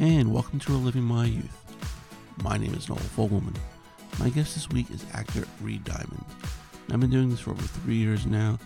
and 0.00 0.32
welcome 0.32 0.58
to 0.58 0.72
Reliving 0.72 1.04
My 1.04 1.26
Youth. 1.26 1.76
My 2.42 2.56
name 2.56 2.74
is 2.74 2.88
Noel 2.88 2.98
Fogelman. 2.98 3.54
My 4.18 4.28
guest 4.28 4.54
this 4.54 4.68
week 4.70 4.90
is 4.90 5.06
actor 5.12 5.44
Reed 5.60 5.84
Diamond. 5.84 6.24
I've 6.90 6.98
been 6.98 7.10
doing 7.10 7.30
this 7.30 7.40
for 7.40 7.50
over 7.52 7.62
three 7.62 7.94
years 7.94 8.26
now, 8.26 8.58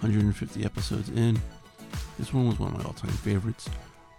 150 0.00 0.64
episodes 0.64 1.08
in. 1.10 1.40
This 2.18 2.34
one 2.34 2.48
was 2.48 2.58
one 2.58 2.72
of 2.72 2.78
my 2.78 2.84
all 2.84 2.94
time 2.94 3.12
favorites. 3.12 3.70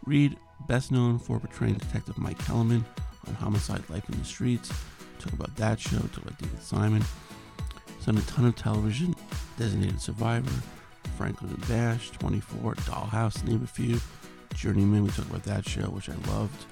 Reed, 0.06 0.38
best 0.68 0.92
known 0.92 1.20
for 1.20 1.38
portraying 1.38 1.76
Detective 1.76 2.18
Mike 2.18 2.40
Kellerman 2.46 2.86
on 3.28 3.34
Homicide 3.36 3.88
Life 3.90 4.08
in 4.10 4.18
the 4.18 4.26
Streets. 4.26 4.72
Talk 5.20 5.34
about 5.34 5.54
that 5.58 5.80
show, 5.82 5.98
talk 5.98 6.24
about 6.24 6.40
David 6.40 6.64
Simon. 6.64 7.04
He's 7.98 8.06
done 8.06 8.18
a 8.18 8.22
ton 8.22 8.46
of 8.46 8.56
television, 8.56 9.16
Designated 9.58 10.00
Survivor, 10.00 10.52
Franklin 11.18 11.52
and 11.52 11.68
Bash, 11.68 12.12
24, 12.12 12.76
Dollhouse, 12.76 13.44
name 13.44 13.64
a 13.64 13.68
few. 13.68 14.00
Journeyman, 14.54 15.04
we 15.04 15.10
talked 15.10 15.30
about 15.30 15.44
that 15.44 15.68
show, 15.68 15.84
which 15.84 16.10
I 16.10 16.16
loved. 16.32 16.66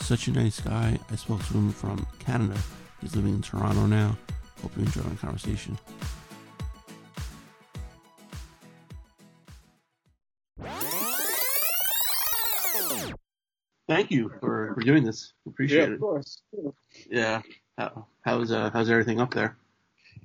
Such 0.00 0.28
a 0.28 0.32
nice 0.32 0.60
guy. 0.60 0.98
I 1.10 1.16
spoke 1.16 1.44
to 1.46 1.52
him 1.54 1.70
from 1.72 2.06
Canada. 2.18 2.58
He's 3.00 3.14
living 3.16 3.34
in 3.34 3.42
Toronto 3.42 3.86
now. 3.86 4.16
Hope 4.62 4.76
you 4.76 4.82
enjoy 4.84 5.02
my 5.02 5.14
conversation. 5.16 5.78
Thank 13.86 14.10
you 14.10 14.30
for, 14.40 14.72
for 14.74 14.80
doing 14.80 15.04
this. 15.04 15.32
Appreciate 15.46 15.78
yeah, 15.78 15.84
it. 15.84 15.92
of 15.92 16.00
course. 16.00 16.42
Yeah. 17.10 17.42
How, 17.76 18.06
how's 18.22 18.50
uh, 18.50 18.70
how's 18.72 18.88
everything 18.88 19.20
up 19.20 19.34
there? 19.34 19.56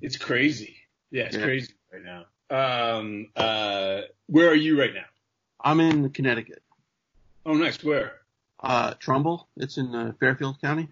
It's 0.01 0.17
crazy. 0.17 0.77
Yeah, 1.11 1.23
it's 1.23 1.35
Yeah. 1.35 1.43
crazy 1.43 1.73
right 1.91 2.03
now. 2.03 2.25
Um, 2.51 3.27
uh, 3.35 4.01
where 4.27 4.49
are 4.49 4.55
you 4.55 4.79
right 4.79 4.93
now? 4.93 5.05
I'm 5.61 5.79
in 5.81 6.09
Connecticut. 6.11 6.63
Oh, 7.49 7.53
nice. 7.55 7.83
Where? 7.83 8.11
Uh, 8.59 8.93
Trumbull. 8.99 9.47
It's 9.57 9.79
in 9.79 9.95
uh, 9.95 10.11
Fairfield 10.19 10.61
County. 10.61 10.87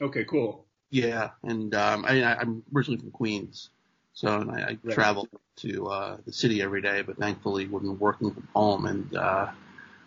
Okay, 0.00 0.22
cool. 0.24 0.64
Yeah, 0.90 1.30
and 1.42 1.74
um, 1.74 2.04
I, 2.06 2.22
I'm 2.22 2.62
originally 2.72 3.00
from 3.00 3.10
Queens, 3.10 3.70
so 4.12 4.40
and 4.40 4.48
I, 4.52 4.54
I 4.60 4.78
Right. 4.84 4.94
travel 4.94 5.26
to 5.56 5.88
uh, 5.88 6.16
the 6.24 6.32
city 6.32 6.62
every 6.62 6.82
day. 6.82 7.02
But 7.02 7.18
thankfully, 7.18 7.66
we've 7.66 7.82
been 7.82 7.98
working 7.98 8.32
from 8.32 8.46
home, 8.54 8.86
and 8.86 9.16
uh, 9.16 9.50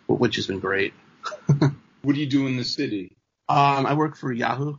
which 0.08 0.36
has 0.36 0.46
been 0.46 0.60
great. 0.60 0.94
What 2.04 2.14
do 2.16 2.20
you 2.20 2.26
do 2.26 2.48
in 2.48 2.56
the 2.56 2.64
city? 2.64 3.16
Um, 3.48 3.86
I 3.86 3.94
work 3.94 4.16
for 4.16 4.32
Yahoo, 4.32 4.78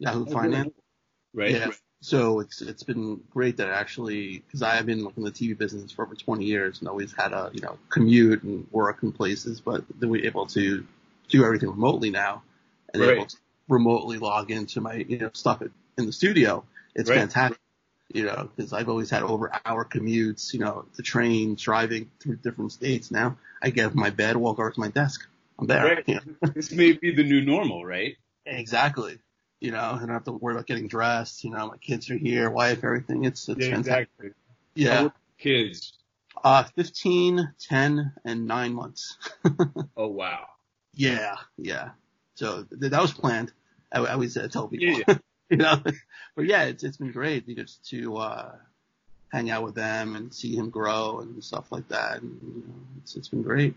Yahoo 0.00 0.24
Oh, 0.26 0.32
Finance. 0.32 0.72
Right. 1.32 1.52
Yeah. 1.52 1.70
So 2.04 2.40
it's 2.40 2.60
it's 2.60 2.82
been 2.82 3.18
great 3.30 3.56
that 3.56 3.70
actually 3.70 4.40
because 4.40 4.60
I 4.60 4.74
have 4.74 4.84
been 4.84 5.04
like 5.04 5.16
in 5.16 5.22
the 5.22 5.30
TV 5.30 5.56
business 5.56 5.90
for 5.90 6.04
over 6.04 6.14
20 6.14 6.44
years 6.44 6.80
and 6.80 6.86
always 6.86 7.14
had 7.14 7.32
a 7.32 7.50
you 7.54 7.62
know 7.62 7.78
commute 7.88 8.42
and 8.42 8.66
work 8.70 9.02
in 9.02 9.10
places, 9.10 9.58
but 9.62 9.84
then 9.98 10.10
we're 10.10 10.26
able 10.26 10.44
to 10.48 10.86
do 11.30 11.44
everything 11.46 11.70
remotely 11.70 12.10
now 12.10 12.42
and 12.92 13.02
Right. 13.02 13.12
able 13.12 13.24
to 13.24 13.36
remotely 13.68 14.18
log 14.18 14.50
into 14.50 14.82
my 14.82 14.96
you 14.96 15.16
know 15.16 15.30
stuff 15.32 15.62
in 15.62 16.04
the 16.04 16.12
studio. 16.12 16.62
It's 16.94 17.08
Right. 17.08 17.20
fantastic, 17.20 17.58
you 18.12 18.24
know, 18.24 18.50
because 18.54 18.74
I've 18.74 18.90
always 18.90 19.08
had 19.08 19.22
over 19.22 19.50
hour 19.64 19.86
commutes, 19.86 20.52
you 20.52 20.60
know, 20.60 20.84
the 20.96 21.02
train, 21.02 21.54
driving 21.54 22.10
through 22.20 22.36
different 22.36 22.72
states. 22.72 23.10
Now 23.10 23.38
I 23.62 23.70
get 23.70 23.86
up 23.86 23.94
my 23.94 24.10
bed, 24.10 24.36
walk 24.36 24.58
over 24.58 24.70
to 24.70 24.78
my 24.78 24.88
desk, 24.88 25.26
I'm 25.58 25.68
there. 25.68 25.84
Right. 25.86 26.04
you 26.06 26.16
know. 26.16 26.50
This 26.54 26.70
may 26.70 26.92
be 26.92 27.14
the 27.14 27.24
new 27.24 27.40
normal, 27.40 27.82
right? 27.82 28.18
Exactly. 28.44 29.20
You 29.64 29.70
know, 29.70 29.80
I 29.80 29.98
don't 30.00 30.10
have 30.10 30.24
to 30.24 30.32
worry 30.32 30.52
about 30.54 30.66
getting 30.66 30.88
dressed. 30.88 31.42
You 31.42 31.50
know, 31.50 31.68
my 31.68 31.78
kids 31.78 32.10
are 32.10 32.18
here, 32.18 32.50
wife, 32.50 32.84
everything. 32.84 33.24
It's 33.24 33.48
it's 33.48 33.64
Yeah, 33.64 33.72
fantastic. 33.76 34.08
exactly. 34.10 34.30
Yeah. 34.74 35.08
Kids. 35.38 35.94
Uh, 36.42 36.64
15, 36.64 37.54
10, 37.60 38.12
and 38.26 38.46
nine 38.46 38.74
months. 38.74 39.16
Oh, 39.96 40.08
wow. 40.08 40.46
yeah, 40.94 41.36
yeah. 41.56 41.90
So 42.34 42.64
th- 42.64 42.90
that 42.90 43.00
was 43.00 43.12
planned. 43.14 43.52
I, 43.92 44.00
I 44.00 44.12
always 44.12 44.36
uh, 44.36 44.48
tell 44.48 44.68
people, 44.68 45.02
Yeah, 45.08 45.18
you 45.50 45.56
know, 45.56 45.80
but 46.36 46.44
yeah, 46.44 46.64
it's 46.64 46.84
it's 46.84 46.98
been 46.98 47.12
great 47.12 47.48
you 47.48 47.54
know, 47.56 47.62
just 47.62 47.88
to 47.90 48.16
uh, 48.18 48.52
hang 49.32 49.50
out 49.50 49.62
with 49.62 49.74
them 49.76 50.16
and 50.16 50.34
see 50.34 50.54
him 50.54 50.68
grow 50.68 51.20
and 51.20 51.42
stuff 51.42 51.72
like 51.72 51.88
that. 51.88 52.20
And 52.20 52.38
you 52.42 52.64
know, 52.68 52.74
it's 52.98 53.16
it's 53.16 53.28
been 53.28 53.42
great. 53.42 53.74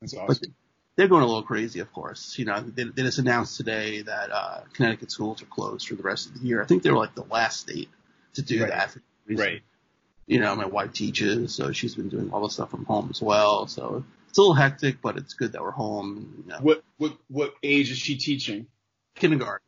That's 0.00 0.14
But 0.14 0.40
awesome. 0.40 0.54
They're 0.96 1.08
going 1.08 1.22
a 1.22 1.26
little 1.26 1.42
crazy, 1.42 1.80
of 1.80 1.92
course. 1.92 2.38
You 2.38 2.46
know, 2.46 2.60
they, 2.60 2.84
they 2.84 3.02
just 3.02 3.18
announced 3.18 3.56
today 3.56 4.02
that 4.02 4.30
uh, 4.32 4.60
Connecticut 4.72 5.10
schools 5.10 5.42
are 5.42 5.46
closed 5.46 5.86
for 5.88 5.94
the 5.94 6.02
rest 6.02 6.28
of 6.28 6.40
the 6.40 6.46
year. 6.46 6.62
I 6.62 6.66
think 6.66 6.82
they 6.82 6.90
were 6.90 6.96
like 6.96 7.14
the 7.14 7.24
last 7.24 7.60
state 7.60 7.90
to 8.34 8.42
do 8.42 8.60
Right. 8.62 8.70
that. 8.70 8.96
Right. 9.28 9.62
You 10.26 10.40
know, 10.40 10.56
my 10.56 10.66
wife 10.66 10.92
teaches, 10.92 11.54
so 11.54 11.70
she's 11.72 11.94
been 11.94 12.08
doing 12.08 12.30
all 12.32 12.42
the 12.42 12.50
stuff 12.50 12.70
from 12.70 12.84
home 12.84 13.08
as 13.10 13.22
well. 13.22 13.66
So 13.68 14.04
it's 14.28 14.38
a 14.38 14.40
little 14.40 14.54
hectic, 14.54 15.00
but 15.00 15.16
it's 15.16 15.34
good 15.34 15.52
that 15.52 15.62
we're 15.62 15.70
home. 15.70 16.42
You 16.44 16.50
know, 16.52 16.58
What, 16.60 16.82
what, 16.96 17.16
what 17.28 17.54
age 17.62 17.90
is 17.90 17.98
she 17.98 18.16
teaching? 18.16 18.66
kindergarten. 19.14 19.64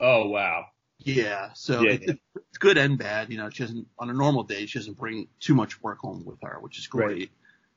Oh, 0.00 0.28
wow. 0.28 0.66
Yeah, 0.98 1.50
so 1.54 1.82
Yeah, 1.82 1.92
it, 1.92 2.02
yeah. 2.06 2.14
it's 2.36 2.58
good 2.58 2.78
and 2.78 2.98
bad. 2.98 3.30
You 3.30 3.38
know, 3.38 3.50
she 3.50 3.62
doesn't 3.62 3.86
on 3.98 4.10
a 4.10 4.12
normal 4.12 4.42
day 4.44 4.66
she 4.66 4.78
doesn't 4.78 4.96
bring 4.98 5.28
too 5.40 5.54
much 5.54 5.82
work 5.82 5.98
home 5.98 6.24
with 6.24 6.38
her, 6.42 6.58
which 6.60 6.78
is 6.78 6.88
Right. 6.92 7.06
great. 7.08 7.30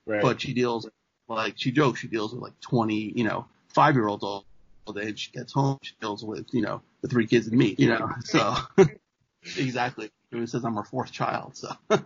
Right. 0.05 0.21
But 0.21 0.41
she 0.41 0.53
deals 0.53 0.87
like 1.27 1.53
she 1.57 1.71
jokes 1.71 1.99
she 1.99 2.07
deals 2.07 2.33
with 2.33 2.41
like 2.41 2.59
20, 2.61 3.13
you 3.15 3.23
know, 3.23 3.45
five 3.69 3.95
year 3.95 4.07
olds 4.07 4.23
all, 4.23 4.45
day. 4.95 5.07
And 5.07 5.19
she 5.19 5.31
gets 5.31 5.51
home, 5.53 5.77
she 5.81 5.93
deals 5.99 6.23
with 6.23 6.47
you 6.53 6.61
know 6.61 6.81
the 7.01 7.07
three 7.07 7.27
kids 7.27 7.47
and 7.47 7.57
me. 7.57 7.75
You 7.77 7.89
know, 7.89 8.09
so 8.23 8.55
exactly. 9.57 10.11
It 10.31 10.49
says 10.49 10.63
I'm 10.63 10.75
her 10.75 10.83
fourth 10.83 11.11
child. 11.11 11.55
So 11.57 11.69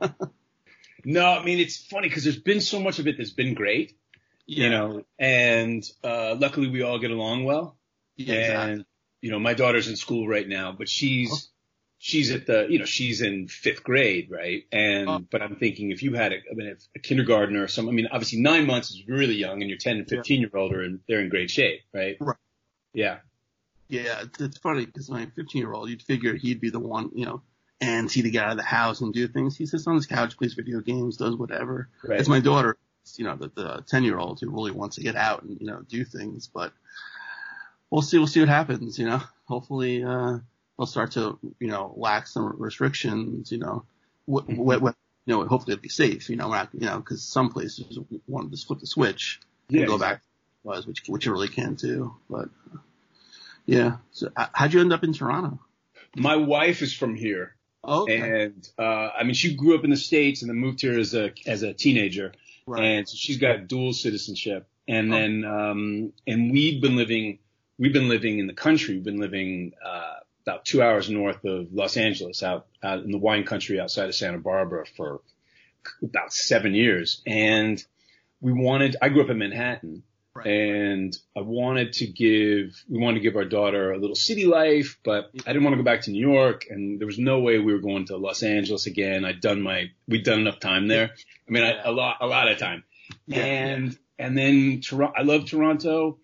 no, 1.05 1.25
I 1.25 1.43
mean, 1.43 1.59
it's 1.59 1.77
funny 1.77 2.07
because 2.07 2.23
there's 2.23 2.39
been 2.39 2.61
so 2.61 2.79
much 2.79 2.99
of 2.99 3.07
it 3.07 3.17
that's 3.17 3.31
been 3.31 3.53
great, 3.53 3.97
you 4.45 4.69
know, 4.69 5.03
and, 5.17 5.83
uh, 6.03 6.35
luckily 6.35 6.67
we 6.67 6.81
all 6.83 6.99
get 6.99 7.11
along 7.11 7.45
well. 7.45 7.77
yeah, 8.15 8.35
and 8.35 8.43
exactly. 8.43 8.85
you 9.21 9.31
know 9.31 9.39
my 9.39 9.53
daughter's 9.53 9.87
in 9.87 9.95
school 9.95 10.27
right 10.27 10.47
now 10.47 10.71
but 10.71 10.89
she's 10.89 11.31
Oh. 11.31 11.50
She's 12.03 12.31
at 12.31 12.47
the 12.47 12.65
you 12.67 12.79
know 12.79 12.85
she's 12.85 13.21
in 13.21 13.47
fifth 13.47 13.83
grade 13.83 14.27
right 14.31 14.63
and 14.71 15.07
Oh. 15.07 15.19
but 15.31 15.41
i'm 15.43 15.55
thinking 15.57 15.91
if 15.91 16.01
you 16.01 16.13
had 16.15 16.31
a, 16.33 16.37
I 16.37 16.53
mean, 16.55 16.67
if 16.67 16.79
a 16.95 16.99
kindergartner 16.99 17.61
or 17.63 17.67
some 17.67 17.87
i 17.87 17.91
mean 17.91 18.07
obviously 18.11 18.39
nine 18.41 18.65
months 18.65 18.89
is 18.89 19.07
really 19.07 19.35
young 19.35 19.61
and 19.61 19.69
you're 19.69 19.77
10 19.77 19.97
and 19.97 20.09
15 20.09 20.41
year 20.41 20.49
old 20.55 20.73
are 20.73 20.83
in, 20.83 20.99
they're 21.07 21.19
in 21.21 21.29
great 21.29 21.51
shape 21.51 21.81
right 21.93 22.17
Right. 22.19 22.37
yeah 22.93 23.17
Yeah, 23.87 24.21
it's, 24.23 24.41
it's 24.41 24.57
funny 24.57 24.85
because 24.87 25.09
my 25.11 25.27
15 25.35 25.61
year 25.61 25.73
old, 25.73 25.89
you'd 25.89 26.01
figure 26.01 26.33
he'd 26.35 26.59
be 26.61 26.69
the 26.71 26.79
one, 26.79 27.11
you 27.13 27.25
know, 27.25 27.41
and 27.81 28.09
see 28.09 28.21
to 28.23 28.31
get 28.31 28.45
out 28.45 28.51
of 28.51 28.57
the 28.57 28.63
house 28.63 29.01
and 29.01 29.13
do 29.13 29.27
things. 29.27 29.57
He 29.57 29.65
sits 29.65 29.85
on 29.85 29.95
his 29.95 30.07
couch, 30.07 30.37
plays 30.37 30.53
video 30.55 30.79
games, 30.79 31.17
does 31.17 31.35
whatever. 31.35 31.89
right 32.03 32.19
It's 32.19 32.29
my 32.29 32.39
daughter, 32.39 32.77
you 33.17 33.25
know, 33.25 33.35
the, 33.35 33.49
the 33.53 33.83
10 33.87 34.03
year 34.05 34.17
old 34.17 34.39
who 34.39 34.49
really 34.49 34.71
wants 34.71 34.95
to 34.95 35.03
get 35.03 35.15
out 35.17 35.43
and, 35.43 35.59
you 35.59 35.67
know, 35.67 35.81
do 35.87 36.05
things, 36.05 36.47
but 36.47 36.71
we'll 37.91 38.01
see, 38.01 38.17
we'll 38.17 38.27
see 38.27 38.39
what 38.39 38.49
happens, 38.49 38.97
you 38.97 39.05
know, 39.05 39.21
hopefully, 39.45 40.03
uh, 40.03 40.37
they'll 40.77 40.85
start 40.87 41.11
to, 41.11 41.37
you 41.59 41.67
know, 41.67 41.93
lax 41.97 42.33
some 42.33 42.55
restrictions, 42.57 43.51
you 43.51 43.57
know, 43.59 43.83
what, 44.25 44.47
Mhm. 44.47 44.57
what, 44.57 44.81
what, 44.81 44.95
you 45.25 45.33
know, 45.35 45.45
hopefully 45.45 45.73
it'll 45.73 45.81
be 45.83 45.89
safe, 45.89 46.29
you 46.29 46.35
know, 46.35 46.49
we're 46.49 46.55
not, 46.57 46.69
you 46.73 46.85
know, 46.85 46.99
cause 47.01 47.21
some 47.23 47.49
places 47.49 47.99
want 48.27 48.47
to 48.47 48.51
just 48.55 48.67
flip 48.67 48.79
the 48.79 48.87
switch 48.87 49.39
and 49.69 49.79
yeah 49.79 49.85
go 49.85 49.97
back 49.97 50.21
to 50.21 50.27
was, 50.63 50.85
which, 50.87 51.03
which 51.07 51.25
you 51.25 51.31
really 51.31 51.47
can't 51.47 51.77
do, 51.79 52.15
but 52.29 52.49
yeah. 53.65 53.97
So 54.11 54.29
uh, 54.35 54.47
how'd 54.53 54.73
you 54.73 54.79
end 54.81 54.93
up 54.93 55.03
in 55.03 55.13
Toronto? 55.13 55.59
my 56.15 56.35
wife 56.35 56.81
is 56.81 56.93
from 56.93 57.15
here 57.15 57.55
Oh, 57.85 58.03
okay. 58.03 58.43
and 58.43 58.69
uh 58.77 59.09
i 59.17 59.23
mean 59.23 59.33
she 59.33 59.55
grew 59.55 59.75
up 59.75 59.85
in 59.85 59.89
the 59.89 59.95
states 59.95 60.41
and 60.41 60.49
then 60.49 60.57
moved 60.57 60.81
here 60.81 60.99
as 60.99 61.13
a 61.15 61.31
as 61.47 61.63
a 61.63 61.73
teenager 61.73 62.33
right. 62.67 62.83
and 62.83 63.07
so 63.09 63.15
she's 63.15 63.37
got 63.37 63.67
dual 63.67 63.93
citizenship. 63.93 64.67
And 64.87 65.13
Oh. 65.13 65.15
then, 65.15 65.45
um, 65.45 66.13
and 66.27 66.51
we've 66.51 66.81
been 66.81 66.95
living, 66.97 67.39
we've 67.77 67.93
been 67.93 68.09
living 68.09 68.39
in 68.39 68.47
the 68.47 68.53
country. 68.53 68.95
We've 68.95 69.03
been 69.05 69.19
living 69.21 69.73
uh, 69.85 70.15
about 70.45 70.65
two 70.65 70.81
hours 70.81 71.09
north 71.09 71.43
of 71.45 71.73
Los 71.73 71.97
Angeles, 71.97 72.43
out 72.43 72.67
out 72.83 73.03
in 73.03 73.11
the 73.11 73.17
wine 73.17 73.43
country 73.43 73.79
outside 73.79 74.09
of 74.09 74.15
Santa 74.15 74.37
Barbara 74.39 74.85
for 74.97 75.21
about 76.03 76.33
seven 76.33 76.73
years. 76.73 77.21
And 77.25 77.83
we 78.39 78.51
wanted, 78.51 78.95
I 79.01 79.09
grew 79.09 79.23
up 79.23 79.29
in 79.29 79.37
Manhattan. 79.37 80.03
Right. 80.33 80.47
And 80.47 81.17
I 81.35 81.41
wanted 81.41 81.91
to 81.93 82.07
give, 82.07 82.81
we 82.87 82.99
wanted 82.99 83.19
to 83.19 83.23
give 83.23 83.35
our 83.35 83.43
daughter 83.43 83.91
a 83.91 83.97
little 83.97 84.15
city 84.15 84.45
life, 84.45 84.97
but 85.03 85.29
I 85.45 85.51
didn't 85.51 85.65
want 85.65 85.73
to 85.73 85.77
go 85.77 85.83
back 85.83 86.03
to 86.03 86.11
New 86.11 86.25
York 86.25 86.67
and 86.69 87.01
there 87.01 87.05
was 87.05 87.19
no 87.19 87.39
way 87.39 87.59
we 87.59 87.73
were 87.73 87.79
going 87.79 88.05
to 88.05 88.15
Los 88.15 88.41
Angeles 88.41 88.85
again. 88.85 89.25
I'd 89.25 89.41
done 89.41 89.61
my, 89.61 89.91
we'd 90.07 90.23
done 90.23 90.39
enough 90.39 90.59
time 90.59 90.87
there. 90.87 91.09
I 91.47 91.51
mean, 91.51 91.63
I, 91.63 91.81
a 91.83 91.91
lot, 91.91 92.17
a 92.21 92.27
lot 92.27 92.47
of 92.47 92.57
time. 92.59 92.85
Yeah, 93.27 93.43
and 93.43 93.97
and 94.17 94.37
then 94.37 94.81
Toronto. 94.81 95.13
I 95.17 95.23
love 95.23 95.45
Toronto. 95.45 96.19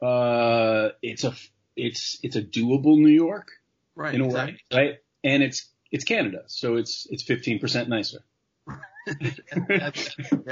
Uh, 0.00 0.88
it's 1.02 1.24
a 1.24 1.34
it's 1.76 2.18
it's 2.22 2.36
a 2.36 2.42
doable 2.42 2.98
New 2.98 3.08
York 3.08 3.52
right. 3.94 4.14
in 4.14 4.20
a 4.20 4.24
exactly. 4.26 4.58
way, 4.72 4.78
right? 4.78 4.94
And 5.24 5.42
it's 5.42 5.68
it's 5.90 6.04
Canada, 6.04 6.42
so 6.46 6.76
it's 6.76 7.06
it's 7.10 7.22
fifteen 7.22 7.58
percent 7.58 7.88
nicer, 7.88 8.24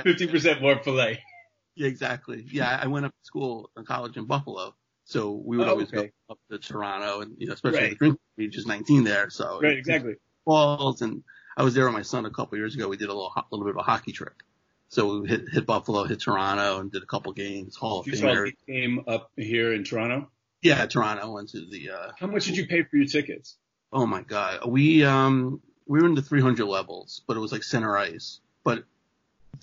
fifteen 0.03 0.29
percent 0.29 0.61
more 0.63 0.77
polite. 0.77 1.19
Yeah, 1.75 1.89
exactly. 1.89 2.45
Yeah, 2.51 2.79
I 2.83 2.87
went 2.89 3.07
up 3.07 3.13
to 3.13 3.25
school 3.25 3.71
in 3.77 3.85
college 3.85 4.17
in 4.17 4.27
Buffalo, 4.27 4.75
so 5.05 5.31
we 5.33 5.57
would 5.57 5.67
Oh, 5.67 5.71
always 5.71 5.89
okay. 5.89 6.11
go 6.29 6.35
up 6.35 6.39
to 6.51 6.59
Toronto, 6.59 7.21
and 7.21 7.35
you 7.39 7.47
know, 7.47 7.55
especially 7.55 7.81
Right. 7.81 7.91
the 7.91 7.97
drink 7.97 8.19
is 8.39 8.67
19 8.67 9.05
there, 9.05 9.31
so 9.31 9.61
Right, 9.63 9.79
exactly. 9.79 10.15
Falls, 10.45 11.01
and 11.03 11.23
I 11.57 11.63
was 11.63 11.75
there 11.75 11.85
with 11.85 11.95
my 11.95 12.03
son 12.03 12.27
a 12.27 12.31
couple 12.31 12.59
years 12.59 12.75
ago. 12.75 12.89
We 12.89 12.97
did 12.97 13.09
a 13.09 13.13
little 13.15 13.31
ho- 13.35 13.45
little 13.51 13.65
bit 13.67 13.75
of 13.75 13.79
a 13.79 13.83
hockey 13.83 14.13
trip, 14.13 14.35
So 14.89 15.21
we 15.21 15.29
hit, 15.29 15.43
hit 15.53 15.67
Buffalo, 15.67 16.05
hit 16.05 16.21
Toronto, 16.21 16.81
and 16.81 16.91
did 16.91 17.03
a 17.03 17.07
couple 17.07 17.33
games. 17.33 17.77
Hall 17.77 18.01
of 18.01 18.07
You 18.07 18.17
saw 18.17 18.27
Famer. 18.27 18.53
game 18.67 19.05
up 19.07 19.31
here 19.37 19.73
in 19.73 19.85
Toronto. 19.85 20.31
Yeah, 20.63 20.85
Toronto 20.87 21.33
went 21.33 21.49
to 21.51 21.65
the. 21.67 21.91
uh 21.91 22.13
How 22.19 22.27
much 22.27 22.45
did 22.47 22.57
you 22.57 22.67
pay 22.67 22.83
for 22.83 22.97
your 22.97 23.07
tickets? 23.07 23.57
Oh 23.93 24.07
my 24.07 24.23
god, 24.23 24.67
we 24.69 25.05
um 25.05 25.61
we 25.87 26.01
were 26.01 26.07
in 26.07 26.15
the 26.15 26.23
300 26.23 26.65
levels, 26.67 27.23
but 27.27 27.37
it 27.37 27.41
was 27.41 27.51
like 27.53 27.63
center 27.63 27.97
ice. 27.97 28.41
But 28.63 28.85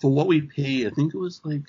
for 0.00 0.10
what 0.10 0.26
we 0.26 0.42
paid, 0.42 0.86
I 0.86 0.90
think 0.90 1.14
it 1.14 1.18
was 1.18 1.40
like. 1.44 1.62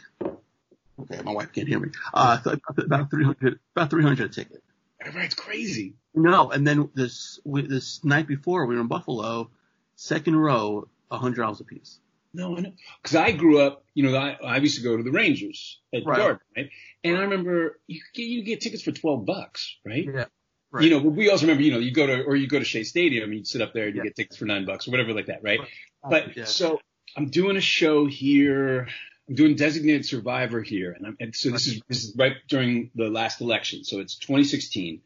Okay, 1.02 1.22
my 1.24 1.32
wife 1.32 1.54
can't 1.54 1.68
hear 1.68 1.80
me. 1.80 1.92
Uh, 2.14 2.40
about 2.78 3.10
300, 3.10 3.60
about 3.74 3.90
300 3.90 4.26
a 4.26 4.34
ticket. 4.34 4.62
It's 5.00 5.34
crazy. 5.34 5.94
No, 6.14 6.52
and 6.52 6.68
then 6.68 6.90
this 6.94 7.40
we- 7.46 7.62
this 7.66 8.04
night 8.04 8.28
before 8.28 8.66
we 8.66 8.76
were 8.76 8.82
in 8.82 8.88
Buffalo, 8.88 9.50
second 9.96 10.36
row, 10.36 10.90
a 11.10 11.18
hundred 11.18 11.42
dollars 11.44 11.62
a 11.62 11.64
piece. 11.64 12.00
No, 12.34 12.56
I 12.58 12.62
know. 12.62 12.74
Because 13.02 13.16
I 13.16 13.32
grew 13.32 13.60
up, 13.60 13.84
you 13.94 14.04
know, 14.04 14.16
I, 14.16 14.38
I 14.44 14.58
used 14.58 14.78
to 14.78 14.84
go 14.84 14.96
to 14.98 15.04
the 15.04 15.12
Rangers 15.12 15.80
at 15.94 16.06
Right. 16.06 16.18
Garden, 16.18 16.40
right? 16.56 16.70
And 17.04 17.18
I 17.18 17.22
remember 17.22 17.80
you 17.88 18.02
get, 18.14 18.24
you 18.24 18.44
get 18.44 18.62
tickets 18.62 18.84
for 18.84 18.92
12 18.92 19.26
bucks, 19.26 19.78
right? 19.86 20.06
Yeah. 20.06 20.26
Right. 20.72 20.84
You 20.84 20.92
know, 20.92 21.00
but 21.00 21.10
we 21.14 21.30
also 21.32 21.44
remember, 21.46 21.64
you 21.64 21.72
know, 21.72 21.80
you 21.80 21.92
go 21.92 22.06
to, 22.06 22.22
or 22.24 22.36
you 22.36 22.48
go 22.48 22.60
to 22.60 22.66
Shea 22.66 22.84
Stadium 22.84 23.30
and 23.32 23.40
you 23.40 23.46
sit 23.46 23.62
up 23.62 23.74
there 23.74 23.88
and 23.88 23.96
you 23.96 24.02
Yeah. 24.02 24.10
get 24.10 24.16
tickets 24.16 24.38
for 24.38 24.46
nine 24.46 24.66
bucks 24.66 24.88
or 24.88 24.92
whatever 24.92 25.14
like 25.14 25.26
that, 25.26 25.42
right? 25.44 25.60
Right. 25.60 25.70
But 26.08 26.38
Yeah. 26.38 26.46
so 26.46 26.80
I'm 27.18 27.30
doing 27.32 27.58
a 27.58 27.62
show 27.62 28.06
here. 28.06 28.88
I'm 29.30 29.36
doing 29.36 29.56
Designated 29.56 30.06
Survivor 30.08 30.62
here, 30.64 30.92
and, 30.92 31.06
I'm, 31.06 31.18
and 31.20 31.36
so 31.36 31.52
this 31.52 31.68
is 31.68 31.82
this 31.88 32.04
is 32.04 32.16
right 32.18 32.34
during 32.48 32.90
the 32.96 33.10
last 33.10 33.42
election, 33.42 33.84
so 33.84 34.00
it's 34.00 34.16
2016. 34.18 35.02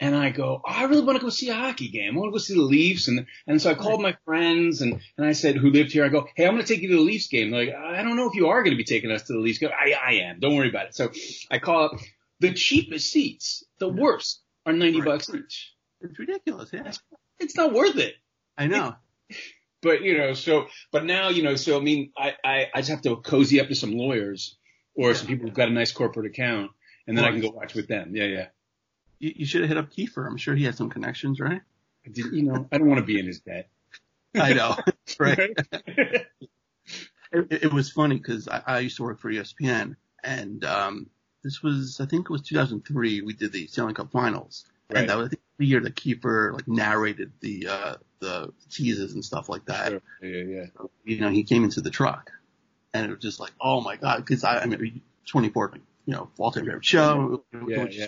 And 0.00 0.16
I 0.16 0.30
go, 0.30 0.60
oh, 0.64 0.68
I 0.70 0.84
really 0.84 1.04
want 1.04 1.18
to 1.18 1.24
go 1.24 1.30
see 1.30 1.48
a 1.48 1.54
hockey 1.54 1.88
game. 1.88 2.14
I 2.16 2.18
want 2.20 2.28
to 2.30 2.32
go 2.32 2.38
see 2.38 2.54
the 2.54 2.60
Leafs, 2.62 3.06
and 3.08 3.26
and 3.46 3.62
so 3.62 3.70
I 3.70 3.74
called 3.74 4.02
my 4.02 4.16
friends 4.24 4.80
and 4.82 5.00
and 5.16 5.24
I 5.26 5.32
said 5.32 5.56
who 5.56 5.70
lived 5.70 5.92
here. 5.92 6.04
I 6.04 6.08
go, 6.08 6.26
hey, 6.34 6.44
I'm 6.46 6.54
going 6.54 6.64
to 6.66 6.72
take 6.74 6.82
you 6.82 6.88
to 6.88 6.96
the 6.96 7.00
Leafs 7.02 7.28
game. 7.28 7.50
They're 7.52 7.66
like, 7.66 7.74
I 7.74 8.02
don't 8.02 8.16
know 8.16 8.28
if 8.28 8.34
you 8.34 8.48
are 8.48 8.62
going 8.64 8.72
to 8.72 8.76
be 8.76 8.84
taking 8.84 9.12
us 9.12 9.22
to 9.28 9.32
the 9.32 9.38
Leafs 9.38 9.58
game. 9.58 9.70
I 9.72 9.92
I 9.92 10.12
am. 10.28 10.40
Don't 10.40 10.56
worry 10.56 10.68
about 10.70 10.86
it. 10.86 10.94
So 10.96 11.12
I 11.50 11.58
call 11.58 11.84
up 11.84 11.92
the 12.40 12.52
cheapest 12.54 13.10
seats, 13.10 13.62
the 13.78 13.88
worst, 13.88 14.40
are 14.66 14.72
90 14.72 15.00
Right. 15.00 15.06
bucks 15.06 15.30
each. 15.32 15.72
It's 16.00 16.18
ridiculous. 16.18 16.70
Yeah, 16.72 16.92
It's 17.38 17.56
not 17.56 17.72
worth 17.72 17.96
it. 17.96 18.14
I 18.56 18.66
know. 18.66 18.94
But 19.82 20.02
you 20.02 20.18
know, 20.18 20.34
so 20.34 20.66
but 20.92 21.04
now 21.04 21.28
you 21.28 21.42
know, 21.42 21.56
so 21.56 21.78
I 21.78 21.80
mean, 21.80 22.12
I 22.16 22.34
I, 22.44 22.66
I 22.74 22.78
just 22.80 22.90
have 22.90 23.02
to 23.02 23.16
cozy 23.16 23.60
up 23.60 23.68
to 23.68 23.74
some 23.74 23.92
lawyers 23.92 24.56
or 24.94 25.14
some 25.14 25.26
people 25.26 25.46
who've 25.46 25.54
got 25.54 25.68
a 25.68 25.72
nice 25.72 25.92
corporate 25.92 26.26
account, 26.26 26.70
and 27.06 27.16
then 27.16 27.24
I 27.24 27.30
can 27.30 27.40
go 27.40 27.50
watch 27.50 27.74
with 27.74 27.88
them. 27.88 28.14
Yeah, 28.16 28.24
yeah. 28.24 28.46
You, 29.20 29.32
you 29.36 29.46
should 29.46 29.60
have 29.62 29.68
hit 29.68 29.78
up 29.78 29.90
Kiefer. 29.92 30.26
I'm 30.26 30.36
sure 30.36 30.54
he 30.54 30.64
has 30.64 30.76
some 30.76 30.90
connections, 30.90 31.40
right? 31.40 31.60
I 32.06 32.10
did, 32.10 32.26
you 32.32 32.42
know, 32.42 32.68
I 32.70 32.78
don't 32.78 32.88
want 32.88 32.98
to 32.98 33.04
be 33.06 33.18
in 33.18 33.26
his 33.26 33.40
debt. 33.40 33.68
I 34.34 34.52
know. 34.52 34.76
right. 35.18 35.50
It, 37.30 37.46
it 37.64 37.72
was 37.72 37.90
funny 37.90 38.16
because 38.16 38.48
I, 38.48 38.62
I 38.66 38.78
used 38.80 38.96
to 38.96 39.02
work 39.02 39.18
for 39.20 39.30
ESPN, 39.30 39.96
and 40.24 40.64
um, 40.64 41.10
this 41.44 41.62
was 41.62 42.00
I 42.00 42.06
think 42.06 42.26
it 42.26 42.32
was 42.32 42.42
2003. 42.42 43.20
We 43.20 43.32
did 43.34 43.52
the 43.52 43.66
Stanley 43.66 43.94
Cup 43.94 44.10
Finals, 44.10 44.64
Right. 44.90 45.00
and 45.00 45.10
that 45.10 45.18
was 45.18 45.26
I 45.26 45.30
think, 45.30 45.42
the 45.58 45.66
year 45.66 45.80
that 45.80 45.94
Kiefer 45.96 46.54
like 46.54 46.66
narrated 46.66 47.32
the 47.40 47.66
uh, 47.68 47.94
the 48.20 48.52
teases 48.70 49.14
and 49.14 49.24
stuff 49.24 49.48
like 49.48 49.64
that. 49.66 49.88
Sure. 49.90 50.02
Yeah, 50.22 50.42
yeah. 50.62 50.66
you 51.04 51.20
know, 51.20 51.30
he 51.30 51.44
came 51.44 51.64
into 51.64 51.80
the 51.80 51.90
truck 51.90 52.30
and 52.94 53.06
it 53.06 53.10
was 53.10 53.20
just 53.20 53.40
like, 53.40 53.52
oh 53.60 53.80
my 53.80 53.96
God. 53.96 54.26
Cause 54.26 54.44
I, 54.44 54.58
I 54.60 54.66
mean, 54.66 55.00
24, 55.26 55.72
you 56.06 56.14
know, 56.14 56.30
all-time 56.38 56.64
favorite 56.64 56.84
show. 56.84 57.44
Yeah, 57.66 57.84
just, 57.84 57.98
yeah. 57.98 58.06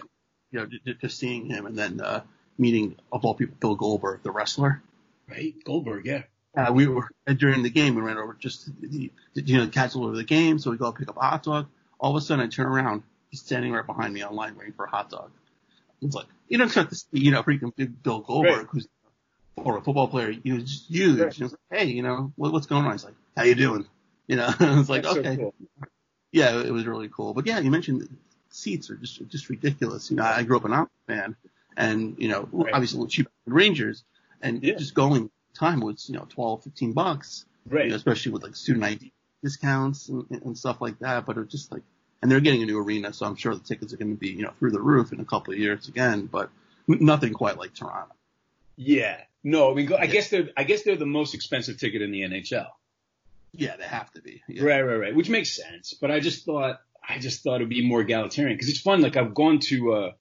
You 0.52 0.58
know, 0.60 0.66
just, 0.66 1.00
just 1.00 1.18
seeing 1.18 1.46
him 1.46 1.66
and 1.66 1.76
then, 1.76 2.00
uh, 2.00 2.22
meeting 2.58 2.96
of 3.12 3.24
all 3.24 3.34
people, 3.34 3.56
Bill 3.60 3.74
Goldberg, 3.74 4.22
the 4.22 4.30
wrestler. 4.30 4.82
Right, 5.28 5.54
Goldberg. 5.64 6.06
Yeah. 6.06 6.22
Uh, 6.56 6.72
we 6.72 6.88
were 6.88 7.08
during 7.36 7.62
the 7.62 7.70
game, 7.70 7.94
we 7.94 8.02
ran 8.02 8.18
over 8.18 8.36
just, 8.38 8.68
the, 8.80 9.10
you 9.34 9.58
know, 9.58 9.68
catch 9.68 9.94
over 9.94 10.16
the 10.16 10.24
game. 10.24 10.58
So 10.58 10.70
we 10.70 10.76
go 10.76 10.90
pick 10.92 11.08
up 11.08 11.16
a 11.16 11.20
hot 11.20 11.42
dog. 11.44 11.68
All 11.98 12.10
of 12.10 12.16
a 12.16 12.24
sudden 12.24 12.44
I 12.44 12.48
turn 12.48 12.66
around. 12.66 13.02
He's 13.30 13.40
standing 13.40 13.72
right 13.72 13.86
behind 13.86 14.12
me 14.12 14.24
online 14.24 14.56
waiting 14.56 14.72
for 14.72 14.86
a 14.86 14.90
hot 14.90 15.10
dog. 15.10 15.30
It's 16.02 16.14
like, 16.16 16.26
you 16.48 16.58
don't 16.58 16.66
expect 16.66 16.88
to 16.90 16.96
see, 16.96 17.06
you 17.12 17.30
know, 17.30 17.42
freaking 17.44 17.72
Bill 18.02 18.20
Goldberg, 18.20 18.56
Right. 18.56 18.66
who's 18.70 18.88
or 19.64 19.76
a 19.78 19.82
football 19.82 20.08
player, 20.08 20.30
you 20.30 20.54
know, 20.54 20.60
just 20.60 20.88
huge. 20.88 21.18
Right. 21.20 21.38
You 21.38 21.46
know, 21.46 21.52
hey, 21.70 21.84
you 21.86 22.02
know, 22.02 22.32
what, 22.36 22.52
what's 22.52 22.66
going 22.66 22.84
on? 22.84 22.92
He's 22.92 23.04
like, 23.04 23.14
how 23.36 23.44
you 23.44 23.54
doing? 23.54 23.86
You 24.26 24.36
know, 24.36 24.48
I 24.60 24.76
was 24.78 24.88
like, 24.88 25.02
That's 25.02 25.14
so 25.14 25.20
okay, 25.20 25.36
cool. 25.36 25.54
yeah, 26.32 26.60
it 26.60 26.70
was 26.72 26.86
really 26.86 27.08
cool. 27.08 27.34
But 27.34 27.46
yeah, 27.46 27.58
you 27.60 27.70
mentioned 27.70 28.08
seats 28.50 28.90
are 28.90 28.96
just 28.96 29.26
just 29.28 29.48
ridiculous. 29.48 30.10
You 30.10 30.16
know, 30.18 30.24
I 30.24 30.42
grew 30.42 30.56
up 30.56 30.64
an 30.64 30.72
Islanders 30.72 30.90
fan, 31.06 31.36
and 31.76 32.16
you 32.18 32.28
know, 32.28 32.48
Right. 32.52 32.72
obviously 32.72 33.06
cheap 33.08 33.28
Rangers, 33.46 34.04
and 34.42 34.62
Yeah. 34.62 34.74
just 34.76 34.94
going 34.94 35.30
time 35.54 35.80
was 35.80 36.08
you 36.08 36.16
know 36.16 36.26
12, 36.28 36.62
15 36.64 36.92
bucks, 36.92 37.44
Right. 37.68 37.84
you 37.84 37.90
know, 37.90 37.96
especially 37.96 38.32
with 38.32 38.42
like 38.42 38.54
student 38.56 38.84
ID 38.84 39.12
discounts 39.42 40.08
and, 40.08 40.26
and 40.30 40.56
stuff 40.58 40.80
like 40.80 40.98
that. 41.00 41.26
But 41.26 41.36
it 41.36 41.40
was 41.40 41.50
just 41.50 41.72
like, 41.72 41.82
and 42.22 42.30
they're 42.30 42.40
getting 42.40 42.62
a 42.62 42.66
new 42.66 42.78
arena, 42.78 43.12
so 43.12 43.26
I'm 43.26 43.34
sure 43.36 43.54
the 43.54 43.60
tickets 43.60 43.92
are 43.92 43.96
going 43.96 44.12
to 44.14 44.20
be 44.20 44.28
you 44.30 44.42
know 44.42 44.52
through 44.58 44.70
the 44.70 44.80
roof 44.80 45.12
in 45.12 45.20
a 45.20 45.24
couple 45.24 45.52
of 45.52 45.58
years 45.58 45.88
again. 45.88 46.26
But 46.26 46.50
nothing 46.86 47.32
quite 47.32 47.58
like 47.58 47.74
Toronto. 47.74 48.14
Yeah. 48.76 49.20
No, 49.43 49.70
I 49.70 49.75
mean, 49.75 49.93
I 49.93 50.05
Yeah. 50.05 50.06
guess 50.06 50.31
they're 50.31 50.49
I 50.56 50.64
guess 50.64 50.82
they're 50.82 50.96
the 50.96 51.06
most 51.06 51.34
expensive 51.34 51.78
ticket 51.78 52.02
in 52.02 52.11
the 52.11 52.22
NHL. 52.22 52.69
Yeah, 53.52 53.76
they 53.76 53.84
have 53.84 54.11
to 54.12 54.22
be. 54.22 54.43
Yeah. 54.49 54.62
Right, 54.64 54.82
right, 54.82 54.96
right. 54.96 55.14
Which 55.14 55.28
makes 55.28 55.50
sense. 55.56 55.94
But 55.94 56.11
I 56.11 56.20
just 56.20 56.44
thought, 56.44 56.81
I 57.06 57.19
just 57.19 57.43
thought 57.43 57.56
it'd 57.56 57.69
be 57.69 57.87
more 57.87 58.00
egalitarian 58.02 58.56
because 58.56 58.69
it's 58.70 58.81
fun. 58.81 59.00
Like 59.00 59.17
I've 59.17 59.34
gone 59.34 59.58
to, 59.70 59.93
uh, 59.93 60.12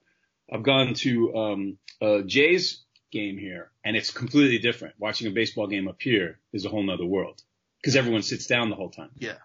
I've 0.52 0.62
gone 0.64 0.94
to, 0.94 1.36
um, 1.36 1.78
uh, 2.02 2.22
Jay's 2.22 2.82
game 3.12 3.38
here 3.38 3.70
and 3.84 3.96
it's 3.96 4.10
completely 4.10 4.58
different. 4.58 4.94
Watching 4.98 5.28
a 5.28 5.30
baseball 5.30 5.66
game 5.68 5.86
up 5.86 6.00
here 6.00 6.38
is 6.52 6.64
a 6.64 6.68
whole 6.68 6.82
nother 6.82 7.04
world 7.06 7.40
because 7.80 7.94
everyone 7.94 8.22
sits 8.22 8.46
down 8.46 8.68
the 8.70 8.76
whole 8.76 8.90
time 8.90 9.10
Yeah, 9.18 9.36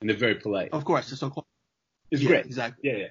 and 0.00 0.08
they're 0.08 0.16
very 0.16 0.36
polite. 0.36 0.70
of 0.72 0.84
course, 0.84 1.10
it's 1.10 1.20
so 1.20 1.30
cool. 1.30 1.46
It's 2.10 2.22
yeah, 2.22 2.28
great. 2.28 2.46
Exactly. 2.46 2.88
Yeah, 2.90 2.96
yeah. 2.98 3.08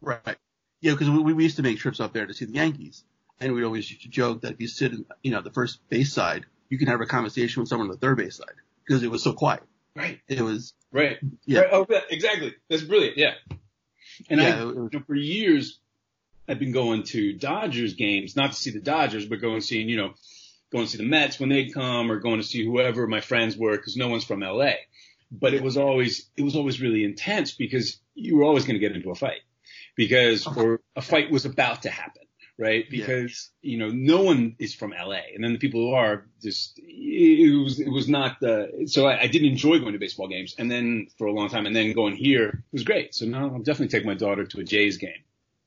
Right. 0.00 0.36
Yeah, 0.80 0.92
because 0.92 1.10
we, 1.10 1.32
we 1.32 1.42
used 1.42 1.56
to 1.56 1.62
make 1.62 1.78
trips 1.78 1.98
up 1.98 2.12
there 2.12 2.26
to 2.26 2.34
see 2.34 2.44
the 2.44 2.52
Yankees, 2.52 3.02
and 3.40 3.54
we 3.54 3.64
always 3.64 3.90
used 3.90 4.02
to 4.02 4.08
joke 4.08 4.42
that 4.42 4.52
if 4.52 4.60
you 4.60 4.68
sit 4.68 4.92
in, 4.92 5.04
you 5.22 5.30
know, 5.30 5.42
the 5.42 5.50
first 5.50 5.80
base 5.88 6.12
side, 6.12 6.46
you 6.68 6.78
can 6.78 6.88
have 6.88 7.00
a 7.00 7.06
conversation 7.06 7.60
with 7.60 7.68
someone 7.68 7.88
on 7.88 7.92
the 7.92 7.98
third 7.98 8.18
base 8.18 8.36
side 8.36 8.54
because 8.84 9.02
it 9.02 9.10
was 9.10 9.22
so 9.22 9.32
quiet. 9.32 9.62
Right, 9.94 10.20
It 10.28 10.42
was, 10.42 10.74
right. 10.92 11.18
yeah, 11.44 11.60
Right. 11.60 11.70
Oh, 11.72 11.86
exactly. 12.10 12.54
That's 12.68 12.82
brilliant. 12.82 13.16
Yeah. 13.16 13.34
And 14.30 14.40
yeah, 14.40 14.60
I, 14.60 14.64
was, 14.64 14.90
for 15.06 15.14
years, 15.14 15.80
I've 16.48 16.58
been 16.58 16.72
going 16.72 17.02
to 17.04 17.32
Dodgers 17.32 17.94
games, 17.94 18.36
not 18.36 18.52
to 18.52 18.56
see 18.56 18.70
the 18.70 18.80
Dodgers, 18.80 19.26
but 19.26 19.40
going 19.40 19.54
and 19.54 19.64
seeing, 19.64 19.88
you 19.88 19.96
know, 19.96 20.14
going 20.70 20.86
to 20.86 20.90
see 20.90 20.98
the 20.98 21.04
Mets 21.04 21.40
when 21.40 21.48
they'd 21.48 21.72
come 21.72 22.12
or 22.12 22.20
going 22.20 22.40
to 22.40 22.46
see 22.46 22.64
whoever 22.64 23.06
my 23.06 23.20
friends 23.20 23.56
were 23.56 23.76
because 23.76 23.96
no 23.96 24.08
one's 24.08 24.24
from 24.24 24.40
LA. 24.40 24.72
But 25.30 25.52
it 25.52 25.62
was 25.62 25.76
always, 25.76 26.28
it 26.36 26.42
was 26.42 26.56
always 26.56 26.80
really 26.80 27.04
intense 27.04 27.52
because 27.52 27.98
you 28.14 28.36
were 28.36 28.44
always 28.44 28.64
going 28.64 28.74
to 28.74 28.86
get 28.86 28.96
into 28.96 29.10
a 29.10 29.14
fight 29.14 29.40
because, 29.94 30.46
or 30.46 30.80
a 30.96 31.02
fight 31.02 31.30
was 31.30 31.44
about 31.44 31.82
to 31.82 31.90
happen, 31.90 32.22
right? 32.58 32.84
Yeah. 32.90 33.06
Because, 33.06 33.50
you 33.62 33.78
know, 33.78 33.88
no 33.90 34.22
one 34.22 34.56
is 34.58 34.74
from 34.74 34.90
LA. 34.90 35.20
And 35.34 35.42
then 35.44 35.52
the 35.52 35.58
people 35.58 35.80
who 35.80 35.94
are 35.94 36.26
just, 36.42 36.78
it 36.82 37.56
was, 37.62 37.78
it 37.80 37.88
was 37.88 38.08
not 38.08 38.40
the, 38.40 38.84
so 38.86 39.06
I, 39.06 39.20
I 39.22 39.26
didn't 39.28 39.48
enjoy 39.48 39.78
going 39.78 39.92
to 39.92 39.98
baseball 39.98 40.28
games. 40.28 40.54
And 40.58 40.70
then 40.70 41.06
for 41.18 41.26
a 41.28 41.32
long 41.32 41.48
time 41.48 41.66
and 41.66 41.74
then 41.76 41.92
going 41.92 42.16
here 42.16 42.64
was 42.72 42.82
great. 42.84 43.14
So 43.14 43.26
now 43.26 43.44
I'll 43.52 43.58
definitely 43.58 43.88
take 43.88 44.04
my 44.04 44.14
daughter 44.14 44.44
to 44.44 44.60
a 44.60 44.64
Jays 44.64 44.96
game. 44.98 45.22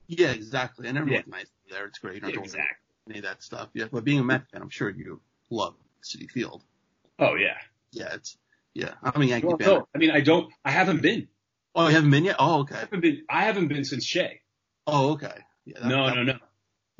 yeah, 0.07 0.31
exactly. 0.31 0.87
And 0.87 0.97
everyone's 0.97 1.27
nice 1.27 1.47
there. 1.69 1.85
It's 1.85 1.99
great. 1.99 2.15
You 2.15 2.21
don't 2.21 2.33
have 2.35 2.43
Exactly. 2.43 2.75
any 3.09 3.19
of 3.19 3.23
that 3.25 3.41
stuff. 3.41 3.69
Yeah, 3.73 3.85
but 3.91 4.03
being 4.03 4.19
a 4.19 4.23
Met 4.23 4.43
fan, 4.51 4.61
I'm 4.61 4.69
sure 4.69 4.89
you 4.89 5.21
love 5.49 5.75
Citi 6.03 6.29
Field. 6.29 6.61
Oh 7.19 7.35
yeah. 7.35 7.55
Yeah, 7.93 8.13
it's, 8.15 8.37
yeah, 8.73 8.93
I'm 9.03 9.21
a 9.21 9.25
Yankee 9.25 9.47
Well, 9.47 9.57
fan. 9.57 9.67
no, 9.67 9.87
I 9.93 9.97
mean, 9.97 10.11
I 10.11 10.21
don't, 10.21 10.51
I 10.63 10.71
haven't 10.71 11.01
been. 11.01 11.27
Oh, 11.75 11.87
you 11.87 11.93
haven't 11.95 12.11
been 12.11 12.23
yet? 12.25 12.35
Oh, 12.39 12.61
okay. 12.61 12.75
I 12.75 12.79
haven't 12.79 13.01
been, 13.01 13.23
I 13.29 13.43
haven't 13.43 13.67
been 13.67 13.83
since 13.85 14.03
Shea. 14.05 14.41
Oh, 14.87 15.11
okay. 15.13 15.37
Yeah, 15.65 15.79
that- 15.81 15.87
No, 15.89 16.05
that- 16.07 16.15
no, 16.15 16.23
no. 16.23 16.33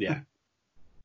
Yeah. 0.02 0.20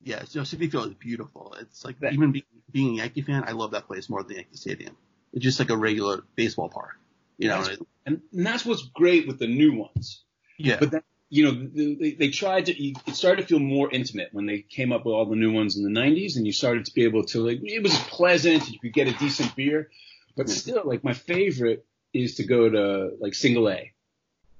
Yeah, 0.03 0.23
so 0.25 0.41
Citi 0.41 0.71
Field 0.71 0.87
is 0.89 0.93
beautiful. 0.93 1.55
It's 1.59 1.83
like 1.83 1.99
That- 1.99 2.13
even 2.13 2.31
be, 2.31 2.45
being 2.71 2.93
a 2.95 3.03
Yankee 3.03 3.21
fan, 3.21 3.43
I 3.45 3.51
love 3.51 3.71
that 3.71 3.87
place 3.87 4.09
more 4.09 4.23
than 4.23 4.35
Yankee 4.37 4.55
Stadium. 4.55 4.95
It's 5.33 5.43
just 5.43 5.59
like 5.59 5.69
a 5.69 5.77
regular 5.77 6.23
baseball 6.35 6.69
park, 6.69 6.97
you 7.37 7.47
know. 7.49 7.61
That's- 7.61 7.79
And, 8.05 8.21
and 8.31 8.45
that's 8.45 8.65
what's 8.65 8.83
great 8.83 9.27
with 9.27 9.39
the 9.39 9.47
new 9.47 9.73
ones. 9.75 10.23
yeah, 10.57 10.77
But 10.79 10.91
that, 10.91 11.03
you 11.29 11.43
know, 11.43 11.67
they, 11.99 12.11
they 12.11 12.29
tried 12.29 12.67
to, 12.67 12.73
it 12.81 13.15
started 13.15 13.41
to 13.41 13.47
feel 13.47 13.59
more 13.59 13.91
intimate 13.91 14.29
when 14.31 14.45
they 14.45 14.59
came 14.61 14.93
up 14.93 15.05
with 15.05 15.13
all 15.13 15.25
the 15.25 15.35
new 15.35 15.51
ones 15.51 15.75
in 15.77 15.83
the 15.83 15.99
90s 15.99 16.37
and 16.37 16.45
you 16.45 16.53
started 16.53 16.85
to 16.85 16.93
be 16.93 17.03
able 17.03 17.25
to, 17.25 17.45
like, 17.45 17.59
it 17.63 17.83
was 17.83 17.93
pleasant. 17.97 18.69
You 18.71 18.79
could 18.79 18.93
get 18.93 19.07
a 19.09 19.13
decent 19.13 19.55
beer. 19.55 19.89
But 20.37 20.49
still, 20.49 20.83
like, 20.85 21.03
my 21.03 21.13
favorite 21.13 21.85
is 22.13 22.35
to 22.35 22.45
go 22.45 22.69
to, 22.69 23.17
like, 23.19 23.33
single 23.33 23.67
A. 23.69 23.91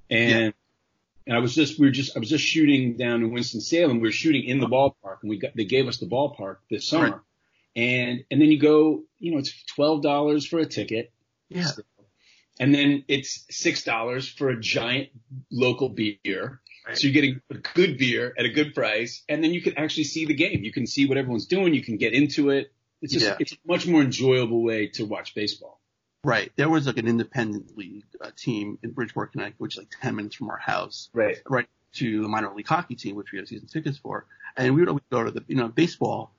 And, 0.10 0.54
and 1.28 1.36
I 1.36 1.40
was 1.40 1.54
just, 1.54 1.78
we 1.80 1.86
were 1.88 1.92
just, 1.92 2.16
I 2.16 2.20
was 2.20 2.30
just 2.30 2.44
shooting 2.44 2.98
down 2.98 3.22
in 3.22 3.32
Winston-Salem. 3.32 3.98
We 4.00 4.08
were 4.08 4.12
shooting 4.12 4.44
in 4.46 4.60
the 4.60 4.68
ballpark 4.68 5.18
and 5.22 5.30
we 5.30 5.38
got, 5.38 5.52
they 5.56 5.66
gave 5.66 5.88
us 5.88 5.98
the 5.98 6.08
ballpark 6.08 6.58
this 6.72 6.88
summer. 6.88 7.10
Right. 7.12 7.20
And, 7.76 8.24
and 8.32 8.42
then 8.42 8.50
you 8.50 8.60
go, 8.60 9.04
you 9.20 9.32
know, 9.34 9.38
it's 9.38 9.54
$12 9.78 10.48
for 10.48 10.58
a 10.60 10.66
ticket. 10.66 11.12
yeah, 11.50 11.68
And 12.60 12.74
then 12.74 13.04
it's 13.08 13.46
six 13.52 13.84
dollars 13.84 14.28
for 14.28 14.50
a 14.50 14.60
giant 14.60 15.10
local 15.52 15.90
beer. 15.90 16.62
Right. 16.88 16.98
So 16.98 17.08
you're 17.08 17.14
getting 17.14 17.42
a 17.52 17.56
good 17.76 17.98
beer 17.98 18.34
at 18.40 18.46
a 18.46 18.50
good 18.50 18.74
price, 18.74 19.22
and 19.28 19.44
then 19.44 19.54
you 19.54 19.62
can 19.62 19.78
actually 19.78 20.06
see 20.06 20.26
the 20.26 20.34
game. 20.34 20.64
You 20.64 20.72
can 20.72 20.88
see 20.88 21.06
what 21.06 21.18
everyone's 21.18 21.46
doing. 21.46 21.74
You 21.74 21.84
can 21.84 21.98
get 21.98 22.14
into 22.14 22.50
it. 22.50 22.72
It's 23.02 23.14
just 23.14 23.26
Yeah. 23.26 23.36
it's 23.40 23.52
a 23.52 23.58
much 23.66 23.86
more 23.86 24.02
enjoyable 24.02 24.64
way 24.64 24.88
to 24.94 25.04
watch 25.06 25.36
baseball. 25.36 25.82
Right. 26.28 26.52
There 26.58 26.68
was 26.70 26.88
like 26.88 26.98
an 26.98 27.08
independent 27.08 27.78
league 27.78 28.04
uh, 28.20 28.32
team 28.36 28.78
in 28.84 28.92
Bridgeport, 28.92 29.32
Connecticut, 29.32 29.62
which 29.62 29.76
is 29.76 29.78
like 29.78 29.92
10 30.02 30.14
minutes 30.18 30.36
from 30.36 30.50
our 30.50 30.58
house. 30.58 31.10
Right. 31.14 31.38
Right 31.48 31.70
to 31.94 32.22
the 32.22 32.28
minor 32.28 32.54
league 32.54 32.68
hockey 32.68 32.96
team, 32.96 33.16
which 33.16 33.32
we 33.32 33.40
have 33.40 33.48
season 33.48 33.70
tickets 33.70 33.98
for. 33.98 34.26
And 34.58 34.76
we 34.76 34.82
would 34.82 34.90
always 34.90 35.06
go 35.10 35.24
to 35.24 35.32
the, 35.32 35.46
you 35.48 35.56
know, 35.56 35.70
baseball. 35.70 36.34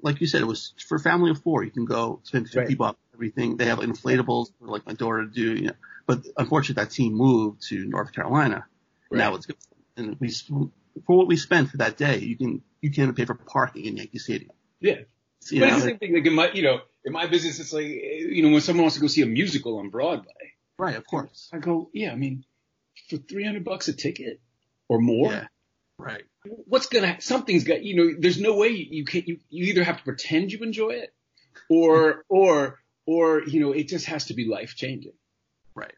Like 0.00 0.22
you 0.22 0.26
said, 0.26 0.40
it 0.40 0.46
was 0.46 0.72
for 0.88 0.96
a 0.96 1.00
family 1.00 1.30
of 1.30 1.42
four. 1.42 1.62
You 1.62 1.70
can 1.70 1.84
go 1.84 2.20
spend 2.22 2.48
50 2.48 2.58
Right. 2.60 2.78
bucks, 2.78 2.98
everything. 3.12 3.58
They 3.58 3.66
have 3.66 3.80
inflatables 3.80 4.52
for 4.58 4.68
like 4.68 4.86
my 4.86 4.94
daughter 4.94 5.26
to 5.26 5.30
do, 5.30 5.54
you 5.54 5.66
know. 5.66 5.74
But 6.06 6.26
unfortunately 6.38 6.82
that 6.82 6.92
team 6.92 7.12
moved 7.12 7.68
to 7.68 7.84
North 7.84 8.14
Carolina. 8.14 8.64
Now 9.10 9.34
it's 9.34 9.44
good. 9.44 9.56
And 9.98 10.16
we, 10.18 10.30
for 10.30 10.70
what 11.14 11.26
we 11.26 11.36
spent 11.36 11.68
for 11.68 11.76
that 11.76 11.98
day, 11.98 12.20
you 12.20 12.38
can, 12.38 12.62
you 12.80 12.90
can't 12.90 13.14
pay 13.14 13.26
for 13.26 13.34
parking 13.34 13.84
in 13.84 13.98
Yankee 13.98 14.18
Stadium. 14.18 14.52
Yeah. 14.80 15.00
You 15.50 15.60
but 15.60 15.66
know, 15.68 15.74
it's 15.74 15.84
the 15.84 15.90
same 15.90 15.98
thing. 15.98 16.14
Like 16.14 16.26
in 16.26 16.34
my, 16.34 16.50
you 16.52 16.62
know, 16.62 16.80
in 17.06 17.12
my 17.12 17.26
business, 17.26 17.60
it's 17.60 17.72
like, 17.72 17.86
you 17.86 18.42
know, 18.42 18.50
when 18.50 18.60
someone 18.60 18.82
wants 18.82 18.96
to 18.96 19.00
go 19.00 19.06
see 19.06 19.22
a 19.22 19.26
musical 19.26 19.78
on 19.78 19.90
Broadway, 19.90 20.32
right, 20.76 20.96
of 20.96 21.06
course. 21.06 21.48
I 21.52 21.58
go, 21.58 21.88
yeah, 21.94 22.10
I 22.12 22.16
mean, 22.16 22.44
for 23.08 23.16
300 23.16 23.64
bucks 23.64 23.88
a 23.88 23.92
ticket 23.92 24.40
or 24.88 25.00
more, 25.00 25.32
Yeah. 25.32 25.46
Right. 25.98 26.24
what's 26.66 26.88
gonna, 26.88 27.20
something's 27.20 27.64
got, 27.64 27.82
you 27.82 27.96
know, 27.96 28.16
there's 28.18 28.38
no 28.38 28.56
way 28.56 28.68
you 28.68 29.06
can, 29.06 29.22
you, 29.24 29.38
you 29.48 29.66
either 29.66 29.82
have 29.84 29.96
to 29.98 30.02
pretend 30.04 30.52
you 30.52 30.58
enjoy 30.58 30.90
it 30.90 31.14
or, 31.70 32.24
or, 32.28 32.80
or, 33.06 33.42
you 33.44 33.60
know, 33.60 33.72
it 33.72 33.88
just 33.88 34.06
has 34.06 34.26
to 34.26 34.34
be 34.34 34.46
life 34.46 34.74
changing. 34.76 35.14
Right. 35.74 35.94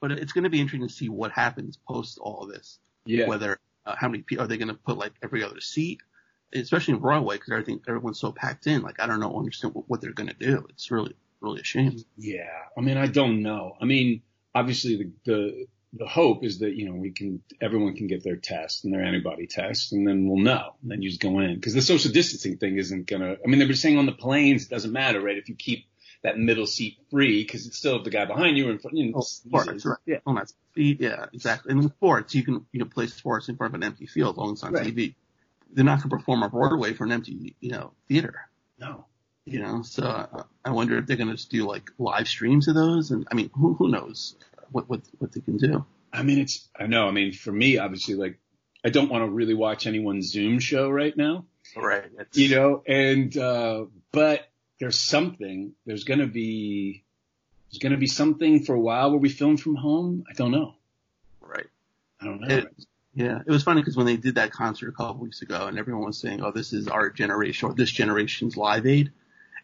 But 0.00 0.12
it's 0.12 0.32
going 0.32 0.44
to 0.44 0.50
be 0.50 0.60
interesting 0.60 0.88
to 0.88 0.92
see 0.92 1.08
what 1.08 1.30
happens 1.30 1.78
post 1.86 2.18
all 2.18 2.42
of 2.42 2.48
this. 2.48 2.78
Yeah. 3.04 3.28
Whether 3.28 3.60
uh, 3.84 3.94
how 3.96 4.08
many 4.08 4.22
people 4.24 4.44
are 4.44 4.48
they 4.48 4.56
going 4.56 4.68
to 4.68 4.74
put 4.74 4.98
like 4.98 5.12
every 5.22 5.44
other 5.44 5.60
seat, 5.60 6.00
especially 6.60 6.94
in 6.94 7.00
Broadway 7.00 7.36
because 7.36 7.50
everything 7.52 7.80
everyone's 7.88 8.20
so 8.20 8.32
packed 8.32 8.66
in. 8.66 8.82
Like 8.82 9.00
I 9.00 9.06
don't 9.06 9.20
know 9.20 9.36
understand 9.38 9.74
what, 9.74 9.88
what 9.88 10.00
they're 10.00 10.12
going 10.12 10.28
to 10.28 10.34
do. 10.34 10.66
It's 10.70 10.90
really 10.90 11.14
really 11.40 11.60
a 11.60 11.64
shame. 11.64 12.02
Yeah, 12.16 12.48
I 12.76 12.80
mean, 12.80 12.96
I 12.96 13.06
don't 13.06 13.42
know. 13.42 13.76
I 13.80 13.84
mean, 13.84 14.22
obviously 14.54 14.96
the, 14.96 15.12
the 15.32 15.66
the 15.92 16.06
hope 16.06 16.44
is 16.44 16.58
that 16.58 16.74
you 16.74 16.88
know 16.88 16.94
we 16.96 17.10
can 17.12 17.42
everyone 17.60 17.94
can 17.94 18.06
get 18.06 18.22
their 18.24 18.36
test 18.36 18.84
and 18.84 18.92
their 18.92 19.02
antibody 19.02 19.46
test, 19.46 19.92
and 19.92 20.06
then 20.06 20.28
we'll 20.28 20.42
know. 20.42 20.74
And 20.82 20.90
then 20.90 21.02
you 21.02 21.08
just 21.10 21.20
go 21.20 21.38
in 21.40 21.54
because 21.54 21.74
the 21.74 21.82
social 21.82 22.12
distancing 22.12 22.58
thing 22.58 22.76
isn't 22.78 23.06
gonna. 23.06 23.36
I 23.44 23.48
mean, 23.48 23.58
they 23.58 23.66
were 23.66 23.74
saying 23.74 23.98
on 23.98 24.06
the 24.06 24.12
planes 24.12 24.64
it 24.64 24.70
doesn't 24.70 24.92
matter, 24.92 25.20
right? 25.20 25.36
If 25.38 25.48
you 25.48 25.54
keep 25.54 25.86
that 26.22 26.38
middle 26.38 26.66
seat 26.66 26.98
free 27.10 27.44
because 27.44 27.66
it's 27.66 27.76
still 27.78 28.02
the 28.02 28.10
guy 28.10 28.24
behind 28.24 28.56
you 28.56 28.68
in 28.70 28.78
front. 28.78 28.96
You 28.96 29.12
know, 29.12 29.18
Oh, 29.18 29.20
sports, 29.20 29.84
right? 29.84 29.98
Yeah, 30.06 30.18
On 30.26 30.34
that 30.34 30.50
seat, 30.74 31.00
yeah, 31.00 31.26
exactly. 31.32 31.72
And 31.72 31.84
sports, 31.84 32.34
you 32.34 32.42
can 32.42 32.66
you 32.72 32.80
know 32.80 32.86
play 32.86 33.06
sports 33.06 33.48
in 33.48 33.56
front 33.56 33.74
of 33.74 33.80
an 33.80 33.86
empty 33.86 34.06
field 34.06 34.36
long 34.36 34.54
as 34.54 34.62
on 34.62 34.72
Right. 34.72 34.94
TV. 34.94 35.14
They're 35.72 35.84
not 35.84 35.98
going 35.98 36.10
to 36.10 36.16
perform 36.16 36.42
on 36.42 36.50
Broadway 36.50 36.94
for 36.94 37.04
an 37.04 37.12
empty 37.12 37.54
you 37.60 37.70
know 37.70 37.92
theater. 38.08 38.48
no. 38.78 39.04
You 39.48 39.60
know, 39.60 39.82
so 39.82 40.44
I 40.64 40.70
wonder 40.72 40.98
if 40.98 41.06
they're 41.06 41.16
going 41.16 41.28
to 41.28 41.36
just 41.36 41.52
do 41.52 41.68
like 41.68 41.92
live 41.98 42.26
streams 42.26 42.66
of 42.66 42.74
those. 42.74 43.12
And 43.12 43.28
I 43.30 43.36
mean, 43.36 43.48
who 43.54 43.74
who 43.74 43.88
knows 43.88 44.34
what 44.72 44.88
what 44.88 45.02
what 45.18 45.30
they 45.30 45.40
can 45.40 45.56
do. 45.56 45.86
I 46.12 46.24
mean, 46.24 46.40
it's. 46.40 46.68
I 46.76 46.86
know. 46.86 47.06
I 47.06 47.12
mean, 47.12 47.32
for 47.32 47.52
me, 47.52 47.78
obviously, 47.78 48.16
like 48.16 48.40
I 48.84 48.88
don't 48.88 49.08
want 49.08 49.24
to 49.24 49.30
really 49.30 49.54
watch 49.54 49.86
anyone's 49.86 50.32
Zoom 50.32 50.58
show 50.58 50.90
right 50.90 51.16
now. 51.16 51.44
Right. 51.76 52.04
It's, 52.18 52.38
you 52.38 52.54
know, 52.56 52.82
and 52.86 53.36
uh, 53.36 53.84
but 54.12 54.48
there's 54.80 54.98
something. 55.00 55.74
There's 55.84 56.04
gonna 56.04 56.26
be 56.26 57.04
there's 57.70 57.78
gonna 57.78 57.96
be 57.96 58.06
something 58.06 58.64
for 58.64 58.74
a 58.74 58.80
while 58.80 59.10
where 59.10 59.20
we 59.20 59.28
film 59.28 59.56
from 59.56 59.76
home. 59.76 60.24
I 60.28 60.34
don't 60.34 60.50
know. 60.50 60.74
Right. 61.40 61.66
I 62.20 62.24
don't 62.24 62.40
know. 62.40 62.56
It, 62.56 62.68
yeah, 63.16 63.40
it 63.44 63.50
was 63.50 63.62
funny 63.64 63.80
because 63.80 63.96
when 63.96 64.04
they 64.06 64.16
did 64.18 64.34
that 64.36 64.52
concert 64.52 64.90
a 64.90 64.92
couple 64.92 65.22
weeks 65.22 65.40
ago, 65.42 65.66
and 65.66 65.78
everyone 65.78 66.04
was 66.04 66.18
saying, 66.18 66.42
"Oh, 66.42 66.52
this 66.52 66.72
is 66.74 66.86
our 66.86 67.08
generation 67.10 67.68
or 67.70 67.74
this 67.74 67.90
generation's 67.90 68.56
Live 68.56 68.86
Aid," 68.86 69.10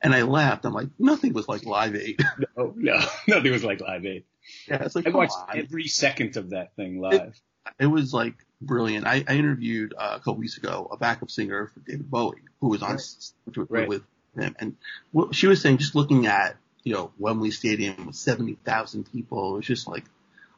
and 0.03 0.15
I 0.15 0.23
laughed. 0.23 0.65
I'm 0.65 0.73
like, 0.73 0.89
nothing 0.99 1.35
was 1.35 1.47
like 1.49 1.65
Live 1.67 1.95
Aid. 1.95 2.19
no, 2.57 2.73
no, 2.75 2.99
nothing 3.29 3.53
was 3.53 3.63
like 3.63 3.81
Live 3.81 4.07
Aid. 4.07 4.25
yeah, 4.67 4.83
it's 4.85 4.97
like 4.97 5.07
I 5.07 5.11
watched 5.11 5.35
on. 5.51 5.59
every 5.59 5.87
second 5.87 6.37
of 6.39 6.51
that 6.51 6.75
thing 6.77 6.99
live. 7.01 7.39
It 7.79 7.87
was 7.87 8.13
like 8.15 8.35
brilliant. 8.61 9.07
I, 9.07 9.23
I 9.29 9.35
interviewed 9.37 9.95
uh, 9.97 10.13
a 10.15 10.19
couple 10.19 10.37
weeks 10.37 10.57
ago 10.57 10.89
a 10.91 10.97
backup 10.97 11.31
singer 11.31 11.69
for 11.69 11.81
David 11.81 12.11
Bowie 12.11 12.43
who 12.61 12.69
was 12.71 12.83
on 12.83 12.97
Right. 12.97 13.57
with, 13.57 13.71
Right. 13.71 13.89
with 13.89 14.03
him, 14.37 14.57
and 14.59 14.77
what 15.13 15.35
she 15.35 15.47
was 15.47 15.61
saying, 15.61 15.77
just 15.79 15.95
looking 15.95 16.27
at 16.27 16.57
you 16.85 16.95
know 16.95 17.13
Wembley 17.19 17.51
Stadium 17.51 18.07
with 18.07 18.17
seventy 18.17 18.55
thousand 18.65 19.13
people, 19.13 19.53
it 19.53 19.57
was 19.59 19.67
just 19.67 19.87
like 19.87 20.05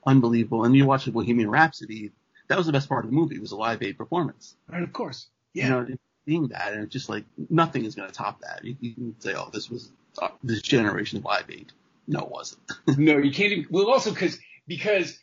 unbelievable. 0.07 0.65
And 0.65 0.75
you 0.77 0.87
watch 0.87 1.05
the 1.07 1.11
Bohemian 1.13 1.51
Rhapsody, 1.51 2.13
that 2.49 2.59
was 2.59 2.67
the 2.67 2.73
best 2.73 2.89
part 2.89 3.05
of 3.05 3.11
the 3.11 3.17
movie. 3.17 3.37
It 3.37 3.41
was 3.41 3.53
a 3.53 3.57
Live 3.57 3.83
Aid 3.83 3.97
performance. 3.99 4.55
right, 4.69 4.83
of 4.83 4.93
course. 4.93 5.29
Yeah. 5.53 5.65
You 5.65 5.71
know, 5.71 5.97
seeing 6.27 6.49
that, 6.49 6.73
and 6.73 6.85
it's 6.85 6.93
just 6.93 7.09
like 7.09 7.25
nothing 7.51 7.85
is 7.85 7.95
going 7.95 8.09
to 8.09 8.15
top 8.15 8.41
that. 8.41 8.65
You, 8.65 8.77
you 8.81 8.95
can 8.95 9.21
say, 9.21 9.35
oh, 9.35 9.51
this 9.53 9.71
was 9.71 9.91
uh, 10.21 10.29
this 10.43 10.63
generation 10.63 11.19
of 11.19 11.25
Live 11.25 11.51
Aid. 11.51 11.73
No, 12.07 12.21
it 12.21 12.31
wasn't. 12.31 12.63
no, 12.99 13.19
you 13.19 13.33
can't 13.33 13.53
even. 13.53 13.67
Well, 13.71 13.89
also 13.91 14.11
because 14.11 14.39
because 14.67 15.19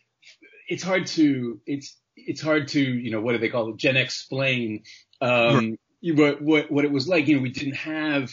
it's 0.68 0.84
hard 0.84 1.06
to 1.08 1.60
it's 1.66 1.98
it's 2.16 2.42
hard 2.42 2.70
to 2.70 2.82
you 2.82 3.12
know 3.12 3.22
what 3.22 3.34
do 3.34 3.38
they 3.40 3.50
call 3.50 3.70
it? 3.70 3.78
Gen 3.78 3.98
explain 3.98 4.84
um, 5.22 5.78
you- 6.00 6.16
what 6.16 6.42
what 6.42 6.72
what 6.72 6.86
it 6.86 6.92
was 6.92 7.08
like. 7.08 7.28
You 7.28 7.36
know, 7.38 7.42
we 7.42 7.50
didn't 7.52 7.76
have 7.76 8.32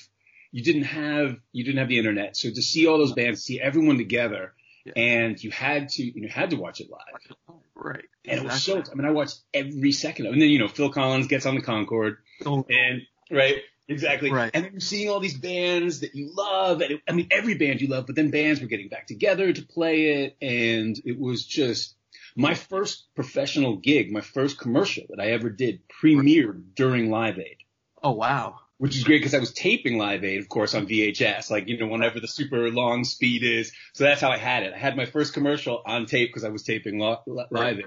you 0.53 0.63
didn't 0.63 0.85
have 0.85 1.37
you 1.53 1.65
didn't 1.65 1.79
have 1.79 1.89
the 1.89 1.99
internet, 1.99 2.37
so 2.37 2.49
to 2.49 2.63
see 2.63 2.87
all 2.87 2.99
those 2.99 3.13
bands, 3.13 3.43
see 3.43 3.61
everyone 3.61 3.99
together, 3.99 4.55
Yeah. 4.85 4.93
and 4.97 5.43
you 5.43 5.51
had 5.51 5.91
to 5.91 6.03
you 6.03 6.23
know 6.23 6.29
had 6.29 6.51
to 6.51 6.57
watch 6.57 6.81
it 6.81 6.89
live. 6.91 7.59
right. 7.75 8.05
And 8.25 8.41
it 8.41 8.45
was 8.45 8.63
so. 8.63 8.83
I 8.91 8.95
mean, 8.95 9.07
I 9.07 9.11
watched 9.11 9.41
every 9.53 9.93
second 9.93 10.27
of 10.27 10.31
it. 10.31 10.33
And 10.35 10.43
then 10.43 10.49
you 10.51 10.59
know 10.59 10.69
Phil 10.69 10.91
Collins 10.91 11.27
gets 11.27 11.47
on 11.47 11.55
the 11.55 11.63
Concorde, 11.63 12.19
so. 12.43 12.67
and 12.69 13.03
right, 13.31 13.57
exactly. 13.89 14.31
Right. 14.31 14.51
And 14.55 14.65
then 14.65 14.73
you're 14.73 14.81
seeing 14.81 15.09
all 15.11 15.21
these 15.21 15.37
bands 15.37 16.01
that 16.01 16.15
you 16.15 16.31
love, 16.35 16.81
and 16.81 16.93
it, 16.93 17.01
I 17.09 17.13
mean 17.13 17.29
every 17.31 17.55
band 17.55 17.81
you 17.81 17.89
love, 17.89 18.07
but 18.07 18.17
then 18.17 18.31
bands 18.31 18.61
were 18.61 18.67
getting 18.67 18.89
back 18.89 19.07
together 19.07 19.53
to 19.53 19.63
play 19.63 20.25
it, 20.25 20.37
and 20.41 20.99
it 21.05 21.19
was 21.19 21.45
just 21.45 21.95
my 22.37 22.55
first 22.55 23.07
professional 23.15 23.77
gig, 23.77 24.13
my 24.13 24.21
first 24.21 24.59
commercial 24.59 25.05
that 25.11 25.21
I 25.21 25.33
ever 25.33 25.51
did 25.51 25.81
premiered 25.89 26.75
during 26.75 27.11
Live 27.11 27.39
Aid. 27.39 27.59
Oh 28.03 28.13
wow. 28.13 28.61
Which 28.79 28.97
is 28.97 29.03
great 29.05 29.19
because 29.19 29.35
I 29.35 29.41
was 29.41 29.53
taping 29.53 29.99
Live 29.99 30.23
Aid, 30.25 30.39
of 30.41 30.49
course, 30.49 30.73
on 30.75 30.87
VHS, 30.87 31.51
like, 31.51 31.67
you 31.69 31.79
know, 31.79 31.89
whenever 31.89 32.21
the 32.21 32.29
super 32.29 32.71
long 32.71 33.03
speed 33.05 33.43
is. 33.43 33.73
So 33.95 34.05
that's 34.05 34.21
how 34.21 34.31
I 34.31 34.37
had 34.39 34.63
it. 34.63 34.73
I 34.73 34.79
had 34.79 34.97
my 34.97 35.05
first 35.05 35.35
commercial 35.35 35.83
on 35.85 36.07
tape 36.07 36.29
because 36.29 36.45
I 36.45 36.51
was 36.51 36.63
taping 36.63 36.99
lo- 37.01 37.21
li- 37.27 37.45
Live 37.51 37.79
Aid. 37.81 37.87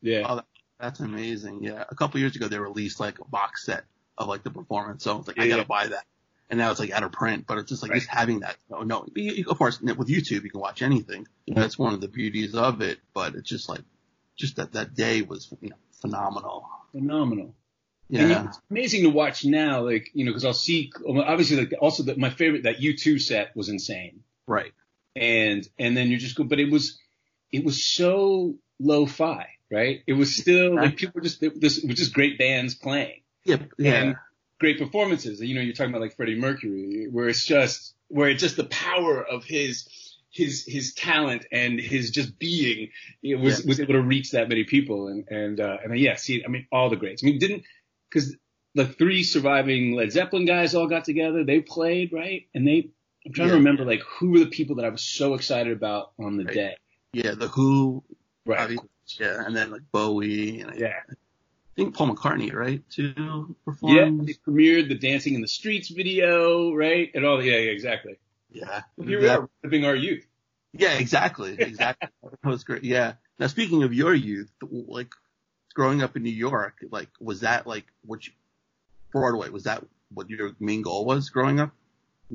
Yeah. 0.00 0.22
Oh, 0.26 0.40
that's 0.78 1.00
amazing. 1.00 1.62
Yeah. 1.62 1.84
A 1.88 1.94
couple 1.94 2.20
years 2.20 2.36
ago, 2.36 2.48
they 2.48 2.58
released 2.58 2.98
like 3.00 3.18
a 3.18 3.24
box 3.26 3.66
set 3.66 3.84
of 4.16 4.28
like 4.28 4.42
the 4.42 4.50
performance. 4.50 5.04
So 5.04 5.12
I 5.12 5.16
was 5.18 5.26
like, 5.26 5.38
I 5.38 5.46
gotta 5.46 5.60
yeah. 5.60 5.66
buy 5.66 5.86
that. 5.88 6.04
And 6.48 6.58
now 6.58 6.70
it's 6.70 6.80
like 6.80 6.90
out 6.90 7.02
of 7.04 7.12
print, 7.12 7.44
but 7.46 7.58
it's 7.58 7.68
just 7.68 7.82
like 7.82 7.90
Right. 7.92 7.98
just 8.00 8.10
having 8.10 8.40
that. 8.40 8.56
No, 8.70 8.80
no. 8.82 9.06
You, 9.14 9.32
you- 9.32 9.44
of 9.50 9.58
course, 9.58 9.78
with 9.80 10.08
YouTube, 10.08 10.42
you 10.44 10.50
can 10.50 10.60
watch 10.60 10.80
anything. 10.80 11.26
You 11.44 11.54
know, 11.54 11.60
that's 11.60 11.78
one 11.78 11.92
of 11.92 12.00
the 12.00 12.08
beauties 12.08 12.54
of 12.54 12.80
it. 12.80 12.98
But 13.12 13.34
it's 13.34 13.48
just 13.48 13.68
like, 13.68 13.82
just 14.36 14.56
that 14.56 14.72
that 14.72 14.94
day 14.94 15.20
was 15.20 15.52
you 15.60 15.68
know 15.68 15.76
phenomenal. 16.00 16.66
Phenomenal. 16.92 17.54
And 18.12 18.28
Yeah. 18.30 18.42
you- 18.42 18.48
it's 18.48 18.60
amazing 18.70 19.02
to 19.04 19.10
watch 19.10 19.44
now, 19.44 19.84
like, 19.84 20.10
you 20.14 20.24
know, 20.24 20.32
cause 20.32 20.44
I'll 20.44 20.52
see, 20.52 20.90
obviously, 21.06 21.56
like, 21.58 21.74
also 21.80 22.04
that 22.04 22.18
my 22.18 22.30
favorite, 22.30 22.64
that 22.64 22.80
U2 22.80 23.20
set 23.20 23.54
was 23.56 23.68
insane. 23.68 24.20
Right. 24.46 24.72
And, 25.16 25.68
and 25.78 25.96
then 25.96 26.08
you're 26.08 26.18
just 26.18 26.36
go, 26.36 26.44
but 26.44 26.58
it 26.60 26.70
was, 26.70 26.98
it 27.52 27.64
was 27.64 27.84
so 27.86 28.54
lo-fi, 28.78 29.46
right? 29.70 30.02
It 30.06 30.14
was 30.14 30.34
still, 30.36 30.74
like, 30.76 30.96
people 30.96 31.12
were 31.16 31.20
just, 31.20 31.40
this 31.40 31.78
it 31.78 31.86
was 31.88 31.96
just 31.98 32.12
great 32.12 32.38
bands 32.38 32.74
playing. 32.74 33.20
Yeah. 33.44 33.58
Yeah. 33.78 34.02
And 34.02 34.16
great 34.58 34.78
performances. 34.78 35.40
You 35.40 35.54
know, 35.54 35.60
you're 35.60 35.72
talking 35.74 35.90
about 35.90 36.02
like 36.02 36.16
Freddie 36.16 36.38
Mercury, 36.38 37.06
where 37.10 37.28
it's 37.28 37.46
just, 37.46 37.94
where 38.08 38.28
it's 38.28 38.42
just 38.42 38.56
the 38.56 38.64
power 38.64 39.24
of 39.24 39.44
his, 39.44 39.88
his, 40.32 40.64
his 40.66 40.94
talent 40.94 41.46
and 41.50 41.80
his 41.80 42.10
just 42.10 42.38
being, 42.38 42.90
it 43.22 43.36
was, 43.36 43.60
Yeah. 43.60 43.68
was 43.68 43.80
able 43.80 43.94
to 43.94 44.02
reach 44.02 44.32
that 44.32 44.48
many 44.48 44.64
people. 44.64 45.08
And, 45.08 45.26
and, 45.28 45.60
uh, 45.60 45.78
and 45.82 45.98
yeah, 45.98 46.16
see, 46.16 46.44
I 46.44 46.48
mean, 46.48 46.66
all 46.70 46.88
the 46.90 46.96
greats. 46.96 47.22
I 47.24 47.26
mean, 47.26 47.38
didn't, 47.38 47.64
cause 48.12 48.36
the 48.74 48.86
three 48.86 49.22
surviving 49.24 49.94
Led 49.94 50.12
Zeppelin 50.12 50.44
guys 50.44 50.74
all 50.74 50.86
got 50.86 51.04
together, 51.04 51.44
they 51.44 51.60
played, 51.60 52.12
right? 52.12 52.46
And 52.54 52.66
they, 52.66 52.90
I'm 53.26 53.32
trying 53.32 53.48
to 53.48 53.54
remember 53.54 53.84
like 53.84 54.00
who 54.02 54.30
were 54.30 54.38
the 54.40 54.46
people 54.46 54.76
that 54.76 54.84
I 54.84 54.88
was 54.90 55.02
so 55.02 55.34
excited 55.34 55.72
about 55.72 56.12
on 56.18 56.36
the 56.36 56.44
Right. 56.44 56.54
day. 56.54 56.76
yeah. 57.12 57.34
The 57.34 57.48
Who. 57.48 58.02
Right. 58.46 58.78
Yeah. 59.18 59.44
And 59.44 59.56
then 59.56 59.70
like 59.70 59.82
Bowie 59.92 60.60
and 60.60 60.70
I 60.70 60.74
Yeah. 60.76 61.00
think 61.76 61.94
Paul 61.94 62.14
McCartney, 62.14 62.52
right? 62.54 62.82
To 62.90 63.12
Yeah. 63.16 63.44
perform. 63.64 64.24
They 64.26 64.34
premiered 64.34 64.88
the 64.88 64.94
Dancing 64.94 65.34
in 65.34 65.40
the 65.40 65.48
Streets 65.48 65.88
video, 65.88 66.72
right? 66.74 67.10
And 67.14 67.24
all, 67.26 67.42
yeah, 67.44 67.56
yeah, 67.56 67.70
exactly. 67.72 68.18
Yeah. 68.52 68.82
Here 69.04 69.20
we 69.20 69.26
That- 69.26 69.40
are 69.40 69.50
living 69.64 69.84
our 69.84 69.96
youth. 69.96 70.24
Yeah, 70.72 70.96
exactly, 70.98 71.56
exactly. 71.58 72.08
that 72.22 72.48
was 72.48 72.62
great. 72.64 72.84
Yeah. 72.84 73.14
Now 73.40 73.48
speaking 73.48 73.82
of 73.82 73.92
your 73.92 74.14
youth, 74.14 74.50
like 74.70 75.12
growing 75.74 76.02
up 76.02 76.16
in 76.16 76.22
New 76.22 76.30
York, 76.30 76.74
like 76.90 77.08
was 77.20 77.40
that 77.40 77.66
like 77.66 77.86
what 78.04 78.26
you, 78.26 78.32
Broadway 79.12 79.48
was 79.50 79.64
that 79.64 79.84
what 80.12 80.28
your 80.28 80.52
main 80.60 80.82
goal 80.82 81.04
was 81.04 81.30
growing 81.30 81.60
up, 81.60 81.72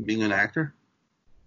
being 0.05 0.23
an 0.23 0.31
actor? 0.31 0.73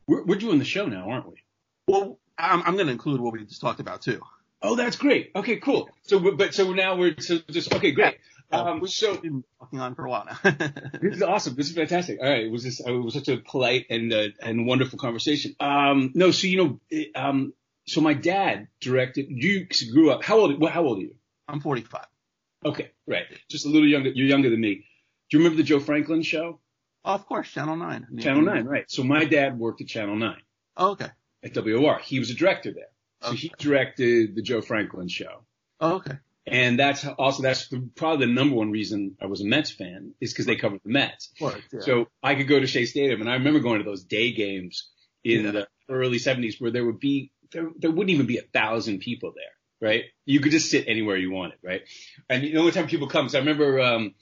We're, 0.06 0.24
we're 0.24 0.38
doing 0.38 0.58
the 0.58 0.64
show 0.64 0.86
now, 0.86 1.10
aren't 1.10 1.28
we? 1.28 1.42
Well, 1.86 2.18
I'm, 2.38 2.62
I'm 2.62 2.74
going 2.74 2.86
to 2.86 2.92
include 2.92 3.20
what 3.20 3.32
we 3.32 3.44
just 3.44 3.60
talked 3.60 3.80
about 3.80 4.02
too. 4.02 4.20
Oh, 4.62 4.74
that's 4.74 4.96
great. 4.96 5.30
Okay, 5.36 5.56
cool. 5.56 5.88
So, 6.02 6.18
but 6.32 6.54
so 6.54 6.72
now 6.72 6.96
we're 6.96 7.14
so 7.20 7.38
just 7.50 7.72
okay, 7.74 7.92
great. 7.92 8.18
Um, 8.50 8.86
so 8.86 9.12
we've 9.12 9.22
been 9.22 9.44
talking 9.60 9.78
on 9.78 9.94
for 9.94 10.06
a 10.06 10.10
while 10.10 10.24
now. 10.26 10.50
this 11.00 11.16
is 11.16 11.22
awesome. 11.22 11.54
This 11.54 11.68
is 11.68 11.76
fantastic. 11.76 12.18
All 12.20 12.28
right, 12.28 12.44
it 12.44 12.50
was 12.50 12.64
just 12.64 12.86
it 12.86 12.90
was 12.90 13.14
such 13.14 13.28
a 13.28 13.36
polite 13.36 13.86
and 13.90 14.12
uh, 14.12 14.28
and 14.40 14.66
wonderful 14.66 14.98
conversation. 14.98 15.54
Um, 15.60 16.12
no, 16.14 16.30
so 16.30 16.46
you 16.46 16.56
know, 16.90 17.00
um, 17.14 17.52
so 17.86 18.00
my 18.00 18.14
dad 18.14 18.68
directed. 18.80 19.26
You 19.28 19.66
grew 19.92 20.10
up. 20.10 20.24
How 20.24 20.38
old? 20.38 20.68
How 20.68 20.84
old 20.84 20.98
are 20.98 21.02
you? 21.02 21.14
I'm 21.48 21.60
45. 21.60 22.04
Okay, 22.64 22.90
right. 23.06 23.24
Just 23.48 23.66
a 23.66 23.68
little 23.68 23.88
younger. 23.88 24.10
You're 24.10 24.26
younger 24.26 24.50
than 24.50 24.60
me. 24.60 24.84
Do 25.30 25.36
you 25.36 25.38
remember 25.38 25.56
the 25.56 25.62
Joe 25.62 25.80
Franklin 25.80 26.22
show? 26.22 26.60
Oh, 27.04 27.14
of 27.14 27.26
course, 27.26 27.50
Channel 27.50 27.76
9. 27.76 28.18
Channel 28.20 28.42
9, 28.42 28.64
right. 28.66 28.90
So 28.90 29.02
my 29.02 29.24
dad 29.24 29.58
worked 29.58 29.80
at 29.80 29.86
Channel 29.86 30.16
9. 30.16 30.36
Oh, 30.76 30.90
okay. 30.90 31.08
At 31.42 31.54
WOR. 31.54 31.98
He 31.98 32.18
was 32.18 32.30
a 32.30 32.34
director 32.34 32.72
there. 32.72 32.88
So 33.22 33.28
okay. 33.30 33.36
he 33.36 33.52
directed 33.58 34.34
the 34.34 34.42
Joe 34.42 34.60
Franklin 34.60 35.08
show. 35.08 35.44
Oh, 35.80 35.96
okay. 35.96 36.18
And 36.46 36.78
that's 36.78 37.06
also, 37.06 37.42
that's 37.42 37.68
the, 37.68 37.88
probably 37.94 38.26
the 38.26 38.32
number 38.32 38.56
one 38.56 38.70
reason 38.70 39.16
I 39.20 39.26
was 39.26 39.42
a 39.42 39.44
Mets 39.44 39.70
fan 39.70 40.14
is 40.20 40.32
because 40.32 40.46
they 40.46 40.56
covered 40.56 40.80
the 40.82 40.90
Mets. 40.90 41.30
Course, 41.38 41.56
yeah. 41.72 41.80
So 41.80 42.06
I 42.22 42.34
could 42.34 42.48
go 42.48 42.58
to 42.58 42.66
Shea 42.66 42.86
Stadium 42.86 43.20
and 43.20 43.30
I 43.30 43.34
remember 43.34 43.60
going 43.60 43.78
to 43.78 43.84
those 43.84 44.04
day 44.04 44.32
games 44.32 44.88
in 45.24 45.44
yeah. 45.44 45.50
the 45.50 45.68
early 45.90 46.18
70s 46.18 46.60
where 46.60 46.70
there 46.70 46.86
would 46.86 47.00
be, 47.00 47.32
there, 47.52 47.68
there 47.78 47.90
wouldn't 47.90 48.10
even 48.10 48.26
be 48.26 48.38
a 48.38 48.42
thousand 48.42 49.00
people 49.00 49.32
there, 49.36 49.44
right? 49.80 50.04
You 50.24 50.40
could 50.40 50.52
just 50.52 50.70
sit 50.70 50.86
anywhere 50.88 51.16
you 51.16 51.30
wanted, 51.30 51.58
right? 51.62 51.82
And 52.28 52.42
the 52.42 52.56
only 52.56 52.72
time 52.72 52.86
people 52.86 53.08
come, 53.08 53.28
so 53.28 53.38
I 53.38 53.40
remember, 53.40 53.80
um, 53.80 54.14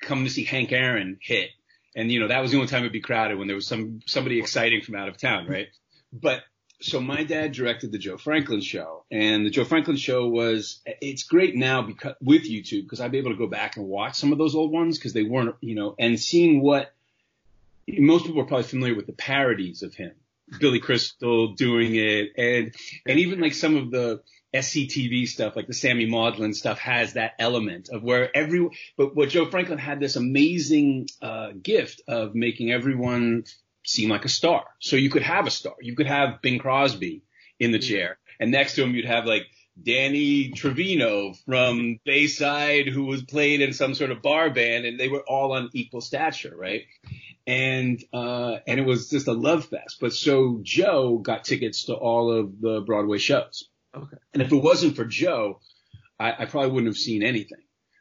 coming 0.00 0.24
to 0.24 0.30
see 0.30 0.44
Hank 0.44 0.72
Aaron 0.72 1.18
hit. 1.20 1.50
And, 1.96 2.10
you 2.10 2.20
know, 2.20 2.28
that 2.28 2.40
was 2.40 2.50
the 2.50 2.56
only 2.56 2.68
time 2.68 2.80
it'd 2.80 2.92
be 2.92 3.00
crowded 3.00 3.38
when 3.38 3.46
there 3.46 3.56
was 3.56 3.66
some, 3.66 4.00
somebody 4.06 4.38
exciting 4.38 4.82
from 4.82 4.96
out 4.96 5.08
of 5.08 5.16
town, 5.16 5.46
right? 5.46 5.68
But 6.12 6.42
so 6.80 7.00
my 7.00 7.24
dad 7.24 7.52
directed 7.52 7.92
the 7.92 7.98
Joe 7.98 8.18
Franklin 8.18 8.60
show 8.60 9.04
and 9.10 9.46
the 9.46 9.50
Joe 9.50 9.64
Franklin 9.64 9.96
show 9.96 10.26
was, 10.28 10.80
it's 11.00 11.22
great 11.22 11.54
now 11.54 11.82
because 11.82 12.14
with 12.20 12.42
YouTube 12.42 12.82
because 12.82 13.00
I'd 13.00 13.12
be 13.12 13.18
able 13.18 13.30
to 13.30 13.38
go 13.38 13.46
back 13.46 13.76
and 13.76 13.86
watch 13.86 14.16
some 14.16 14.32
of 14.32 14.38
those 14.38 14.54
old 14.54 14.72
ones 14.72 14.98
because 14.98 15.12
they 15.12 15.22
weren't, 15.22 15.54
you 15.60 15.76
know, 15.76 15.94
and 15.98 16.20
seeing 16.20 16.60
what 16.60 16.92
most 17.88 18.26
people 18.26 18.40
are 18.40 18.46
probably 18.46 18.64
familiar 18.64 18.94
with 18.94 19.06
the 19.06 19.12
parodies 19.12 19.82
of 19.82 19.94
him. 19.94 20.12
Billy 20.58 20.80
Crystal 20.80 21.54
doing 21.54 21.94
it 21.94 22.32
and, 22.36 22.74
and 23.06 23.18
even 23.18 23.40
like 23.40 23.54
some 23.54 23.76
of 23.76 23.90
the, 23.90 24.20
SCTV 24.54 25.26
stuff, 25.26 25.56
like 25.56 25.66
the 25.66 25.74
Sammy 25.74 26.06
Maudlin 26.06 26.54
stuff 26.54 26.78
has 26.78 27.14
that 27.14 27.32
element 27.38 27.88
of 27.90 28.02
where 28.02 28.34
every, 28.36 28.68
but 28.96 29.16
what 29.16 29.30
Joe 29.30 29.46
Franklin 29.46 29.78
had 29.78 30.00
this 30.00 30.16
amazing, 30.16 31.08
uh, 31.20 31.50
gift 31.60 32.02
of 32.06 32.34
making 32.34 32.70
everyone 32.70 33.44
seem 33.84 34.10
like 34.10 34.24
a 34.24 34.28
star. 34.28 34.64
So 34.78 34.96
you 34.96 35.10
could 35.10 35.22
have 35.22 35.46
a 35.46 35.50
star. 35.50 35.74
You 35.80 35.96
could 35.96 36.06
have 36.06 36.40
Bing 36.40 36.58
Crosby 36.58 37.22
in 37.58 37.72
the 37.72 37.78
chair 37.78 38.18
and 38.40 38.50
next 38.50 38.74
to 38.74 38.82
him 38.82 38.94
you'd 38.94 39.04
have 39.04 39.26
like 39.26 39.46
Danny 39.80 40.50
Trevino 40.50 41.34
from 41.46 41.98
Bayside 42.04 42.88
who 42.88 43.04
was 43.04 43.22
played 43.22 43.60
in 43.60 43.72
some 43.72 43.94
sort 43.94 44.10
of 44.10 44.22
bar 44.22 44.50
band 44.50 44.84
and 44.84 44.98
they 44.98 45.08
were 45.08 45.24
all 45.26 45.52
on 45.52 45.70
equal 45.72 46.00
stature, 46.00 46.54
right? 46.56 46.82
And, 47.46 48.02
uh, 48.12 48.58
and 48.66 48.80
it 48.80 48.86
was 48.86 49.10
just 49.10 49.28
a 49.28 49.32
love 49.32 49.66
fest. 49.66 49.98
But 50.00 50.12
so 50.12 50.60
Joe 50.62 51.18
got 51.18 51.44
tickets 51.44 51.84
to 51.84 51.94
all 51.94 52.30
of 52.30 52.60
the 52.60 52.80
Broadway 52.80 53.18
shows. 53.18 53.68
Okay. 53.96 54.16
And 54.32 54.42
if 54.42 54.52
it 54.52 54.56
wasn't 54.56 54.96
for 54.96 55.04
Joe, 55.04 55.60
I, 56.18 56.32
I 56.40 56.44
probably 56.46 56.70
wouldn't 56.70 56.88
have 56.88 56.96
seen 56.96 57.22
anything. 57.22 57.58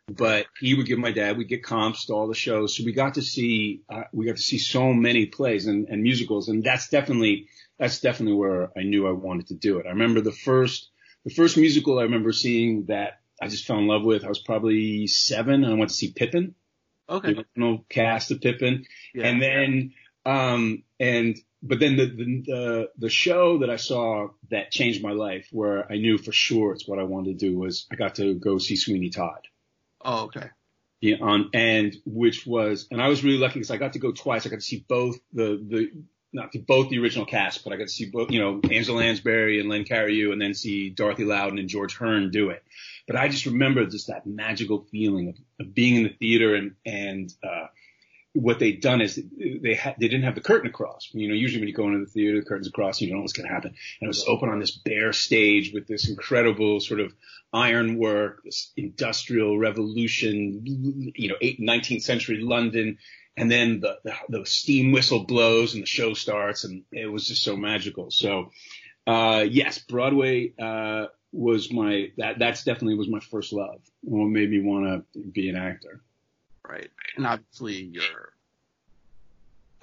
But 0.10 0.48
he 0.60 0.74
would 0.74 0.86
give 0.86 1.00
my 1.00 1.12
dad, 1.12 1.38
we'd 1.38 1.48
get 1.48 1.64
comps 1.64 2.08
to 2.08 2.14
all 2.14 2.28
the 2.28 2.36
shows. 2.36 2.76
So 2.76 2.84
we 2.84 2.92
got 2.92 3.14
to 3.14 3.22
see, 3.22 3.84
uh, 3.90 4.04
we 4.12 4.26
got 4.26 4.36
to 4.36 4.42
see 4.42 4.58
so 4.58 4.92
many 4.92 5.28
plays 5.28 5.66
and, 5.66 5.88
and 5.88 6.04
musicals. 6.04 6.50
And 6.50 6.62
that's 6.62 6.90
definitely, 6.90 7.48
that's 7.80 8.02
definitely 8.02 8.36
where 8.36 8.70
I 8.78 8.84
knew 8.84 9.08
I 9.08 9.12
wanted 9.12 9.48
to 9.48 9.56
do 9.56 9.80
it. 9.80 9.86
I 9.86 9.92
remember 9.92 10.20
the 10.20 10.34
first, 10.34 10.90
the 11.24 11.34
first 11.34 11.56
musical 11.56 12.00
I 12.00 12.04
remember 12.04 12.34
seeing 12.34 12.86
that 12.88 13.22
I 13.42 13.48
just 13.48 13.66
fell 13.66 13.78
in 13.78 13.88
love 13.88 14.04
with. 14.04 14.26
I 14.26 14.30
was 14.30 14.40
probably 14.40 15.08
seven 15.08 15.64
and 15.64 15.74
I 15.74 15.78
went 15.78 15.90
to 15.90 15.96
see 15.96 16.12
Pippin. 16.12 16.54
Okay. 17.10 17.34
The 17.34 17.40
original 17.40 17.86
cast 17.88 18.32
of 18.32 18.42
Pippin. 18.42 18.86
Yeah. 19.14 19.28
And 19.28 19.42
then, 19.42 19.94
um, 20.26 20.84
and 21.04 21.38
but 21.62 21.80
then 21.80 21.98
the, 21.98 22.06
the, 22.06 22.44
the 22.46 22.90
the 22.98 23.10
show 23.10 23.60
that 23.60 23.70
I 23.70 23.76
saw 23.76 24.30
that 24.52 24.72
changed 24.72 25.04
my 25.04 25.12
life, 25.12 25.48
where 25.52 25.92
I 25.92 25.98
knew 25.98 26.18
for 26.18 26.32
sure 26.32 26.74
it's 26.74 26.88
what 26.88 27.00
I 27.00 27.04
wanted 27.04 27.40
to 27.40 27.46
do, 27.46 27.58
was 27.58 27.88
I 27.92 27.96
got 27.96 28.16
to 28.16 28.34
go 28.34 28.58
see 28.58 28.76
Sweeney 28.76 29.10
Todd. 29.10 29.48
Oh, 30.02 30.26
okay. 30.26 30.50
Yeah, 31.02 31.18
on 31.22 31.50
and 31.54 31.94
which 32.06 32.46
was, 32.46 32.88
and 32.90 33.02
I 33.02 33.10
was 33.10 33.24
really 33.26 33.38
lucky 33.38 33.56
because 33.56 33.72
I 33.72 33.78
got 33.78 33.94
to 33.94 34.00
go 34.00 34.14
twice. 34.14 34.46
I 34.46 34.50
got 34.50 34.58
to 34.58 34.62
see 34.62 34.86
both 34.88 35.18
the 35.34 35.62
the 35.68 35.92
not 36.32 36.52
the, 36.52 36.60
both 36.60 36.90
the 36.90 37.00
original 37.00 37.26
cast, 37.26 37.64
but 37.64 37.74
I 37.74 37.76
got 37.76 37.88
to 37.88 37.94
see 37.94 38.06
both, 38.06 38.32
you 38.32 38.40
know, 38.40 38.62
Angela 38.72 38.98
Lansbury 39.00 39.60
and 39.60 39.70
Len 39.70 39.84
Cariou, 39.84 40.32
and 40.32 40.42
then 40.42 40.54
see 40.54 40.90
Dorothy 40.90 41.26
Loudon 41.26 41.60
and 41.60 41.70
George 41.70 41.96
Hearn 41.96 42.32
do 42.32 42.50
it. 42.50 42.64
But 43.08 43.18
I 43.18 43.28
just 43.28 43.46
remember 43.46 43.86
just 43.86 44.08
that 44.08 44.26
magical 44.26 44.86
feeling 44.92 45.30
of, 45.30 45.36
of 45.60 45.76
being 45.76 45.98
in 45.98 46.04
the 46.04 46.16
theater 46.18 46.56
and 46.56 46.76
and 46.86 47.34
uh, 47.44 47.68
what 48.34 48.58
they'd 48.60 48.82
done 48.82 49.02
is 49.02 49.22
they 49.38 49.76
had, 49.76 49.96
they 50.00 50.08
didn't 50.08 50.24
have 50.24 50.36
the 50.36 50.42
curtain 50.42 50.68
across. 50.68 51.10
You 51.12 51.28
know, 51.28 51.36
usually 51.36 51.62
when 51.62 51.68
you 51.68 51.74
go 51.74 51.88
into 51.88 52.00
the 52.00 52.12
theater, 52.12 52.40
the 52.40 52.46
curtain's 52.46 52.68
across, 52.68 53.00
you 53.00 53.08
don't 53.08 53.18
know 53.18 53.22
what's 53.22 53.34
going 53.34 53.48
to 53.48 53.54
happen. 53.54 53.70
And 53.70 54.06
it 54.06 54.08
was 54.08 54.26
open 54.28 54.50
on 54.50 54.60
this 54.60 54.72
bare 54.72 55.14
stage 55.14 55.72
with 55.72 55.88
this 55.88 56.10
incredible 56.10 56.80
sort 56.80 57.00
of 57.00 57.14
ironwork, 57.54 58.44
this 58.44 58.72
industrial 58.76 59.58
revolution, 59.60 60.64
you 61.16 61.30
know, 61.30 61.36
19th 61.42 62.02
century 62.02 62.40
London. 62.42 62.98
And 63.38 63.52
then 63.52 63.82
the, 63.82 64.00
the, 64.04 64.14
the 64.30 64.46
steam 64.46 64.92
whistle 64.92 65.26
blows 65.26 65.76
and 65.76 65.84
the 65.84 65.88
show 65.88 66.16
starts 66.16 66.64
and 66.64 66.84
it 66.92 67.12
was 67.12 67.28
just 67.28 67.44
so 67.44 67.56
magical. 67.56 68.10
So, 68.10 68.50
uh, 69.06 69.46
yes, 69.48 69.78
Broadway, 69.78 70.54
uh, 70.60 71.08
was 71.32 71.72
my, 71.72 72.12
that, 72.18 72.40
that's 72.40 72.64
definitely 72.64 72.96
was 72.96 73.10
my 73.10 73.20
first 73.20 73.54
love 73.54 73.82
and 74.04 74.20
what 74.20 74.28
made 74.28 74.50
me 74.50 74.62
want 74.62 75.06
to 75.14 75.20
be 75.20 75.50
an 75.50 75.56
actor 75.56 76.02
right? 76.68 76.90
And 77.16 77.26
obviously 77.26 77.84
your 77.84 78.34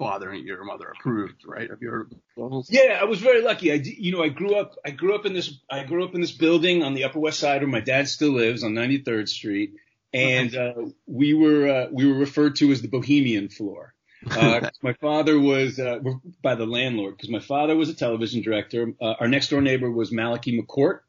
father 0.01 0.31
and 0.31 0.43
your 0.43 0.63
mother 0.63 0.91
approved, 0.97 1.45
right, 1.45 1.69
of 1.69 1.79
your 1.81 2.07
levels. 2.35 2.69
Yeah, 2.71 2.97
I 2.99 3.03
was 3.03 3.19
very 3.19 3.43
lucky. 3.43 3.71
I, 3.71 3.75
you 3.75 4.11
know, 4.11 4.23
I 4.23 4.29
grew 4.29 4.55
up, 4.55 4.75
I 4.83 4.89
grew 4.89 5.13
up 5.13 5.27
in 5.27 5.33
this, 5.33 5.59
I 5.69 5.83
grew 5.83 6.03
up 6.03 6.15
in 6.15 6.21
this 6.21 6.31
building 6.31 6.81
on 6.81 6.95
the 6.95 7.03
Upper 7.03 7.19
West 7.19 7.39
Side 7.39 7.61
where 7.61 7.69
my 7.69 7.81
dad 7.81 8.07
still 8.07 8.31
lives 8.31 8.63
on 8.63 8.73
93rd 8.73 9.29
Street, 9.29 9.75
and 10.11 10.55
uh, 10.55 10.73
we 11.05 11.35
were 11.35 11.67
uh, 11.67 11.87
we 11.91 12.07
were 12.07 12.17
referred 12.17 12.55
to 12.57 12.71
as 12.71 12.81
the 12.81 12.87
Bohemian 12.87 13.49
floor. 13.49 13.93
Uh, 14.29 14.69
my 14.83 14.93
father 14.93 15.39
was 15.39 15.79
uh, 15.79 15.97
by 16.43 16.53
the 16.53 16.67
landlord 16.67 17.17
because 17.17 17.31
my 17.31 17.39
father 17.39 17.75
was 17.75 17.89
a 17.89 17.93
television 17.95 18.43
director. 18.43 18.93
Uh, 19.01 19.15
our 19.19 19.27
next 19.27 19.49
door 19.49 19.61
neighbor 19.61 19.89
was 19.89 20.11
Malachi 20.11 20.61
McCourt. 20.61 20.99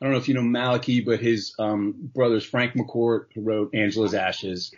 I 0.00 0.04
don't 0.04 0.12
know 0.12 0.18
if 0.18 0.28
you 0.28 0.34
know 0.34 0.42
Malachi, 0.42 1.00
but 1.00 1.18
his 1.18 1.52
um, 1.58 1.94
brother's 2.14 2.44
Frank 2.44 2.74
McCourt, 2.74 3.26
who 3.34 3.40
wrote 3.40 3.74
Angela's 3.74 4.14
Ashes, 4.14 4.72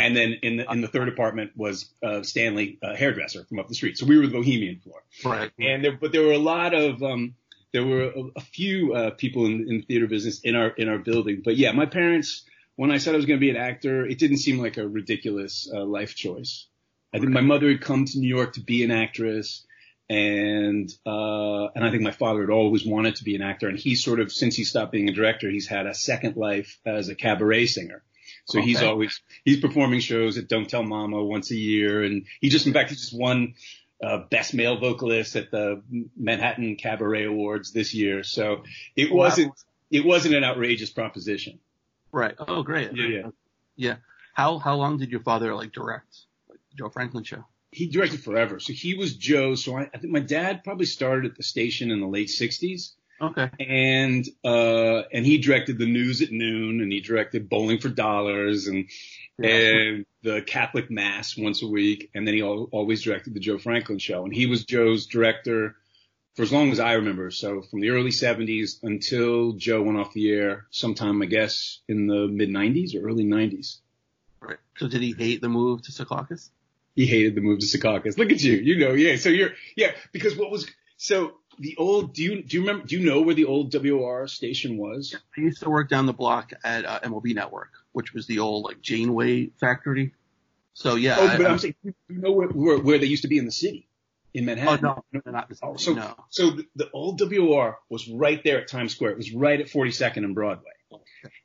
and 0.00 0.16
then 0.16 0.36
in 0.42 0.56
the, 0.58 0.70
in 0.70 0.80
the 0.80 0.88
third 0.88 1.08
apartment 1.08 1.52
was 1.56 1.92
uh, 2.02 2.22
Stanley, 2.22 2.78
uh, 2.82 2.94
hairdresser 2.94 3.44
from 3.44 3.58
up 3.58 3.68
the 3.68 3.74
street. 3.74 3.98
So 3.98 4.06
we 4.06 4.18
were 4.18 4.26
the 4.26 4.32
Bohemian 4.32 4.80
floor. 4.80 5.02
Right. 5.24 5.50
And 5.58 5.84
there, 5.84 5.96
but 6.00 6.12
there 6.12 6.22
were 6.22 6.32
a 6.32 6.38
lot 6.38 6.74
of, 6.74 7.02
um, 7.02 7.34
there 7.72 7.84
were 7.84 8.04
a, 8.04 8.22
a 8.36 8.40
few 8.40 8.94
uh, 8.94 9.10
people 9.10 9.46
in, 9.46 9.66
in 9.68 9.76
the 9.78 9.82
theater 9.82 10.06
business 10.06 10.40
in 10.40 10.56
our 10.56 10.70
in 10.70 10.88
our 10.88 10.98
building. 10.98 11.42
But 11.44 11.56
yeah, 11.56 11.72
my 11.72 11.86
parents, 11.86 12.44
when 12.76 12.90
I 12.90 12.98
said 12.98 13.14
I 13.14 13.16
was 13.16 13.26
going 13.26 13.38
to 13.38 13.46
be 13.46 13.50
an 13.50 13.56
actor, 13.56 14.04
it 14.06 14.18
didn't 14.18 14.38
seem 14.38 14.58
like 14.58 14.76
a 14.76 14.88
ridiculous 14.88 15.70
uh, 15.72 15.84
life 15.84 16.14
choice. 16.14 16.66
I 17.14 17.18
think 17.18 17.30
my 17.30 17.40
mother 17.40 17.68
had 17.68 17.80
come 17.80 18.04
to 18.04 18.18
New 18.18 18.28
York 18.28 18.54
to 18.54 18.60
be 18.60 18.84
an 18.84 18.90
actress, 18.90 19.66
and 20.08 20.90
uh, 21.06 21.66
and 21.74 21.84
I 21.84 21.90
think 21.90 22.02
my 22.02 22.10
father 22.12 22.40
had 22.40 22.50
always 22.50 22.84
wanted 22.84 23.16
to 23.16 23.24
be 23.24 23.34
an 23.36 23.42
actor. 23.42 23.68
And 23.68 23.78
he 23.78 23.94
sort 23.94 24.20
of, 24.20 24.32
since 24.32 24.56
he 24.56 24.64
stopped 24.64 24.92
being 24.92 25.08
a 25.08 25.12
director, 25.12 25.50
he's 25.50 25.68
had 25.68 25.86
a 25.86 25.94
second 25.94 26.36
life 26.36 26.78
as 26.84 27.08
a 27.08 27.14
cabaret 27.14 27.66
singer. 27.66 28.02
So 28.44 28.58
okay. 28.58 28.68
he's 28.68 28.82
always 28.82 29.20
he's 29.44 29.60
performing 29.60 30.00
shows 30.00 30.38
at 30.38 30.48
Don't 30.48 30.68
Tell 30.68 30.82
Mama 30.82 31.22
once 31.22 31.50
a 31.50 31.56
year, 31.56 32.02
and 32.02 32.26
he 32.40 32.48
just 32.48 32.66
in 32.66 32.72
fact 32.72 32.90
he 32.90 32.96
just 32.96 33.16
won 33.16 33.54
uh, 34.02 34.18
best 34.30 34.54
male 34.54 34.78
vocalist 34.78 35.36
at 35.36 35.50
the 35.50 35.82
Manhattan 36.16 36.76
Cabaret 36.76 37.24
Awards 37.24 37.72
this 37.72 37.94
year. 37.94 38.22
So 38.22 38.64
it 38.96 39.12
wasn't 39.12 39.52
it 39.90 40.04
wasn't 40.04 40.34
an 40.34 40.44
outrageous 40.44 40.90
proposition. 40.90 41.58
Right. 42.12 42.34
Oh, 42.38 42.62
great. 42.62 42.92
Yeah, 42.94 43.06
yeah. 43.06 43.30
Yeah. 43.76 43.96
How 44.34 44.58
how 44.58 44.76
long 44.76 44.98
did 44.98 45.10
your 45.10 45.20
father 45.20 45.54
like 45.54 45.72
direct 45.72 46.20
like, 46.48 46.60
Joe 46.76 46.88
Franklin 46.88 47.24
show? 47.24 47.44
He 47.72 47.86
directed 47.86 48.22
forever. 48.22 48.58
So 48.58 48.72
he 48.72 48.94
was 48.94 49.14
Joe. 49.14 49.54
So 49.54 49.76
I, 49.76 49.90
I 49.94 49.98
think 49.98 50.12
my 50.12 50.20
dad 50.20 50.64
probably 50.64 50.86
started 50.86 51.30
at 51.30 51.36
the 51.36 51.42
station 51.42 51.90
in 51.90 52.00
the 52.00 52.06
late 52.06 52.28
'60s. 52.28 52.92
Okay. 53.20 53.50
And 53.60 54.26
uh 54.44 55.02
and 55.12 55.26
he 55.26 55.38
directed 55.38 55.78
the 55.78 55.86
news 55.86 56.22
at 56.22 56.30
noon 56.30 56.80
and 56.80 56.90
he 56.90 57.00
directed 57.00 57.48
Bowling 57.48 57.78
for 57.78 57.88
Dollars 57.88 58.66
and 58.66 58.88
yeah. 59.38 59.50
and 59.50 60.06
the 60.22 60.42
Catholic 60.42 60.90
Mass 60.90 61.36
once 61.36 61.62
a 61.62 61.66
week 61.66 62.10
and 62.14 62.26
then 62.26 62.34
he 62.34 62.42
al- 62.42 62.68
always 62.72 63.02
directed 63.02 63.34
the 63.34 63.40
Joe 63.40 63.58
Franklin 63.58 63.98
show 63.98 64.24
and 64.24 64.32
he 64.32 64.46
was 64.46 64.64
Joe's 64.64 65.06
director 65.06 65.76
for 66.34 66.42
as 66.42 66.52
long 66.52 66.70
as 66.70 66.80
I 66.80 66.94
remember. 66.94 67.30
So 67.30 67.62
from 67.62 67.80
the 67.80 67.90
early 67.90 68.10
70s 68.10 68.82
until 68.82 69.52
Joe 69.52 69.82
went 69.82 69.98
off 69.98 70.14
the 70.14 70.30
air 70.32 70.66
sometime 70.70 71.20
I 71.20 71.26
guess 71.26 71.80
in 71.88 72.06
the 72.06 72.26
mid 72.26 72.48
90s 72.48 72.94
or 72.94 73.06
early 73.06 73.24
90s. 73.24 73.78
Right. 74.40 74.58
So 74.78 74.88
did 74.88 75.02
he 75.02 75.12
hate 75.12 75.42
the 75.42 75.50
move 75.50 75.82
to 75.82 75.92
Secaucus? 75.92 76.48
He 76.96 77.06
hated 77.06 77.34
the 77.34 77.40
move 77.42 77.60
to 77.60 77.66
Secaucus. 77.66 78.16
Look 78.16 78.32
at 78.32 78.42
you. 78.42 78.54
You 78.54 78.78
know, 78.78 78.92
yeah. 78.92 79.16
So 79.16 79.28
you're 79.28 79.50
yeah, 79.76 79.92
because 80.12 80.36
what 80.36 80.50
was 80.50 80.66
so 80.96 81.32
the 81.60 81.76
old. 81.76 82.14
Do 82.14 82.22
you 82.22 82.42
do 82.42 82.56
you 82.56 82.62
remember? 82.62 82.86
Do 82.86 82.98
you 82.98 83.06
know 83.06 83.20
where 83.20 83.34
the 83.34 83.44
old 83.44 83.72
WOR 83.72 84.26
station 84.26 84.78
was? 84.78 85.14
I 85.36 85.40
used 85.40 85.62
to 85.62 85.70
work 85.70 85.88
down 85.88 86.06
the 86.06 86.12
block 86.12 86.52
at 86.64 86.84
uh, 86.84 87.00
MLB 87.00 87.34
Network, 87.34 87.70
which 87.92 88.12
was 88.12 88.26
the 88.26 88.40
old 88.40 88.64
like 88.64 88.80
Janeway 88.80 89.50
factory. 89.60 90.14
So 90.72 90.96
yeah. 90.96 91.16
Oh, 91.18 91.36
but 91.36 91.46
I, 91.46 91.50
am 91.50 91.58
saying, 91.58 91.74
you 91.84 91.94
know 92.08 92.32
where, 92.32 92.48
where, 92.48 92.78
where 92.78 92.98
they 92.98 93.06
used 93.06 93.22
to 93.22 93.28
be 93.28 93.36
in 93.36 93.44
the 93.44 93.52
city, 93.52 93.86
in 94.32 94.46
Manhattan. 94.46 94.86
Oh 94.86 95.04
no, 95.12 95.20
no 95.24 95.32
not 95.32 95.48
the 95.50 95.54
city, 95.54 95.72
so 95.76 95.92
no. 95.92 96.14
so 96.30 96.50
the, 96.50 96.66
the 96.76 96.90
old 96.92 97.20
WOR 97.20 97.78
was 97.90 98.08
right 98.08 98.42
there 98.42 98.62
at 98.62 98.68
Times 98.68 98.94
Square. 98.94 99.12
It 99.12 99.16
was 99.18 99.32
right 99.32 99.60
at 99.60 99.66
42nd 99.66 100.18
and 100.18 100.34
Broadway. 100.34 100.72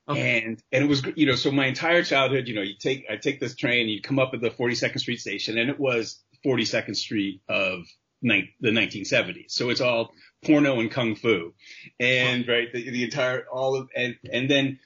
Okay. 0.08 0.40
And 0.40 0.64
and 0.72 0.84
it 0.84 0.88
was 0.88 1.04
you 1.16 1.26
know 1.26 1.36
so 1.36 1.52
my 1.52 1.68
entire 1.68 2.04
childhood 2.04 2.48
you 2.48 2.56
know 2.56 2.62
you 2.62 2.76
take 2.80 3.06
I 3.10 3.18
take 3.18 3.40
this 3.40 3.56
train 3.56 3.90
you 3.90 4.02
come 4.02 4.18
up 4.18 4.34
at 4.34 4.42
the 4.42 4.50
42nd 4.50 5.00
Street 5.00 5.20
station 5.20 5.58
and 5.58 5.70
it 5.70 5.80
was 5.80 6.24
42nd 6.44 6.96
Street 6.96 7.42
of 7.48 7.86
ni- 8.26 8.54
the 8.60 8.72
1970s 8.72 9.52
so 9.52 9.70
it's 9.70 9.82
all 9.82 10.12
porno 10.46 10.80
and 10.80 10.92
kung 10.92 11.16
fu. 11.16 11.54
And 12.00 12.48
right 12.48 12.72
the, 12.72 12.90
the 12.90 13.04
entire 13.04 13.46
all 13.52 13.76
of 13.76 13.90
and 13.96 14.16
and 14.32 14.50
then 14.50 14.80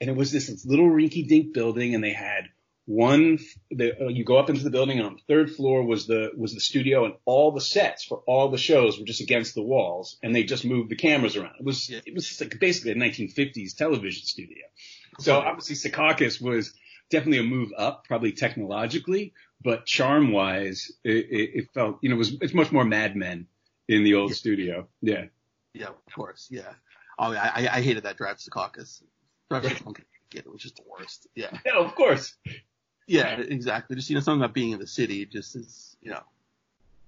and 0.00 0.10
it 0.10 0.16
was 0.16 0.30
this, 0.30 0.64
little 0.66 0.88
rinky 0.88 1.26
dink 1.26 1.54
building 1.54 1.94
and 1.94 2.04
they 2.04 2.12
had 2.12 2.48
one 2.84 3.38
the, 3.70 4.00
uh, 4.00 4.08
you 4.08 4.24
go 4.24 4.36
up 4.36 4.48
into 4.48 4.62
the 4.62 4.70
building 4.70 4.98
and 4.98 5.06
on 5.08 5.14
the 5.14 5.34
third 5.34 5.50
floor 5.50 5.82
was 5.82 6.06
the 6.06 6.30
was 6.36 6.54
the 6.54 6.60
studio 6.60 7.04
and 7.04 7.14
all 7.24 7.50
the 7.50 7.60
sets 7.60 8.04
for 8.04 8.22
all 8.26 8.50
the 8.50 8.58
shows 8.58 8.98
were 8.98 9.04
just 9.04 9.20
against 9.20 9.54
the 9.54 9.62
walls 9.62 10.18
and 10.22 10.34
they 10.34 10.44
just 10.44 10.64
moved 10.64 10.90
the 10.90 10.96
cameras 10.96 11.36
around. 11.36 11.54
It 11.58 11.64
was 11.64 11.90
it 11.90 12.14
was 12.14 12.40
like 12.40 12.58
basically 12.60 12.92
a 12.92 12.94
1950s 12.94 13.76
television 13.76 14.24
studio. 14.24 14.64
So 15.18 15.38
obviously 15.38 15.76
Secaucus 15.76 16.40
was 16.40 16.74
definitely 17.10 17.38
a 17.38 17.44
move 17.44 17.72
up 17.76 18.04
probably 18.06 18.32
technologically 18.32 19.32
but 19.62 19.86
charm 19.86 20.32
wise 20.32 20.92
it, 21.04 21.26
it, 21.30 21.50
it, 21.54 21.70
felt 21.72 21.98
you 22.02 22.08
know 22.08 22.16
it 22.16 22.18
was 22.18 22.36
it's 22.40 22.54
much 22.54 22.72
more 22.72 22.84
Mad 22.84 23.16
Men 23.16 23.46
in 23.88 24.04
the 24.04 24.14
old 24.14 24.30
yeah. 24.30 24.36
studio 24.36 24.88
yeah 25.00 25.24
yeah 25.72 25.88
of 25.88 26.14
course 26.14 26.48
yeah 26.50 26.72
oh 27.18 27.32
I 27.32 27.68
I 27.70 27.80
hated 27.80 28.04
that 28.04 28.16
drive 28.16 28.38
to 28.38 28.50
Secaucus 28.50 29.02
it 29.50 30.50
was 30.50 30.60
just 30.60 30.76
the 30.76 30.82
worst 30.90 31.26
yeah 31.34 31.56
yeah 31.66 31.78
of 31.78 31.94
course 31.94 32.36
yeah, 33.06 33.38
exactly. 33.40 33.96
Just 33.96 34.10
you 34.10 34.14
know, 34.14 34.20
something 34.20 34.42
about 34.42 34.54
being 34.54 34.72
in 34.72 34.78
the 34.78 34.86
city 34.86 35.24
just 35.26 35.54
is 35.56 35.96
you 36.02 36.10
know 36.10 36.22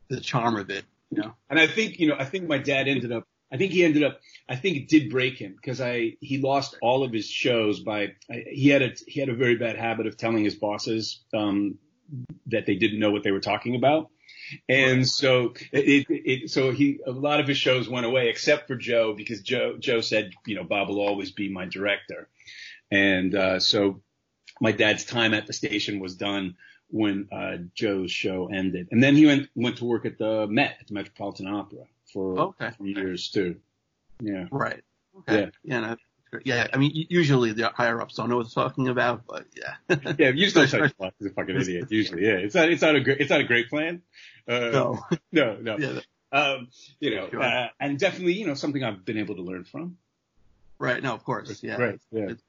the 0.09 0.21
charm 0.21 0.57
of 0.57 0.71
it. 0.71 0.85
You 1.11 1.23
know. 1.23 1.35
And 1.51 1.59
I 1.59 1.67
think 1.67 1.99
you 1.99 2.09
know, 2.09 2.17
I 2.19 2.25
think 2.25 2.49
my 2.49 2.59
dad 2.59 2.89
ended 2.89 3.13
up. 3.13 3.27
I 3.51 3.57
think 3.57 3.73
he 3.73 3.85
ended 3.85 4.05
up. 4.05 4.21
I 4.49 4.57
think 4.57 4.77
it 4.77 4.89
did 4.89 5.11
break 5.11 5.39
him 5.39 5.55
because 5.57 5.81
I 5.81 6.17
he 6.21 6.39
lost 6.39 6.77
all 6.83 7.03
of 7.03 7.13
his 7.13 7.27
shows 7.27 7.81
by 7.81 8.15
I, 8.31 8.45
he 8.51 8.69
had 8.69 8.83
a 8.83 8.93
he 9.07 9.21
had 9.21 9.29
a 9.29 9.35
very 9.35 9.57
bad 9.57 9.77
habit 9.77 10.07
of 10.07 10.17
telling 10.17 10.45
his 10.45 10.55
bosses 10.55 11.21
um, 11.35 11.79
that 12.47 12.67
they 12.67 12.77
didn't 12.77 13.01
know 13.01 13.11
what 13.11 13.23
they 13.23 13.33
were 13.33 13.41
talking 13.41 13.75
about. 13.75 14.11
And 14.69 15.07
so 15.07 15.55
it, 15.73 16.07
it, 16.09 16.51
so 16.51 16.71
he, 16.71 17.01
a 17.07 17.11
lot 17.11 17.41
of 17.41 17.47
his 17.47 17.59
shows 17.59 17.89
went 17.89 18.07
away 18.07 18.29
except 18.31 18.67
for 18.67 18.77
Joe 18.77 19.15
because 19.15 19.43
Joe, 19.43 19.77
Joe 19.79 20.01
said, 20.01 20.33
you 20.47 20.55
know, 20.55 20.65
Bob 20.65 20.89
will 20.89 21.01
always 21.01 21.33
be 21.33 21.51
my 21.51 21.67
director. 21.67 22.29
And, 22.91 23.35
uh, 23.35 23.61
so 23.61 24.01
my 24.61 24.73
dad's 24.73 25.05
time 25.05 25.35
at 25.35 25.47
the 25.47 25.53
station 25.53 26.01
was 26.01 26.17
done 26.17 26.57
when 26.91 27.29
uh, 27.31 27.59
Joe's 27.75 28.11
show 28.11 28.49
ended, 28.53 28.89
and 28.91 29.03
then 29.03 29.15
he 29.15 29.27
went 29.27 29.49
went 29.55 29.77
to 29.79 29.85
work 29.85 30.07
at 30.07 30.19
the 30.19 30.47
Met, 30.47 30.79
at 30.81 30.89
the 30.89 30.95
Metropolitan 30.95 31.47
Opera, 31.47 31.85
for 32.13 32.41
okay. 32.41 32.71
years 32.81 33.29
too. 33.29 33.57
Yeah. 34.21 34.47
Right. 34.51 34.83
Okay. 35.21 35.51
Yeah. 35.63 35.81
Yeah. 35.81 35.95
Yeah, 36.45 36.67
I 36.73 36.77
mean, 36.77 37.07
usually 37.09 37.53
the 37.53 37.69
higher 37.69 38.01
ups 38.01 38.17
don't 38.17 38.29
know 38.29 38.37
what 38.37 38.47
they're 38.55 38.65
talking 38.65 38.89
about, 38.89 39.27
but 39.27 39.47
yeah. 39.57 40.15
yeah, 40.19 40.31
usually 40.31 40.67
such 40.67 40.93
a 41.01 41.31
fucking 41.31 41.57
idiot. 41.57 41.91
Usually, 41.91 42.25
yeah, 42.27 42.35
it's 42.35 42.55
not, 42.55 42.69
it's 42.69 42.83
not 42.83 42.97
a 42.97 43.01
great, 43.01 43.21
it's 43.21 43.31
not 43.31 43.41
a 43.41 43.45
great 43.45 43.69
plan. 43.69 44.03
Uh, 44.47 44.71
no, 44.73 45.05
no, 45.33 45.57
no. 45.57 45.79
Yeah. 45.79 46.01
Um, 46.31 46.69
you 47.01 47.15
know, 47.17 47.31
sure. 47.31 47.43
uh, 47.43 47.69
and 47.81 47.99
definitely, 47.99 48.35
you 48.35 48.47
know, 48.47 48.55
something 48.55 48.83
I've 48.83 49.05
been 49.05 49.19
able 49.19 49.37
to 49.37 49.43
learn 49.43 49.65
from. 49.65 49.97
Right. 50.79 51.03
No, 51.03 51.15
of 51.15 51.25
course. 51.25 51.63
Yeah. 51.63 51.77
Right. 51.77 52.01
Yeah. 52.13 52.31
It's, 52.31 52.43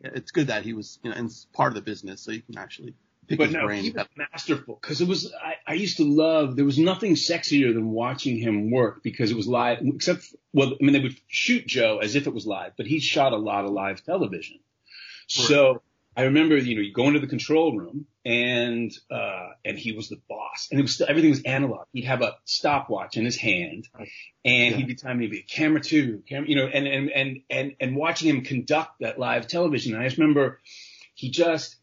it's 0.00 0.30
good 0.30 0.48
that 0.48 0.62
he 0.62 0.72
was, 0.72 0.98
you 1.02 1.10
know, 1.10 1.16
in 1.16 1.30
part 1.52 1.72
of 1.72 1.74
the 1.74 1.82
business, 1.82 2.20
so 2.20 2.30
you 2.30 2.42
can 2.42 2.58
actually 2.58 2.94
pick 3.26 3.38
but 3.38 3.50
no, 3.50 3.66
brain. 3.66 3.82
he 3.82 3.90
was 3.90 4.06
masterful 4.16 4.78
because 4.80 5.00
it 5.00 5.08
was. 5.08 5.32
I, 5.34 5.54
I 5.66 5.74
used 5.74 5.96
to 5.98 6.04
love. 6.04 6.56
There 6.56 6.64
was 6.64 6.78
nothing 6.78 7.14
sexier 7.14 7.74
than 7.74 7.90
watching 7.90 8.38
him 8.38 8.70
work 8.70 9.02
because 9.02 9.30
it 9.30 9.36
was 9.36 9.46
live. 9.46 9.78
Except, 9.82 10.24
well, 10.52 10.72
I 10.80 10.84
mean, 10.84 10.92
they 10.92 11.00
would 11.00 11.16
shoot 11.28 11.66
Joe 11.66 11.98
as 11.98 12.14
if 12.14 12.26
it 12.26 12.34
was 12.34 12.46
live, 12.46 12.72
but 12.76 12.86
he 12.86 13.00
shot 13.00 13.32
a 13.32 13.36
lot 13.36 13.64
of 13.64 13.70
live 13.70 14.04
television. 14.04 14.58
Right. 14.58 15.46
So 15.48 15.82
I 16.16 16.22
remember, 16.24 16.56
you 16.56 16.76
know, 16.76 16.80
you 16.82 16.92
go 16.92 17.08
into 17.08 17.18
the 17.18 17.26
control 17.26 17.76
room 17.76 18.06
and, 18.24 18.92
uh, 19.10 19.48
and 19.64 19.76
he 19.76 19.92
was 19.92 20.08
the 20.08 20.20
boss 20.28 20.68
and 20.70 20.78
it 20.78 20.82
was 20.82 20.94
still, 20.94 21.06
everything 21.08 21.30
was 21.30 21.42
analog. 21.42 21.86
He'd 21.92 22.04
have 22.04 22.22
a 22.22 22.36
stopwatch 22.44 23.16
in 23.16 23.24
his 23.24 23.36
hand 23.36 23.88
and 23.98 24.06
yeah. 24.44 24.76
he'd 24.76 24.86
be 24.86 24.94
timing 24.94 25.28
me, 25.28 25.42
camera 25.42 25.80
two, 25.80 26.22
camera, 26.28 26.48
you 26.48 26.56
know, 26.56 26.66
and, 26.66 26.86
and, 26.86 27.10
and, 27.10 27.40
and, 27.50 27.76
and 27.80 27.96
watching 27.96 28.28
him 28.28 28.42
conduct 28.42 29.00
that 29.00 29.18
live 29.18 29.48
television. 29.48 29.94
And 29.94 30.02
I 30.02 30.06
just 30.06 30.18
remember 30.18 30.60
he 31.14 31.30
just, 31.30 31.76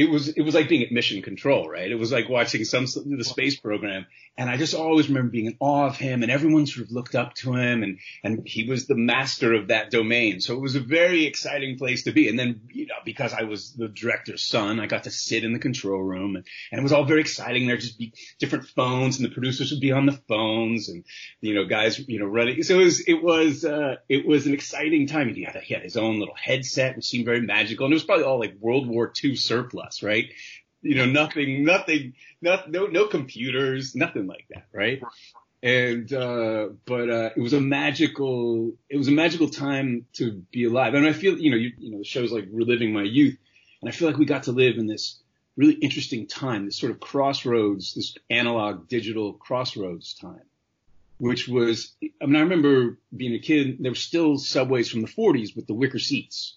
it 0.00 0.10
was 0.10 0.28
it 0.28 0.42
was 0.42 0.54
like 0.54 0.68
being 0.68 0.82
at 0.82 0.90
mission 0.90 1.20
control, 1.20 1.68
right? 1.68 1.90
It 1.90 1.98
was 1.98 2.10
like 2.10 2.28
watching 2.28 2.64
some 2.64 2.86
the 2.86 3.24
space 3.24 3.56
program, 3.60 4.06
and 4.38 4.48
I 4.48 4.56
just 4.56 4.74
always 4.74 5.08
remember 5.08 5.30
being 5.30 5.46
in 5.46 5.56
awe 5.60 5.86
of 5.86 5.96
him, 5.96 6.22
and 6.22 6.32
everyone 6.32 6.66
sort 6.66 6.86
of 6.86 6.92
looked 6.92 7.14
up 7.14 7.34
to 7.36 7.52
him, 7.52 7.82
and 7.82 7.98
and 8.24 8.46
he 8.46 8.64
was 8.64 8.86
the 8.86 8.94
master 8.94 9.52
of 9.52 9.68
that 9.68 9.90
domain. 9.90 10.40
So 10.40 10.54
it 10.54 10.60
was 10.60 10.74
a 10.74 10.80
very 10.80 11.26
exciting 11.26 11.76
place 11.76 12.04
to 12.04 12.12
be. 12.12 12.28
And 12.28 12.38
then 12.38 12.62
you 12.72 12.86
know 12.86 12.94
because 13.04 13.34
I 13.34 13.42
was 13.42 13.74
the 13.74 13.88
director's 13.88 14.42
son, 14.42 14.80
I 14.80 14.86
got 14.86 15.04
to 15.04 15.10
sit 15.10 15.44
in 15.44 15.52
the 15.52 15.58
control 15.58 16.00
room, 16.00 16.36
and, 16.36 16.46
and 16.72 16.78
it 16.78 16.82
was 16.82 16.92
all 16.92 17.04
very 17.04 17.20
exciting. 17.20 17.66
There'd 17.66 17.80
just 17.80 17.98
be 17.98 18.14
different 18.38 18.68
phones, 18.68 19.18
and 19.18 19.26
the 19.26 19.34
producers 19.34 19.70
would 19.70 19.80
be 19.80 19.92
on 19.92 20.06
the 20.06 20.18
phones, 20.28 20.88
and 20.88 21.04
you 21.42 21.54
know 21.54 21.66
guys 21.66 21.98
you 21.98 22.20
know 22.20 22.26
running. 22.26 22.62
So 22.62 22.80
it 22.80 22.84
was 22.84 23.00
it 23.00 23.22
was 23.22 23.66
uh, 23.66 23.96
it 24.08 24.26
was 24.26 24.46
an 24.46 24.54
exciting 24.54 25.08
time. 25.08 25.34
He 25.34 25.44
had 25.44 25.56
he 25.56 25.74
had 25.74 25.82
his 25.82 25.98
own 25.98 26.20
little 26.20 26.36
headset, 26.40 26.96
which 26.96 27.04
seemed 27.04 27.26
very 27.26 27.42
magical, 27.42 27.84
and 27.84 27.92
it 27.92 27.96
was 27.96 28.04
probably 28.04 28.24
all 28.24 28.38
like 28.38 28.54
World 28.60 28.88
War 28.88 29.12
II 29.22 29.36
surplus 29.36 29.89
right? 30.02 30.30
You 30.82 30.94
know, 30.94 31.06
nothing, 31.06 31.64
nothing, 31.64 32.14
not, 32.40 32.70
no, 32.70 32.86
no 32.86 33.06
computers, 33.06 33.94
nothing 33.94 34.26
like 34.26 34.46
that, 34.50 34.66
right? 34.72 35.02
And, 35.62 36.10
uh, 36.12 36.68
but, 36.86 37.10
uh, 37.10 37.30
it 37.36 37.40
was 37.40 37.52
a 37.52 37.60
magical, 37.60 38.72
it 38.88 38.96
was 38.96 39.08
a 39.08 39.12
magical 39.12 39.50
time 39.50 40.06
to 40.14 40.32
be 40.50 40.64
alive. 40.64 40.94
And 40.94 41.06
I 41.06 41.12
feel, 41.12 41.38
you 41.38 41.50
know, 41.50 41.58
you, 41.58 41.72
you 41.78 41.90
know, 41.92 41.98
the 41.98 42.04
show's 42.04 42.32
like 42.32 42.48
reliving 42.50 42.92
my 42.92 43.02
youth. 43.02 43.36
And 43.82 43.88
I 43.88 43.92
feel 43.92 44.08
like 44.08 44.16
we 44.16 44.24
got 44.24 44.44
to 44.44 44.52
live 44.52 44.78
in 44.78 44.86
this 44.86 45.18
really 45.56 45.74
interesting 45.74 46.26
time, 46.26 46.64
this 46.64 46.78
sort 46.78 46.92
of 46.92 47.00
crossroads, 47.00 47.94
this 47.94 48.16
analog 48.30 48.88
digital 48.88 49.34
crossroads 49.34 50.14
time, 50.14 50.40
which 51.18 51.46
was, 51.46 51.92
I 52.22 52.26
mean, 52.26 52.36
I 52.36 52.40
remember 52.40 52.98
being 53.14 53.34
a 53.34 53.38
kid, 53.38 53.76
there 53.80 53.92
were 53.92 53.96
still 53.96 54.38
subways 54.38 54.88
from 54.88 55.02
the 55.02 55.08
40s 55.08 55.54
with 55.54 55.66
the 55.66 55.74
wicker 55.74 55.98
seats 55.98 56.56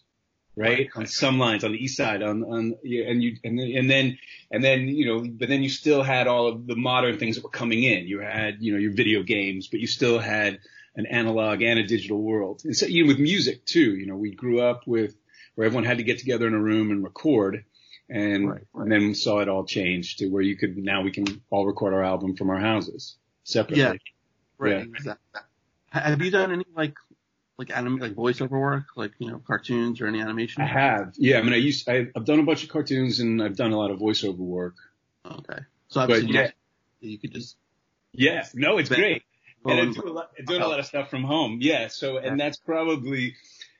right? 0.55 0.89
On 0.95 1.07
some 1.07 1.39
lines 1.39 1.63
on 1.63 1.71
the 1.71 1.83
east 1.83 1.97
side, 1.97 2.21
on 2.21 2.43
on 2.43 2.75
and 2.83 3.23
you 3.23 3.37
and 3.43 3.59
then, 3.59 3.71
and 3.75 3.89
then 3.89 4.17
and 4.51 4.63
then 4.63 4.87
you 4.87 5.05
know, 5.05 5.27
but 5.27 5.49
then 5.49 5.63
you 5.63 5.69
still 5.69 6.03
had 6.03 6.27
all 6.27 6.47
of 6.47 6.67
the 6.67 6.75
modern 6.75 7.17
things 7.17 7.35
that 7.35 7.43
were 7.43 7.49
coming 7.49 7.83
in. 7.83 8.07
You 8.07 8.19
had 8.19 8.57
you 8.59 8.73
know 8.73 8.79
your 8.79 8.93
video 8.93 9.23
games, 9.23 9.67
but 9.67 9.79
you 9.79 9.87
still 9.87 10.19
had 10.19 10.59
an 10.95 11.05
analog 11.07 11.61
and 11.61 11.79
a 11.79 11.83
digital 11.83 12.21
world. 12.21 12.61
And 12.65 12.75
so 12.75 12.85
even 12.85 13.07
with 13.07 13.19
music 13.19 13.65
too, 13.65 13.95
you 13.95 14.05
know, 14.05 14.15
we 14.15 14.31
grew 14.31 14.61
up 14.61 14.85
with 14.85 15.15
where 15.55 15.65
everyone 15.65 15.85
had 15.85 15.97
to 15.97 16.03
get 16.03 16.19
together 16.19 16.47
in 16.47 16.53
a 16.53 16.61
room 16.61 16.91
and 16.91 17.03
record. 17.03 17.65
And, 18.09 18.49
right, 18.49 18.61
right. 18.73 18.83
and 18.83 18.91
then 18.91 19.15
saw 19.15 19.39
it 19.39 19.47
all 19.47 19.65
change 19.65 20.17
to 20.17 20.27
where 20.27 20.41
you 20.41 20.55
could 20.57 20.77
now 20.77 21.01
we 21.01 21.11
can 21.11 21.41
all 21.49 21.65
record 21.65 21.93
our 21.93 22.03
album 22.03 22.35
from 22.35 22.49
our 22.49 22.59
houses 22.59 23.15
separately. 23.43 23.81
Yeah, 23.81 23.93
right. 24.59 24.71
Yeah. 24.71 24.95
Exactly. 24.95 25.41
Have 25.89 26.21
you 26.21 26.31
done 26.31 26.51
any 26.51 26.65
like 26.75 26.95
like 27.57 27.75
anim 27.75 27.97
like 27.97 28.13
voiceover 28.13 28.59
work, 28.59 28.85
like 28.95 29.11
you 29.19 29.29
know 29.29 29.41
cartoons 29.45 30.01
or 30.01 30.07
any 30.07 30.21
animation? 30.21 30.63
I 30.63 30.67
have. 30.67 31.13
Yeah, 31.17 31.39
I 31.39 31.41
mean, 31.43 31.53
I 31.53 31.57
used 31.57 31.87
I, 31.87 32.07
have 32.15 32.25
done 32.25 32.39
a 32.39 32.43
bunch 32.43 32.63
of 32.63 32.69
cartoons 32.69 33.19
and 33.19 33.41
I've 33.41 33.55
done 33.55 33.71
a 33.71 33.77
lot 33.77 33.91
of 33.91 33.99
voiceover 33.99 34.37
work. 34.37 34.75
Okay, 35.25 35.59
so 35.87 36.01
obviously 36.01 36.27
but, 36.27 36.33
yeah. 36.33 36.49
you 37.01 37.17
could 37.17 37.33
just. 37.33 37.55
Yeah, 38.13 38.45
no, 38.53 38.77
it's 38.77 38.89
great. 38.89 39.23
And 39.65 39.79
I'm 39.79 39.93
doing, 39.93 40.09
a 40.09 40.11
lot, 40.11 40.31
doing 40.45 40.61
a 40.61 40.67
lot 40.67 40.79
of 40.79 40.85
stuff 40.85 41.09
from 41.09 41.23
home. 41.23 41.59
Yeah, 41.61 41.87
so 41.87 42.17
and 42.17 42.39
that's 42.39 42.57
probably 42.57 43.35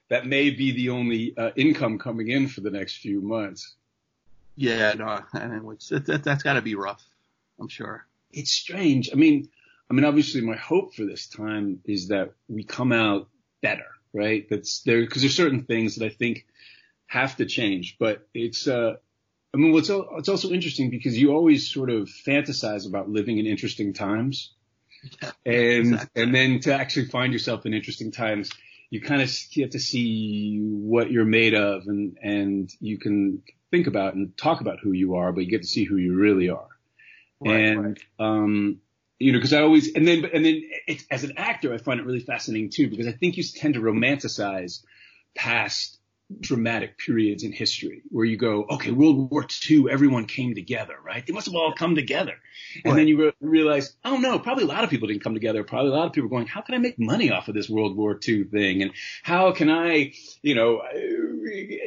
that 0.09 0.25
may 0.25 0.49
be 0.49 0.71
the 0.71 0.89
only 0.89 1.35
uh, 1.37 1.51
income 1.55 1.99
coming 1.99 2.29
in 2.29 2.47
for 2.47 2.61
the 2.61 2.71
next 2.71 2.97
few 2.97 3.21
months. 3.21 3.73
Yeah, 4.55 4.93
no, 4.93 5.19
I 5.33 5.47
mean, 5.47 5.71
it's, 5.73 5.91
it, 5.91 6.05
that, 6.05 6.23
that's 6.23 6.43
got 6.43 6.53
to 6.53 6.61
be 6.61 6.75
rough. 6.75 7.03
I'm 7.59 7.67
sure. 7.67 8.05
It's 8.31 8.51
strange. 8.51 9.09
I 9.11 9.15
mean, 9.15 9.49
I 9.89 9.93
mean, 9.93 10.05
obviously, 10.05 10.41
my 10.41 10.55
hope 10.55 10.93
for 10.93 11.05
this 11.05 11.27
time 11.27 11.81
is 11.85 12.07
that 12.09 12.33
we 12.47 12.63
come 12.63 12.91
out 12.91 13.27
better, 13.63 13.87
right? 14.13 14.45
That's 14.47 14.81
there 14.81 15.01
because 15.01 15.23
there's 15.23 15.35
certain 15.35 15.63
things 15.63 15.95
that 15.95 16.05
I 16.05 16.09
think 16.09 16.45
have 17.07 17.35
to 17.37 17.45
change, 17.45 17.97
but 17.99 18.27
it's, 18.35 18.67
uh, 18.67 18.97
I 19.53 19.57
mean, 19.57 19.71
what's, 19.71 19.89
it's 19.89 20.29
also 20.29 20.51
interesting 20.51 20.91
because 20.91 21.17
you 21.17 21.31
always 21.31 21.71
sort 21.71 21.89
of 21.89 22.09
fantasize 22.27 22.87
about 22.87 23.09
living 23.09 23.39
in 23.39 23.47
interesting 23.47 23.93
times. 23.93 24.53
Yeah, 25.21 25.31
and, 25.45 25.93
exactly. 25.93 26.23
and 26.23 26.35
then 26.35 26.59
to 26.61 26.73
actually 26.73 27.07
find 27.07 27.33
yourself 27.33 27.65
in 27.65 27.73
interesting 27.73 28.11
times, 28.11 28.51
you 28.89 29.01
kind 29.01 29.21
of 29.21 29.31
get 29.51 29.71
to 29.71 29.79
see 29.79 30.59
what 30.61 31.11
you're 31.11 31.25
made 31.25 31.55
of 31.55 31.87
and, 31.87 32.17
and 32.21 32.71
you 32.79 32.99
can 32.99 33.41
think 33.71 33.87
about 33.87 34.13
and 34.13 34.37
talk 34.37 34.61
about 34.61 34.79
who 34.81 34.91
you 34.91 35.15
are, 35.15 35.31
but 35.31 35.43
you 35.43 35.49
get 35.49 35.63
to 35.63 35.67
see 35.67 35.83
who 35.83 35.97
you 35.97 36.15
really 36.15 36.49
are. 36.49 36.67
Right, 37.39 37.55
and, 37.55 37.85
right. 37.85 38.01
um, 38.19 38.81
you 39.19 39.31
know, 39.31 39.37
because 39.37 39.53
I 39.53 39.61
always 39.61 39.93
and 39.93 40.07
then 40.07 40.25
and 40.25 40.45
then 40.45 40.63
it, 40.87 41.03
as 41.09 41.23
an 41.23 41.33
actor, 41.37 41.73
I 41.73 41.77
find 41.77 41.99
it 41.99 42.05
really 42.05 42.19
fascinating 42.19 42.69
too 42.69 42.89
because 42.89 43.07
I 43.07 43.11
think 43.11 43.37
you 43.37 43.43
tend 43.43 43.75
to 43.75 43.79
romanticize 43.79 44.83
past 45.35 45.99
dramatic 46.39 46.97
periods 46.97 47.43
in 47.43 47.51
history 47.51 48.01
where 48.09 48.25
you 48.25 48.37
go, 48.37 48.65
okay, 48.69 48.91
World 48.91 49.29
War 49.29 49.45
II, 49.69 49.85
everyone 49.91 50.25
came 50.25 50.55
together, 50.55 50.95
right? 51.03 51.25
They 51.25 51.33
must 51.33 51.47
have 51.47 51.55
all 51.55 51.73
come 51.73 51.95
together. 51.95 52.33
And 52.83 52.97
then 52.97 53.07
you 53.07 53.25
re- 53.25 53.33
realize, 53.39 53.95
oh 54.03 54.17
no, 54.17 54.39
probably 54.39 54.63
a 54.63 54.67
lot 54.67 54.83
of 54.83 54.89
people 54.89 55.07
didn't 55.07 55.23
come 55.23 55.33
together. 55.33 55.63
Probably 55.63 55.91
a 55.91 55.93
lot 55.93 56.07
of 56.07 56.13
people 56.13 56.29
going, 56.29 56.47
how 56.47 56.61
can 56.61 56.75
I 56.75 56.79
make 56.79 56.97
money 56.97 57.31
off 57.31 57.47
of 57.49 57.55
this 57.55 57.69
World 57.69 57.95
War 57.95 58.19
II 58.27 58.45
thing? 58.45 58.81
And 58.81 58.91
how 59.21 59.51
can 59.51 59.69
I, 59.69 60.13
you 60.41 60.55
know, 60.55 60.81